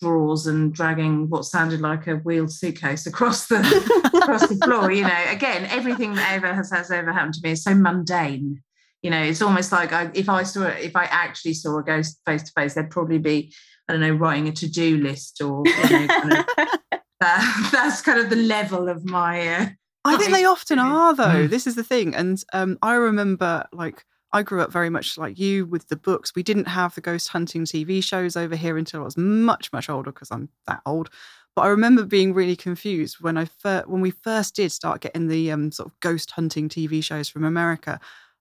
drawers 0.00 0.46
and 0.46 0.72
dragging 0.72 1.28
what 1.28 1.44
sounded 1.44 1.80
like 1.80 2.06
a 2.06 2.16
wheeled 2.16 2.50
suitcase 2.50 3.06
across 3.06 3.46
the 3.46 3.58
across 4.14 4.48
the 4.48 4.56
floor. 4.64 4.90
You 4.90 5.02
know, 5.02 5.24
again, 5.28 5.66
everything 5.66 6.14
that 6.14 6.32
ever 6.32 6.54
has, 6.54 6.70
has 6.70 6.90
ever 6.90 7.12
happened 7.12 7.34
to 7.34 7.40
me 7.42 7.52
is 7.52 7.62
so 7.62 7.74
mundane. 7.74 8.62
You 9.02 9.10
know, 9.10 9.22
it's 9.22 9.42
almost 9.42 9.72
like 9.72 9.92
I, 9.92 10.10
if 10.14 10.28
I 10.28 10.42
saw 10.42 10.64
if 10.64 10.96
I 10.96 11.04
actually 11.04 11.54
saw 11.54 11.78
a 11.78 11.82
ghost 11.82 12.20
face 12.26 12.42
to 12.44 12.52
face, 12.52 12.74
there'd 12.74 12.90
probably 12.90 13.18
be 13.18 13.52
I 13.88 13.92
don't 13.92 14.02
know 14.02 14.12
writing 14.12 14.48
a 14.48 14.52
to 14.52 14.68
do 14.68 14.98
list 14.98 15.40
or 15.42 15.62
you 15.66 15.90
know, 15.90 16.06
kind 16.06 16.32
of, 16.32 16.44
uh, 17.20 17.70
that's 17.70 18.02
kind 18.02 18.20
of 18.20 18.30
the 18.30 18.36
level 18.36 18.88
of 18.88 19.04
my. 19.04 19.48
Uh, 19.48 19.66
I 20.04 20.16
think 20.16 20.32
they 20.32 20.44
often 20.44 20.78
are 20.78 21.14
though. 21.14 21.46
Mm. 21.46 21.50
This 21.50 21.66
is 21.66 21.74
the 21.74 21.84
thing, 21.84 22.14
and 22.14 22.42
um, 22.52 22.78
I 22.82 22.94
remember 22.94 23.66
like 23.72 24.04
I 24.32 24.42
grew 24.42 24.60
up 24.60 24.72
very 24.72 24.90
much 24.90 25.18
like 25.18 25.38
you 25.38 25.66
with 25.66 25.88
the 25.88 25.96
books. 25.96 26.32
We 26.34 26.42
didn't 26.42 26.66
have 26.66 26.94
the 26.94 27.00
ghost 27.00 27.28
hunting 27.28 27.64
TV 27.64 28.02
shows 28.02 28.36
over 28.36 28.54
here 28.54 28.78
until 28.78 29.00
I 29.00 29.04
was 29.04 29.16
much, 29.16 29.72
much 29.72 29.88
older 29.88 30.12
because 30.12 30.30
I'm 30.30 30.48
that 30.66 30.82
old. 30.86 31.10
But 31.56 31.62
I 31.62 31.68
remember 31.68 32.04
being 32.04 32.32
really 32.32 32.54
confused 32.54 33.20
when 33.20 33.36
I 33.36 33.46
fir- 33.46 33.84
when 33.86 34.00
we 34.00 34.12
first 34.12 34.54
did 34.54 34.70
start 34.70 35.00
getting 35.00 35.26
the 35.26 35.50
um, 35.50 35.72
sort 35.72 35.88
of 35.88 36.00
ghost 36.00 36.30
hunting 36.30 36.68
TV 36.68 37.02
shows 37.02 37.28
from 37.28 37.44
America. 37.44 37.98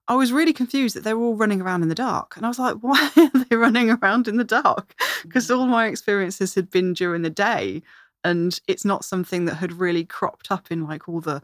I 0.07 0.15
was 0.15 0.31
really 0.31 0.53
confused 0.53 0.95
that 0.95 1.03
they 1.03 1.13
were 1.13 1.25
all 1.25 1.35
running 1.35 1.61
around 1.61 1.83
in 1.83 1.89
the 1.89 1.95
dark. 1.95 2.35
And 2.35 2.45
I 2.45 2.49
was 2.49 2.59
like, 2.59 2.75
why 2.81 3.09
are 3.17 3.45
they 3.45 3.55
running 3.55 3.89
around 3.89 4.27
in 4.27 4.37
the 4.37 4.43
dark? 4.43 4.93
Because 5.23 5.47
mm. 5.47 5.57
all 5.57 5.65
my 5.65 5.87
experiences 5.87 6.55
had 6.55 6.69
been 6.69 6.93
during 6.93 7.23
the 7.23 7.29
day. 7.29 7.81
And 8.23 8.59
it's 8.67 8.85
not 8.85 9.05
something 9.05 9.45
that 9.45 9.55
had 9.55 9.73
really 9.73 10.03
cropped 10.03 10.51
up 10.51 10.71
in 10.71 10.85
like 10.85 11.07
all 11.07 11.21
the 11.21 11.41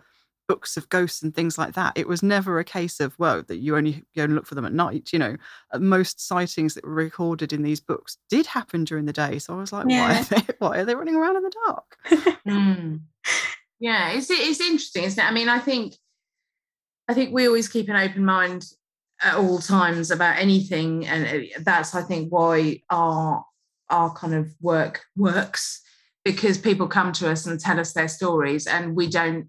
books 0.47 0.77
of 0.77 0.89
ghosts 0.89 1.22
and 1.22 1.34
things 1.34 1.57
like 1.57 1.73
that. 1.73 1.93
It 1.95 2.07
was 2.07 2.23
never 2.23 2.59
a 2.59 2.63
case 2.63 2.99
of 2.99 3.17
well 3.17 3.43
that 3.43 3.57
you 3.57 3.76
only 3.76 4.03
go 4.15 4.23
and 4.23 4.35
look 4.35 4.45
for 4.45 4.55
them 4.55 4.65
at 4.65 4.73
night. 4.73 5.11
You 5.11 5.19
know, 5.19 5.38
most 5.80 6.26
sightings 6.26 6.73
that 6.73 6.85
were 6.85 6.93
recorded 6.93 7.53
in 7.53 7.63
these 7.63 7.80
books 7.80 8.17
did 8.30 8.45
happen 8.45 8.84
during 8.84 9.05
the 9.05 9.13
day. 9.13 9.39
So 9.39 9.53
I 9.53 9.57
was 9.57 9.73
like, 9.73 9.85
yeah. 9.89 10.07
why, 10.07 10.19
are 10.19 10.23
they, 10.23 10.53
why 10.59 10.77
are 10.80 10.85
they 10.85 10.95
running 10.95 11.15
around 11.15 11.38
in 11.38 11.43
the 11.43 11.55
dark? 11.65 11.97
mm. 12.47 13.01
Yeah, 13.80 14.11
it's 14.11 14.30
it's 14.30 14.61
interesting, 14.61 15.03
isn't 15.03 15.23
it? 15.23 15.27
I 15.27 15.34
mean, 15.34 15.49
I 15.49 15.59
think 15.59 15.95
I 17.07 17.13
think 17.13 17.34
we 17.34 17.47
always 17.47 17.67
keep 17.67 17.89
an 17.89 17.95
open 17.95 18.26
mind 18.26 18.65
at 19.22 19.35
all 19.35 19.59
times 19.59 20.11
about 20.11 20.38
anything, 20.38 21.05
and 21.05 21.26
uh, 21.27 21.59
that's 21.59 21.95
I 21.95 22.01
think 22.01 22.31
why 22.31 22.81
our 22.89 23.45
our 23.89 24.13
kind 24.13 24.34
of 24.34 24.51
work 24.61 25.03
works 25.15 25.81
because 26.23 26.57
people 26.57 26.88
come 26.88 27.11
to 27.13 27.30
us 27.30 27.45
and 27.45 27.59
tell 27.59 27.80
us 27.80 27.93
their 27.93 28.07
stories 28.07 28.65
and 28.65 28.95
we 28.95 29.07
don't 29.07 29.47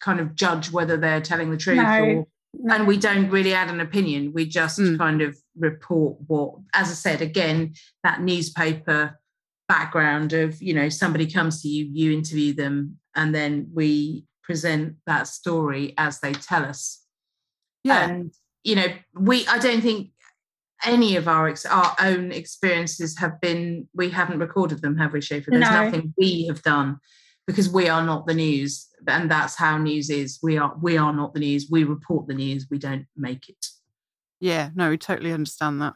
kind 0.00 0.20
of 0.20 0.34
judge 0.34 0.70
whether 0.70 0.96
they're 0.96 1.20
telling 1.20 1.50
the 1.50 1.56
truth 1.56 1.76
no, 1.76 2.02
or 2.02 2.26
no. 2.54 2.74
and 2.74 2.86
we 2.86 2.96
don't 2.96 3.30
really 3.30 3.52
add 3.52 3.68
an 3.68 3.80
opinion 3.80 4.32
we 4.32 4.46
just 4.46 4.78
mm. 4.78 4.98
kind 4.98 5.22
of 5.22 5.36
report 5.58 6.16
what 6.26 6.54
as 6.74 6.88
i 6.90 6.94
said 6.94 7.20
again 7.20 7.72
that 8.04 8.20
newspaper 8.20 9.18
background 9.68 10.32
of 10.32 10.60
you 10.62 10.72
know 10.72 10.88
somebody 10.88 11.30
comes 11.30 11.62
to 11.62 11.68
you 11.68 11.88
you 11.92 12.12
interview 12.12 12.54
them 12.54 12.96
and 13.14 13.34
then 13.34 13.68
we 13.74 14.24
present 14.42 14.96
that 15.06 15.26
story 15.26 15.94
as 15.98 16.20
they 16.20 16.32
tell 16.32 16.64
us 16.64 17.04
yeah 17.84 18.08
and 18.08 18.32
you 18.64 18.74
know 18.74 18.86
we 19.14 19.46
i 19.48 19.58
don't 19.58 19.82
think 19.82 20.10
any 20.84 21.16
of 21.16 21.26
our 21.28 21.48
ex- 21.48 21.66
our 21.66 21.94
own 22.00 22.32
experiences 22.32 23.18
have 23.18 23.40
been 23.40 23.88
we 23.94 24.10
haven't 24.10 24.38
recorded 24.38 24.80
them 24.80 24.96
have 24.96 25.12
we 25.12 25.20
Siofra? 25.20 25.46
there's 25.48 25.60
no. 25.60 25.84
nothing 25.84 26.14
we 26.16 26.46
have 26.46 26.62
done 26.62 26.98
because 27.48 27.70
we 27.70 27.88
are 27.88 28.04
not 28.04 28.26
the 28.26 28.34
news 28.34 28.88
and 29.06 29.30
that's 29.30 29.56
how 29.56 29.78
news 29.78 30.10
is. 30.10 30.38
We 30.42 30.58
are 30.58 30.76
we 30.80 30.98
are 30.98 31.14
not 31.14 31.32
the 31.32 31.40
news. 31.40 31.66
We 31.70 31.82
report 31.82 32.28
the 32.28 32.34
news. 32.34 32.66
We 32.70 32.78
don't 32.78 33.06
make 33.16 33.48
it. 33.48 33.66
Yeah 34.38 34.70
no 34.74 34.90
we 34.90 34.98
totally 34.98 35.32
understand 35.32 35.80
that. 35.80 35.94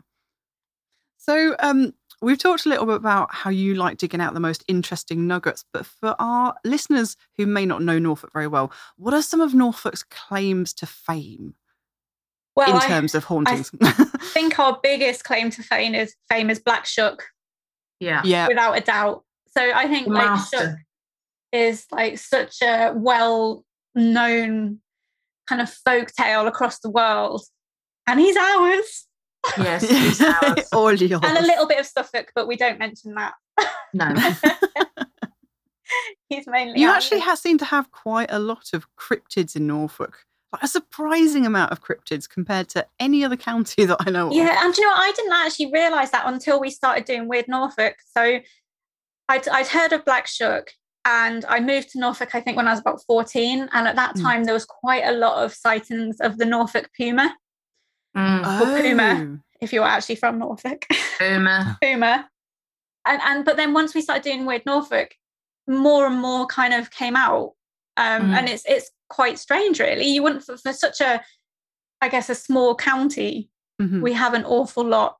So 1.18 1.54
um 1.60 1.92
we've 2.22 2.38
talked 2.38 2.64
a 2.64 2.70
little 2.70 2.86
bit 2.86 2.96
about 2.96 3.34
how 3.34 3.50
you 3.50 3.74
like 3.74 3.98
digging 3.98 4.22
out 4.22 4.32
the 4.32 4.40
most 4.40 4.64
interesting 4.66 5.26
nuggets 5.26 5.62
but 5.74 5.84
for 5.84 6.16
our 6.18 6.54
listeners 6.64 7.16
who 7.36 7.46
may 7.46 7.66
not 7.66 7.82
know 7.82 7.98
norfolk 7.98 8.32
very 8.32 8.46
well 8.46 8.72
what 8.96 9.12
are 9.12 9.22
some 9.22 9.40
of 9.40 9.52
norfolk's 9.52 10.04
claims 10.04 10.72
to 10.72 10.86
fame 10.86 11.54
well, 12.54 12.74
in 12.74 12.80
terms 12.82 13.14
I, 13.14 13.18
of 13.18 13.24
hauntings? 13.24 13.70
I 13.80 13.90
think 14.20 14.58
our 14.58 14.78
biggest 14.82 15.24
claim 15.24 15.50
to 15.50 15.62
fame 15.62 15.94
is 15.94 16.14
fame 16.30 16.48
is 16.48 16.60
black 16.60 16.86
shuck 16.86 17.24
yeah. 17.98 18.20
Yeah. 18.24 18.48
Without 18.48 18.76
a 18.76 18.80
doubt. 18.80 19.22
So 19.56 19.60
i 19.74 19.86
think 19.86 20.08
like 20.08 20.40
shuck 20.52 20.76
is 21.52 21.86
like 21.90 22.18
such 22.18 22.62
a 22.62 22.92
well 22.94 23.64
known 23.94 24.80
kind 25.48 25.60
of 25.60 25.70
folk 25.70 26.10
tale 26.12 26.46
across 26.46 26.78
the 26.80 26.90
world. 26.90 27.42
And 28.06 28.18
he's 28.18 28.36
ours. 28.36 29.06
Yes, 29.58 30.22
all 30.72 30.92
yours. 30.92 31.20
and 31.22 31.38
a 31.38 31.42
little 31.42 31.66
bit 31.66 31.80
of 31.80 31.86
Suffolk, 31.86 32.32
but 32.34 32.46
we 32.46 32.56
don't 32.56 32.78
mention 32.78 33.14
that. 33.14 33.34
No. 33.92 34.14
He's 36.28 36.46
mainly. 36.46 36.80
You 36.80 36.88
out 36.88 36.96
actually 36.96 37.18
here. 37.18 37.28
have, 37.28 37.38
seem 37.38 37.58
to 37.58 37.64
have 37.66 37.90
quite 37.90 38.30
a 38.30 38.38
lot 38.38 38.70
of 38.72 38.86
cryptids 38.96 39.54
in 39.54 39.66
Norfolk. 39.66 40.24
Like 40.52 40.62
a 40.62 40.68
surprising 40.68 41.44
amount 41.44 41.72
of 41.72 41.82
cryptids 41.82 42.28
compared 42.28 42.68
to 42.70 42.86
any 42.98 43.24
other 43.24 43.36
county 43.36 43.84
that 43.84 43.98
I 44.00 44.10
know 44.10 44.28
of. 44.28 44.32
Yeah, 44.32 44.64
and 44.64 44.72
do 44.72 44.80
you 44.80 44.88
know 44.88 44.94
what? 44.94 45.00
I 45.00 45.12
didn't 45.12 45.32
actually 45.32 45.72
realise 45.72 46.10
that 46.10 46.26
until 46.26 46.60
we 46.60 46.70
started 46.70 47.04
doing 47.04 47.28
Weird 47.28 47.48
Norfolk. 47.48 47.96
So 48.16 48.40
I'd, 49.28 49.48
I'd 49.48 49.68
heard 49.68 49.92
of 49.92 50.04
Black 50.04 50.26
Shuck 50.26 50.70
and 51.04 51.44
I 51.46 51.60
moved 51.60 51.90
to 51.90 51.98
Norfolk, 51.98 52.34
I 52.34 52.40
think, 52.40 52.56
when 52.56 52.68
I 52.68 52.70
was 52.72 52.80
about 52.80 53.02
14. 53.06 53.68
And 53.72 53.88
at 53.88 53.96
that 53.96 54.14
Mm. 54.16 54.22
time, 54.22 54.44
there 54.44 54.54
was 54.54 54.64
quite 54.64 55.04
a 55.04 55.12
lot 55.12 55.42
of 55.44 55.52
sightings 55.54 56.20
of 56.20 56.38
the 56.38 56.44
Norfolk 56.44 56.90
puma, 56.96 57.36
Mm. 58.16 58.60
Or 58.60 58.80
Puma. 58.82 59.20
Oh. 59.36 59.38
if 59.60 59.72
you're 59.72 59.84
actually 59.84 60.16
from 60.16 60.38
Norfolk. 60.38 60.86
Boomer. 61.18 61.76
puma. 61.80 62.28
And, 63.06 63.20
and 63.22 63.44
but 63.44 63.56
then 63.56 63.72
once 63.72 63.94
we 63.94 64.02
started 64.02 64.22
doing 64.22 64.44
Weird 64.46 64.66
Norfolk, 64.66 65.14
more 65.66 66.06
and 66.06 66.20
more 66.20 66.46
kind 66.46 66.74
of 66.74 66.90
came 66.90 67.16
out. 67.16 67.52
Um, 67.96 68.22
Mm. 68.30 68.36
And 68.38 68.48
it's 68.48 68.64
it's 68.66 68.90
quite 69.08 69.38
strange, 69.38 69.80
really. 69.80 70.06
You 70.06 70.22
wouldn't, 70.22 70.44
for, 70.44 70.56
for 70.56 70.72
such 70.72 71.00
a, 71.00 71.22
I 72.00 72.08
guess, 72.08 72.28
a 72.30 72.34
small 72.34 72.74
county, 72.74 73.48
Mhm. 73.80 74.02
we 74.02 74.12
have 74.12 74.34
an 74.34 74.44
awful 74.44 74.84
lot. 74.84 75.16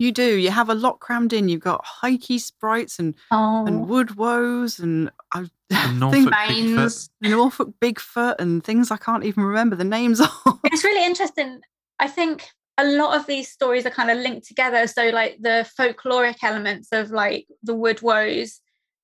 You 0.00 0.12
do. 0.12 0.36
You 0.36 0.50
have 0.50 0.70
a 0.70 0.74
lot 0.74 0.98
crammed 0.98 1.32
in. 1.34 1.48
You've 1.50 1.60
got 1.60 1.84
hyter 1.84 2.38
sprites 2.38 2.98
and, 2.98 3.14
Oh. 3.30 3.66
and 3.66 3.86
woodwose 3.86 4.80
and 4.82 5.10
I 5.32 5.42
The 5.68 5.76
think 5.76 5.98
Norfolk 6.00 6.32
Bigfoot. 6.32 7.08
Norfolk 7.20 7.74
Bigfoot 7.80 8.34
and 8.40 8.64
things 8.64 8.90
I 8.90 8.96
can't 8.96 9.24
even 9.24 9.44
remember 9.44 9.76
the 9.76 9.84
names 9.84 10.20
of. 10.20 10.30
it's 10.64 10.82
really 10.84 11.04
interesting. 11.04 11.60
I 11.98 12.08
think 12.08 12.48
a 12.78 12.84
lot 12.84 13.14
of 13.14 13.26
these 13.26 13.48
stories 13.50 13.84
are 13.84 13.90
kind 13.90 14.10
of 14.10 14.16
linked 14.18 14.46
together. 14.48 14.86
So, 14.86 15.10
like 15.10 15.36
the 15.40 15.68
folkloric 15.78 16.36
elements 16.42 16.88
of 16.92 17.10
like 17.10 17.46
the 17.62 17.74
Woodwose 17.76 18.54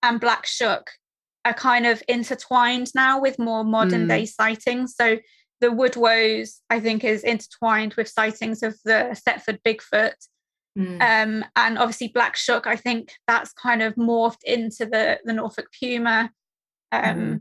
and 0.03 0.19
Black 0.19 0.47
Shuck 0.47 0.91
are 1.45 1.53
kind 1.55 1.87
of 1.87 2.03
intertwined 2.09 2.91
now 2.95 3.21
with 3.21 3.39
more 3.39 3.65
modern 3.65 4.07
Mm. 4.07 4.09
day 4.09 4.25
sightings. 4.25 4.95
So, 4.97 5.19
the 5.61 5.69
Woodwose, 5.69 6.61
I 6.71 6.81
think, 6.81 7.05
is 7.05 7.23
intertwined 7.23 7.95
with 7.95 8.09
sightings 8.09 8.63
of 8.63 8.77
the 8.85 9.15
Thetford 9.27 9.61
Bigfoot. 9.63 10.15
Mm. 10.77 11.01
Um, 11.01 11.45
and 11.57 11.79
obviously, 11.79 12.09
Black 12.09 12.37
Shuck, 12.37 12.67
I 12.67 12.77
think 12.77 13.13
that's 13.27 13.53
kind 13.53 13.81
of 13.83 13.95
morphed 13.95 14.43
into 14.45 14.85
the, 14.87 15.19
the 15.25 15.33
Norfolk 15.33 15.69
Puma. 15.81 16.31
Um, 16.93 17.03
Mhm. 17.03 17.41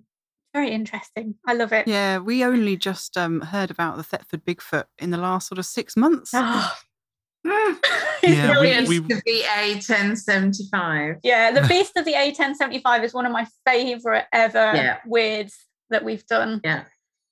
Very 0.54 0.72
interesting. 0.72 1.36
I 1.46 1.54
love 1.54 1.74
it. 1.74 1.86
yeah, 1.86 2.18
we 2.20 2.42
only 2.46 2.78
just 2.78 3.18
um, 3.18 3.42
heard 3.42 3.70
about 3.70 3.98
the 3.98 4.04
Thetford 4.04 4.46
Bigfoot 4.46 4.86
in 5.00 5.10
the 5.12 5.18
last 5.18 5.50
sort 5.50 5.60
of 5.60 5.66
six 5.66 5.98
months. 5.98 6.32
Oh, 6.34 6.74
Mm. 7.46 7.78
Yeah, 8.24 8.48
we- 8.48 8.54
brilliant. 8.54 8.88
we- 8.88 9.00
The 9.00 9.22
VA 9.28 9.74
1075. 9.76 11.18
Yeah, 11.24 11.52
the 11.52 11.62
Beast 11.68 11.96
of 11.98 12.06
the 12.06 12.14
A1075 12.14 13.04
is 13.04 13.14
one 13.14 13.26
of 13.26 13.32
my 13.32 13.46
favourite 13.68 14.26
ever 14.34 14.72
Yeah. 14.74 14.98
weirds 15.06 15.56
that 15.90 16.04
we've 16.04 16.26
done. 16.26 16.62
Yeah. 16.64 16.86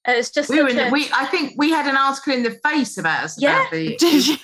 It's 0.06 0.30
just 0.30 0.50
We 0.50 0.62
were 0.62 0.70
such 0.70 0.78
in, 0.80 0.88
a- 0.90 0.92
we 0.92 1.08
I 1.16 1.26
think 1.26 1.54
we 1.58 1.72
had 1.72 1.88
an 1.88 1.96
article 1.96 2.34
in 2.34 2.44
the 2.44 2.52
face 2.64 2.98
about 2.98 3.24
us 3.24 3.42
Yeah. 3.42 3.62
about 3.62 3.72
the, 3.72 3.96
Did 4.00 4.28
you? 4.28 4.36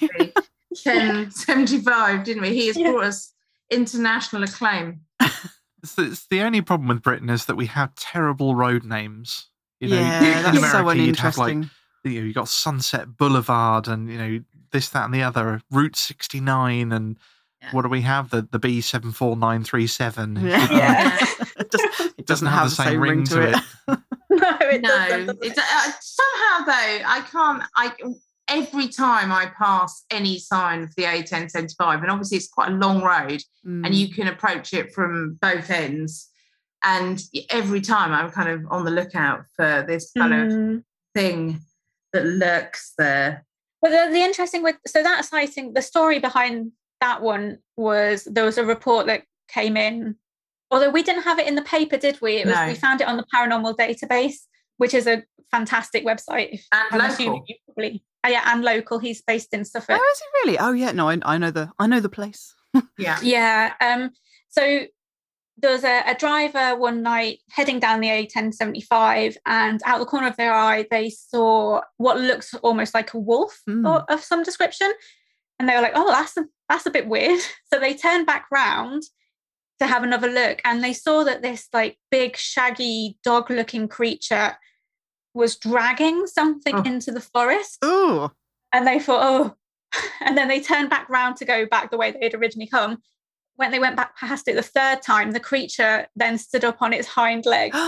The 0.72 0.76
1075, 0.86 2.24
didn't 2.24 2.42
we? 2.42 2.54
He 2.54 2.68
has 2.68 2.78
Yeah. 2.78 2.92
brought 2.92 3.06
us 3.06 3.34
international 3.70 4.44
acclaim. 4.44 5.02
It's, 5.82 5.98
it's 5.98 6.28
the 6.28 6.42
only 6.42 6.60
problem 6.60 6.90
with 6.90 7.02
Britain 7.02 7.30
is 7.30 7.46
that 7.46 7.56
we 7.56 7.68
have 7.68 7.96
terrible 7.96 8.54
road 8.54 8.84
names. 8.84 9.48
You 9.80 9.88
know, 9.92 9.96
yeah, 9.96 10.18
in 10.18 10.44
that's 10.44 10.58
America, 10.58 10.90
so 10.90 10.92
you'd 10.92 11.20
have 11.20 11.38
like 11.38 11.54
you 11.54 11.62
know, 12.04 12.26
you 12.28 12.34
got 12.34 12.50
Sunset 12.50 13.16
Boulevard 13.16 13.88
and 13.88 14.10
you 14.12 14.18
know 14.18 14.40
this, 14.72 14.90
that, 14.90 15.06
and 15.06 15.14
the 15.14 15.24
other. 15.24 15.62
Route 15.72 15.96
sixty 15.96 16.42
nine, 16.42 16.92
and 16.92 17.18
Yeah. 17.62 17.72
what 17.72 17.84
do 17.84 17.88
we 17.88 18.02
have? 18.02 18.30
The 18.30 18.42
the 18.52 18.60
B 18.60 18.82
seven 18.82 19.14
four 19.14 19.38
nine 19.38 19.64
three 19.64 19.88
seven. 19.88 20.36
Yeah. 20.36 20.68
Yeah. 20.70 21.18
it, 21.60 21.72
just, 21.72 22.02
it 22.18 22.26
doesn't, 22.26 22.48
have, 22.48 22.70
the 22.72 22.76
same 22.76 23.00
ring 23.00 23.24
to 23.24 23.42
it. 23.42 23.56
no, 23.88 23.98
it 24.60 24.82
no, 24.82 24.90
doesn't. 24.90 25.26
does 25.28 25.38
it, 25.38 25.52
it? 25.54 25.58
uh, 25.58 25.92
somehow 26.02 26.66
though 26.66 27.04
I 27.08 27.26
can't. 27.32 27.64
I 27.78 27.94
every 28.50 28.88
time 28.88 29.32
I 29.32 29.48
pass 29.58 30.04
any 30.12 30.40
sign 30.40 30.84
of 30.84 30.94
the 30.96 31.04
A1075, 31.06 32.02
and 32.02 32.10
obviously 32.12 32.38
it's 32.38 32.48
quite 32.48 32.70
a 32.70 32.76
long 32.76 33.02
road, 33.02 33.42
and 33.64 33.86
Mm. 33.86 33.94
you 33.96 34.14
can 34.14 34.28
approach 34.28 34.74
it 34.74 34.94
from 34.94 35.38
both 35.42 35.70
ends. 35.70 36.30
And 36.84 37.22
every 37.50 37.82
time 37.82 38.12
I'm 38.14 38.32
kind 38.32 38.50
of 38.50 38.66
on 38.72 38.86
the 38.86 38.92
lookout 38.92 39.42
for 39.56 39.84
this 39.88 40.12
kind 40.18 40.34
of 40.34 40.48
Mm. 40.50 40.84
thing 41.14 41.60
that 42.14 42.26
lurks 42.26 42.94
there. 42.98 43.46
But 43.82 43.90
the, 43.92 44.12
the 44.12 44.22
interesting 44.24 44.64
with 44.64 44.78
so 44.88 45.04
that 45.04 45.24
sighting, 45.26 45.74
the 45.74 45.82
story 45.82 46.20
behind 46.20 46.72
that 47.02 47.22
one 47.22 47.60
was 47.78 48.26
there 48.26 48.44
was 48.46 48.58
a 48.58 48.66
report 48.66 49.08
that 49.08 49.24
came 49.48 49.78
in. 49.78 50.16
Although 50.72 50.90
we 50.92 51.02
didn't 51.04 51.24
have 51.24 51.40
it 51.40 51.48
in 51.48 51.56
the 51.56 51.62
paper, 51.64 51.98
did 51.98 52.20
we? 52.22 52.38
It 52.38 52.46
was 52.46 52.56
No. 52.56 52.68
we 52.68 52.76
found 52.76 53.02
it 53.02 53.08
on 53.08 53.18
the 53.18 53.26
paranormal 53.34 53.76
database, 53.76 54.46
which 54.78 54.94
is 54.94 55.08
a 55.08 55.24
fantastic 55.50 56.06
website. 56.06 56.62
And 56.72 57.02
I'm 57.02 57.10
local. 57.10 57.44
you 57.48 57.56
probably 57.66 58.04
yeah, 58.28 58.44
and 58.48 58.64
local. 58.64 59.00
He's 59.00 59.22
based 59.22 59.54
in 59.54 59.64
Suffolk. 59.64 60.00
Oh, 60.00 60.12
is 60.14 60.20
he 60.20 60.26
really? 60.50 60.60
Oh, 60.60 60.74
yeah. 60.74 60.92
No, 60.92 61.10
I, 61.10 61.18
I 61.24 61.38
know 61.38 61.52
the 61.52 61.72
I 61.80 61.88
know 61.88 62.00
the 62.00 62.10
place. 62.10 62.54
Yeah. 62.98 63.18
Yeah. 63.24 63.74
Um, 63.82 64.12
so 64.50 64.86
there 65.58 65.72
was 65.72 65.84
a, 65.84 66.04
a 66.06 66.16
driver 66.16 66.78
one 66.78 67.02
night 67.02 67.40
heading 67.50 67.80
down 67.80 68.00
the 68.00 68.08
A1075, 68.08 69.36
and 69.46 69.82
out 69.86 70.00
the 70.00 70.06
corner 70.06 70.28
of 70.28 70.38
their 70.38 70.54
eye, 70.54 70.86
they 70.92 71.10
saw 71.10 71.82
what 71.98 72.20
looks 72.20 72.54
almost 72.56 72.94
like 72.94 73.14
a 73.14 73.20
wolf 73.20 73.60
Mm. 73.68 73.88
or, 73.90 74.06
of 74.12 74.24
some 74.24 74.44
description. 74.44 74.92
And 75.60 75.68
they 75.68 75.76
were 75.76 75.82
like, 75.82 75.94
oh, 75.96 76.10
that's 76.12 76.38
a, 76.38 76.46
that's 76.70 76.86
a 76.86 76.92
bit 76.92 77.08
weird. 77.08 77.40
So 77.74 77.80
they 77.80 77.94
turned 77.94 78.26
back 78.26 78.46
round 78.52 79.04
to 79.80 79.88
have 79.88 80.04
another 80.04 80.30
look, 80.30 80.62
and 80.66 80.84
they 80.84 80.94
saw 80.94 81.24
that 81.24 81.42
this 81.42 81.68
like 81.74 81.98
big, 82.12 82.36
shaggy, 82.38 83.18
dog 83.24 83.50
looking 83.50 83.88
creature 83.88 84.56
was 85.34 85.56
dragging 85.58 86.26
something 86.28 86.76
Oh. 86.76 86.82
into 86.84 87.12
the 87.12 87.22
forest 87.22 87.78
Oh, 87.82 88.32
and 88.74 88.86
they 88.88 89.00
thought, 89.00 89.22
oh, 89.24 89.56
and 90.22 90.38
then 90.38 90.48
they 90.48 90.60
turned 90.60 90.90
back 90.90 91.10
round 91.10 91.36
to 91.38 91.46
go 91.46 91.66
back 91.66 91.92
the 91.92 91.98
way 91.98 92.12
they 92.12 92.24
had 92.24 92.34
originally 92.36 92.68
come. 92.68 93.02
When 93.56 93.72
they 93.72 93.80
went 93.80 93.96
back 93.98 94.16
past 94.18 94.48
it 94.48 94.56
the 94.56 94.62
third 94.62 95.02
time, 95.02 95.32
the 95.32 95.40
creature 95.40 96.08
then 96.16 96.38
stood 96.38 96.64
up 96.64 96.82
on 96.82 96.94
its 96.94 97.08
hind 97.08 97.46
legs. 97.46 97.76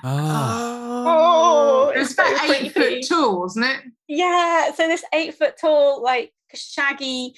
Ah. 0.00 1.04
oh. 1.06 1.92
It 1.94 1.98
was 1.98 2.14
so 2.14 2.22
about 2.22 2.50
eight 2.50 2.72
creepy. 2.74 3.00
foot 3.02 3.08
tall, 3.08 3.40
wasn't 3.40 3.66
it? 3.66 3.80
Yeah, 4.06 4.72
so 4.74 4.86
this 4.86 5.04
eight 5.12 5.34
foot 5.34 5.54
tall, 5.60 6.02
like 6.02 6.32
shaggy. 6.54 7.34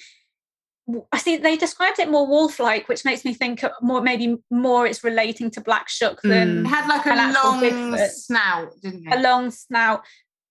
I 1.13 1.17
see 1.19 1.37
they 1.37 1.55
described 1.57 1.99
it 1.99 2.09
more 2.09 2.27
wolf-like, 2.27 2.89
which 2.89 3.05
makes 3.05 3.23
me 3.23 3.33
think 3.33 3.63
more 3.81 4.01
maybe 4.01 4.37
more 4.49 4.85
it's 4.87 5.03
relating 5.03 5.49
to 5.51 5.61
Black 5.61 5.87
Shuck 5.89 6.21
than 6.21 6.65
It 6.65 6.69
had 6.69 6.87
like 6.87 7.05
a 7.05 7.09
long 7.33 7.61
Bigfoot. 7.61 8.09
snout, 8.09 8.73
didn't 8.81 9.07
a 9.13 9.21
long 9.21 9.51
snout. 9.51 10.01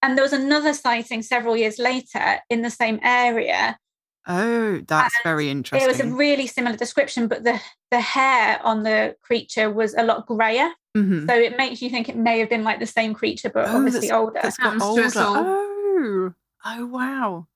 And 0.03 0.17
there 0.17 0.23
was 0.25 0.33
another 0.33 0.73
sighting 0.73 1.21
several 1.23 1.57
years 1.57 1.79
later 1.79 2.39
in 2.49 2.63
the 2.63 2.71
same 2.71 3.01
area 3.03 3.79
Oh, 4.27 4.81
that's 4.87 5.15
very 5.25 5.49
interesting. 5.51 5.89
It 5.89 5.91
was 5.91 5.99
a 6.01 6.07
really 6.15 6.47
similar 6.47 6.77
description, 6.77 7.27
but 7.27 7.43
the 7.43 7.59
the 7.91 8.01
hair 8.01 8.61
on 8.65 8.83
the 8.83 9.17
creature 9.23 9.71
was 9.71 9.95
a 9.95 10.03
lot 10.05 10.27
grayer. 10.27 10.71
Mhm. 10.97 11.27
So 11.27 11.35
it 11.35 11.57
makes 11.57 11.81
you 11.83 11.89
think 11.91 12.09
it 12.09 12.17
may 12.17 12.39
have 12.39 12.51
been 12.51 12.63
like 12.63 12.79
the 12.81 12.87
same 12.87 13.15
creature, 13.15 13.51
but 13.53 13.69
Oh, 13.69 13.77
obviously 13.79 14.09
that's- 14.09 14.21
older. 14.21 14.41
That's 14.43 14.57
got 14.59 14.81
older. 14.83 15.11
Oh, 15.17 16.33
oh, 16.67 16.87
wow. 16.87 17.47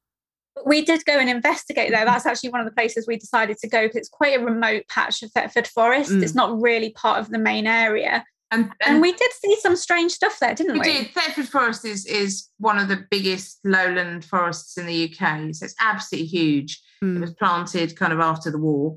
We 0.65 0.85
did 0.85 1.05
go 1.05 1.19
and 1.19 1.29
investigate 1.29 1.91
there. 1.91 2.05
That's 2.05 2.27
actually 2.27 2.51
one 2.51 2.61
of 2.61 2.67
the 2.67 2.73
places 2.73 3.07
we 3.07 3.17
decided 3.17 3.59
to 3.59 3.69
go 3.69 3.83
because 3.83 3.97
it's 3.97 4.09
quite 4.09 4.39
a 4.41 4.45
remote 4.45 4.85
patch 4.89 5.23
of 5.23 5.31
Thetford 5.33 5.67
Forest. 5.67 6.11
Mm. 6.13 6.23
It's 6.23 6.35
not 6.35 6.61
really 6.61 6.91
part 6.91 7.19
of 7.19 7.31
the 7.31 7.39
main 7.39 7.67
area. 7.67 8.25
And, 8.51 8.71
And 8.87 9.01
we 9.01 9.13
did 9.13 9.33
see 9.33 9.57
some 9.61 9.75
strange 9.75 10.13
stuff 10.13 10.39
there, 10.39 10.55
didn't 10.55 10.75
we 10.75 10.79
we? 10.81 10.85
did. 10.85 11.11
Thetford 11.13 11.49
Forest 11.49 11.85
is 11.85 12.07
is 12.07 12.49
one 12.59 12.79
of 12.79 12.89
the 12.89 13.05
biggest 13.11 13.59
lowland 13.65 14.25
forests 14.25 14.77
in 14.79 14.87
the 14.87 15.05
UK. 15.13 15.53
So 15.55 15.65
it's 15.65 15.75
absolutely 15.81 16.29
huge. 16.29 16.81
It 17.03 17.07
Mm. 17.07 17.21
was 17.21 17.35
planted 17.35 17.97
kind 17.97 18.13
of 18.13 18.21
after 18.21 18.51
the 18.53 18.59
war. 18.59 18.97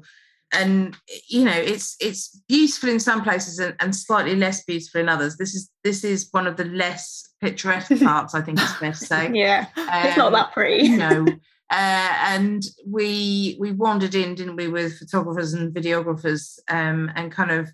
And 0.54 0.96
you 1.28 1.44
know, 1.44 1.52
it's 1.52 1.96
it's 2.00 2.40
beautiful 2.48 2.90
in 2.90 3.00
some 3.00 3.24
places 3.24 3.58
and, 3.60 3.76
and 3.80 3.96
slightly 3.96 4.36
less 4.36 4.64
beautiful 4.64 5.02
in 5.02 5.10
others. 5.10 5.38
This 5.38 5.56
is 5.56 5.70
this 5.84 6.04
is 6.04 6.28
one 6.32 6.46
of 6.48 6.56
the 6.56 6.66
less 6.66 7.27
picturesque 7.42 7.98
parts, 8.04 8.34
I 8.36 8.42
think 8.42 8.60
it's 8.60 8.74
fair 8.76 8.92
to 8.92 8.98
say. 8.98 9.32
Yeah, 9.34 9.68
it's 9.78 10.18
not 10.18 10.28
Um, 10.28 10.34
that 10.34 10.54
pretty. 10.54 10.90
no. 10.98 11.26
Uh, 11.70 12.14
and 12.24 12.64
we 12.88 13.58
we 13.60 13.72
wandered 13.72 14.16
in, 14.16 14.36
didn't 14.36 14.56
we, 14.56 14.68
with 14.70 14.98
photographers 15.00 15.54
and 15.54 15.74
videographers, 15.76 16.60
um, 16.70 17.12
and 17.16 17.32
kind 17.32 17.52
of, 17.52 17.70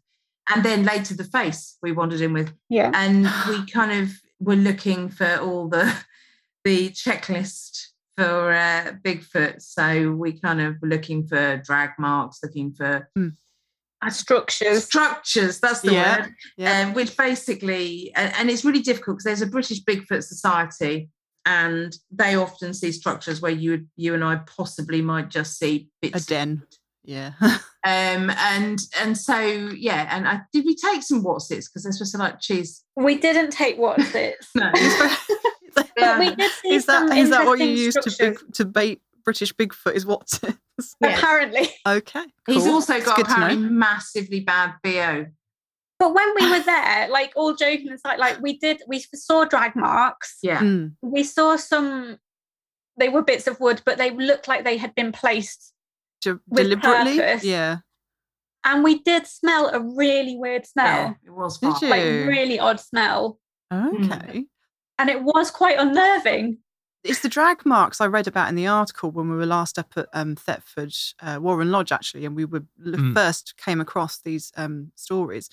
and 0.54 0.64
then 0.66 0.84
later 0.84 1.14
the 1.14 1.24
face 1.24 1.78
we 1.84 1.92
wandered 1.92 2.22
in 2.22 2.34
with, 2.34 2.52
Yeah. 2.70 2.92
and 2.96 3.28
we 3.48 3.66
kind 3.72 3.92
of 4.04 4.10
were 4.40 4.56
looking 4.56 5.10
for 5.10 5.38
all 5.38 5.70
the 5.70 5.94
the 6.64 6.90
checklist 6.90 7.88
for 8.18 8.52
uh, 8.52 8.94
Bigfoot. 9.04 9.62
So 9.62 10.12
we 10.12 10.40
kind 10.40 10.60
of 10.62 10.76
were 10.82 10.88
looking 10.88 11.28
for 11.28 11.58
drag 11.58 11.92
marks, 12.00 12.40
looking 12.42 12.74
for 12.74 13.08
Structures. 14.10 14.86
structures. 14.86 15.60
That's 15.60 15.82
the 15.82 15.94
Yeah, 15.94 16.22
word 16.22 16.34
yeah. 16.58 16.82
um, 16.82 16.94
which 16.94 17.16
basically, 17.18 18.12
and, 18.16 18.34
and 18.38 18.50
it's 18.50 18.66
really 18.66 18.82
difficult 18.82 19.18
because 19.18 19.26
there's 19.26 19.42
a 19.42 19.48
British 19.48 19.84
Bigfoot 19.84 20.24
Society, 20.24 21.10
and 21.46 21.94
they 22.12 22.36
often 22.36 22.74
see 22.74 22.92
structures 22.92 23.42
where 23.42 23.52
you 23.52 23.88
you 23.96 24.14
and 24.14 24.24
I 24.24 24.38
possibly 24.38 25.02
might 25.02 25.30
just 25.30 25.58
see 25.60 25.90
bits 26.02 26.26
a 26.26 26.28
den. 26.28 26.64
Yeah. 27.04 27.34
um 27.42 27.60
and 27.84 28.80
and 29.02 29.18
so 29.18 29.40
yeah, 29.40 30.08
and 30.16 30.28
I 30.28 30.42
did 30.54 30.66
we 30.66 30.76
take 30.76 31.04
some 31.04 31.22
what's 31.22 31.52
its 31.52 31.68
because 31.68 31.84
they're 31.84 31.92
supposed 31.92 32.14
to 32.14 32.18
like 32.18 32.40
cheese. 32.40 32.84
We 32.96 33.18
didn't 33.18 33.52
take 33.52 33.78
what's 33.78 34.16
its. 34.16 34.48
no. 34.56 34.72
but 35.76 36.20
we 36.20 36.34
did 36.36 36.52
see 36.52 36.74
is 36.76 36.86
that 36.86 37.10
some 37.10 37.18
is 37.18 37.30
that 37.30 37.46
what 37.46 37.60
you 37.60 37.66
interesting 37.66 37.84
use 37.86 37.94
to 37.96 38.10
big, 38.10 38.14
structures. 38.38 38.58
to 38.58 38.66
bait 38.66 39.02
British 39.26 39.54
Bigfoot? 39.54 39.94
Is 39.94 40.06
what? 40.06 40.40
Yes. 40.42 40.54
Apparently. 41.04 41.70
okay. 41.88 42.24
Cool. 42.46 42.56
He's 42.56 42.68
also 42.68 43.00
got 43.02 43.16
good 43.18 43.26
to 43.26 43.32
know. 43.32 43.36
apparently 43.46 43.70
massively 43.70 44.40
bad 44.40 44.74
BO. 44.84 45.26
But 46.00 46.14
when 46.14 46.34
we 46.40 46.50
were 46.50 46.60
there, 46.66 47.08
like 47.10 47.34
all 47.36 47.56
joking 47.56 47.92
aside, 47.92 48.20
like 48.20 48.42
we 48.42 48.58
did, 48.58 48.82
we 48.88 49.00
saw 49.14 49.46
drag 49.46 49.76
marks. 49.76 50.38
Yeah. 50.42 50.60
Mm. 50.60 50.94
We 51.02 51.24
saw 51.24 51.56
some. 51.56 52.18
They 52.98 53.10
were 53.10 53.22
bits 53.24 53.48
of 53.48 53.60
wood, 53.60 53.82
but 53.86 53.98
they 53.98 54.12
looked 54.12 54.48
like 54.48 54.64
they 54.64 54.78
had 54.78 54.94
been 54.96 55.12
placed. 55.12 55.74
De- 56.22 56.40
With 56.48 56.64
deliberately. 56.70 57.18
purpose. 57.18 57.44
Yeah. 57.44 57.78
And 58.66 58.84
we 58.84 59.00
did 59.00 59.28
smell 59.28 59.68
a 59.74 59.80
really 59.82 60.38
weird 60.38 60.66
smell, 60.66 60.86
Yeah, 60.86 61.14
it 61.26 61.32
was 61.32 61.58
Did 61.58 61.74
fun. 61.74 61.82
you? 61.82 61.90
like 61.90 62.04
really 62.04 62.60
odd 62.60 62.80
smell, 62.80 63.38
Okay. 63.74 64.46
and 64.98 65.10
it 65.10 65.22
was 65.22 65.52
quite 65.52 65.78
unnerving. 65.78 66.60
It's 67.04 67.20
the 67.22 67.30
drag 67.30 67.66
marks 67.66 68.00
I 68.00 68.06
read 68.08 68.28
about 68.28 68.48
in 68.50 68.56
the 68.56 68.68
article 68.68 69.12
when 69.12 69.30
we 69.30 69.36
were 69.36 69.46
last 69.46 69.78
up 69.78 69.92
at 69.98 70.08
um, 70.14 70.36
Thetford 70.36 70.94
uh, 71.22 71.38
Warren 71.42 71.70
Lodge, 71.72 71.92
actually, 71.92 72.26
and 72.26 72.36
we 72.36 72.46
were 72.46 72.64
Mm. 72.86 73.14
first 73.14 73.56
came 73.58 73.82
across 73.82 74.20
these 74.22 74.52
um, 74.56 74.92
stories. 74.96 75.50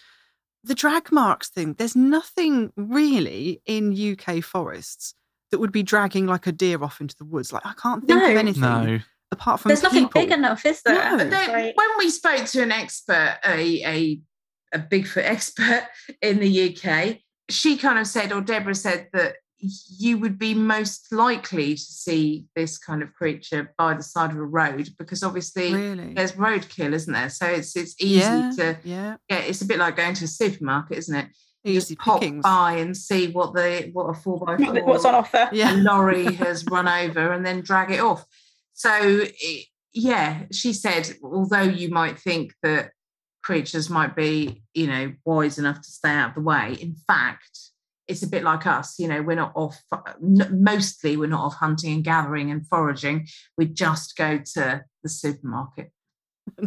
The 0.62 0.74
drag 0.74 1.10
marks 1.10 1.48
thing. 1.48 1.74
There's 1.74 1.96
nothing 1.96 2.72
really 2.76 3.62
in 3.66 3.92
UK 3.92 4.42
forests 4.44 5.14
that 5.50 5.58
would 5.58 5.72
be 5.72 5.82
dragging 5.82 6.26
like 6.26 6.46
a 6.46 6.52
deer 6.52 6.82
off 6.84 7.00
into 7.00 7.16
the 7.16 7.24
woods. 7.24 7.52
Like 7.52 7.64
I 7.66 7.72
can't 7.80 8.06
think 8.06 8.22
of 8.22 8.36
anything 8.36 8.60
No. 8.62 8.98
apart 9.32 9.60
from 9.60 9.70
There's 9.70 9.82
nothing 9.82 10.08
big 10.12 10.30
enough, 10.30 10.64
is 10.66 10.82
there? 10.82 10.94
No. 10.94 11.16
But 11.18 11.30
then, 11.30 11.50
Right. 11.52 11.72
when 11.74 11.88
we 11.98 12.10
spoke 12.10 12.44
to 12.46 12.62
an 12.62 12.72
expert, 12.72 13.38
a, 13.44 13.82
a 13.84 14.20
a 14.72 14.78
Bigfoot 14.78 15.24
expert 15.24 15.88
in 16.22 16.38
the 16.38 16.76
UK, 16.76 17.18
she 17.48 17.76
kind 17.76 17.98
of 17.98 18.06
said, 18.06 18.30
or 18.32 18.40
Deborah 18.40 18.74
said 18.74 19.08
that 19.12 19.34
you 19.60 20.18
would 20.18 20.38
be 20.38 20.54
most 20.54 21.12
likely 21.12 21.74
to 21.74 21.80
see 21.80 22.46
this 22.56 22.78
kind 22.78 23.02
of 23.02 23.12
creature 23.12 23.74
by 23.76 23.94
the 23.94 24.02
side 24.02 24.30
of 24.30 24.36
a 24.36 24.42
road 24.42 24.88
because 24.98 25.22
obviously 25.22 25.72
Really? 25.74 26.14
there's 26.14 26.32
roadkill, 26.32 26.92
isn't 26.92 27.12
there? 27.12 27.28
So 27.28 27.46
it's 27.46 27.76
it's 27.76 27.94
easy 28.00 28.18
yeah, 28.20 28.50
to 28.56 28.78
yeah. 28.84 29.16
yeah, 29.28 29.38
it's 29.38 29.60
a 29.62 29.66
bit 29.66 29.78
like 29.78 29.96
going 29.96 30.14
to 30.14 30.24
a 30.24 30.28
supermarket, 30.28 30.98
isn't 30.98 31.14
it? 31.14 31.26
You 31.64 31.72
Easy 31.72 31.94
just 31.94 31.98
pop 32.06 32.20
pickings. 32.20 32.42
by 32.42 32.72
and 32.76 32.96
see 32.96 33.28
what 33.30 33.52
the 33.54 33.90
what 33.92 34.04
a 34.06 34.14
four 34.14 34.38
by 34.38 34.56
four 34.56 34.82
What's 34.84 35.04
on 35.04 35.14
offer? 35.14 35.48
a 35.52 35.54
Yeah. 35.54 35.72
lorry 35.76 36.32
has 36.36 36.64
run 36.66 36.88
over 36.88 37.32
and 37.32 37.44
then 37.44 37.60
drag 37.60 37.90
it 37.90 38.00
off. 38.00 38.24
So, 38.72 38.90
it, 39.02 39.66
yeah, 39.92 40.44
she 40.52 40.72
said, 40.72 41.12
although 41.22 41.60
you 41.60 41.90
might 41.90 42.18
think 42.18 42.54
that 42.62 42.92
creatures 43.42 43.90
might 43.90 44.16
be, 44.16 44.62
you 44.72 44.86
know, 44.86 45.12
wise 45.26 45.58
enough 45.58 45.82
to 45.82 45.90
stay 45.90 46.10
out 46.10 46.30
of 46.30 46.34
the 46.36 46.40
way, 46.40 46.78
in 46.80 46.94
fact, 47.06 47.58
it's 48.10 48.22
a 48.22 48.28
bit 48.28 48.42
like 48.42 48.66
us. 48.66 48.98
You 48.98 49.08
know, 49.08 49.22
we're 49.22 49.36
not 49.36 49.52
off, 49.54 49.80
mostly, 50.20 51.16
we're 51.16 51.28
not 51.28 51.44
off 51.44 51.54
hunting 51.54 51.94
and 51.94 52.04
gathering 52.04 52.50
and 52.50 52.66
foraging. 52.66 53.26
We 53.56 53.66
just 53.66 54.16
go 54.16 54.38
to 54.54 54.84
the 55.02 55.08
supermarket. 55.08 55.92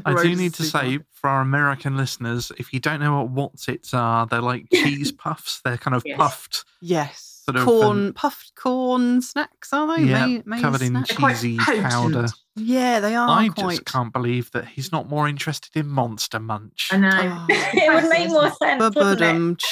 I 0.05 0.21
do 0.23 0.35
need 0.35 0.53
to 0.55 0.63
say 0.63 0.99
for 1.11 1.29
our 1.29 1.41
American 1.41 1.97
listeners, 1.97 2.51
if 2.57 2.71
you 2.73 2.79
don't 2.79 2.99
know 3.01 3.17
what 3.17 3.29
what's 3.31 3.67
its 3.67 3.93
are, 3.93 4.25
they're 4.25 4.41
like 4.41 4.67
cheese 4.73 5.11
puffs. 5.11 5.61
They're 5.63 5.77
kind 5.77 5.95
of 5.95 6.03
Yes. 6.05 6.17
puffed. 6.17 6.65
Yes. 6.81 7.29
Sort 7.45 7.57
of, 7.57 7.65
corn, 7.65 8.07
um, 8.07 8.13
puffed 8.13 8.53
corn 8.55 9.21
snacks, 9.21 9.73
are 9.73 9.97
they? 9.97 10.05
Yeah, 10.05 10.25
Ma- 10.27 10.41
maize 10.45 10.61
covered 10.61 10.81
in 10.81 10.93
snacks? 10.93 11.09
They're 11.17 11.29
cheesy 11.29 11.57
powder. 11.57 12.27
Yeah, 12.55 13.01
they 13.01 13.15
are 13.15 13.27
I 13.29 13.49
quite. 13.49 13.71
just 13.71 13.85
can't 13.85 14.13
believe 14.13 14.49
that 14.51 14.65
he's 14.65 14.93
not 14.93 15.09
more 15.09 15.27
interested 15.27 15.75
in 15.77 15.89
Monster 15.89 16.39
Munch. 16.39 16.87
I 16.93 16.97
know. 16.97 17.09
Oh. 17.11 17.45
it 17.49 17.93
would 17.93 18.09
make 18.09 18.29
more 18.29 18.49
sense, 18.51 18.95
wouldn't 18.95 19.61
it? 19.61 19.63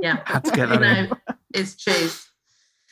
Yeah. 0.00 0.20
Had 0.26 0.44
to 0.44 0.50
get 0.52 0.68
that 0.68 1.18
it's 1.54 1.74
cheese. 1.74 2.24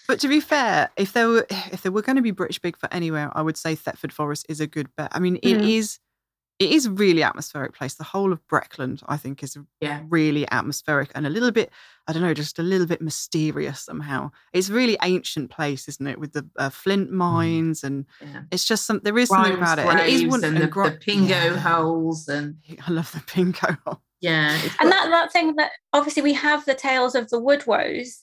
But 0.08 0.20
to 0.20 0.28
be 0.28 0.40
fair, 0.40 0.90
if 0.96 1.12
there 1.12 1.28
were 1.28 1.46
if 1.50 1.82
there 1.82 1.92
were 1.92 2.02
going 2.02 2.16
to 2.16 2.22
be 2.22 2.30
British 2.30 2.60
Bigfoot 2.60 2.88
anywhere, 2.92 3.30
I 3.34 3.42
would 3.42 3.56
say 3.56 3.74
Thetford 3.74 4.12
Forest 4.12 4.46
is 4.48 4.60
a 4.60 4.66
good 4.66 4.88
bet. 4.96 5.08
I 5.12 5.18
mean, 5.18 5.36
it 5.42 5.56
Mm. 5.58 5.68
is 5.78 5.98
it 6.58 6.70
is 6.72 6.86
a 6.86 6.90
really 6.90 7.22
atmospheric 7.22 7.74
place. 7.74 7.94
The 7.96 8.04
whole 8.04 8.32
of 8.32 8.40
Breckland, 8.48 9.02
I 9.06 9.18
think, 9.18 9.42
is 9.42 9.58
Yeah. 9.82 10.00
really 10.08 10.50
atmospheric 10.50 11.10
and 11.14 11.26
a 11.26 11.28
little 11.28 11.50
bit, 11.50 11.70
I 12.08 12.14
don't 12.14 12.22
know, 12.22 12.32
just 12.32 12.58
a 12.58 12.62
little 12.62 12.86
bit 12.86 13.02
mysterious 13.02 13.82
somehow. 13.82 14.30
It's 14.54 14.70
a 14.70 14.72
really 14.72 14.96
ancient 15.02 15.50
place, 15.50 15.86
isn't 15.86 16.06
it, 16.06 16.18
with 16.18 16.32
the 16.32 16.48
uh, 16.56 16.70
flint 16.70 17.10
mines 17.12 17.84
and 17.84 18.06
Yeah. 18.22 18.42
it's 18.50 18.64
just 18.64 18.86
some 18.86 19.00
there 19.02 19.18
is 19.18 19.28
something 19.28 19.52
about 19.52 19.78
it, 19.80 19.84
and 19.86 20.00
it 20.00 20.08
is 20.08 20.24
one 20.24 20.42
and 20.44 20.56
the, 20.56 20.66
gro- 20.66 20.88
the 20.88 20.96
pingo 20.96 21.28
Yeah. 21.28 21.56
holes 21.58 22.26
and 22.26 22.56
I 22.88 22.90
love 22.90 23.12
the 23.12 23.20
pingo 23.20 23.76
hole. 23.84 24.00
Yeah. 24.20 24.58
And 24.80 24.90
that, 24.90 25.08
that 25.10 25.32
thing 25.32 25.56
that 25.56 25.72
obviously 25.92 26.22
we 26.22 26.32
have 26.34 26.64
the 26.64 26.74
tales 26.74 27.14
of 27.14 27.28
the 27.28 27.40
woodwose, 27.40 28.22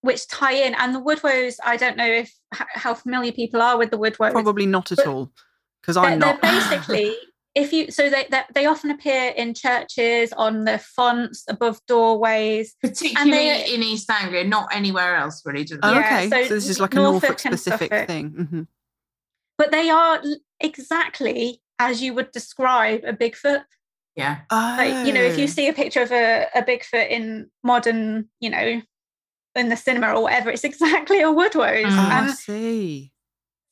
which 0.00 0.26
tie 0.28 0.54
in. 0.54 0.74
And 0.74 0.94
the 0.94 1.00
woodwose, 1.00 1.56
I 1.64 1.76
don't 1.76 1.96
know 1.96 2.06
if 2.06 2.34
how 2.52 2.94
familiar 2.94 3.32
people 3.32 3.62
are 3.62 3.78
with 3.78 3.90
the 3.90 3.98
woodwose. 3.98 4.32
Probably 4.32 4.66
not 4.66 4.92
at 4.92 5.06
all, 5.06 5.32
because 5.80 5.96
I'm 5.96 6.18
they're 6.18 6.32
not. 6.32 6.42
basically 6.42 7.16
if 7.54 7.72
you 7.72 7.90
so 7.90 8.08
they, 8.08 8.26
they 8.30 8.42
they 8.54 8.66
often 8.66 8.90
appear 8.90 9.32
in 9.36 9.54
churches 9.54 10.32
on 10.32 10.64
the 10.64 10.78
fonts 10.78 11.44
above 11.48 11.80
doorways. 11.86 12.74
particularly 12.82 13.74
in 13.74 13.82
East 13.82 14.10
Anglia, 14.10 14.44
not 14.44 14.68
anywhere 14.72 15.16
else 15.16 15.42
really. 15.44 15.64
Do 15.64 15.74
they? 15.74 15.80
Oh, 15.82 15.92
Yeah, 15.92 16.00
okay, 16.00 16.30
so 16.30 16.44
so, 16.44 16.54
this 16.54 16.68
is 16.68 16.80
like 16.80 16.94
a 16.94 16.96
Norfolk 16.96 17.22
Norfolk 17.22 17.38
specific 17.40 17.92
Suffolk. 17.92 18.08
thing. 18.08 18.30
Mhm. 18.30 18.66
But 19.58 19.70
they 19.70 19.90
are 19.90 20.22
exactly 20.60 21.60
as 21.78 22.02
you 22.02 22.14
would 22.14 22.30
describe 22.30 23.02
a 23.04 23.12
Bigfoot. 23.12 23.64
Yeah, 24.14 24.40
Like, 24.50 25.06
you 25.06 25.12
know, 25.12 25.22
if 25.22 25.38
you 25.38 25.44
Oh. 25.44 25.46
see 25.48 25.68
a 25.68 25.72
picture 25.72 26.02
of 26.02 26.12
a, 26.12 26.46
a 26.54 26.62
Bigfoot 26.62 27.08
in 27.10 27.50
modern, 27.62 28.28
you 28.40 28.50
know, 28.50 28.82
in 29.54 29.68
the 29.70 29.76
cinema 29.76 30.12
or 30.14 30.22
whatever, 30.22 30.50
it's 30.50 30.64
exactly 30.72 31.20
a 31.20 31.26
woodwose. 31.28 31.86
Mm. 31.86 31.98
Oh, 31.98 32.08
I 32.30 32.32
see. 32.32 33.12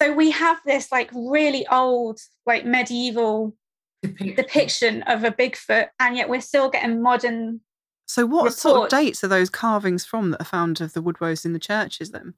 so 0.01 0.13
we 0.15 0.31
have 0.31 0.59
this 0.65 0.91
like 0.91 1.11
really 1.15 1.67
old, 1.69 2.21
like 2.47 2.65
medieval 2.65 3.55
Depiction. 4.03 4.35
depiction 4.35 5.03
of 5.03 5.25
a 5.25 5.31
Bigfoot, 5.31 5.89
and 6.01 6.17
yet 6.17 6.29
we're 6.31 6.41
still 6.41 6.71
getting 6.71 7.03
modern. 7.03 7.61
So, 8.07 8.25
what 8.25 8.55
sort 8.55 8.85
of 8.85 8.99
dates 8.99 9.23
are 9.23 9.29
those 9.29 9.51
carvings 9.51 10.07
from 10.07 10.31
that 10.31 10.41
are 10.41 10.45
found 10.45 10.81
of 10.81 10.95
the 10.95 11.03
woodwose 11.03 11.45
in 11.45 11.53
the 11.53 11.59
churches? 11.59 12.11
Then, 12.13 12.33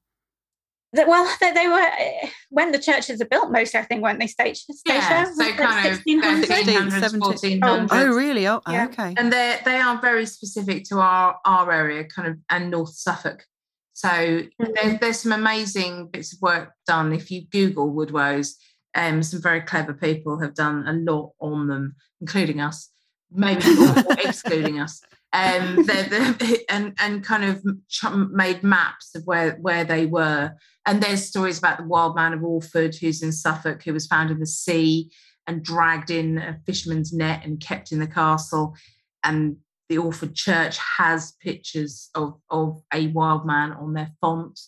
That, 0.95 1.09
well, 1.09 1.25
they, 1.41 1.53
they 1.53 1.69
were 1.69 1.79
eh, 1.99 2.29
when 2.51 2.73
the 2.73 2.79
churches 2.79 3.21
are 3.21 3.27
built, 3.27 3.51
most 3.51 3.75
I 3.75 3.83
think 3.83 4.03
weren't 4.03 4.21
they 4.21 4.27
stage 4.27 4.63
yeah, 4.85 5.25
station? 5.25 5.35
so 5.35 5.53
kind 5.55 5.93
of 5.93 5.99
1600s? 6.01 6.45
1300s, 6.45 7.19
1400s. 7.19 7.61
Oh, 7.63 7.89
oh, 7.91 8.07
really? 8.09 8.47
Oh, 8.47 8.61
Yeah. 8.69 8.85
okay. 8.87 9.15
and 9.17 9.33
they 9.33 9.59
they 9.65 9.77
are 9.79 10.01
very 10.01 10.27
specific 10.27 10.85
to 10.91 10.99
our 11.01 11.39
our 11.45 11.71
area, 11.73 12.05
kind 12.05 12.29
of, 12.29 12.39
and 12.51 12.71
North 12.71 12.95
Suffolk. 12.95 13.45
So 13.95 14.09
Mm-hmm. 14.09 14.65
there's 14.75 15.01
there's 15.01 15.21
some 15.21 15.33
amazing 15.33 16.09
bits 16.09 16.35
of 16.35 16.43
work 16.43 16.73
done. 16.87 17.13
If 17.13 17.31
you 17.31 17.47
Google 17.51 17.93
woodwose, 17.93 18.55
um, 18.95 19.23
some 19.23 19.41
very 19.41 19.63
clever 19.63 19.95
people 19.95 20.41
have 20.41 20.55
done 20.55 20.87
a 20.87 20.93
lot 20.93 21.33
on 21.41 21.69
them, 21.69 21.95
including 22.21 22.61
us, 22.61 22.91
maybe 23.31 23.63
or, 23.79 23.99
or 24.11 24.13
excluding 24.25 24.79
us. 24.81 25.01
Um, 25.35 25.89
and 26.69 26.95
and 26.99 27.25
kind 27.25 27.45
of 27.45 27.65
made 28.31 28.63
maps 28.63 29.15
of 29.15 29.25
where 29.25 29.57
where 29.61 29.85
they 29.85 30.07
were. 30.07 30.53
And 30.85 31.03
there's 31.03 31.27
stories 31.27 31.59
about 31.59 31.79
the 31.79 31.85
wild 31.85 32.17
man 32.17 32.33
of 32.33 32.43
Orford, 32.43 32.95
who's 32.97 33.23
in 33.23 33.33
Suffolk, 33.33 33.83
who 33.83 33.93
was 33.93 34.07
found 34.07 34.31
in 34.31 34.41
the 34.41 34.47
sea 34.47 35.11
and 35.47 35.63
dragged 35.63 36.11
in 36.11 36.39
a 36.39 36.59
fisherman's 36.67 37.13
net 37.13 37.45
and 37.45 37.61
kept 37.61 37.93
in 37.93 37.99
the 37.99 38.07
castle. 38.07 38.77
And 39.25 39.57
the 39.89 39.99
Orford 39.99 40.35
Church 40.35 40.79
has 40.99 41.33
pictures 41.33 42.11
of, 42.15 42.35
of 42.51 42.81
a 42.93 43.09
wild 43.09 43.47
man 43.47 43.73
on 43.73 43.93
their 43.93 44.11
font. 44.21 44.59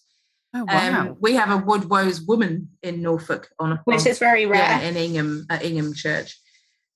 Oh, 0.55 0.65
wow. 0.65 1.01
Um, 1.01 1.16
we 1.20 1.35
have 1.35 1.51
a 1.51 1.62
Woodwose 1.62 2.27
woman 2.27 2.69
in 2.82 3.03
Norfolk 3.03 3.49
on 3.59 3.73
a 3.73 3.81
which 3.85 3.99
font, 3.99 4.07
is 4.09 4.19
very 4.19 4.47
rare. 4.47 4.61
yeah, 4.61 4.81
in 4.81 4.97
Ingham 4.97 5.47
at 5.51 5.65
Ingham 5.65 5.95
Church, 5.95 6.39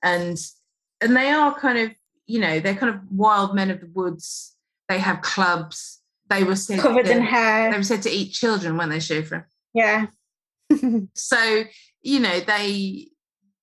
and 0.03 0.39
and 1.01 1.17
they 1.17 1.31
are 1.31 1.59
kind 1.59 1.79
of 1.79 1.91
you 2.29 2.39
know 2.39 2.61
they're 2.61 2.77
kind 2.77 2.95
of 2.95 3.01
wild 3.11 3.57
men 3.57 3.71
of 3.71 3.81
the 3.81 3.91
woods. 3.93 4.55
They 4.89 4.99
have 4.99 5.23
clubs. 5.23 6.01
They 6.29 6.45
were 6.45 6.57
said 6.57 6.79
covered 6.79 7.07
to, 7.07 7.13
in 7.13 7.23
hair. 7.23 7.71
they 7.71 7.77
were 7.77 7.83
said 7.83 8.03
to 8.03 8.11
eat 8.11 8.33
children 8.33 8.77
when 8.77 8.91
they 8.91 8.99
Siofra. 8.99 9.45
Yeah. 9.75 10.07
So 11.15 11.65
you 12.03 12.21
know 12.21 12.41
they 12.41 13.09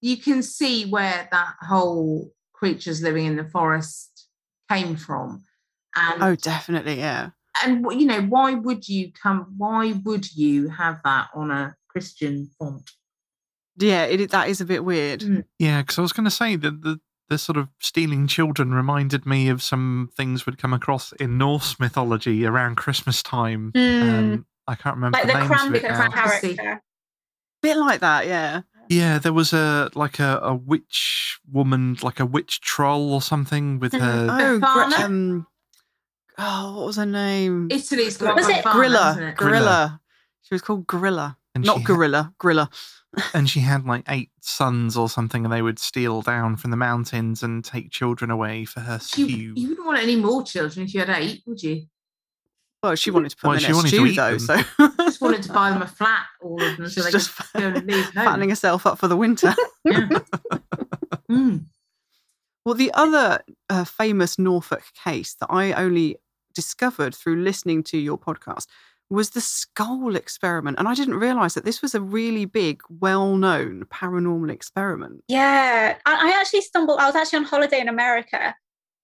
you 0.02 0.18
can 0.18 0.42
see 0.44 0.86
where 0.86 1.30
that 1.32 1.54
whole 1.62 2.32
creatures 2.54 3.02
living 3.02 3.26
in 3.26 3.36
the 3.36 3.46
forest 3.46 4.28
came 4.70 4.96
from, 4.96 5.44
and 5.96 6.24
oh, 6.24 6.36
definitely. 6.36 6.96
Yeah. 6.96 7.30
and 7.64 7.86
you 7.92 8.08
know 8.08 8.22
why 8.22 8.56
would 8.56 8.90
you 8.90 9.12
come? 9.12 9.54
Why 9.58 9.94
would 10.04 10.36
you 10.36 10.70
have 10.70 11.00
that 11.04 11.30
on 11.36 11.52
a 11.52 11.76
Christian 11.88 12.50
font? 12.58 12.90
Yeah, 13.78 14.06
it, 14.06 14.32
that 14.32 14.50
is 14.50 14.62
a 14.62 14.66
bit 14.66 14.84
weird. 14.84 15.22
Mm. 15.22 15.44
Yeah, 15.60 15.82
because 15.82 16.00
I 16.00 16.02
was 16.02 16.14
going 16.14 16.26
to 16.26 16.32
say 16.32 16.56
that 16.56 16.82
the 16.82 17.00
the 17.30 17.38
sort 17.38 17.58
of 17.58 17.70
stealing 17.80 18.28
children 18.28 18.74
reminded 18.74 19.26
me 19.26 19.50
of 19.50 19.62
some 19.64 20.10
things 20.16 20.46
we'd 20.46 20.58
come 20.58 20.74
across 20.74 21.12
in 21.14 21.38
Norse 21.38 21.80
mythology 21.80 22.46
around 22.46 22.76
Christmas 22.76 23.24
time. 23.24 23.72
Mm. 23.76 24.02
Um, 24.34 24.46
I 24.68 24.76
can't 24.76 24.96
remember 24.96 25.18
like 25.18 25.28
the, 25.28 25.34
the 25.34 25.40
names 25.48 25.64
of 25.64 25.76
it 25.76 25.84
now. 25.84 26.10
character. 26.10 26.82
Bit 27.62 27.78
like 27.78 28.00
that, 28.02 28.28
yeah. 28.28 28.62
Yeah, 28.90 29.18
there 29.18 29.34
was 29.34 29.54
a 29.54 29.90
like 29.96 30.20
a, 30.20 30.40
a 30.44 30.54
witch 30.54 31.40
woman, 31.52 31.98
like 32.04 32.20
a 32.20 32.26
witch 32.26 32.62
troll 32.62 33.14
or 33.14 33.22
something 33.22 33.80
with 33.80 33.94
Mhm. 33.94 34.00
her. 34.02 34.28
Oh, 34.30 34.60
Befana? 34.60 34.96
gr- 34.98 35.04
um, 35.04 35.48
oh, 36.38 36.78
what 36.78 36.86
was 36.86 36.96
her 36.98 37.06
name? 37.08 37.68
Italy's 37.72 38.18
got 38.18 38.36
Was 38.36 38.48
it- 38.48 38.64
Grilla. 38.64 39.06
hasn't? 39.16 39.38
Grilla. 39.38 39.54
Grilla. 39.64 40.00
She 40.44 40.54
was 40.54 40.62
called 40.62 40.86
Grilla, 40.86 41.38
And 41.56 41.64
not 41.66 41.80
she 41.80 41.84
Gorilla. 41.84 42.34
Grilla. 43.16 43.34
and 43.34 43.50
she 43.50 43.60
had 43.62 43.86
like 43.86 44.04
eight 44.10 44.30
sons 44.42 44.96
or 44.98 45.10
something, 45.10 45.44
and 45.46 45.54
they 45.54 45.62
would 45.62 45.80
steal 45.80 46.22
down 46.22 46.56
from 46.56 46.72
the 46.72 46.78
mountains 46.78 47.42
and 47.44 47.64
take 47.64 47.92
children 47.92 48.30
away 48.32 48.66
for 48.66 48.82
her 48.82 48.96
You, 48.96 49.00
stew. 49.00 49.26
you 49.56 49.70
wouldn't 49.70 49.86
want 49.88 50.00
any 50.00 50.16
more 50.16 50.44
children 50.44 50.86
if 50.86 50.94
you 50.94 51.00
had 51.02 51.10
eight, 51.10 51.42
would 51.48 51.62
you? 51.64 51.84
Well, 52.84 52.96
she 52.96 53.10
wanted 53.10 53.30
to 53.32 53.38
put 53.38 53.48
Well, 53.50 53.58
them 53.60 53.66
in 53.66 53.72
a 53.72 53.76
wanted 53.76 53.88
stew, 53.90 54.12
though, 54.14 54.38
them. 54.38 54.64
so 54.78 54.90
Just 55.00 55.20
wanted 55.22 55.42
to 55.44 55.52
buy 55.54 55.72
them 55.72 55.82
a 55.82 55.88
flat, 55.88 56.26
all 56.42 56.62
of 56.62 56.78
them, 56.78 56.88
so 56.90 57.02
they 57.02 57.10
just 57.12 57.36
could 57.36 57.62
go 57.62 57.68
and 57.70 57.88
leave 57.92 58.06
home. 58.06 58.26
fattening 58.26 58.50
herself 58.50 58.86
up 58.86 59.00
for 59.00 59.08
the 59.08 59.18
winter. 59.18 59.54
Yeah. 59.86 60.08
Mm. 61.32 61.66
Well, 62.66 62.76
the 62.76 62.92
other 62.94 63.42
uh, 63.70 63.84
famous 63.84 64.38
Norfolk 64.40 64.84
case 65.04 65.36
that 65.40 65.48
I 65.50 65.74
only 65.74 66.18
discovered 66.54 67.14
through 67.14 67.38
listening 67.42 67.84
to 67.84 67.98
your 67.98 68.18
podcast 68.18 68.66
was 69.10 69.32
the 69.32 69.42
Scole 69.42 70.16
experiment. 70.16 70.80
And 70.80 70.88
I 70.88 70.94
didn't 70.96 71.16
realize 71.16 71.54
that 71.54 71.66
this 71.66 71.82
was 71.82 71.94
a 71.96 72.02
really 72.02 72.46
big, 72.46 72.82
well 72.90 73.36
known 73.38 73.86
paranormal 73.94 74.52
experiment. 74.52 75.24
Yeah, 75.28 75.96
I, 76.06 76.30
I 76.30 76.40
actually 76.40 76.62
stumbled. 76.62 77.00
I 77.00 77.06
was 77.06 77.16
actually 77.16 77.38
on 77.40 77.46
holiday 77.46 77.80
in 77.80 77.90
America, 77.90 78.56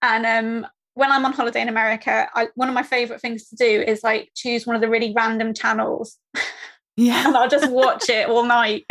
and 0.02 0.26
um, 0.26 0.68
when 0.95 1.11
I'm 1.11 1.23
on 1.26 1.34
holiday 1.34 1.61
in 1.61 1.69
America, 1.69 2.28
I, 2.34 2.48
one 2.56 2.68
of 2.68 2.76
my 2.76 2.84
favorite 2.84 3.22
things 3.22 3.48
to 3.49 3.56
do 3.56 3.82
is 3.82 4.03
like 4.03 4.30
choose 4.36 4.65
one 4.68 4.76
of 4.76 4.82
the 4.82 4.90
really 4.90 5.14
random 5.15 5.53
channels, 5.53 6.18
Yeah. 6.98 7.28
and 7.28 7.38
I'll 7.38 7.49
just 7.49 7.69
watch 7.72 8.10
it 8.10 8.28
all 8.28 8.44
night. 8.44 8.86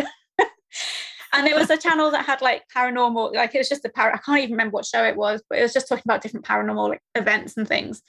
and 1.32 1.47
it 1.47 1.55
was 1.57 1.70
a 1.70 1.77
channel 1.77 2.11
that 2.12 2.24
had 2.24 2.41
like 2.41 2.62
paranormal, 2.74 3.35
like 3.35 3.55
it 3.55 3.59
was 3.59 3.69
just 3.69 3.85
a 3.85 3.89
par. 3.89 4.12
I 4.15 4.19
can't 4.19 4.39
even 4.39 4.53
remember 4.53 4.74
what 4.77 4.87
show 4.87 5.05
it 5.05 5.16
was, 5.16 5.43
but 5.49 5.59
it 5.59 5.62
was 5.62 5.73
just 5.73 5.89
talking 5.89 6.05
about 6.07 6.23
different 6.23 6.47
paranormal 6.47 6.91
like, 6.91 7.03
events 7.15 7.57
and 7.57 7.66
things. 7.69 8.03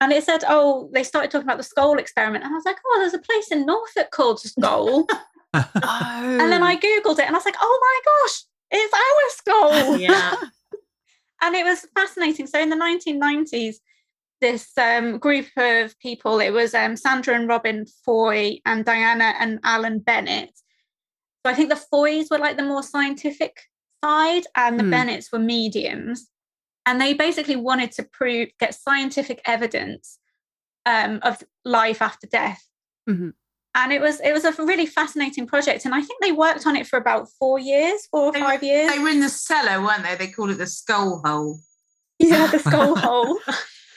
And 0.00 0.12
it 0.12 0.22
said, 0.24 0.44
oh, 0.48 0.90
they 0.94 1.02
started 1.02 1.30
talking 1.30 1.46
about 1.46 1.58
the 1.58 1.64
Scole 1.64 1.98
experiment, 1.98 2.44
and 2.44 2.52
I 2.52 2.56
was 2.56 2.64
like, 2.64 2.76
oh, 2.86 2.96
there's 3.00 3.14
a 3.14 3.18
place 3.18 3.50
in 3.50 3.66
Norfolk 3.66 4.10
called 4.10 4.40
Scole. 4.40 5.06
Oh. 5.54 6.38
And 6.40 6.52
then 6.52 6.62
I 6.62 6.76
Googled 6.76 7.18
it 7.18 7.24
and 7.26 7.34
I 7.34 7.38
was 7.38 7.46
like, 7.46 7.56
oh 7.58 7.78
my 7.80 8.00
gosh, 8.04 8.44
it's 8.70 8.94
our 8.94 9.30
Scole. 9.30 9.96
Yeah. 9.98 10.34
and 11.42 11.54
it 11.54 11.64
was 11.64 11.86
fascinating. 11.94 12.46
So 12.46 12.60
in 12.60 12.68
the 12.68 12.76
1990s, 12.76 13.76
this 14.42 14.76
um, 14.76 15.18
group 15.18 15.46
of 15.56 15.98
people, 16.00 16.38
it 16.40 16.50
was 16.50 16.74
um, 16.74 16.96
Sandra 16.96 17.34
and 17.34 17.48
Robin 17.48 17.86
Foy 18.04 18.58
and 18.66 18.84
Diana 18.84 19.34
and 19.40 19.58
Alan 19.64 20.00
Bennett. 20.00 20.50
So 21.46 21.50
I 21.50 21.54
think 21.54 21.70
the 21.70 21.76
Foys 21.76 22.28
were 22.30 22.38
like 22.38 22.58
the 22.58 22.62
more 22.62 22.82
scientific 22.82 23.56
side 24.04 24.44
and 24.54 24.78
the 24.78 24.84
Hmm. 24.84 24.90
Bennetts 24.90 25.32
were 25.32 25.38
mediums. 25.38 26.28
And 26.88 26.98
they 27.00 27.12
basically 27.12 27.56
wanted 27.56 27.92
to 27.92 28.02
prove, 28.02 28.48
get 28.58 28.74
scientific 28.74 29.42
evidence 29.44 30.18
um, 30.86 31.18
of 31.22 31.42
life 31.64 32.00
after 32.00 32.26
death. 32.26 32.64
Mhm. 33.08 33.34
And 33.74 33.92
it 33.92 34.00
was 34.00 34.20
it 34.20 34.32
was 34.32 34.44
a 34.44 34.52
really 34.64 34.86
fascinating 34.86 35.46
project, 35.46 35.84
and 35.84 35.94
I 35.94 36.00
think 36.00 36.20
they 36.22 36.32
worked 36.32 36.66
on 36.66 36.74
it 36.76 36.86
for 36.86 36.96
about 36.98 37.28
four 37.38 37.58
years, 37.58 38.06
four 38.10 38.22
or 38.28 38.32
They- 38.32 38.40
five 38.40 38.62
years. 38.62 38.90
They 38.90 38.98
were 38.98 39.10
in 39.10 39.20
the 39.20 39.28
cellar, 39.28 39.84
weren't 39.84 40.02
they? 40.02 40.14
They 40.16 40.28
called 40.32 40.50
it 40.50 40.58
the 40.58 40.66
Scole 40.66 41.20
hole. 41.24 41.58
yeah, 42.18 42.46
the 42.46 42.58
Scole 42.58 42.96
hole. 43.06 43.38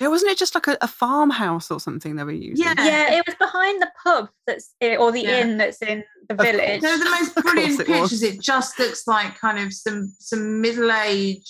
yeah, 0.01 0.07
wasn't 0.09 0.31
it 0.31 0.38
just 0.38 0.53
like 0.53 0.68
a, 0.68 0.77
a 0.81 0.88
farmhouse 0.88 1.72
or 1.72 1.80
something 1.80 2.15
they 2.18 2.23
were 2.26 2.31
using? 2.31 2.63
Yeah. 2.65 2.73
yeah, 2.77 3.13
it 3.13 3.26
was 3.26 3.35
behind 3.35 3.81
the 3.81 3.89
pub 4.03 4.30
that's 4.45 4.76
i- 4.81 4.97
or 4.97 5.11
the 5.13 5.22
Yeah. 5.22 5.39
inn 5.41 5.57
that's 5.57 5.81
in 5.81 6.03
the 6.27 6.35
course. 6.35 6.49
village. 6.51 6.81
No, 6.84 6.97
the 6.97 7.05
most 7.05 7.30
Of 7.38 7.43
course 7.43 7.53
brilliant 7.53 7.80
it 7.80 7.88
was. 7.88 7.99
pictures. 8.09 8.23
It 8.23 8.41
just 8.41 8.77
looks 8.80 9.07
like 9.07 9.39
kind 9.39 9.57
of 9.59 9.73
some 9.73 10.13
some 10.19 10.59
middle 10.61 10.91
aged 10.91 11.47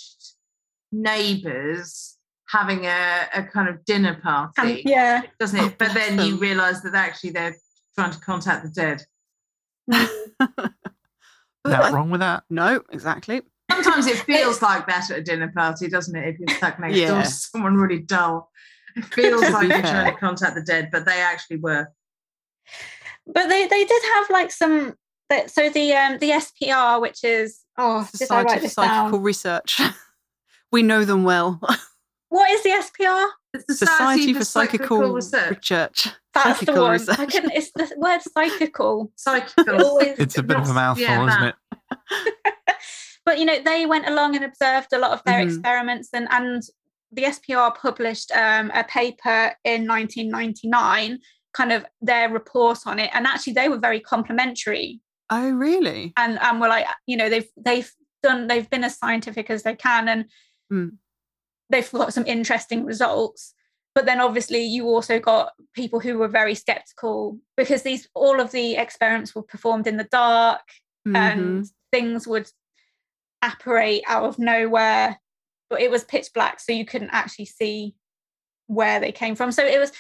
neighbours 0.92 2.18
having 2.50 2.86
a, 2.86 3.28
a 3.34 3.44
kind 3.44 3.70
of 3.70 3.84
dinner 3.86 4.14
And- 4.14 4.22
party, 4.24 4.84
yeah. 4.86 5.22
doesn't 5.40 5.60
Oh, 5.60 5.66
it? 5.68 5.78
But 5.78 5.94
then 5.94 6.16
bless 6.16 6.28
you 6.28 6.38
realise 6.38 6.82
that 6.82 6.96
actually 6.96 7.32
they're 7.32 7.56
trying 7.98 8.12
to 8.12 8.20
contact 8.20 8.64
the 8.64 8.70
dead. 8.70 9.04
But 11.64 11.70
Nothing 11.78 11.94
wrong 11.94 12.10
with 12.10 12.22
that. 12.22 12.44
no, 12.50 12.82
exactly. 12.92 13.44
Sometimes 13.72 14.08
it 14.08 14.18
feels 14.18 14.64
like 14.64 14.88
that 14.88 15.12
at 15.12 15.20
a 15.20 15.22
dinner 15.22 15.52
party, 15.56 15.88
doesn't 15.90 16.16
it? 16.16 16.30
If 16.30 16.40
you're 16.40 16.58
stuck 16.58 16.80
next 16.80 16.96
door 16.96 17.04
Yeah. 17.04 17.22
to 17.22 17.30
someone 17.30 17.76
really 17.76 18.00
dull. 18.00 18.50
It 18.96 19.06
feels 19.06 19.42
like 19.42 19.68
be 19.70 19.76
you're 19.76 19.82
trying 19.84 20.12
to 20.12 20.20
contact 20.20 20.56
the 20.56 20.64
dead, 20.64 20.90
but 20.92 21.06
they 21.06 21.22
actually 21.22 21.58
were. 21.58 21.88
But 23.28 23.48
they 23.48 23.68
they 23.68 23.86
did 23.86 24.02
have 24.16 24.30
like 24.32 24.52
some. 24.52 24.96
So 25.48 25.70
the 25.70 25.94
um 25.94 26.18
the 26.18 26.32
SPR, 26.32 27.00
which 27.00 27.24
is 27.24 27.60
oh, 27.78 28.10
did 28.18 28.32
I 28.32 28.42
write 28.42 28.62
this 28.62 28.74
Psychical 28.74 29.12
down? 29.12 29.22
Research. 29.22 29.80
we 30.72 30.84
know 30.84 31.06
them 31.06 31.24
well. 31.24 31.60
What 32.30 32.50
is 32.52 32.64
the 32.64 32.70
SPR? 32.70 33.28
The 33.68 33.76
Society 33.76 34.34
for 34.34 34.46
Psychical 34.46 35.14
Research. 35.14 35.50
Research. 35.70 36.08
That's 36.34 36.60
Psychical 36.60 36.76
the 36.76 36.82
one. 36.82 36.92
research. 36.94 37.20
I 37.20 37.26
couldn't. 37.26 37.52
It's 37.52 37.72
the 37.76 37.94
word 37.98 38.22
psychical. 38.22 39.12
Psychical. 39.18 40.00
It's 40.02 40.38
a 40.38 40.44
bit 40.44 40.56
of 40.58 40.70
a 40.70 40.74
mouthful, 40.74 41.04
yeah, 41.06 41.28
isn't 41.28 41.44
it? 41.44 41.56
but 43.26 43.38
you 43.38 43.46
know 43.46 43.62
they 43.62 43.86
went 43.86 44.08
along 44.08 44.36
and 44.36 44.46
observed 44.46 44.94
a 44.94 44.98
lot 44.98 45.12
of 45.12 45.22
their 45.26 45.42
Mhm. 45.42 45.48
experiments 45.48 46.10
and 46.14 46.28
and 46.32 46.64
the 47.12 47.24
SPR 47.26 47.76
published 47.76 48.32
um, 48.32 48.72
a 48.74 48.86
paper 48.86 49.54
in 49.66 49.86
1999 49.86 51.20
kind 51.54 51.74
of 51.74 51.86
their 52.02 52.30
report 52.30 52.80
on 52.86 52.98
it 53.00 53.10
and 53.14 53.28
actually 53.28 53.52
they 53.54 53.68
were 53.68 53.78
very 53.78 54.00
complimentary 54.00 55.02
Oh, 55.30 55.50
really? 55.52 56.14
and 56.18 56.40
and 56.42 56.62
were 56.62 56.70
like 56.70 56.86
you 57.08 57.18
know 57.18 57.30
they've 57.30 57.50
they've 57.58 57.92
done 58.24 58.48
they've 58.48 58.70
been 58.70 58.86
as 58.86 58.98
scientific 58.98 59.50
as 59.50 59.64
they 59.64 59.76
can 59.76 60.08
and 60.08 60.26
Mm. 60.72 60.98
they've 61.70 61.92
got 61.92 62.14
some 62.14 62.26
interesting 62.26 62.86
results 62.86 63.54
but 63.94 64.06
then 64.06 64.22
obviously 64.22 64.64
you 64.64 64.86
also 64.88 65.20
got 65.20 65.52
people 65.74 66.00
who 66.00 66.18
were 66.18 66.30
very 66.30 66.56
skeptical 66.56 67.38
because 67.58 67.82
these 67.84 68.08
all 68.16 68.40
of 68.40 68.52
the 68.52 68.76
experiments 68.78 69.36
were 69.36 69.44
performed 69.44 69.86
in 69.88 69.98
the 69.98 70.06
dark 70.12 70.62
Mhm. 71.08 71.16
and 71.16 71.66
things 71.92 72.26
would 72.28 72.50
apparate 73.42 74.04
out 74.08 74.24
of 74.24 74.38
nowhere 74.40 75.20
but 75.70 75.82
it 75.82 75.90
was 75.90 76.04
pitch 76.04 76.28
black 76.34 76.60
so 76.60 76.72
you 76.72 76.86
couldn't 76.86 77.10
actually 77.12 77.46
see 77.46 77.96
where 78.68 79.00
they 79.00 79.12
came 79.12 79.36
from 79.36 79.52
so 79.52 79.66
it 79.66 79.80
was 79.80 79.92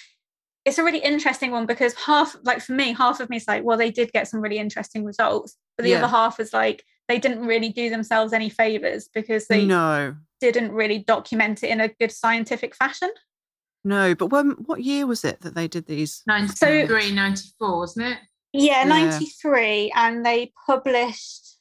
it's 0.63 0.77
a 0.77 0.83
really 0.83 0.99
interesting 0.99 1.49
one 1.51 1.65
because 1.65 1.93
half 1.95 2.35
like 2.43 2.61
for 2.61 2.73
me 2.73 2.93
half 2.93 3.19
of 3.19 3.29
me 3.29 3.37
is 3.37 3.47
like 3.47 3.63
well 3.63 3.77
they 3.77 3.89
did 3.91 4.11
get 4.13 4.27
some 4.27 4.39
really 4.41 4.59
interesting 4.59 5.03
results 5.03 5.57
but 5.75 5.83
the 5.83 5.89
Yeah. 5.89 5.97
other 5.97 6.07
half 6.07 6.39
is 6.39 6.53
like 6.53 6.85
they 7.11 7.19
didn't 7.19 7.45
really 7.45 7.69
do 7.69 7.89
themselves 7.89 8.31
any 8.33 8.49
favors 8.49 9.09
because 9.13 9.47
they 9.47 9.65
no, 9.65 10.15
didn't 10.39 10.71
really 10.71 10.99
document 10.99 11.61
it 11.63 11.69
in 11.69 11.81
a 11.81 11.89
good 11.89 12.11
scientific 12.11 12.75
fashion 12.75 13.09
no. 13.83 14.13
But 14.13 14.27
when, 14.27 14.51
what 14.67 14.83
year 14.83 15.07
was 15.07 15.25
it 15.25 15.41
that 15.41 15.55
they 15.55 15.67
did 15.67 15.87
these? 15.87 16.21
93, 16.27 17.13
94, 17.13 17.77
wasn't 17.77 18.05
it? 18.05 18.17
yeah 18.53 18.83
Yeah. 18.83 18.87
93 18.87 19.91
and 19.95 20.25
they 20.25 20.51
published 20.67 21.57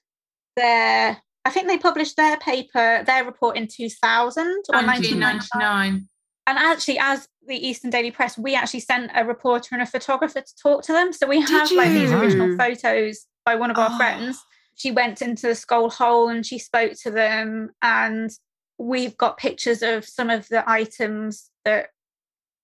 their 0.56 1.16
i 1.44 1.50
think 1.50 1.68
they 1.68 1.78
published 1.78 2.16
their 2.16 2.36
paper 2.38 3.02
their 3.06 3.24
report 3.24 3.56
in 3.56 3.66
2000 3.68 4.42
or 4.42 4.52
1999 4.82 5.20
1999. 5.20 6.08
and 6.48 6.58
actually 6.58 6.98
as 6.98 7.28
the 7.46 7.54
eastern 7.54 7.90
daily 7.90 8.10
press 8.10 8.36
we 8.36 8.54
actually 8.54 8.80
sent 8.80 9.10
a 9.14 9.24
reporter 9.24 9.68
and 9.72 9.82
a 9.82 9.86
photographer 9.86 10.40
to 10.40 10.54
talk 10.62 10.82
to 10.82 10.92
them 10.92 11.12
so 11.12 11.26
we 11.26 11.40
have 11.40 11.70
like 11.72 11.90
these 11.90 12.10
original 12.12 12.56
photos 12.58 13.26
by 13.46 13.54
one 13.54 13.70
of 13.70 13.78
our 13.78 13.90
Oh. 13.92 13.96
friends 13.96 14.42
she 14.80 14.90
went 14.90 15.20
into 15.20 15.46
the 15.48 15.54
Scole 15.54 15.90
hole 15.90 16.28
and 16.30 16.44
she 16.46 16.58
spoke 16.58 16.94
to 17.02 17.10
them 17.10 17.68
and 17.82 18.30
we've 18.78 19.14
got 19.18 19.36
pictures 19.36 19.82
of 19.82 20.06
some 20.06 20.30
of 20.30 20.48
the 20.48 20.64
items 20.68 21.50
that 21.66 21.88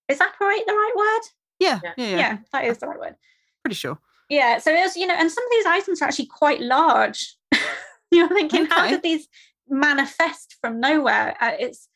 is 0.09 0.18
apparate 0.18 0.64
the 0.66 0.72
right 0.72 0.93
word? 0.97 1.22
Yeah, 1.60 1.80
Yeah. 1.84 1.93
yeah, 1.98 2.06
yeah. 2.09 2.16
yeah 2.16 2.38
that 2.55 2.64
is 2.64 2.78
the 2.78 2.86
right 2.86 2.98
word. 2.98 3.16
Pretty 3.62 3.74
sure. 3.74 3.98
yeah 4.30 4.56
so 4.59 4.70
it 4.72 4.80
was 4.80 4.97
you 4.97 5.06
know 5.06 5.14
and 5.18 5.30
some 5.30 5.44
of 5.44 5.51
these 5.51 5.66
items 5.66 6.01
are 6.01 6.06
actually 6.06 6.26
quite 6.26 6.60
large. 6.62 7.36
You're 8.10 8.28
thinking 8.28 8.64
how 8.64 8.88
did 8.88 9.02
these 9.02 9.28
manifest 9.68 10.56
from 10.62 10.80
nowhere? 10.80 11.36
Uh, 11.38 11.52
it's 11.59 11.86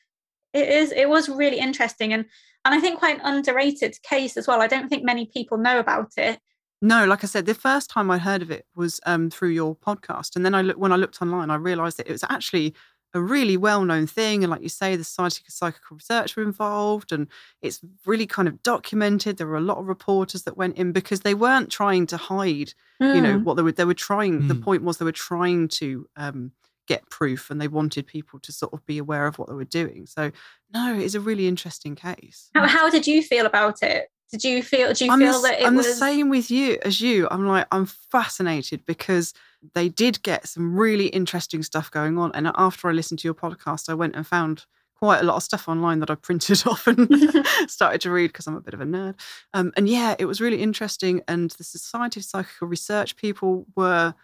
it 0.52 0.68
is 0.68 0.92
it 0.92 1.09
was 1.09 1.28
really 1.30 1.59
interesting 1.59 2.12
and 2.12 2.26
and 2.66 2.74
i 2.74 2.80
think 2.80 2.98
quite 2.98 3.16
an 3.20 3.24
underrated 3.24 3.97
case 4.02 4.36
as 4.36 4.47
well. 4.47 4.60
I 4.60 4.66
don't 4.66 4.90
think 4.90 5.02
many 5.02 5.24
people 5.32 5.56
know 5.56 5.78
about 5.78 6.10
it 6.18 6.38
No, 6.82 7.05
like 7.07 7.23
I 7.24 7.27
said, 7.27 7.47
the 7.47 7.55
first 7.55 7.90
time 7.90 8.11
I 8.11 8.19
heard 8.19 8.40
of 8.43 8.51
it 8.51 8.66
was 8.74 9.01
um, 9.07 9.28
through 9.31 9.51
your 9.51 9.77
podcast, 9.77 10.35
and 10.36 10.44
then 10.44 10.55
I 10.55 10.62
look 10.62 10.77
when 10.78 10.93
I 10.93 10.97
looked 10.97 11.20
online, 11.20 11.51
I 11.51 11.57
realised 11.57 11.98
that 11.98 12.09
it 12.09 12.12
was 12.12 12.24
actually 12.28 12.74
a 13.12 13.20
really 13.20 13.57
well-known 13.57 14.07
thing, 14.07 14.44
and 14.44 14.51
like 14.52 14.62
you 14.62 14.69
say, 14.69 14.94
the 14.97 15.02
Society 15.05 15.43
for 15.44 15.51
Psychical 15.51 15.97
Research 15.97 16.36
were 16.36 16.43
involved, 16.44 17.11
and 17.12 17.27
it's 17.61 17.81
really 18.07 18.27
kind 18.27 18.47
of 18.48 18.62
documented. 18.62 19.36
There 19.36 19.48
were 19.48 19.57
a 19.57 19.61
lot 19.61 19.78
of 19.78 19.89
reporters 19.89 20.44
that 20.44 20.57
went 20.57 20.77
in 20.78 20.93
because 20.93 21.20
they 21.20 21.35
weren't 21.35 21.70
trying 21.70 22.07
to 22.07 22.16
hide, 22.16 22.73
you 23.01 23.20
know, 23.20 23.39
Mm. 23.39 23.44
what 23.44 23.55
they 23.57 23.62
were. 23.62 23.73
They 23.73 23.85
were 23.85 23.94
trying. 23.94 24.47
The 24.47 24.55
Mm. 24.55 24.62
point 24.62 24.82
was 24.85 24.98
they 24.98 25.05
were 25.05 25.12
trying 25.12 25.66
to 25.69 26.07
um, 26.16 26.52
get 26.86 27.11
proof, 27.11 27.51
and 27.51 27.61
they 27.61 27.69
wanted 27.69 28.07
people 28.07 28.39
to 28.40 28.52
sort 28.52 28.73
of 28.73 28.86
be 28.86 28.97
aware 28.98 29.27
of 29.27 29.39
what 29.39 29.48
they 29.48 29.55
were 29.55 29.65
doing. 29.65 30.07
So, 30.07 30.31
no, 30.73 30.94
it's 30.98 31.15
a 31.15 31.20
really 31.20 31.47
interesting 31.48 31.97
case. 31.97 32.48
how, 32.55 32.66
how 32.69 32.89
did 32.90 33.07
you 33.09 33.23
feel 33.23 33.44
about 33.44 33.82
it 33.82 34.09
Did 34.31 34.44
you 34.44 34.62
feel? 34.62 34.93
Do 34.93 35.05
you 35.05 35.11
I'm 35.11 35.19
feel 35.19 35.40
the, 35.40 35.48
that 35.48 35.61
it 35.61 35.66
I'm 35.66 35.74
was 35.74 35.86
the 35.86 35.94
same 35.94 36.28
with 36.28 36.51
you 36.51 36.78
as 36.82 37.01
you. 37.01 37.27
I'm 37.31 37.47
like 37.47 37.66
I'm 37.73 37.86
fascinated 37.86 38.86
because 38.86 39.35
they 39.74 39.89
did 39.89 40.23
get 40.23 40.48
some 40.48 40.77
really 40.77 41.07
interesting 41.07 41.62
stuff 41.62 41.90
going 41.90 42.16
on. 42.16 42.31
And 42.35 42.51
after 42.55 42.89
I 42.89 42.93
listened 42.93 43.20
to 43.20 43.28
your 43.28 43.35
podcast, 43.35 43.89
I 43.89 43.94
went 43.94 44.15
and 44.15 44.27
found 44.27 44.66
quite 44.94 45.20
a 45.20 45.24
lot 45.24 45.36
of 45.36 45.43
stuff 45.43 45.69
online 45.69 45.98
that 46.01 46.11
I 46.11 46.15
printed 46.15 46.62
off 46.66 46.86
and 46.86 47.09
started 47.69 48.01
to 48.02 48.11
read 48.11 48.28
because 48.28 48.47
I'm 48.47 48.57
a 48.57 48.61
bit 48.61 48.74
of 48.74 48.81
a 48.81 48.85
nerd. 48.85 49.19
Um, 49.52 49.73
and 49.77 49.89
yeah, 49.89 50.15
it 50.19 50.27
was 50.27 50.40
really 50.40 50.62
interesting. 50.62 51.23
And 51.27 51.51
the 51.52 51.65
Society 51.65 52.20
of 52.20 52.24
Psychical 52.24 52.69
Research 52.69 53.16
people 53.16 53.66
were, 53.74 54.15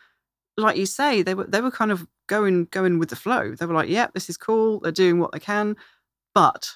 like 0.56 0.76
you 0.76 0.86
say, 0.86 1.22
they 1.22 1.34
were 1.34 1.44
they 1.44 1.60
were 1.60 1.70
kind 1.70 1.90
of 1.90 2.06
going 2.28 2.66
going 2.66 2.98
with 2.98 3.08
the 3.10 3.16
flow. 3.16 3.54
They 3.54 3.66
were 3.66 3.74
like, 3.74 3.88
"Yeah, 3.88 4.08
this 4.14 4.30
is 4.30 4.36
cool. 4.36 4.80
They're 4.80 4.92
doing 4.92 5.18
what 5.18 5.32
they 5.32 5.40
can," 5.40 5.76
but 6.34 6.74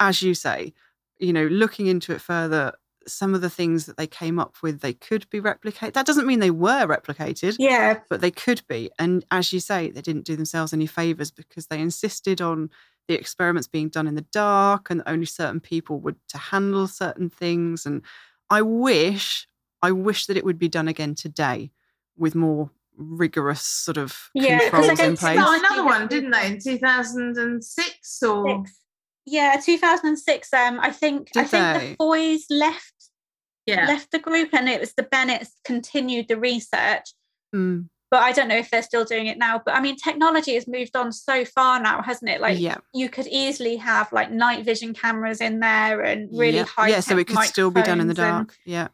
as 0.00 0.22
you 0.22 0.34
say, 0.34 0.74
you 1.18 1.32
know, 1.32 1.46
looking 1.46 1.86
into 1.86 2.12
it 2.12 2.20
further, 2.20 2.72
some 3.06 3.34
of 3.34 3.40
the 3.40 3.50
things 3.50 3.86
that 3.86 3.96
they 3.96 4.06
came 4.06 4.38
up 4.38 4.56
with, 4.62 4.80
they 4.80 4.92
could 4.92 5.28
be 5.30 5.40
replicated. 5.40 5.94
That 5.94 6.06
doesn't 6.06 6.26
mean 6.26 6.40
they 6.40 6.50
were 6.50 6.86
replicated, 6.86 7.56
Yeah, 7.58 8.00
but 8.10 8.20
they 8.20 8.30
could 8.30 8.62
be. 8.68 8.90
And 8.98 9.24
as 9.30 9.52
you 9.52 9.60
say, 9.60 9.90
they 9.90 10.02
didn't 10.02 10.26
do 10.26 10.36
themselves 10.36 10.72
any 10.72 10.86
favors 10.86 11.30
because 11.30 11.68
they 11.68 11.80
insisted 11.80 12.40
on 12.40 12.70
the 13.08 13.14
experiments 13.14 13.66
being 13.66 13.88
done 13.88 14.06
in 14.06 14.14
the 14.14 14.26
dark 14.30 14.90
and 14.90 15.02
only 15.06 15.24
certain 15.24 15.60
people 15.60 15.98
would 16.00 16.16
to 16.28 16.36
handle 16.38 16.86
certain 16.86 17.30
things. 17.30 17.86
And 17.86 18.02
I 18.50 18.60
wish, 18.60 19.48
I 19.80 19.92
wish 19.92 20.26
that 20.26 20.36
it 20.36 20.44
would 20.44 20.58
be 20.58 20.68
done 20.68 20.88
again 20.88 21.14
today 21.14 21.70
with 22.18 22.34
more 22.34 22.70
rigorous 22.98 23.62
sort 23.62 23.96
of 23.96 24.28
Yeah, 24.34 24.58
'cause 24.58 24.70
controls 24.70 24.86
in 24.88 24.92
against 25.06 25.22
place. 25.22 25.38
Got 25.38 25.58
another 25.58 25.84
one, 25.84 26.06
didn't 26.08 26.32
they, 26.32 26.46
in 26.48 26.60
2006 26.60 28.22
or? 28.22 28.64
six. 28.66 28.78
Yeah, 29.30 29.60
2006. 29.62 30.52
Um, 30.52 30.80
I 30.80 30.90
think 30.90 31.28
I 31.36 31.42
Did 31.42 31.50
think 31.50 31.80
they? 31.80 31.88
the 31.90 31.96
Foys 31.96 32.46
left 32.50 32.94
Yeah. 33.66 33.86
left 33.86 34.10
the 34.10 34.18
group, 34.18 34.50
and 34.52 34.68
it 34.68 34.80
was 34.80 34.94
the 34.94 35.02
Bennetts 35.02 35.52
continued 35.64 36.28
the 36.28 36.38
research. 36.38 37.12
Mm, 37.54 37.88
But 38.10 38.22
I 38.22 38.32
don't 38.32 38.48
know 38.48 38.56
if 38.56 38.70
they're 38.70 38.82
still 38.82 39.04
doing 39.04 39.26
it 39.26 39.36
now. 39.38 39.60
But 39.64 39.74
I 39.74 39.80
mean, 39.80 39.96
technology 39.96 40.54
has 40.54 40.66
moved 40.66 40.96
on 40.96 41.12
so 41.12 41.44
far 41.44 41.78
now, 41.80 42.00
hasn't 42.00 42.30
it? 42.30 42.40
Like 42.40 42.58
yeah. 42.58 42.78
you 42.94 43.08
could 43.10 43.26
easily 43.26 43.76
have 43.76 44.10
like 44.12 44.30
night 44.30 44.64
vision 44.64 44.94
cameras 44.94 45.40
in 45.42 45.60
there 45.60 46.00
and 46.00 46.28
really 46.32 46.58
yeah. 46.58 46.64
high. 46.64 46.88
Yeah, 46.88 47.00
so 47.00 47.18
it 47.18 47.26
could 47.26 47.38
still 47.40 47.70
be 47.70 47.82
done 47.82 48.00
in 48.00 48.06
the 48.08 48.14
microphones, 48.14 48.38
and 48.38 48.48
dark. 48.48 48.56
Yeah. 48.64 48.88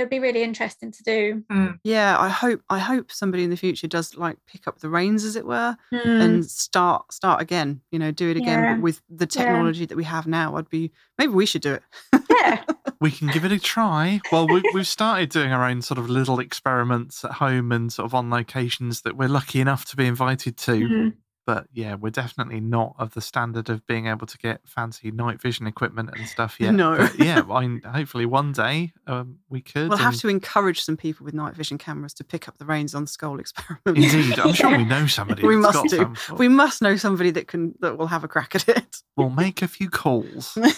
It 0.00 0.04
would 0.04 0.10
be 0.10 0.18
really 0.18 0.42
interesting 0.42 0.90
to 0.92 1.02
do. 1.02 1.44
Yeah, 1.84 2.16
I 2.18 2.30
hope 2.30 2.62
I 2.70 2.78
hope 2.78 3.12
somebody 3.12 3.44
in 3.44 3.50
the 3.50 3.56
future 3.56 3.86
does 3.86 4.16
like 4.16 4.38
pick 4.46 4.66
up 4.66 4.78
the 4.78 4.88
reins, 4.88 5.24
as 5.24 5.36
it 5.36 5.44
were, 5.46 5.76
Mm. 5.92 6.20
and 6.22 6.46
start 6.46 7.12
start 7.12 7.42
again. 7.42 7.82
You 7.90 7.98
know, 7.98 8.10
do 8.10 8.30
it 8.30 8.38
again, 8.38 8.62
Yeah. 8.62 8.78
with 8.78 9.02
the 9.10 9.24
Yeah. 9.30 9.42
technology 9.44 9.84
that 9.84 9.96
we 9.96 10.04
have 10.04 10.26
now. 10.26 10.56
I'd 10.56 10.70
be 10.70 10.90
maybe 11.18 11.34
we 11.34 11.44
should 11.44 11.60
do 11.60 11.74
it. 11.74 11.82
yeah, 12.30 12.64
We 13.00 13.10
can 13.10 13.28
give 13.28 13.44
it 13.44 13.52
a 13.52 13.58
try. 13.58 14.20
Well, 14.32 14.46
we, 14.48 14.62
we've 14.72 14.86
started 14.86 15.28
doing 15.28 15.52
our 15.52 15.64
own 15.68 15.82
sort 15.82 15.98
of 15.98 16.08
little 16.08 16.38
experiments 16.38 17.22
at 17.24 17.32
home 17.32 17.70
and 17.72 17.92
sort 17.92 18.06
of 18.06 18.14
on 18.14 18.30
locations 18.30 19.02
that 19.02 19.16
we're 19.18 19.28
lucky 19.28 19.60
enough 19.60 19.84
to 19.86 19.96
be 19.96 20.06
invited 20.06 20.56
to. 20.58 20.72
Mhm. 20.72 21.12
But 21.50 21.66
yeah, 21.72 21.96
we're 21.96 22.10
definitely 22.10 22.60
not 22.60 22.94
of 22.96 23.12
the 23.14 23.20
standard 23.20 23.68
of 23.70 23.84
being 23.88 24.06
able 24.06 24.24
to 24.24 24.38
get 24.38 24.60
fancy 24.68 25.10
night 25.10 25.42
vision 25.42 25.66
equipment 25.66 26.10
and 26.16 26.28
stuff 26.28 26.54
yet. 26.60 26.72
No. 26.72 26.96
But 26.96 27.18
yeah, 27.18 27.42
I, 27.50 27.80
hopefully 27.92 28.24
one 28.24 28.52
day 28.52 28.92
um, 29.08 29.40
we 29.48 29.60
could. 29.60 29.88
We'll 29.88 29.98
have 29.98 30.14
to 30.18 30.28
encourage 30.28 30.80
some 30.80 30.96
people 30.96 31.24
with 31.24 31.34
night 31.34 31.56
vision 31.56 31.76
cameras 31.76 32.14
to 32.14 32.24
pick 32.24 32.46
up 32.46 32.58
the 32.58 32.64
reins 32.64 32.94
on 32.94 33.08
Scole 33.08 33.40
experiment. 33.40 33.98
Indeed, 33.98 34.38
I'm 34.38 34.52
sure 34.52 34.70
we 34.70 34.84
know 34.94 35.08
somebody. 35.08 35.44
We 35.44 35.56
must 35.56 35.88
do. 35.88 36.14
some. 36.14 36.36
we 36.36 36.46
must 36.46 36.82
know 36.82 36.94
somebody 36.94 37.32
that 37.32 37.48
can 37.48 37.74
that 37.80 37.98
will 37.98 38.06
have 38.06 38.22
a 38.22 38.28
crack 38.28 38.54
at 38.54 38.68
it. 38.68 38.98
We'll 39.16 39.30
make 39.30 39.60
a 39.60 39.66
few 39.66 39.90
calls. 39.90 40.56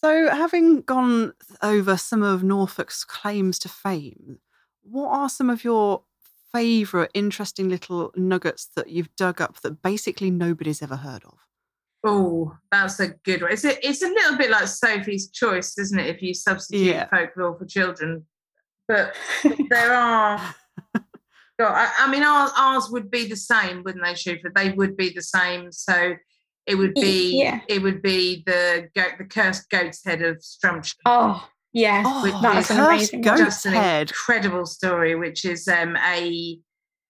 So, 0.00 0.28
having 0.28 0.82
gone 0.82 1.32
over 1.62 1.96
some 1.96 2.22
of 2.22 2.42
Norfolk's 2.42 3.04
claims 3.04 3.58
to 3.60 3.70
fame, 3.70 4.38
what 4.82 5.08
are 5.08 5.30
some 5.30 5.48
of 5.48 5.64
your 5.64 6.02
favourite 6.54 7.10
interesting 7.14 7.68
little 7.68 8.12
nuggets 8.16 8.68
that 8.76 8.88
you've 8.88 9.14
dug 9.16 9.40
up 9.40 9.60
that 9.62 9.82
basically 9.82 10.30
nobody's 10.30 10.80
ever 10.82 10.96
heard 10.96 11.24
of? 11.24 11.38
Oh, 12.06 12.56
that's 12.70 13.00
a 13.00 13.08
good 13.24 13.42
one. 13.42 13.52
It's 13.52 13.64
a, 13.64 13.86
it's 13.86 14.02
a 14.02 14.08
little 14.08 14.36
bit 14.38 14.50
like 14.50 14.68
Sophie's 14.68 15.30
choice, 15.30 15.76
isn't 15.78 15.98
it? 15.98 16.06
If 16.14 16.22
you 16.22 16.34
substitute 16.34 16.86
Yeah. 16.86 17.08
folklore 17.08 17.58
for 17.58 17.64
children. 17.66 18.26
But 18.86 19.14
there 19.70 19.94
are. 19.94 20.54
God, 21.58 21.72
I, 21.72 21.90
I 22.00 22.10
mean, 22.10 22.22
ours, 22.22 22.50
ours 22.56 22.88
would 22.90 23.10
be 23.10 23.26
the 23.26 23.36
same, 23.36 23.82
wouldn't 23.84 24.04
they, 24.04 24.12
Siofra? 24.12 24.52
They 24.54 24.72
would 24.72 24.96
be 24.96 25.10
the 25.10 25.22
same. 25.22 25.72
So 25.72 26.14
it 26.66 26.74
would 26.76 26.94
be 26.94 27.40
Yeah. 27.40 27.60
it 27.68 27.80
would 27.82 28.02
be 28.02 28.42
the 28.46 28.88
goat, 28.94 29.12
the 29.18 29.24
cursed 29.24 29.70
goat's 29.70 30.04
head 30.04 30.20
of 30.22 30.36
Strumpshaw. 30.38 30.94
Oh, 31.06 31.48
yeah. 31.74 32.22
Which 32.22 32.32
that's 32.40 32.70
is 32.70 32.76
an 32.78 32.84
amazing 32.86 33.22
one. 33.22 33.36
Just 33.36 33.66
an 33.66 33.72
head. 33.74 34.08
incredible 34.10 34.64
story, 34.64 35.14
which 35.14 35.44
is 35.44 35.68
um, 35.68 35.96
a 35.96 36.58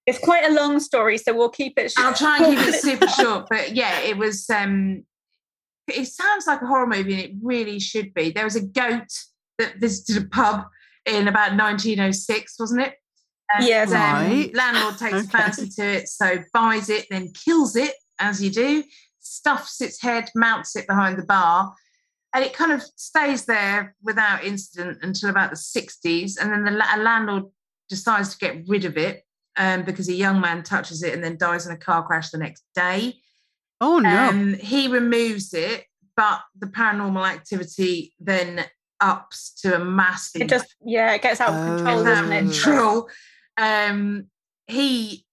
It's 0.06 0.18
quite 0.18 0.44
a 0.44 0.52
long 0.52 0.80
story, 0.80 1.16
so 1.18 1.32
we'll 1.36 1.50
keep 1.50 1.78
it 1.78 1.92
short. 1.92 2.06
I'll 2.08 2.14
try 2.14 2.38
and 2.38 2.46
keep 2.58 2.66
it 2.66 2.74
super 2.80 3.06
short, 3.08 3.46
but 3.48 3.76
yeah, 3.76 4.00
it 4.00 4.16
was. 4.18 4.50
um 4.50 5.04
It 5.86 6.06
sounds 6.06 6.46
like 6.46 6.62
a 6.62 6.66
horror 6.66 6.86
movie, 6.88 7.12
and 7.12 7.22
it 7.22 7.32
really 7.42 7.78
should 7.78 8.12
be. 8.14 8.30
There 8.32 8.44
was 8.44 8.56
a 8.56 8.62
goat 8.66 9.08
that 9.58 9.76
visited 9.78 10.24
a 10.24 10.26
pub 10.28 10.64
in 11.06 11.28
about 11.28 11.54
1906, 11.56 12.54
wasn't 12.58 12.80
it? 12.82 12.94
And, 13.54 13.66
Yes. 13.66 13.92
um, 13.92 13.94
Right. 13.94 14.50
landlord 14.54 14.96
takes 14.98 15.12
a 15.12 15.16
Okay. 15.18 15.28
fancy 15.28 15.68
to 15.76 15.84
it, 15.84 16.08
so 16.08 16.38
buys 16.54 16.88
it, 16.88 17.06
then 17.10 17.30
kills 17.44 17.76
it, 17.76 17.94
as 18.18 18.42
you 18.42 18.50
do, 18.50 18.82
stuffs 19.20 19.80
its 19.82 20.00
head, 20.00 20.30
mounts 20.34 20.74
it 20.76 20.86
behind 20.86 21.18
the 21.18 21.24
bar, 21.26 21.74
and 22.34 22.44
it 22.44 22.52
kind 22.52 22.72
of 22.72 22.82
stays 22.96 23.44
there 23.44 23.94
without 24.02 24.44
incident 24.44 24.98
until 25.02 25.30
about 25.30 25.50
the 25.50 25.56
60s. 25.56 26.36
And 26.40 26.52
then 26.52 26.64
the 26.64 26.72
a 26.72 26.98
landlord 27.00 27.44
decides 27.88 28.34
to 28.34 28.38
get 28.38 28.64
rid 28.66 28.84
of 28.84 28.96
it 28.98 29.22
um, 29.56 29.84
because 29.84 30.08
a 30.08 30.14
young 30.14 30.40
man 30.40 30.64
touches 30.64 31.04
it 31.04 31.14
and 31.14 31.22
then 31.22 31.36
dies 31.38 31.66
in 31.66 31.72
a 31.72 31.78
car 31.78 32.04
crash 32.04 32.30
the 32.30 32.38
next 32.38 32.64
day. 32.74 33.14
Oh 33.80 33.98
no! 33.98 34.28
Um, 34.28 34.54
he 34.54 34.88
removes 34.88 35.54
it, 35.54 35.84
but 36.16 36.40
the 36.58 36.66
paranormal 36.66 37.28
activity 37.28 38.14
then 38.18 38.64
ups 39.00 39.52
to 39.62 39.76
a 39.76 39.84
massive 39.84 40.42
It 40.42 40.48
just 40.48 40.74
yeah, 40.84 41.14
it 41.14 41.22
gets 41.22 41.40
out 41.40 41.50
of 41.50 41.66
control, 41.66 41.88
out 41.88 41.98
of 42.00 42.04
doesn't 42.04 42.32
it? 42.32 42.40
control. 42.40 43.08
Um, 43.56 44.26
he 44.66 45.24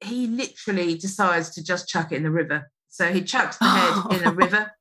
he 0.00 0.26
literally 0.26 0.96
decides 0.96 1.50
to 1.50 1.62
just 1.62 1.88
chuck 1.88 2.12
it 2.12 2.16
in 2.16 2.22
the 2.24 2.30
river. 2.30 2.70
So 2.88 3.12
he 3.12 3.22
chucks 3.22 3.58
the 3.58 3.66
head 3.66 4.20
in 4.20 4.26
a 4.26 4.32
river, 4.44 4.72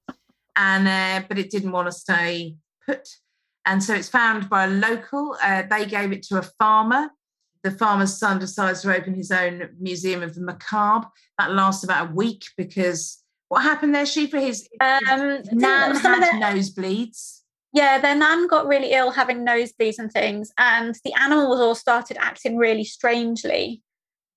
and 0.58 0.88
uh, 0.88 1.26
but 1.28 1.38
it 1.38 1.50
didn't 1.50 1.72
want 1.72 1.88
to 1.88 1.92
stay 1.92 2.56
put, 2.86 3.08
and 3.66 3.84
so 3.84 3.94
it's 3.94 4.10
found 4.10 4.50
by 4.50 4.66
a 4.66 4.68
local. 4.68 5.38
Uh, 5.42 5.64
they 5.70 5.86
gave 5.86 6.12
it 6.12 6.24
to 6.24 6.40
a 6.40 6.42
farmer. 6.60 7.12
The 7.64 7.72
farmer's 7.72 8.18
son 8.18 8.40
decides 8.40 8.82
to 8.82 8.96
open 8.96 9.14
his 9.14 9.32
own 9.32 9.70
museum 9.80 10.24
of 10.24 10.36
the 10.36 10.42
macabre. 10.42 11.08
That 11.38 11.52
lasts 11.52 11.84
about 11.84 12.10
a 12.10 12.14
week 12.14 12.46
because 12.58 13.24
what 13.50 13.64
happened 13.64 13.96
there, 13.96 14.06
Siofra? 14.06 14.42
His 14.42 14.68
Um, 14.82 15.42
nan 15.52 15.96
had 15.96 16.42
nosebleeds. 16.42 17.42
Yeah, 17.74 18.00
their 18.00 18.16
nan 18.16 18.48
got 18.48 18.66
really 18.66 18.94
ill 18.94 19.12
having 19.12 19.46
nosebleeds 19.46 20.00
and 20.00 20.12
things, 20.12 20.52
and 20.58 20.96
the 21.04 21.14
animals 21.14 21.60
all 21.60 21.76
started 21.76 22.18
acting 22.20 22.58
really 22.58 22.84
strangely. 22.84 23.82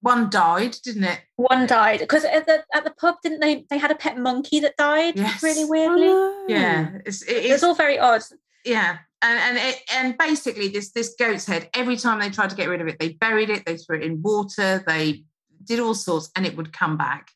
One 0.02 0.30
died, 0.30 0.76
didn't 0.82 1.04
it? 1.04 1.20
One 1.36 1.66
died 1.66 2.00
because 2.00 2.24
at 2.24 2.46
the 2.46 2.64
at 2.74 2.84
the 2.84 2.90
pub, 2.92 3.16
didn't 3.22 3.40
they? 3.40 3.66
They 3.68 3.78
had 3.78 3.90
a 3.90 3.94
pet 3.94 4.16
monkey 4.18 4.60
that 4.60 4.76
died 4.76 5.16
Yes. 5.16 5.42
really 5.42 5.64
Oh, 5.64 5.68
weirdly. 5.68 6.06
no. 6.06 6.44
Yeah, 6.48 6.90
it's, 7.04 7.22
it 7.22 7.36
It 7.36 7.44
is 7.46 7.52
was 7.52 7.64
all 7.64 7.74
very 7.74 7.98
odd. 7.98 8.22
yeah 8.64 8.98
and 9.22 9.38
and 9.38 9.58
it, 9.58 9.82
and 9.92 10.16
basically 10.16 10.68
this 10.68 10.92
this 10.92 11.14
goat's 11.18 11.44
head 11.46 11.68
every 11.74 11.96
time 11.96 12.18
they 12.20 12.30
tried 12.30 12.48
to 12.50 12.56
get 12.56 12.68
rid 12.70 12.80
of 12.80 12.88
it 12.88 12.98
they 12.98 13.10
buried 13.10 13.50
it 13.50 13.64
they 13.66 13.76
threw 13.76 13.98
it 13.98 14.02
in 14.02 14.22
water 14.22 14.82
they 14.86 15.22
did 15.64 15.78
all 15.78 15.94
sorts 15.94 16.30
and 16.34 16.46
it 16.46 16.56
would 16.56 16.72
come 16.72 16.96
back 16.96 17.30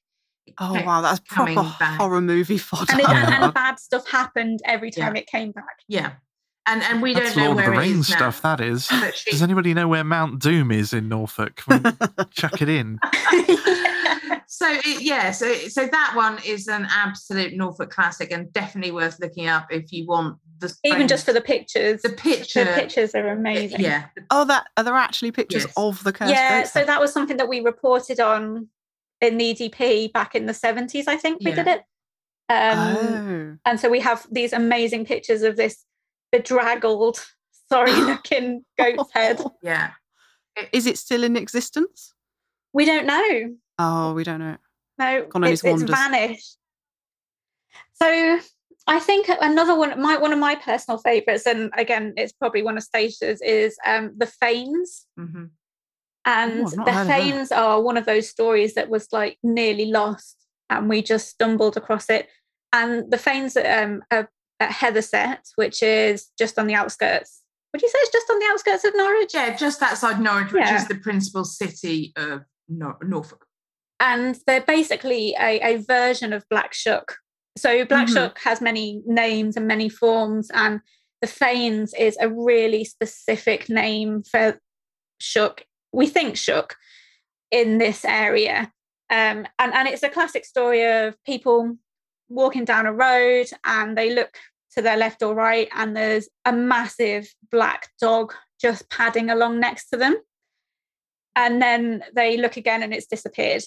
Oh 0.58 0.74
wow, 0.84 1.00
that's 1.02 1.20
coming 1.20 1.54
proper 1.54 1.76
back. 1.78 1.98
horror 1.98 2.20
movie 2.20 2.58
fodder. 2.58 2.92
And, 2.92 3.00
it, 3.00 3.08
and, 3.08 3.44
and 3.44 3.54
bad 3.62 3.78
stuff 3.80 4.08
happened 4.08 4.60
every 4.64 4.90
time 4.90 5.16
it 5.16 5.26
came 5.26 5.52
back. 5.52 5.76
yeah 5.88 6.12
and 6.66 6.82
and 6.82 7.02
we 7.02 7.14
That's 7.14 7.34
don't 7.34 7.44
know 7.44 7.50
Lord 7.52 7.64
of 7.68 7.74
the 7.74 7.80
it 7.80 7.84
is 7.86 7.90
Rings 7.92 8.10
now. 8.10 8.16
stuff, 8.16 8.42
that 8.42 8.60
is. 8.60 8.86
She- 9.14 9.30
Does 9.30 9.42
anybody 9.42 9.74
know 9.74 9.88
where 9.88 10.04
Mount 10.04 10.40
Doom 10.40 10.70
is 10.70 10.92
in 10.92 11.08
Norfolk? 11.08 11.60
We 11.68 11.78
chuck 12.30 12.60
it 12.62 12.68
in. 12.68 12.98
so 14.46 14.66
it, 14.70 15.02
yeah 15.02 15.30
so 15.32 15.52
so 15.54 15.86
that 15.86 16.12
one 16.14 16.38
is 16.44 16.68
an 16.68 16.86
absolute 16.90 17.54
norfolk 17.54 17.90
classic 17.90 18.30
and 18.30 18.52
definitely 18.52 18.92
worth 18.92 19.18
looking 19.18 19.48
up 19.48 19.66
if 19.70 19.90
you 19.92 20.06
want 20.06 20.38
the 20.58 20.72
Even 20.84 21.08
just 21.08 21.24
for 21.24 21.32
the 21.32 21.40
pictures. 21.40 22.02
the 22.02 22.10
picture 22.10 22.64
The 22.64 22.72
pictures 22.72 23.14
are 23.14 23.26
amazing. 23.28 23.80
yeah 23.80 24.06
oh, 24.30 24.44
that 24.44 24.66
are 24.76 24.84
there 24.84 24.94
actually 24.94 25.32
pictures 25.32 25.64
Yes. 25.64 25.72
of 25.76 26.02
the 26.04 26.12
cursed 26.12 26.30
yeah 26.32 26.60
goats 26.60 26.72
so 26.72 26.84
that 26.84 27.00
was 27.00 27.12
something 27.12 27.36
that 27.38 27.48
we 27.48 27.60
reported 27.60 28.20
on 28.20 28.68
in 29.20 29.38
the 29.38 29.54
edp 29.54 30.12
back 30.12 30.34
in 30.34 30.46
the 30.46 30.52
70s 30.52 31.08
i 31.08 31.16
think 31.16 31.40
we 31.42 31.50
Yeah. 31.50 31.56
did 31.56 31.66
it 31.66 31.82
um, 32.50 32.96
oh. 32.96 33.56
and 33.64 33.80
so 33.80 33.88
we 33.88 34.00
have 34.00 34.26
these 34.30 34.52
amazing 34.52 35.04
pictures 35.06 35.42
of 35.42 35.56
this 35.56 35.84
bedraggled 36.38 37.24
sorry 37.72 37.92
looking 38.10 38.64
goat's 38.78 39.12
head 39.12 39.40
yeah 39.62 39.90
Is 40.72 40.86
it 40.86 40.98
still 40.98 41.24
in 41.24 41.36
existence? 41.36 42.12
we 42.72 42.84
don't 42.84 43.06
know 43.06 43.56
Oh, 43.76 44.14
we 44.14 44.22
don't 44.22 44.38
know. 44.38 44.56
no 44.98 45.26
Gone 45.26 45.44
it's, 45.44 45.64
it's 45.64 45.82
vanished 45.82 46.58
so 47.94 48.38
I 48.86 48.98
think 49.00 49.28
another 49.40 49.74
one, 49.74 50.00
my 50.00 50.18
one 50.18 50.32
of 50.32 50.38
my 50.38 50.56
personal 50.56 50.98
favourites, 50.98 51.46
and 51.46 51.70
again, 51.76 52.12
it's 52.16 52.32
probably 52.32 52.62
one 52.62 52.76
of 52.76 52.82
Stacey's, 52.82 53.40
is 53.40 53.76
um, 53.86 54.12
the 54.16 54.26
Fanes. 54.26 55.06
Mm-hmm. 55.18 55.44
And 56.26 56.60
Ooh, 56.60 56.84
the 56.84 57.04
Fanes 57.06 57.50
are 57.50 57.80
one 57.80 57.96
of 57.96 58.04
those 58.04 58.28
stories 58.28 58.74
that 58.74 58.90
was 58.90 59.08
like 59.12 59.38
nearly 59.42 59.86
lost, 59.86 60.36
and 60.68 60.88
we 60.88 61.02
just 61.02 61.28
stumbled 61.28 61.76
across 61.76 62.10
it. 62.10 62.28
And 62.72 63.10
the 63.10 63.16
Fanes 63.18 63.56
um, 63.56 64.02
are 64.10 64.28
at 64.60 64.70
Hethersett, 64.70 65.40
which 65.56 65.82
is 65.82 66.30
just 66.38 66.58
on 66.58 66.66
the 66.66 66.74
outskirts. 66.74 67.42
Would 67.72 67.82
you 67.82 67.88
say 67.88 67.98
it's 68.00 68.12
just 68.12 68.30
on 68.30 68.38
the 68.38 68.46
outskirts 68.46 68.84
of 68.84 68.96
Norwich? 68.96 69.34
Yeah, 69.34 69.56
just 69.56 69.82
outside 69.82 70.20
Norwich, 70.20 70.52
which 70.52 70.64
yeah. 70.64 70.76
is 70.76 70.86
the 70.86 70.94
principal 70.94 71.44
city 71.44 72.12
of 72.16 72.42
Nor- 72.68 72.98
Norfolk. 73.02 73.46
And 73.98 74.38
they're 74.46 74.60
basically 74.60 75.34
a, 75.38 75.60
a 75.60 75.76
version 75.78 76.32
of 76.32 76.48
Black 76.48 76.72
Shuck. 76.72 77.16
So 77.56 77.84
Black 77.84 78.06
mm-hmm. 78.06 78.14
Shuck 78.14 78.38
has 78.40 78.60
many 78.60 79.02
names 79.06 79.56
and 79.56 79.66
many 79.66 79.88
forms, 79.88 80.50
and 80.52 80.80
the 81.20 81.26
Fanes 81.26 81.94
is 81.94 82.16
a 82.20 82.28
really 82.28 82.84
specific 82.84 83.68
name 83.68 84.22
for 84.22 84.60
Shuck. 85.20 85.64
We 85.92 86.06
think 86.06 86.36
Shuck 86.36 86.76
in 87.50 87.78
this 87.78 88.04
area. 88.04 88.72
Um, 89.10 89.46
and, 89.58 89.72
and 89.72 89.88
it's 89.88 90.02
a 90.02 90.08
classic 90.08 90.44
story 90.44 90.84
of 90.84 91.16
people 91.24 91.76
walking 92.34 92.64
down 92.64 92.86
a 92.86 92.92
road 92.92 93.46
and 93.64 93.96
they 93.96 94.14
look 94.14 94.36
to 94.74 94.82
their 94.82 94.96
left 94.96 95.22
or 95.22 95.34
right 95.34 95.68
and 95.74 95.96
there's 95.96 96.28
a 96.44 96.52
massive 96.52 97.32
black 97.50 97.88
dog 98.00 98.34
just 98.60 98.88
padding 98.90 99.30
along 99.30 99.60
next 99.60 99.88
to 99.90 99.96
them. 99.96 100.16
And 101.36 101.60
then 101.60 102.04
they 102.14 102.36
look 102.36 102.56
again 102.56 102.82
and 102.82 102.94
it's 102.94 103.06
disappeared. 103.06 103.62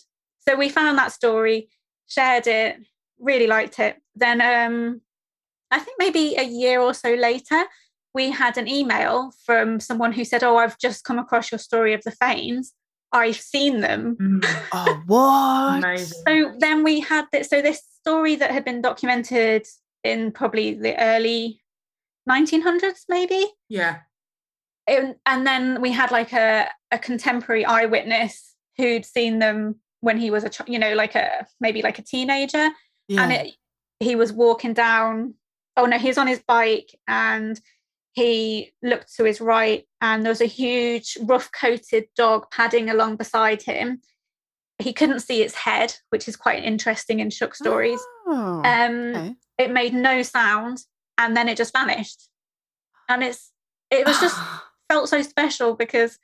So 0.47 0.55
we 0.55 0.69
found 0.69 0.97
that 0.97 1.11
story, 1.11 1.69
shared 2.07 2.47
it, 2.47 2.77
really 3.19 3.47
liked 3.47 3.79
it. 3.79 3.97
Then 4.15 4.41
um, 4.41 5.01
I 5.71 5.79
think 5.79 5.97
maybe 5.99 6.35
a 6.37 6.43
year 6.43 6.79
or 6.79 6.93
so 6.93 7.13
later, 7.13 7.63
we 8.13 8.31
had 8.31 8.57
an 8.57 8.67
email 8.67 9.31
from 9.45 9.79
someone 9.79 10.13
who 10.13 10.25
said, 10.25 10.43
Oh, 10.43 10.57
I've 10.57 10.79
just 10.79 11.03
come 11.03 11.19
across 11.19 11.51
your 11.51 11.59
story 11.59 11.93
of 11.93 12.03
the 12.03 12.11
Fanes. 12.11 12.73
I've 13.11 13.39
seen 13.39 13.81
them. 13.81 14.17
Mm. 14.19 14.63
oh, 14.73 15.03
what? 15.05 15.77
Amazing. 15.77 16.21
So 16.27 16.53
then 16.59 16.83
we 16.83 16.99
had 16.99 17.25
this. 17.31 17.49
So 17.49 17.61
this 17.61 17.81
story 18.01 18.35
that 18.35 18.51
had 18.51 18.65
been 18.65 18.81
documented 18.81 19.65
in 20.03 20.31
probably 20.31 20.73
the 20.73 20.97
early 21.01 21.61
1900s, 22.29 23.05
maybe. 23.09 23.45
Yeah. 23.69 23.99
It, 24.87 25.19
and 25.25 25.45
then 25.45 25.81
we 25.81 25.91
had 25.91 26.11
like 26.11 26.33
a, 26.33 26.69
a 26.91 26.99
contemporary 26.99 27.65
eyewitness 27.65 28.55
who'd 28.77 29.05
seen 29.05 29.39
them 29.39 29.75
when 30.01 30.17
he 30.17 30.31
was 30.31 30.43
a, 30.43 30.51
you 30.67 30.79
know, 30.79 30.93
like 30.93 31.15
a 31.15 31.47
maybe 31.59 31.81
like 31.81 31.99
a 31.99 32.03
teenager, 32.03 32.69
yeah. 33.07 33.23
and 33.23 33.33
it, 33.33 33.55
he 33.99 34.15
was 34.15 34.31
walking 34.31 34.73
down. 34.73 35.33
Oh 35.75 35.85
no, 35.85 35.97
he 35.97 36.07
was 36.07 36.17
on 36.17 36.27
his 36.27 36.41
bike 36.47 36.95
and 37.07 37.59
he 38.17 38.73
looked 38.81 39.15
to 39.15 39.25
his 39.25 39.39
right 39.39 39.83
and 40.01 40.25
there 40.25 40.31
was 40.31 40.41
a 40.41 40.45
huge 40.45 41.19
rough 41.21 41.51
coated 41.51 42.05
dog 42.15 42.49
padding 42.51 42.89
along 42.89 43.15
beside 43.15 43.61
him 43.61 44.01
he 44.79 44.91
couldn't 44.91 45.19
see 45.19 45.43
its 45.43 45.53
head 45.53 45.93
which 46.09 46.27
is 46.27 46.35
quite 46.35 46.63
interesting 46.63 47.19
in 47.19 47.29
shuck 47.29 47.53
stories 47.53 47.99
oh, 48.25 48.63
um, 48.65 49.15
okay. 49.15 49.35
it 49.59 49.71
made 49.71 49.93
no 49.93 50.23
sound 50.23 50.79
and 51.19 51.37
then 51.37 51.47
it 51.47 51.57
just 51.57 51.73
vanished 51.73 52.27
and 53.07 53.23
it's 53.23 53.51
it 53.91 54.03
was 54.07 54.19
just 54.19 54.35
felt 54.89 55.07
so 55.07 55.21
special 55.21 55.75
because 55.75 56.17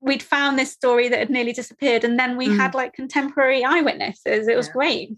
we'd 0.00 0.24
found 0.24 0.58
this 0.58 0.72
story 0.72 1.08
that 1.08 1.20
had 1.20 1.30
nearly 1.30 1.52
disappeared 1.52 2.02
and 2.02 2.18
then 2.18 2.36
we 2.36 2.48
mm. 2.48 2.56
had 2.56 2.74
like 2.74 2.92
contemporary 2.92 3.62
eyewitnesses 3.62 4.48
it 4.48 4.56
was 4.56 4.66
yeah. 4.66 4.72
great 4.72 5.10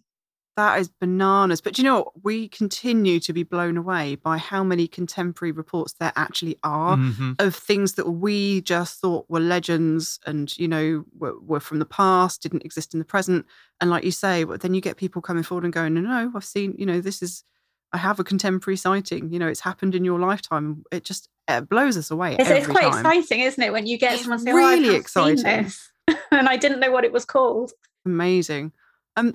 that 0.56 0.78
is 0.78 0.88
bananas. 0.88 1.60
But 1.60 1.78
you 1.78 1.84
know 1.84 1.98
what? 1.98 2.24
We 2.24 2.48
continue 2.48 3.20
to 3.20 3.32
be 3.32 3.42
blown 3.42 3.76
away 3.76 4.16
by 4.16 4.38
how 4.38 4.62
many 4.62 4.86
contemporary 4.86 5.52
reports 5.52 5.94
there 5.94 6.12
actually 6.14 6.58
are 6.62 6.96
mm-hmm. 6.96 7.32
of 7.38 7.54
things 7.54 7.94
that 7.94 8.10
we 8.10 8.60
just 8.62 9.00
thought 9.00 9.28
were 9.28 9.40
legends 9.40 10.18
and, 10.26 10.56
you 10.58 10.68
know, 10.68 11.04
were, 11.18 11.38
were, 11.40 11.60
from 11.60 11.78
the 11.78 11.86
past, 11.86 12.42
didn't 12.42 12.64
exist 12.64 12.92
in 12.92 12.98
the 12.98 13.04
present. 13.04 13.46
And 13.80 13.90
like 13.90 14.04
you 14.04 14.10
say, 14.10 14.44
but 14.44 14.60
then 14.60 14.74
you 14.74 14.80
get 14.80 14.96
people 14.96 15.22
coming 15.22 15.42
forward 15.42 15.64
and 15.64 15.72
going, 15.72 15.94
no, 15.94 16.00
no, 16.00 16.32
I've 16.34 16.44
seen, 16.44 16.74
you 16.78 16.86
know, 16.86 17.00
this 17.00 17.22
is, 17.22 17.44
I 17.92 17.98
have 17.98 18.20
a 18.20 18.24
contemporary 18.24 18.76
sighting. 18.76 19.32
You 19.32 19.38
know, 19.38 19.48
it's 19.48 19.60
happened 19.60 19.94
in 19.94 20.04
your 20.04 20.18
lifetime. 20.18 20.84
It 20.90 21.04
just 21.04 21.28
it 21.48 21.68
blows 21.68 21.96
us 21.96 22.10
away. 22.10 22.36
It's, 22.38 22.48
it's 22.48 22.66
quite 22.66 22.90
time. 22.90 23.06
exciting, 23.06 23.40
isn't 23.40 23.62
it? 23.62 23.72
When 23.72 23.86
you 23.86 23.98
get 23.98 24.14
it's 24.14 24.22
someone 24.22 24.38
say, 24.38 24.52
really 24.52 24.90
oh, 24.90 24.98
exciting. 24.98 25.70
and 26.30 26.48
I 26.48 26.56
didn't 26.56 26.80
know 26.80 26.90
what 26.90 27.04
it 27.04 27.12
was 27.12 27.24
called. 27.24 27.72
Amazing. 28.06 28.72
Um, 29.16 29.34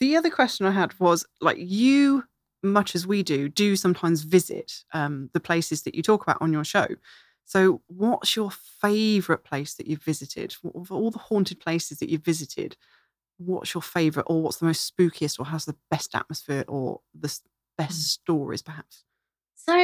the 0.00 0.16
other 0.16 0.30
question 0.30 0.66
I 0.66 0.70
had 0.70 0.98
was 0.98 1.26
like 1.40 1.58
you, 1.58 2.24
much 2.62 2.94
as 2.94 3.06
we 3.06 3.22
do, 3.22 3.48
do 3.48 3.76
sometimes 3.76 4.22
visit 4.22 4.84
um, 4.92 5.30
the 5.34 5.40
places 5.40 5.82
that 5.82 5.94
you 5.94 6.02
talk 6.02 6.22
about 6.22 6.40
on 6.40 6.52
your 6.52 6.64
show. 6.64 6.86
So, 7.44 7.82
what's 7.88 8.36
your 8.36 8.50
favourite 8.50 9.44
place 9.44 9.74
that 9.74 9.86
you've 9.86 10.02
visited? 10.02 10.54
Of 10.74 10.90
all 10.90 11.10
the 11.10 11.18
haunted 11.18 11.60
places 11.60 11.98
that 11.98 12.08
you've 12.08 12.24
visited, 12.24 12.76
what's 13.38 13.74
your 13.74 13.82
favourite, 13.82 14.26
or 14.26 14.42
what's 14.42 14.58
the 14.58 14.66
most 14.66 14.96
spookiest, 14.96 15.38
or 15.38 15.46
has 15.46 15.64
the 15.64 15.76
best 15.90 16.14
atmosphere, 16.14 16.64
or 16.68 17.00
the 17.12 17.36
best 17.76 18.00
mm. 18.00 18.04
stories, 18.04 18.62
perhaps? 18.62 19.04
So, 19.56 19.74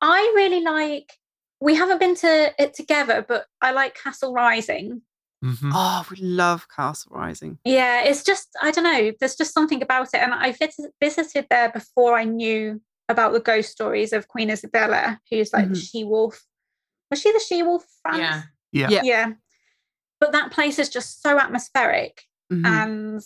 I 0.00 0.32
really 0.34 0.62
like. 0.62 1.12
We 1.60 1.74
haven't 1.74 2.00
been 2.00 2.16
to 2.16 2.54
it 2.58 2.72
together, 2.72 3.24
but 3.26 3.46
I 3.60 3.72
like 3.72 3.94
Castle 3.94 4.32
Rising 4.32 5.02
Mm-hmm. 5.44 5.72
Oh, 5.74 6.04
we 6.10 6.18
love 6.18 6.68
Castle 6.68 7.12
Rising. 7.14 7.58
Yeah, 7.64 8.04
it's 8.04 8.22
just, 8.22 8.48
I 8.60 8.70
don't 8.70 8.84
know, 8.84 9.12
there's 9.18 9.36
just 9.36 9.54
something 9.54 9.82
about 9.82 10.08
it. 10.12 10.20
And 10.20 10.34
I 10.34 10.54
visited 11.00 11.46
there 11.48 11.70
before 11.70 12.18
I 12.18 12.24
knew 12.24 12.80
about 13.08 13.32
the 13.32 13.40
ghost 13.40 13.70
stories 13.70 14.12
of 14.12 14.28
Queen 14.28 14.50
Isabella, 14.50 15.20
who's 15.30 15.52
like 15.52 15.66
mm-hmm. 15.66 15.74
she 15.74 16.04
wolf. 16.04 16.44
Was 17.10 17.20
she 17.20 17.32
the 17.32 17.40
she 17.40 17.62
wolf? 17.62 17.84
Yeah. 18.06 18.42
yeah. 18.72 18.88
Yeah. 18.90 19.00
Yeah. 19.02 19.32
But 20.20 20.32
that 20.32 20.52
place 20.52 20.78
is 20.78 20.90
just 20.90 21.22
so 21.22 21.38
atmospheric. 21.38 22.22
Mm-hmm. 22.52 22.66
And 22.66 23.22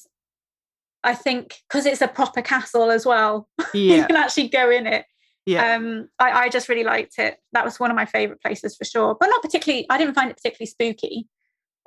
I 1.02 1.14
think 1.14 1.62
because 1.68 1.84
it's 1.84 2.00
a 2.00 2.08
proper 2.08 2.42
castle 2.42 2.90
as 2.90 3.04
well, 3.04 3.48
yeah. 3.74 3.96
you 3.96 4.06
can 4.06 4.16
actually 4.16 4.48
go 4.48 4.70
in 4.70 4.86
it. 4.86 5.04
Yeah. 5.46 5.74
Um, 5.74 6.08
I, 6.18 6.44
I 6.44 6.48
just 6.48 6.68
really 6.68 6.84
liked 6.84 7.18
it. 7.18 7.36
That 7.52 7.64
was 7.64 7.78
one 7.78 7.90
of 7.90 7.96
my 7.96 8.06
favorite 8.06 8.40
places 8.40 8.76
for 8.76 8.84
sure. 8.84 9.14
But 9.18 9.26
not 9.26 9.42
particularly, 9.42 9.84
I 9.90 9.98
didn't 9.98 10.14
find 10.14 10.30
it 10.30 10.36
particularly 10.36 10.66
spooky 10.66 11.28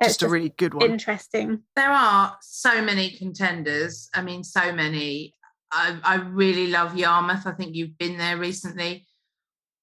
just, 0.02 0.22
a 0.22 0.28
really 0.28 0.50
good 0.50 0.74
one. 0.74 0.90
Interesting. 0.90 1.60
There 1.76 1.90
are 1.90 2.36
so 2.40 2.82
many 2.82 3.10
contenders. 3.10 4.08
I 4.14 4.22
mean, 4.22 4.44
so 4.44 4.72
many. 4.72 5.34
I, 5.72 5.98
I 6.02 6.14
really 6.16 6.68
love 6.68 6.96
Yarmouth. 6.96 7.46
I 7.46 7.52
think 7.52 7.74
you've 7.74 7.98
been 7.98 8.16
there 8.16 8.36
recently. 8.36 9.06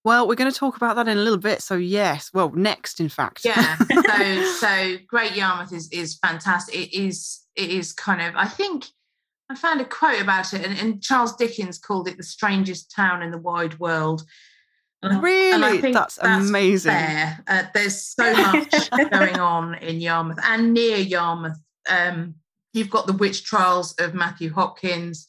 Well, 0.06 0.28
we're 0.28 0.36
going 0.36 0.52
to 0.52 0.58
talk 0.58 0.78
about 0.78 0.96
that 0.98 1.08
in 1.08 1.18
a 1.18 1.22
little 1.22 1.40
bit. 1.40 1.62
So 1.62 1.76
yes, 1.76 2.30
well, 2.34 2.52
next, 2.52 3.00
in 3.00 3.10
fact. 3.10 3.44
Yeah. 3.44 3.76
so 4.06 4.44
so 4.60 4.96
Great 5.08 5.36
Yarmouth 5.36 5.74
is 5.74 5.90
is 5.92 6.18
fantastic. 6.18 6.76
It 6.76 6.96
is 6.96 7.42
it 7.56 7.72
is 7.72 7.92
kind 7.92 8.22
of 8.22 8.36
I 8.36 8.48
think 8.48 8.86
I 9.50 9.56
found 9.56 9.82
a 9.82 9.86
quote 9.86 10.22
about 10.22 10.54
it, 10.54 10.66
and, 10.66 10.78
and 10.78 11.02
Charles 11.02 11.36
Dickens 11.36 11.80
called 11.80 12.08
it 12.08 12.18
the 12.18 12.24
strangest 12.24 12.92
town 12.96 13.22
in 13.22 13.32
the 13.32 13.38
wide 13.38 13.80
world. 13.80 14.24
Really? 15.22 15.91
That's, 15.91 16.15
that's, 16.15 16.49
amazing. 16.49 16.91
Uh, 16.91 17.64
there's 17.73 18.02
so 18.02 18.34
much 18.34 18.90
going 19.11 19.40
on 19.40 19.76
in 19.76 20.02
Yarmouth 20.02 20.40
and 20.44 20.73
near 20.73 20.98
Yarmouth. 20.98 21.57
Um, 21.90 22.36
you've 22.73 22.90
got 22.90 23.07
the 23.07 23.14
witch 23.14 23.44
trials 23.44 23.94
of 23.99 24.14
Matthew 24.14 24.52
Hopkins. 24.52 25.27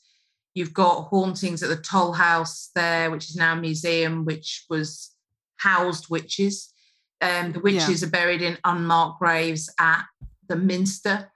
You've 0.54 0.72
got 0.72 1.08
hauntings 1.08 1.62
at 1.62 1.68
the 1.68 1.76
Toll 1.76 2.12
House 2.12 2.70
there, 2.74 3.10
which 3.10 3.28
is 3.28 3.36
now 3.36 3.52
a 3.52 3.60
museum, 3.60 4.24
which 4.24 4.64
was 4.70 5.10
housed 5.56 6.08
witches. 6.08 6.72
Um, 7.20 7.52
the 7.52 7.60
witches 7.60 8.02
yeah. 8.02 8.08
are 8.08 8.10
buried 8.10 8.42
in 8.42 8.58
unmarked 8.64 9.18
graves 9.18 9.72
at 9.78 10.04
the 10.48 10.56
Minster. 10.56 11.30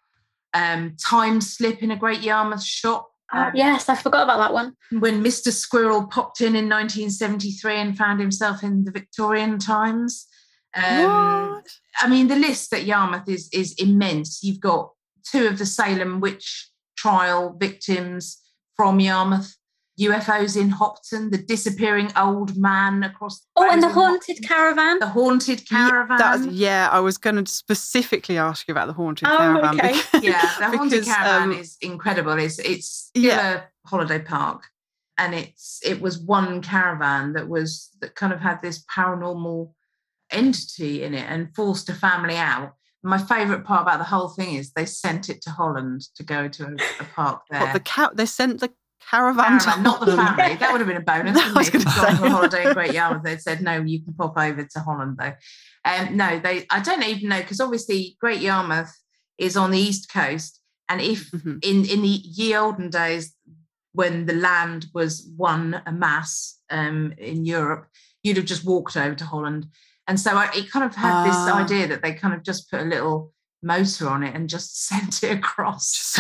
Um, 0.55 0.97
time 0.97 1.41
slip 1.41 1.83
in 1.83 1.91
a 1.91 1.97
Great 1.97 2.23
Yarmouth 2.23 2.63
shop 2.63 3.11
uh, 3.33 3.51
yes, 3.55 3.89
I 3.89 3.95
forgot 3.95 4.25
about 4.25 4.39
that 4.39 4.53
one. 4.53 4.75
When 4.91 5.23
Mr. 5.23 5.53
Squirrel 5.53 6.07
popped 6.07 6.41
in 6.41 6.57
in 6.57 6.69
1973 6.69 7.77
and 7.77 7.97
found 7.97 8.21
himself 8.21 8.63
in 8.63 8.85
the 8.85 8.91
Victorian 8.91 9.59
times. 9.59 10.27
Um? 10.75 11.63
I 12.01 12.09
mean, 12.09 12.29
the 12.29 12.37
list 12.37 12.73
at 12.73 12.85
Yarmouth 12.85 13.29
is 13.29 13.49
is 13.53 13.75
immense. 13.75 14.43
You've 14.43 14.61
got 14.61 14.91
two 15.25 15.47
of 15.47 15.59
the 15.59 15.67
Salem 15.67 16.21
witch 16.21 16.71
trial 16.97 17.57
victims 17.59 18.39
from 18.77 19.01
Yarmouth. 19.01 19.57
UFOs 20.01 20.59
in 20.59 20.71
Hopton, 20.71 21.31
the 21.31 21.39
disappearing 21.39 22.11
old 22.17 22.57
man 22.57 23.03
across. 23.03 23.47
oh, 23.57 23.71
and 23.71 23.83
the 23.83 23.89
haunted 23.89 24.37
Hopton. 24.37 24.49
caravan. 24.49 24.99
The 24.99 25.07
haunted 25.07 25.69
caravan. 25.69 26.45
Yeah, 26.45 26.51
yeah 26.51 26.89
I 26.91 27.01
was 27.01 27.19
going 27.19 27.43
to 27.43 27.51
specifically 27.51 28.39
ask 28.39 28.67
you 28.67 28.73
about 28.73 28.87
the 28.87 28.95
haunted 28.95 29.29
oh, 29.29 29.37
caravan. 29.37 29.81
Okay. 29.81 29.89
Because, 29.93 30.23
yeah, 30.23 30.55
the 30.59 30.65
haunted 30.77 31.01
because, 31.01 31.15
caravan 31.15 31.43
um, 31.43 31.53
is 31.53 31.77
incredible. 31.81 32.39
It's 32.39 32.59
it's 32.59 33.11
yeah. 33.15 33.63
a 33.85 33.89
holiday 33.89 34.21
park, 34.21 34.65
and 35.19 35.35
it's 35.35 35.81
it 35.85 36.01
was 36.01 36.19
one 36.19 36.63
caravan 36.63 37.35
that 37.35 37.49
was 37.49 37.91
that 38.01 38.15
kind 38.15 38.33
of 38.33 38.41
had 38.41 38.63
this 38.63 38.85
paranormal 38.85 39.73
entity 40.31 41.03
in 41.03 41.15
it 41.15 41.27
and 41.29 41.55
forced 41.55 41.89
a 41.89 41.95
family 41.95 42.37
out. 42.37 42.75
My 43.03 43.17
favourite 43.17 43.65
part 43.65 43.83
about 43.83 43.99
the 43.99 44.05
whole 44.05 44.29
thing 44.29 44.57
is 44.57 44.73
they 44.73 44.85
sent 44.85 45.31
it 45.31 45.41
to 45.43 45.51
Holland 45.51 46.03
to 46.17 46.23
go 46.23 46.49
to 46.49 46.65
a, 46.65 46.75
a 47.01 47.05
park 47.15 47.43
there. 47.51 47.61
What, 47.61 47.73
the 47.73 47.81
cat? 47.81 48.17
They 48.17 48.27
sent 48.27 48.61
the 48.61 48.71
caravan, 49.09 49.59
caravan 49.59 49.83
not 49.83 50.01
the 50.01 50.07
family. 50.17 50.57
That 50.57 50.73
would 50.73 50.81
have 50.81 50.89
been 50.89 50.97
a 50.97 51.01
bonus. 51.01 51.37
I 51.41 51.53
was 51.53 51.71
going 51.71 51.85
to 51.85 51.91
say. 51.91 52.09
on 52.09 52.31
holiday 52.31 52.67
in 52.67 52.75
Great 52.75 52.95
Yarmouth. 52.95 53.23
They 53.23 53.37
said 53.37 53.63
no, 53.63 53.81
you 53.81 54.03
can 54.03 54.15
pop 54.15 54.37
over 54.37 54.65
to 54.65 54.81
Holland 54.81 55.19
though. 55.19 55.33
Um, 55.85 56.17
no, 56.17 56.39
they. 56.39 56.67
I 56.71 56.81
don't 56.81 57.03
even 57.05 57.29
know 57.29 57.41
because 57.41 57.61
obviously 57.61 58.17
Great 58.21 58.41
Yarmouth 58.41 58.93
is 59.39 59.57
on 59.57 59.71
the 59.71 59.79
east 59.79 60.13
coast, 60.13 60.61
and 60.89 61.01
if 61.01 61.31
mm-hmm. 61.31 61.59
in 61.63 61.85
in 61.85 62.03
the 62.03 62.09
ye 62.09 62.57
olden 62.57 62.91
days 62.91 63.35
when 63.93 64.27
the 64.27 64.35
land 64.35 64.87
was 64.95 65.29
one 65.37 65.83
a 65.87 65.93
mass 65.93 66.59
um, 66.71 67.13
in 67.19 67.45
Europe, 67.45 67.87
you'd 68.23 68.37
have 68.37 68.47
just 68.47 68.65
walked 68.65 68.97
over 68.97 69.15
to 69.15 69.25
Holland. 69.25 69.67
And 70.07 70.19
so 70.19 70.33
I, 70.33 70.51
it 70.55 70.71
kind 70.71 70.85
of 70.85 70.95
had 70.95 71.23
uh, 71.23 71.25
this 71.25 71.37
ah. 71.37 71.63
idea 71.63 71.87
that 71.89 72.03
they 72.03 72.13
kind 72.13 72.35
of 72.35 72.43
just 72.43 72.71
put 72.71 72.81
a 72.81 72.85
little 72.85 73.33
motor 73.63 74.09
on 74.09 74.23
it 74.23 74.35
and 74.35 74.49
just 74.49 74.87
sent 74.87 75.23
it 75.23 75.39
across 75.39 76.19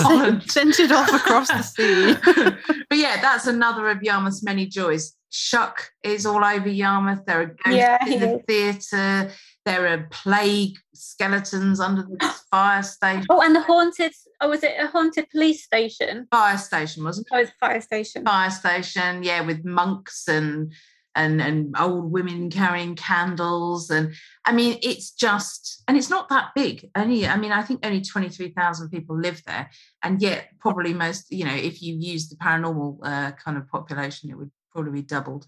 Holland. 0.00 0.50
sent 0.50 0.78
it 0.80 0.92
off 0.92 1.12
across 1.12 1.48
the 1.48 1.62
sea. 1.62 2.16
but 2.88 2.98
yeah, 2.98 3.20
that's 3.20 3.46
another 3.46 3.88
of 3.88 4.02
Yarmouth's 4.02 4.42
many 4.42 4.66
joys. 4.66 5.14
Shuck 5.30 5.90
is 6.02 6.24
all 6.24 6.42
over 6.42 6.68
Yarmouth. 6.68 7.26
There 7.26 7.40
are 7.42 7.46
ghosts 7.46 7.76
yeah, 7.76 8.06
in 8.06 8.20
the 8.20 8.42
theatre. 8.48 9.30
There 9.66 9.86
are 9.86 10.08
plague 10.10 10.78
skeletons 10.94 11.80
under 11.80 12.02
the 12.02 12.34
fire 12.50 12.82
station. 12.82 13.26
Oh, 13.28 13.42
and 13.42 13.54
the 13.54 13.60
haunted. 13.60 14.12
Oh, 14.40 14.48
was 14.48 14.62
it 14.62 14.72
a 14.80 14.86
haunted 14.86 15.28
police 15.28 15.62
station? 15.62 16.26
Fire 16.30 16.56
station, 16.56 17.04
wasn't 17.04 17.26
it? 17.30 17.36
Oh, 17.36 17.40
it's 17.40 17.50
fire 17.60 17.80
station. 17.82 18.24
Fire 18.24 18.50
station, 18.50 19.22
yeah, 19.22 19.42
with 19.42 19.66
monks 19.66 20.28
and 20.28 20.72
and 21.14 21.42
and 21.42 21.74
old 21.78 22.10
women 22.10 22.48
carrying 22.48 22.94
candles 22.94 23.90
and 23.90 24.14
i 24.48 24.52
mean 24.52 24.78
it's 24.82 25.10
just 25.10 25.82
and 25.86 25.96
it's 25.96 26.10
not 26.10 26.28
that 26.30 26.50
big. 26.54 26.90
Only 26.96 27.26
i 27.26 27.36
mean 27.36 27.52
i 27.52 27.62
think 27.62 27.84
only 27.84 28.00
23000 28.00 28.88
people 28.88 29.18
live 29.18 29.42
there. 29.44 29.70
And 30.02 30.20
yet 30.22 30.48
probably 30.58 30.94
most 30.94 31.30
you 31.30 31.44
know 31.44 31.54
if 31.54 31.82
you 31.82 31.94
use 31.94 32.28
the 32.28 32.36
paranormal 32.36 32.98
uh, 33.02 33.32
kind 33.32 33.56
of 33.56 33.68
population 33.68 34.30
it 34.30 34.38
would 34.38 34.50
probably 34.72 34.92
be 34.92 35.02
doubled. 35.02 35.46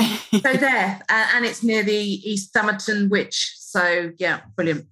So 0.00 0.52
there 0.66 1.00
uh, 1.08 1.26
and 1.34 1.44
it's 1.44 1.62
near 1.62 1.82
the 1.82 1.94
east 1.94 2.52
somerton 2.52 3.08
witch 3.08 3.54
so 3.56 4.10
yeah 4.18 4.40
brilliant. 4.56 4.86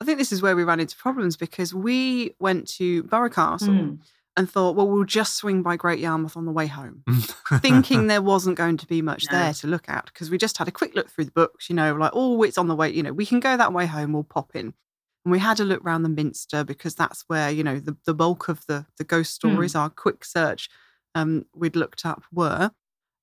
I 0.00 0.04
think 0.04 0.18
this 0.18 0.32
is 0.32 0.42
where 0.42 0.56
we 0.56 0.64
ran 0.64 0.80
into 0.80 0.96
problems 0.96 1.36
because 1.36 1.74
we 1.74 2.34
went 2.38 2.68
to 2.76 3.02
Burgh 3.04 3.32
Castle 3.32 3.68
mm 3.68 3.98
and 4.36 4.50
thought, 4.50 4.74
well, 4.74 4.88
we'll 4.88 5.04
just 5.04 5.36
swing 5.36 5.62
by 5.62 5.76
Great 5.76 6.00
Yarmouth 6.00 6.36
on 6.36 6.44
the 6.44 6.52
way 6.52 6.66
home, 6.66 7.04
thinking 7.60 8.08
there 8.08 8.22
wasn't 8.22 8.56
going 8.56 8.76
to 8.78 8.86
be 8.86 9.00
much 9.00 9.26
no. 9.30 9.38
there 9.38 9.52
to 9.54 9.66
look 9.66 9.88
at 9.88 10.06
because 10.06 10.30
we 10.30 10.38
just 10.38 10.58
had 10.58 10.66
a 10.66 10.72
quick 10.72 10.94
look 10.94 11.08
through 11.08 11.26
the 11.26 11.30
books, 11.30 11.70
you 11.70 11.76
know, 11.76 11.94
like, 11.94 12.10
oh, 12.14 12.42
it's 12.42 12.58
on 12.58 12.66
the 12.66 12.74
way, 12.74 12.90
you 12.90 13.02
know, 13.02 13.12
we 13.12 13.26
can 13.26 13.38
go 13.38 13.56
that 13.56 13.72
way 13.72 13.86
home, 13.86 14.12
we'll 14.12 14.24
pop 14.24 14.54
in. 14.54 14.74
And 15.24 15.32
we 15.32 15.38
had 15.38 15.60
a 15.60 15.64
look 15.64 15.84
around 15.84 16.02
the 16.02 16.08
Minster 16.08 16.64
because 16.64 16.94
that's 16.94 17.24
where, 17.28 17.50
you 17.50 17.64
know, 17.64 17.78
the, 17.78 17.96
the 18.04 18.12
bulk 18.14 18.48
of 18.48 18.66
the, 18.66 18.86
the 18.98 19.04
ghost 19.04 19.40
hmm. 19.40 19.48
stories, 19.48 19.72
mm. 19.74 19.80
our 19.80 19.90
quick 19.90 20.24
search 20.24 20.68
um, 21.14 21.46
we'd 21.54 21.76
looked 21.76 22.04
up 22.04 22.24
were. 22.32 22.72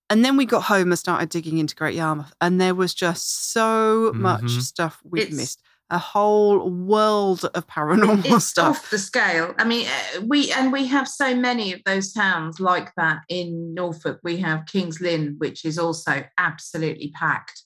And 0.10 0.26
then 0.26 0.36
we 0.36 0.46
got 0.46 0.64
home 0.64 0.92
and 0.92 1.00
started 1.00 1.30
digging 1.30 1.58
into 1.58 1.76
Great 1.76 1.96
Yarmouth, 1.96 2.34
and 2.42 2.60
there 2.60 2.76
was 2.76 2.94
just 2.94 3.52
so 3.54 4.12
mm-hmm. 4.12 4.22
much 4.22 4.50
stuff 4.50 5.00
we'd 5.06 5.30
it's, 5.30 5.38
missed 5.38 5.62
a 5.92 6.00
whole 6.00 6.70
world 6.70 7.44
of 7.54 7.68
paranormal 7.68 8.26
it's 8.26 8.46
stuff. 8.46 8.80
Off 8.80 8.90
the 8.90 8.98
scale. 8.98 9.54
I 9.60 9.66
mean, 9.66 9.86
uh, 9.88 10.22
we 10.22 10.52
and 10.54 10.72
we 10.72 10.88
have 10.88 11.08
so 11.08 11.36
many 11.36 11.74
of 11.74 11.82
those 11.86 12.14
towns 12.14 12.60
like 12.60 12.96
that 12.96 13.20
in 13.28 13.74
Norfolk. 13.74 14.20
We 14.24 14.38
have 14.38 14.66
Kings 14.66 15.02
Lynn, 15.02 15.36
which 15.38 15.66
is 15.66 15.78
also 15.78 16.24
absolutely 16.38 17.12
packed. 17.14 17.64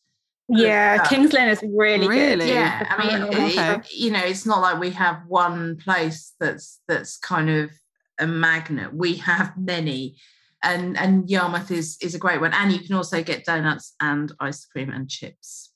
Yeah, 0.49 0.99
uh, 1.01 1.07
Kings 1.07 1.33
Lynn 1.33 1.49
is 1.49 1.63
really, 1.63 2.07
really? 2.07 2.47
good. 2.47 2.53
Yeah, 2.53 2.85
I 2.89 3.07
mean, 3.07 3.23
okay. 3.23 3.75
it, 3.75 3.91
you 3.93 4.11
know, 4.11 4.23
it's 4.23 4.45
not 4.45 4.61
like 4.61 4.79
we 4.79 4.89
have 4.91 5.21
one 5.27 5.77
place 5.77 6.33
that's 6.39 6.81
that's 6.87 7.17
kind 7.17 7.49
of 7.49 7.71
a 8.19 8.25
magnet. 8.25 8.93
We 8.93 9.15
have 9.17 9.55
many, 9.55 10.17
and 10.63 10.97
and 10.97 11.29
Yarmouth 11.29 11.69
is 11.69 11.97
is 12.01 12.15
a 12.15 12.19
great 12.19 12.41
one. 12.41 12.53
And 12.53 12.71
you 12.71 12.79
can 12.79 12.95
also 12.95 13.21
get 13.23 13.45
donuts 13.45 13.93
and 14.01 14.31
ice 14.39 14.65
cream 14.65 14.89
and 14.89 15.07
chips. 15.07 15.71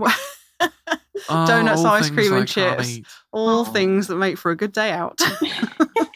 Oh, 1.28 1.46
Donuts, 1.46 1.84
ice 1.84 2.10
cream, 2.10 2.32
and 2.32 2.48
chips. 2.48 3.00
All 3.32 3.60
oh. 3.60 3.64
things 3.64 4.08
that 4.08 4.16
make 4.16 4.38
for 4.38 4.50
a 4.50 4.56
good 4.56 4.72
day 4.72 4.90
out. 4.90 5.20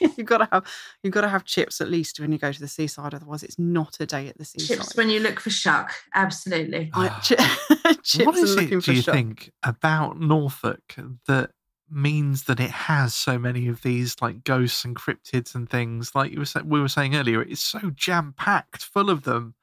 you've 0.17 0.27
got 0.27 0.39
to 0.39 0.49
have 0.53 0.67
you've 1.03 1.13
got 1.13 1.23
to 1.23 1.29
have 1.29 1.45
chips 1.45 1.81
at 1.81 1.89
least 1.89 2.21
when 2.21 2.33
you 2.33 2.39
go 2.39 2.53
to 2.53 2.61
the 2.61 2.69
seaside. 2.69 3.15
Otherwise, 3.15 3.43
it's 3.43 3.59
not 3.59 3.97
a 4.01 4.07
day 4.07 4.29
at 4.29 4.39
the 4.39 4.45
seaside. 4.45 4.79
Chips 4.79 4.97
when 4.97 5.09
you 5.09 5.21
look 5.21 5.41
for 5.41 5.51
shuck. 5.51 5.93
Absolutely. 6.15 6.91
chips 7.23 8.27
what 8.27 8.37
is 8.37 8.57
it? 8.57 8.69
Do 8.69 8.93
you 8.93 9.03
shuck. 9.03 9.15
think 9.15 9.53
about 9.63 10.21
Norfolk 10.21 10.97
that 11.27 11.51
means 11.91 12.45
that 12.45 12.61
it 12.61 12.71
has 12.71 13.15
so 13.15 13.39
many 13.39 13.67
of 13.69 13.83
these 13.83 14.15
like 14.21 14.45
ghosts 14.45 14.85
and 14.85 14.97
cryptids 14.97 15.55
and 15.55 15.69
things? 15.69 16.15
Like 16.15 16.33
you 16.33 16.41
were 16.41 16.63
we 16.65 16.81
were 16.81 16.89
saying 16.89 17.15
earlier, 17.15 17.43
it's 17.43 17.61
so 17.61 17.91
jam 17.95 18.35
packed, 18.37 18.85
full 18.85 19.11
of 19.11 19.25
them. 19.25 19.55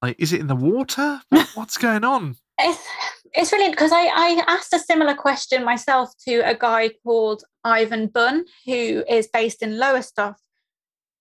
Like, 0.00 0.16
is 0.18 0.32
it 0.32 0.40
in 0.40 0.48
the 0.48 0.56
water? 0.56 1.22
What, 1.28 1.48
what's 1.54 1.78
going 1.78 2.02
on? 2.02 2.36
It's 2.58 2.86
it's 3.34 3.52
really 3.52 3.70
because 3.70 3.92
I, 3.92 4.06
I 4.06 4.44
asked 4.46 4.72
a 4.74 4.78
similar 4.78 5.14
question 5.14 5.64
myself 5.64 6.12
to 6.26 6.40
a 6.40 6.54
guy 6.54 6.90
called 7.02 7.44
Ivan 7.64 8.08
Bunn, 8.08 8.44
who 8.66 9.04
is 9.08 9.28
based 9.32 9.62
in 9.62 9.78
Lowestoft, 9.78 10.40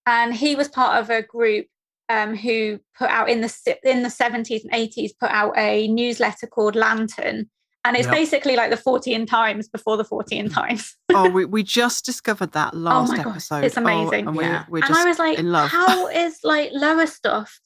and 0.06 0.34
he 0.34 0.56
was 0.56 0.68
part 0.68 1.02
of 1.02 1.10
a 1.10 1.22
group 1.22 1.68
um, 2.10 2.36
who 2.36 2.80
put 2.98 3.10
out 3.10 3.30
in 3.30 3.41
the 3.41 3.78
in 3.84 4.03
the 4.03 4.10
seventies 4.10 4.64
and 4.64 4.74
eighties 4.74 5.14
put 5.14 5.30
out 5.30 5.58
a 5.58 5.88
newsletter 5.88 6.48
called 6.48 6.76
Lantern, 6.76 7.49
and 7.86 7.98
it's 7.98 8.06
yep. 8.06 8.16
basically 8.16 8.56
like 8.56 8.70
the 8.70 8.78
Fortean 8.78 9.26
Times 9.26 9.68
before 9.70 9.98
the 9.98 10.03
Fortean 10.03 10.53
Times. 10.53 10.95
oh, 11.14 11.30
we, 11.30 11.45
we 11.45 11.64
just 11.64 12.06
discovered 12.06 12.52
that 12.52 12.74
oh 12.74 12.78
last 12.78 13.14
oh 13.14 13.30
episode. 13.30 13.64
It's 13.64 13.78
amazing. 13.78 14.28
Oh, 14.28 14.32
and, 14.32 14.41
yeah. 14.41 14.66
we, 14.70 14.82
and 14.82 14.94
I 14.94 15.06
was 15.06 15.18
like, 15.18 15.40
how 15.70 16.08
is 16.10 16.40
like 16.44 16.72
Lowestoft 16.74 17.62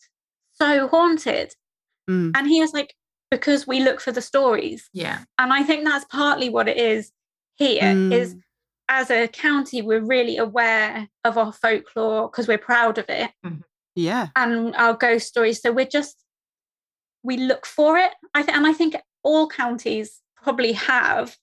so 0.54 0.88
haunted? 0.88 1.54
Mm. 2.08 2.34
And 2.36 2.46
he 2.46 2.62
was 2.62 2.72
like, 2.72 2.94
because 3.32 3.68
we 3.68 3.80
look 3.80 4.00
for 4.00 4.12
the 4.12 4.22
stories. 4.22 4.90
Yeah. 4.94 5.24
And 5.38 5.52
I 5.52 5.64
think 5.64 5.84
that's 5.84 6.06
partly 6.06 6.50
what 6.50 6.68
it 6.68 6.78
is 6.78 7.12
here 7.56 7.84
mm. 7.84 8.12
is 8.12 8.36
as 8.88 9.10
a 9.10 9.28
county 9.28 9.82
we're 9.82 10.04
really 10.04 10.38
aware 10.38 11.08
of 11.24 11.38
our 11.38 11.52
folklore 11.52 12.30
because 12.30 12.48
we're 12.48 12.58
proud 12.58 12.98
of 12.98 13.06
it. 13.10 13.32
Mm-hmm. 13.46 13.62
Yeah. 13.96 14.28
And 14.36 14.76
our 14.76 14.94
ghost 14.94 15.28
stories 15.28 15.62
so 15.62 15.72
we're 15.72 15.86
just 15.86 16.24
we 17.24 17.38
look 17.38 17.66
for 17.66 17.98
it. 17.98 18.12
I 18.34 18.44
th- 18.44 18.56
and 18.56 18.68
I 18.68 18.74
think 18.74 18.96
all 19.24 19.48
counties 19.48 20.22
probably 20.42 20.74
have 20.74 21.36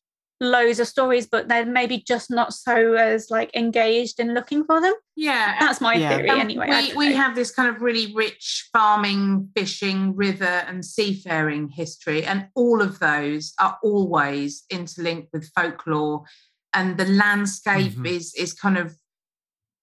loads 0.43 0.81
of 0.81 0.89
stories, 0.89 1.27
but 1.27 1.49
they're 1.49 1.65
maybe 1.65 1.99
just 1.99 2.31
not 2.31 2.53
so 2.53 2.95
as 2.95 3.31
like 3.31 3.55
engaged 3.55 4.19
in 4.19 4.35
looking 4.35 4.65
for 4.65 4.81
them. 4.81 4.93
Yeah, 5.17 5.57
that's 5.61 5.81
my 5.81 5.95
yeah. 5.95 6.17
theory. 6.17 6.31
Um, 6.31 6.41
anyway, 6.41 6.91
we 6.97 7.09
we 7.09 7.15
have 7.15 7.35
this 7.35 7.51
kind 7.51 7.75
of 7.75 7.81
really 7.81 8.13
rich 8.15 8.69
farming, 8.73 9.49
fishing, 9.57 10.15
river, 10.17 10.45
and 10.45 10.85
seafaring 10.85 11.69
history, 11.69 12.25
and 12.25 12.49
all 12.55 12.83
of 12.83 12.99
those 12.99 13.55
are 13.61 13.79
always 13.83 14.65
interlinked 14.69 15.29
with 15.33 15.51
folklore, 15.55 16.25
and 16.75 16.99
the 16.99 17.07
landscape 17.07 17.93
mm-hmm. 17.93 18.07
is 18.07 18.35
is 18.35 18.53
kind 18.53 18.77
of 18.77 18.97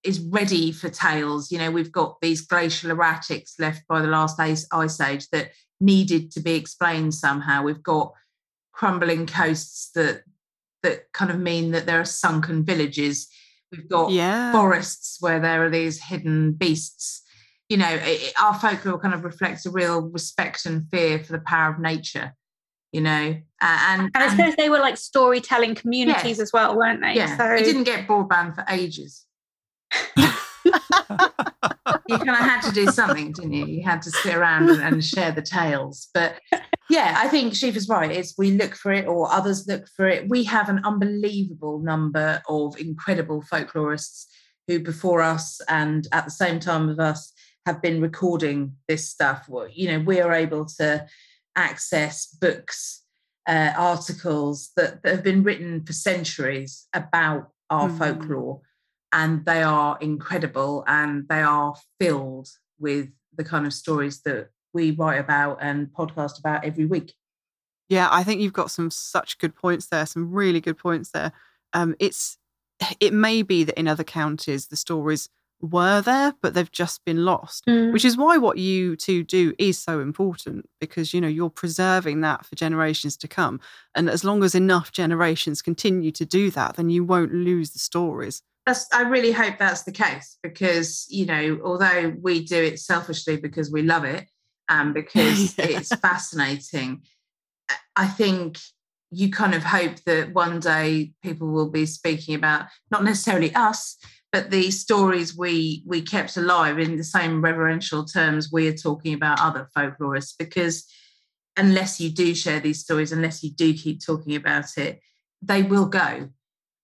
is 0.03 0.19
ready 0.19 0.71
for 0.71 0.89
tales. 0.89 1.51
You 1.51 1.57
know, 1.59 1.71
we've 1.71 1.91
got 1.91 2.19
these 2.21 2.41
glacial 2.41 2.91
erratics 2.91 3.53
left 3.59 3.87
by 3.87 4.01
the 4.01 4.07
last 4.07 4.39
ice, 4.39 4.67
ice 4.71 4.99
age 4.99 5.29
that 5.29 5.51
needed 5.79 6.31
to 6.31 6.41
be 6.41 6.55
explained 6.55 7.13
somehow. 7.13 7.63
We've 7.63 7.83
got 7.83 8.13
crumbling 8.73 9.27
coasts 9.27 9.91
that 9.95 10.23
that 10.83 11.11
kind 11.13 11.31
of 11.31 11.39
mean 11.39 11.71
that 11.71 11.85
there 11.85 11.99
are 11.99 12.05
sunken 12.05 12.63
villages. 12.63 13.27
We've 13.71 13.87
got 13.87 14.11
yeah. 14.11 14.51
forests 14.51 15.17
where 15.19 15.39
there 15.39 15.65
are 15.65 15.69
these 15.69 16.01
hidden 16.01 16.53
beasts. 16.53 17.21
You 17.67 17.77
know, 17.77 17.99
it, 18.01 18.33
our 18.41 18.55
folklore 18.55 18.99
kind 18.99 19.13
of 19.13 19.23
reflects 19.23 19.65
a 19.65 19.71
real 19.71 20.01
respect 20.01 20.65
and 20.65 20.89
fear 20.89 21.19
for 21.19 21.33
the 21.33 21.39
power 21.39 21.71
of 21.71 21.79
nature. 21.79 22.33
You 22.91 23.01
know, 23.01 23.35
uh, 23.61 23.85
and, 23.89 24.09
and 24.15 24.17
I 24.23 24.29
suppose 24.29 24.55
they 24.55 24.69
were 24.69 24.79
like 24.79 24.97
storytelling 24.97 25.75
communities 25.75 26.37
yes. 26.37 26.39
as 26.39 26.51
well, 26.51 26.75
weren't 26.75 27.01
they? 27.01 27.13
Yeah, 27.13 27.37
so... 27.37 27.53
we 27.53 27.63
didn't 27.63 27.83
get 27.83 28.07
broadband 28.07 28.55
for 28.55 28.65
ages. 28.67 29.27
you 32.09 32.17
kind 32.17 32.29
of 32.29 32.37
had 32.37 32.61
to 32.61 32.71
do 32.71 32.87
something, 32.87 33.31
didn't 33.31 33.53
you? 33.53 33.65
You 33.65 33.83
had 33.83 34.01
to 34.01 34.11
sit 34.11 34.35
around 34.35 34.69
and, 34.69 34.81
and 34.81 35.03
share 35.03 35.31
the 35.31 35.41
tales. 35.41 36.07
But 36.13 36.39
yeah, 36.89 37.15
I 37.17 37.27
think 37.27 37.53
Siofra's 37.53 37.87
right. 37.87 38.11
It's 38.11 38.35
we 38.37 38.51
look 38.51 38.75
for 38.75 38.91
it 38.91 39.07
or 39.07 39.31
others 39.31 39.67
look 39.67 39.87
for 39.95 40.07
it. 40.07 40.27
We 40.27 40.43
have 40.45 40.69
an 40.69 40.81
unbelievable 40.83 41.79
number 41.79 42.41
of 42.49 42.79
incredible 42.79 43.43
folklorists 43.43 44.25
who 44.67 44.79
before 44.79 45.21
us 45.21 45.61
and 45.69 46.07
at 46.11 46.25
the 46.25 46.31
same 46.31 46.59
time 46.59 46.89
of 46.89 46.99
us 46.99 47.31
have 47.65 47.81
been 47.81 48.01
recording 48.01 48.75
this 48.87 49.07
stuff. 49.07 49.47
You 49.71 49.91
know, 49.91 49.99
we 49.99 50.19
are 50.19 50.33
able 50.33 50.65
to 50.79 51.05
access 51.55 52.25
books, 52.25 53.03
uh, 53.47 53.73
articles 53.77 54.71
that, 54.75 55.03
that, 55.03 55.15
have 55.15 55.23
been 55.23 55.43
written 55.43 55.85
for 55.85 55.93
centuries 55.93 56.87
about 56.93 57.49
our 57.69 57.89
mm. 57.89 57.97
folklore 57.97 58.61
and 59.11 59.45
they 59.45 59.63
are 59.63 59.97
incredible 60.01 60.83
and 60.87 61.27
they 61.27 61.41
are 61.41 61.75
filled 61.99 62.49
with 62.79 63.09
the 63.35 63.43
kind 63.43 63.65
of 63.65 63.73
stories 63.73 64.21
that 64.21 64.49
we 64.73 64.91
write 64.91 65.17
about 65.19 65.57
and 65.61 65.87
podcast 65.87 66.39
about 66.39 66.63
every 66.63 66.85
week. 66.85 67.13
Yeah, 67.87 68.07
I 68.11 68.23
think 68.23 68.39
you've 68.41 68.53
got 68.53 68.69
some 68.71 68.91
such 68.91 69.37
good 69.39 69.55
points 69.55 69.87
there, 69.87 70.05
some 70.05 70.31
really 70.31 70.61
good 70.61 70.77
points 70.77 71.11
there. 71.11 71.31
Um, 71.73 71.95
it's 71.99 72.37
it 72.99 73.13
may 73.13 73.41
be 73.41 73.63
that 73.63 73.79
in 73.79 73.87
other 73.87 74.03
counties 74.03 74.67
the 74.67 74.75
stories 74.75 75.29
were 75.61 75.99
there, 76.01 76.33
but 76.41 76.53
they've 76.53 76.71
just 76.71 77.03
been 77.03 77.25
lost, 77.25 77.65
Mm. 77.65 77.91
which 77.91 78.05
is 78.05 78.15
why 78.15 78.37
what 78.37 78.57
you 78.57 78.95
two 78.95 79.23
do 79.25 79.53
is 79.59 79.77
so 79.77 79.99
important 79.99 80.69
because, 80.79 81.13
you 81.13 81.19
know, 81.19 81.27
you're 81.27 81.49
preserving 81.49 82.21
that 82.21 82.45
for 82.45 82.55
generations 82.55 83.17
to 83.17 83.27
come. 83.27 83.59
And 83.93 84.09
as 84.09 84.23
long 84.23 84.41
as 84.43 84.55
enough 84.55 84.93
generations 84.93 85.61
continue 85.61 86.11
to 86.11 86.25
do 86.25 86.49
that, 86.51 86.75
then 86.77 86.89
you 86.89 87.03
won't 87.03 87.33
lose 87.33 87.71
the 87.71 87.79
stories. 87.79 88.41
I 88.93 89.01
really 89.01 89.31
hope 89.31 89.57
that's 89.57 89.83
the 89.83 89.91
case 89.91 90.37
because, 90.43 91.05
you 91.09 91.25
know, 91.25 91.59
although 91.63 92.13
we 92.21 92.45
do 92.45 92.61
it 92.61 92.79
selfishly 92.79 93.37
because 93.37 93.71
we 93.71 93.81
love 93.83 94.03
it 94.03 94.27
um, 94.69 94.87
and 94.87 94.93
because 94.93 95.57
Yeah. 95.57 95.65
it's 95.65 95.95
fascinating, 95.95 97.03
I 97.95 98.07
think 98.07 98.57
you 99.11 99.31
kind 99.31 99.55
of 99.55 99.63
hope 99.63 99.95
that 100.05 100.33
one 100.33 100.59
day 100.59 101.13
people 101.23 101.47
will 101.47 101.69
be 101.69 101.85
speaking 101.85 102.35
about 102.35 102.67
not 102.91 103.03
necessarily 103.03 103.53
us, 103.55 103.97
but 104.31 104.51
the 104.51 104.69
stories 104.69 105.35
we 105.35 105.83
we 105.87 106.01
kept 106.01 106.37
alive 106.37 106.77
in 106.77 106.97
the 106.97 107.03
same 107.03 107.41
reverential 107.43 108.05
terms 108.05 108.51
we 108.51 108.67
are 108.67 108.77
talking 108.77 109.13
about 109.15 109.39
other 109.41 109.67
folklorists 109.75 110.33
because 110.37 110.85
unless 111.57 111.99
you 111.99 112.09
do 112.11 112.35
share 112.35 112.59
these 112.59 112.79
stories, 112.81 113.11
unless 113.11 113.43
you 113.43 113.51
do 113.51 113.73
keep 113.73 114.03
talking 114.05 114.35
about 114.35 114.77
it, 114.77 114.99
they 115.41 115.63
will 115.63 115.87
go 115.87 116.29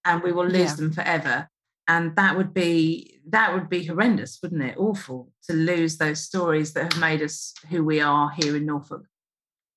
and 0.04 0.24
we 0.24 0.32
will 0.32 0.46
lose 0.48 0.72
Yeah. 0.72 0.76
them 0.76 0.92
forever. 0.92 1.50
And 1.88 2.16
that 2.16 2.36
would 2.36 2.54
be 2.54 3.20
that 3.30 3.54
would 3.54 3.70
be 3.70 3.86
horrendous, 3.86 4.40
wouldn't 4.42 4.62
it? 4.64 4.76
Awful 4.78 5.32
to 5.48 5.54
lose 5.54 5.98
those 5.98 6.20
stories 6.20 6.74
that 6.74 6.94
have 6.94 7.02
made 7.02 7.22
us 7.22 7.54
who 7.70 7.84
we 7.84 8.02
are 8.02 8.32
here 8.32 8.56
in 8.56 8.66
Norfolk. 8.66 9.06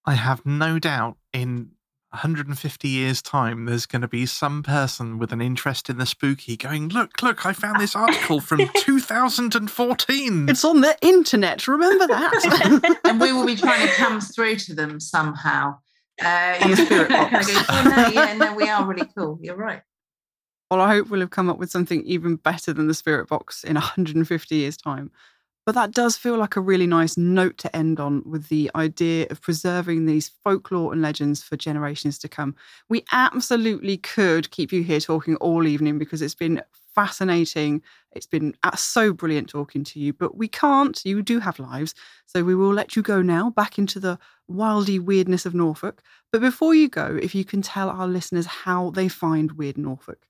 I 0.04 0.14
have 0.14 0.44
no 0.46 0.78
doubt 0.78 1.16
in 1.32 1.72
150 2.10 2.88
years' 2.88 3.20
time, 3.20 3.66
there's 3.66 3.84
going 3.84 4.00
to 4.00 4.08
be 4.08 4.24
some 4.24 4.62
person 4.62 5.18
with 5.18 5.30
an 5.30 5.42
interest 5.42 5.90
in 5.90 5.98
the 5.98 6.06
spooky 6.06 6.56
going, 6.56 6.88
Look, 6.88 7.20
look, 7.20 7.44
I 7.44 7.52
found 7.52 7.80
this 7.80 7.94
article 7.94 8.40
from 8.40 8.60
2014. 8.76 10.48
It's 10.48 10.64
on 10.64 10.80
the 10.80 10.96
internet. 11.02 11.68
Remember 11.68 12.06
that? 12.06 13.00
and 13.04 13.20
we 13.20 13.32
will 13.32 13.44
be 13.44 13.56
trying 13.56 13.86
to 13.86 13.92
come 13.94 14.20
through 14.22 14.56
to 14.56 14.74
them 14.74 15.00
somehow. 15.00 15.76
Uh, 16.22 16.58
On 16.62 16.70
the 16.70 16.76
spirit 16.76 17.08
kind 17.10 17.26
of 17.26 17.32
box. 17.32 17.46
go, 17.52 17.60
oh, 17.68 17.94
no, 17.94 18.08
yeah, 18.08 18.32
no, 18.34 18.54
we 18.54 18.68
are 18.68 18.86
really 18.86 19.08
cool. 19.16 19.38
You're 19.42 19.56
right. 19.56 19.82
Well, 20.70 20.80
I 20.80 20.88
hope 20.88 21.08
we'll 21.08 21.20
have 21.20 21.30
come 21.30 21.48
up 21.48 21.58
with 21.58 21.70
something 21.70 22.02
even 22.02 22.36
better 22.36 22.72
than 22.72 22.88
the 22.88 22.94
spirit 22.94 23.28
box 23.28 23.64
in 23.64 23.74
150 23.74 24.54
years' 24.54 24.76
time. 24.76 25.10
But 25.64 25.74
that 25.74 25.92
does 25.92 26.16
feel 26.16 26.38
like 26.38 26.56
a 26.56 26.62
really 26.62 26.86
nice 26.86 27.18
note 27.18 27.58
to 27.58 27.76
end 27.76 28.00
on 28.00 28.22
with 28.24 28.48
the 28.48 28.70
idea 28.74 29.26
of 29.28 29.42
preserving 29.42 30.06
these 30.06 30.30
folklore 30.42 30.94
and 30.94 31.02
legends 31.02 31.42
for 31.42 31.58
generations 31.58 32.18
to 32.20 32.28
come. 32.28 32.56
We 32.88 33.04
absolutely 33.12 33.98
could 33.98 34.50
keep 34.50 34.72
you 34.72 34.82
here 34.82 35.00
talking 35.00 35.36
all 35.36 35.66
evening 35.66 35.98
because 35.98 36.22
it's 36.22 36.34
been 36.34 36.62
fascinating. 36.94 37.82
It's 38.12 38.26
been 38.26 38.54
uh, 38.62 38.76
so 38.76 39.12
brilliant 39.12 39.50
talking 39.50 39.84
to 39.84 40.00
you, 40.00 40.14
but 40.14 40.38
we 40.38 40.48
can't. 40.48 41.00
You 41.04 41.20
do 41.20 41.38
have 41.38 41.58
lives. 41.58 41.94
So 42.24 42.44
we 42.44 42.54
will 42.54 42.72
let 42.72 42.96
you 42.96 43.02
go 43.02 43.20
now 43.20 43.50
back 43.50 43.78
into 43.78 44.00
the 44.00 44.18
wildy 44.50 44.98
weirdness 44.98 45.44
of 45.44 45.54
Norfolk. 45.54 46.02
But 46.32 46.40
before 46.40 46.74
you 46.74 46.88
go, 46.88 47.18
if 47.22 47.34
you 47.34 47.44
can 47.44 47.60
tell 47.60 47.90
our 47.90 48.08
listeners 48.08 48.46
how 48.46 48.90
they 48.90 49.08
find 49.08 49.52
Weird 49.52 49.76
Norfolk. 49.76 50.27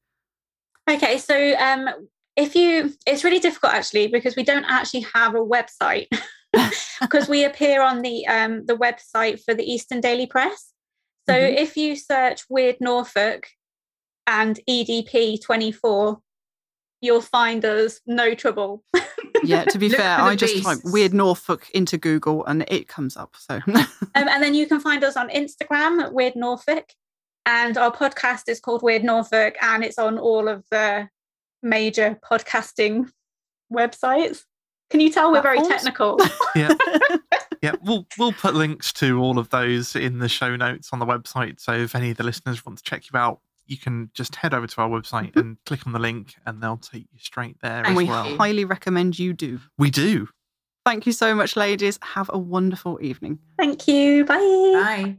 Okay, 0.89 1.19
so 1.19 1.55
um, 1.59 1.89
if 2.36 2.55
you, 2.55 2.94
it's 3.06 3.24
really 3.24 3.39
difficult 3.40 3.74
actually 3.74 4.06
because 4.09 4.36
we 4.36 4.43
don't 4.43 4.65
actually 4.65 5.05
have 5.15 5.35
a 5.35 5.39
website 5.44 6.06
because 7.01 7.28
we 7.28 7.44
appear 7.44 7.82
on 7.82 8.02
the 8.02 8.27
um, 8.27 8.65
the 8.66 8.77
website 8.77 9.43
for 9.44 9.55
the 9.55 9.65
Eastern 9.70 10.01
Daily 10.01 10.27
Press. 10.27 10.73
So 11.28 11.35
Mhm. 11.35 11.56
if 11.59 11.77
you 11.77 11.94
search 11.94 12.44
Weird 12.48 12.77
Norfolk 12.81 13.48
and 14.27 14.59
EDP 14.69 15.43
twenty 15.43 15.73
four, 15.73 16.20
you'll 17.02 17.20
find 17.20 17.65
us. 17.66 18.01
No 18.06 18.35
trouble. 18.35 18.82
Yeah, 19.44 19.65
to 19.65 19.78
be 19.78 19.89
fair, 20.01 20.19
I 20.19 20.36
just 20.36 20.62
type. 20.62 20.78
Weird 20.85 21.12
Norfolk 21.12 21.69
into 21.74 21.98
Google 21.98 22.47
and 22.47 22.65
it 22.69 22.89
comes 22.89 23.16
up. 23.16 23.35
So 23.39 23.60
Um, 23.66 23.86
and 24.15 24.43
then 24.43 24.55
you 24.55 24.66
can 24.66 24.81
find 24.81 25.05
us 25.05 25.16
on 25.19 25.28
Instagram 25.28 26.01
at 26.02 26.15
Weird 26.15 26.35
Norfolk. 26.35 26.86
And 27.47 27.78
our 27.78 27.93
podcast 27.93 28.48
is 28.48 28.60
called 28.60 28.82
Weird 28.82 29.05
Norfolk 29.05 29.56
and 29.62 29.85
it's 29.85 29.98
on 29.98 30.19
all 30.19 30.48
of 30.48 30.65
the 30.70 31.09
major 31.62 32.19
podcasting 32.31 33.10
websites. 33.73 34.44
Can 34.90 35.01
you 35.01 35.10
tell 35.10 35.32
we're 35.32 35.43
very 35.43 35.62
technical? 35.62 36.19
yeah. 36.56 36.74
Yeah, 37.62 37.73
we'll 37.82 38.06
we'll 38.19 38.32
put 38.32 38.55
links 38.55 38.93
to 38.94 39.19
all 39.20 39.39
of 39.39 39.48
those 39.51 39.97
in 39.97 40.19
the 40.19 40.28
show 40.28 40.55
notes 40.56 40.90
on 40.93 40.98
the 40.98 41.06
website. 41.06 41.60
So 41.60 41.73
if 41.73 41.94
any 41.94 42.10
of 42.10 42.16
the 42.16 42.23
listeners 42.23 42.65
want 42.65 42.78
to 42.78 42.85
check 42.85 43.10
you 43.12 43.19
out, 43.19 43.40
you 43.66 43.77
can 43.77 44.10
just 44.15 44.36
head 44.36 44.55
over 44.55 44.66
to 44.66 44.81
our 44.81 44.89
website 44.89 45.31
mm-hmm. 45.31 45.40
and 45.40 45.56
click 45.66 45.86
on 45.86 45.93
the 45.93 45.98
link, 45.98 46.35
and 46.47 46.62
they'll 46.62 46.77
take 46.77 47.06
you 47.12 47.19
straight 47.19 47.56
there 47.60 47.78
and 47.78 47.89
as 47.89 47.97
we 47.97 48.05
well. 48.05 48.36
highly 48.36 48.65
recommend 48.65 49.19
you 49.19 49.32
do. 49.32 49.60
We 49.77 49.90
do. 49.90 50.28
Thank 50.85 51.06
you 51.06 51.12
so 51.12 51.35
much, 51.35 51.56
ladies. 51.56 51.98
Have 52.02 52.31
a 52.32 52.39
wonderful 52.39 52.98
evening. 53.02 53.39
Thank 53.59 53.86
you. 53.89 54.24
Bye. 54.24 54.36
Bye. 54.36 55.16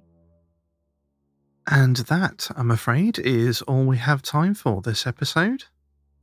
And 1.72 1.98
that, 1.98 2.50
I'm 2.56 2.72
afraid, 2.72 3.20
is 3.20 3.62
all 3.62 3.86
we 3.86 3.98
have 3.98 4.24
time 4.24 4.56
for 4.56 4.82
this 4.82 5.06
episode. 5.06 5.66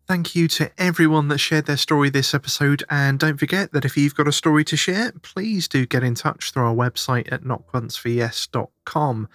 Thank 0.09 0.35
you 0.35 0.49
to 0.49 0.73
everyone 0.77 1.29
that 1.29 1.39
shared 1.39 1.67
their 1.67 1.77
story 1.77 2.11
this 2.11 2.35
episode. 2.35 2.83
And 2.91 3.17
don't 3.21 3.39
forget 3.39 3.71
that 3.71 3.85
if 3.85 3.97
you've 3.97 4.17
got 4.17 4.27
a 4.27 4.33
story 4.33 4.65
to 4.65 4.77
share, 4.77 5.13
please 5.23 5.69
do 5.69 5.87
get 5.87 6.03
in 6.03 6.17
touch 6.17 6.51
through 6.51 6.65
our 6.65 6.75
website 6.75 7.33
at 7.33 7.45
knockonceforyes.com. 7.45 9.29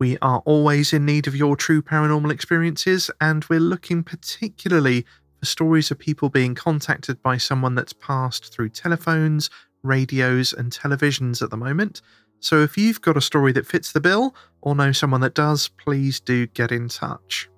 We 0.00 0.18
are 0.18 0.42
always 0.44 0.92
in 0.92 1.06
need 1.06 1.28
of 1.28 1.36
your 1.36 1.54
true 1.54 1.80
paranormal 1.80 2.32
experiences, 2.32 3.08
and 3.20 3.44
we're 3.44 3.60
looking 3.60 4.02
particularly 4.02 5.06
for 5.38 5.46
stories 5.46 5.92
of 5.92 5.98
people 6.00 6.28
being 6.28 6.56
contacted 6.56 7.22
by 7.22 7.36
someone 7.36 7.76
that's 7.76 7.92
passed 7.92 8.52
through 8.52 8.70
telephones, 8.70 9.48
radios, 9.84 10.52
and 10.52 10.72
televisions 10.72 11.40
at 11.40 11.50
the 11.50 11.56
moment. 11.56 12.02
So 12.42 12.60
if 12.60 12.76
you've 12.76 13.00
got 13.00 13.16
a 13.16 13.20
story 13.20 13.52
that 13.52 13.66
fits 13.66 13.92
the 13.92 14.00
bill, 14.00 14.34
or 14.60 14.74
know 14.74 14.90
someone 14.90 15.20
that 15.20 15.34
does, 15.34 15.68
please 15.68 16.18
do 16.18 16.46
get 16.48 16.72
in 16.72 16.88
touch. 16.88 17.48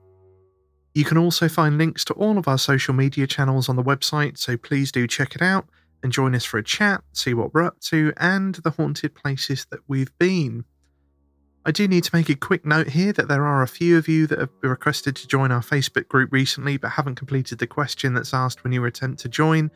You 0.95 1.05
can 1.05 1.19
also 1.19 1.49
find 1.49 1.79
links 1.79 2.05
to 2.05 2.13
all 2.15 2.39
of 2.39 2.47
our 2.47 2.59
social 2.59 2.95
media 2.95 3.27
channels 3.27 3.69
on 3.69 3.77
the 3.77 3.83
website, 3.83 4.39
so 4.39 4.57
please 4.57 4.93
do 4.93 5.07
check 5.07 5.35
it 5.35 5.43
out 5.43 5.67
and 6.03 6.13
join 6.13 6.35
us 6.35 6.45
for 6.45 6.59
a 6.59 6.63
chat, 6.63 7.03
see 7.13 7.33
what 7.33 7.55
we're 7.55 7.63
up 7.63 7.81
to, 7.81 8.13
and 8.19 8.57
the 8.57 8.71
haunted 8.71 9.15
places 9.15 9.67
that 9.71 9.81
we've 9.89 10.17
been. 10.19 10.65
I 11.65 11.71
do 11.71 11.89
need 11.89 12.05
to 12.05 12.15
make 12.15 12.29
a 12.29 12.35
quick 12.35 12.67
note 12.67 12.89
here 12.89 13.15
that 13.15 13.27
there 13.27 13.47
are 13.47 13.63
a 13.63 13.67
few 13.67 13.97
of 13.97 14.07
you 14.07 14.27
that 14.27 14.39
have 14.39 14.51
requested 14.61 15.17
to 15.17 15.27
join 15.27 15.51
our 15.51 15.63
Facebook 15.63 16.09
group 16.09 16.31
recently 16.31 16.77
but 16.77 16.91
haven't 16.91 17.15
completed 17.15 17.59
the 17.59 17.67
question 17.67 18.13
that's 18.13 18.35
asked 18.35 18.63
when 18.63 18.75
you 18.75 18.85
attempt 18.85 19.21
to 19.21 19.31
join. 19.31 19.71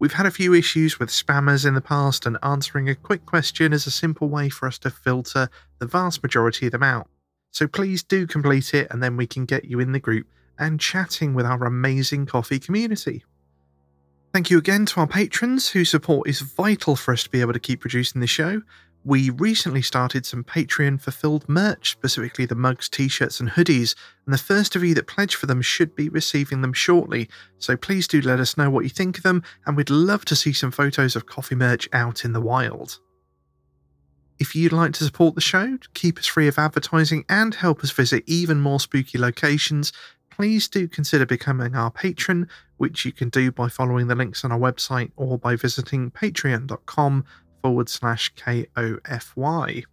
We've 0.00 0.14
had 0.14 0.24
a 0.24 0.30
few 0.30 0.54
issues 0.54 0.98
with 0.98 1.10
spammers 1.10 1.66
in 1.66 1.74
the 1.74 1.82
past, 1.82 2.24
and 2.24 2.38
answering 2.42 2.88
a 2.88 2.94
quick 2.94 3.26
question 3.26 3.74
is 3.74 3.86
a 3.86 3.90
simple 3.90 4.30
way 4.30 4.48
for 4.48 4.66
us 4.66 4.78
to 4.78 4.90
filter 4.90 5.50
the 5.78 5.86
vast 5.86 6.22
majority 6.22 6.66
of 6.66 6.72
them 6.72 6.82
out. 6.82 7.06
So 7.50 7.68
please 7.68 8.02
do 8.02 8.26
complete 8.26 8.72
it, 8.72 8.88
and 8.90 9.02
then 9.02 9.18
we 9.18 9.26
can 9.26 9.44
get 9.44 9.66
you 9.66 9.78
in 9.78 9.92
the 9.92 10.00
group 10.00 10.26
and 10.58 10.80
chatting 10.80 11.34
with 11.34 11.44
our 11.44 11.64
amazing 11.64 12.24
coffee 12.24 12.58
community. 12.58 13.24
Thank 14.32 14.48
you 14.48 14.56
again 14.56 14.86
to 14.86 15.00
our 15.00 15.06
patrons 15.06 15.68
whose 15.68 15.90
support 15.90 16.26
is 16.26 16.40
vital 16.40 16.96
for 16.96 17.12
us 17.12 17.24
to 17.24 17.30
be 17.30 17.42
able 17.42 17.52
to 17.52 17.60
keep 17.60 17.80
producing 17.80 18.22
the 18.22 18.26
show. 18.26 18.62
We 19.02 19.30
recently 19.30 19.80
started 19.80 20.26
some 20.26 20.44
Patreon 20.44 21.00
fulfilled 21.00 21.48
merch, 21.48 21.92
specifically 21.92 22.44
the 22.44 22.54
mugs, 22.54 22.86
t 22.88 23.08
shirts, 23.08 23.40
and 23.40 23.48
hoodies, 23.48 23.94
and 24.26 24.34
the 24.34 24.38
first 24.38 24.76
of 24.76 24.84
you 24.84 24.94
that 24.94 25.06
pledge 25.06 25.34
for 25.34 25.46
them 25.46 25.62
should 25.62 25.96
be 25.96 26.10
receiving 26.10 26.60
them 26.60 26.74
shortly. 26.74 27.28
So 27.58 27.78
please 27.78 28.06
do 28.06 28.20
let 28.20 28.40
us 28.40 28.58
know 28.58 28.68
what 28.68 28.84
you 28.84 28.90
think 28.90 29.16
of 29.16 29.22
them, 29.22 29.42
and 29.64 29.74
we'd 29.74 29.88
love 29.88 30.26
to 30.26 30.36
see 30.36 30.52
some 30.52 30.70
photos 30.70 31.16
of 31.16 31.24
coffee 31.24 31.54
merch 31.54 31.88
out 31.94 32.26
in 32.26 32.34
the 32.34 32.42
wild. 32.42 32.98
If 34.38 34.54
you'd 34.54 34.72
like 34.72 34.92
to 34.94 35.04
support 35.04 35.34
the 35.34 35.40
show, 35.40 35.78
keep 35.94 36.18
us 36.18 36.26
free 36.26 36.48
of 36.48 36.58
advertising, 36.58 37.24
and 37.28 37.54
help 37.54 37.82
us 37.82 37.90
visit 37.90 38.24
even 38.26 38.60
more 38.60 38.80
spooky 38.80 39.16
locations, 39.16 39.94
please 40.28 40.68
do 40.68 40.86
consider 40.86 41.24
becoming 41.24 41.74
our 41.74 41.90
patron, 41.90 42.48
which 42.76 43.06
you 43.06 43.12
can 43.12 43.30
do 43.30 43.50
by 43.50 43.68
following 43.68 44.08
the 44.08 44.14
links 44.14 44.44
on 44.44 44.52
our 44.52 44.58
website 44.58 45.10
or 45.16 45.38
by 45.38 45.56
visiting 45.56 46.10
patreon.com 46.10 47.24
forward 47.62 47.88
slash 47.88 48.32
KOFY. 48.34 49.84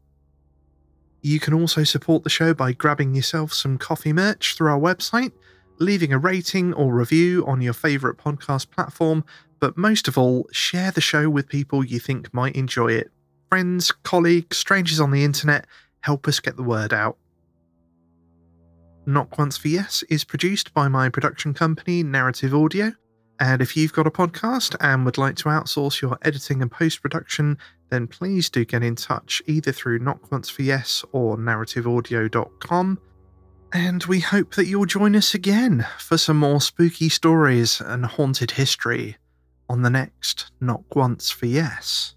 You 1.22 1.40
can 1.40 1.54
also 1.54 1.84
support 1.84 2.24
the 2.24 2.30
show 2.30 2.54
by 2.54 2.72
grabbing 2.74 3.16
yourself 3.16 3.54
some 3.54 3.78
coffee 3.78 4.14
merch 4.14 4.56
through 4.56 4.72
our 4.72 4.80
website, 4.80 5.32
leaving 5.80 6.14
a 6.14 6.18
rating 6.18 6.74
or 6.74 6.94
review 6.94 7.46
on 7.46 7.62
your 7.62 7.74
favourite 7.74 8.18
podcast 8.18 8.70
platform, 8.72 9.26
but 9.60 9.78
most 9.78 10.08
of 10.08 10.18
all, 10.18 10.48
share 10.52 10.92
the 10.92 11.02
show 11.02 11.30
with 11.30 11.50
people 11.50 11.84
you 11.84 12.00
think 12.00 12.34
might 12.34 12.56
enjoy 12.56 12.92
it. 12.92 13.10
Friends, 13.50 13.92
colleagues, 13.92 14.58
strangers 14.58 15.00
on 15.00 15.12
the 15.12 15.24
internet, 15.24 15.66
help 16.02 16.28
us 16.28 16.40
get 16.40 16.56
the 16.56 16.64
word 16.64 16.94
out. 16.94 17.18
Knock 19.06 19.38
Once 19.38 19.58
for 19.58 19.70
Yes 19.70 20.04
is 20.10 20.24
produced 20.24 20.74
by 20.74 20.88
my 20.88 21.10
production 21.10 21.54
company, 21.54 22.04
Narrative 22.04 22.54
Audio. 22.54 22.92
And 23.40 23.62
if 23.62 23.78
you've 23.78 23.94
got 23.94 24.08
a 24.08 24.12
podcast 24.12 24.76
and 24.80 25.06
would 25.06 25.18
like 25.18 25.36
to 25.38 25.50
outsource 25.50 26.02
your 26.02 26.18
editing 26.24 26.62
and 26.62 26.72
post 26.72 27.02
production, 27.02 27.58
then 27.90 28.08
please 28.08 28.50
do 28.50 28.66
get 28.66 28.84
in 28.84 28.96
touch 28.96 29.42
either 29.46 29.72
through 29.72 30.00
Knock 30.00 30.32
Once 30.32 30.50
for 30.50 30.64
Yes 30.64 31.06
or 31.12 31.38
narrativeaudio.com. 31.38 33.00
And 33.74 34.04
we 34.06 34.22
hope 34.22 34.56
that 34.56 34.66
you'll 34.66 34.86
join 34.86 35.16
us 35.16 35.34
again 35.34 35.86
for 36.00 36.18
some 36.18 36.38
more 36.38 36.62
spooky 36.62 37.10
stories 37.10 37.82
and 37.82 38.06
haunted 38.06 38.52
history. 38.52 39.18
on 39.70 39.82
the 39.82 39.90
next 39.90 40.52
Knock 40.62 40.96
Once 40.96 41.30
for 41.30 41.46
Yes. 41.46 42.16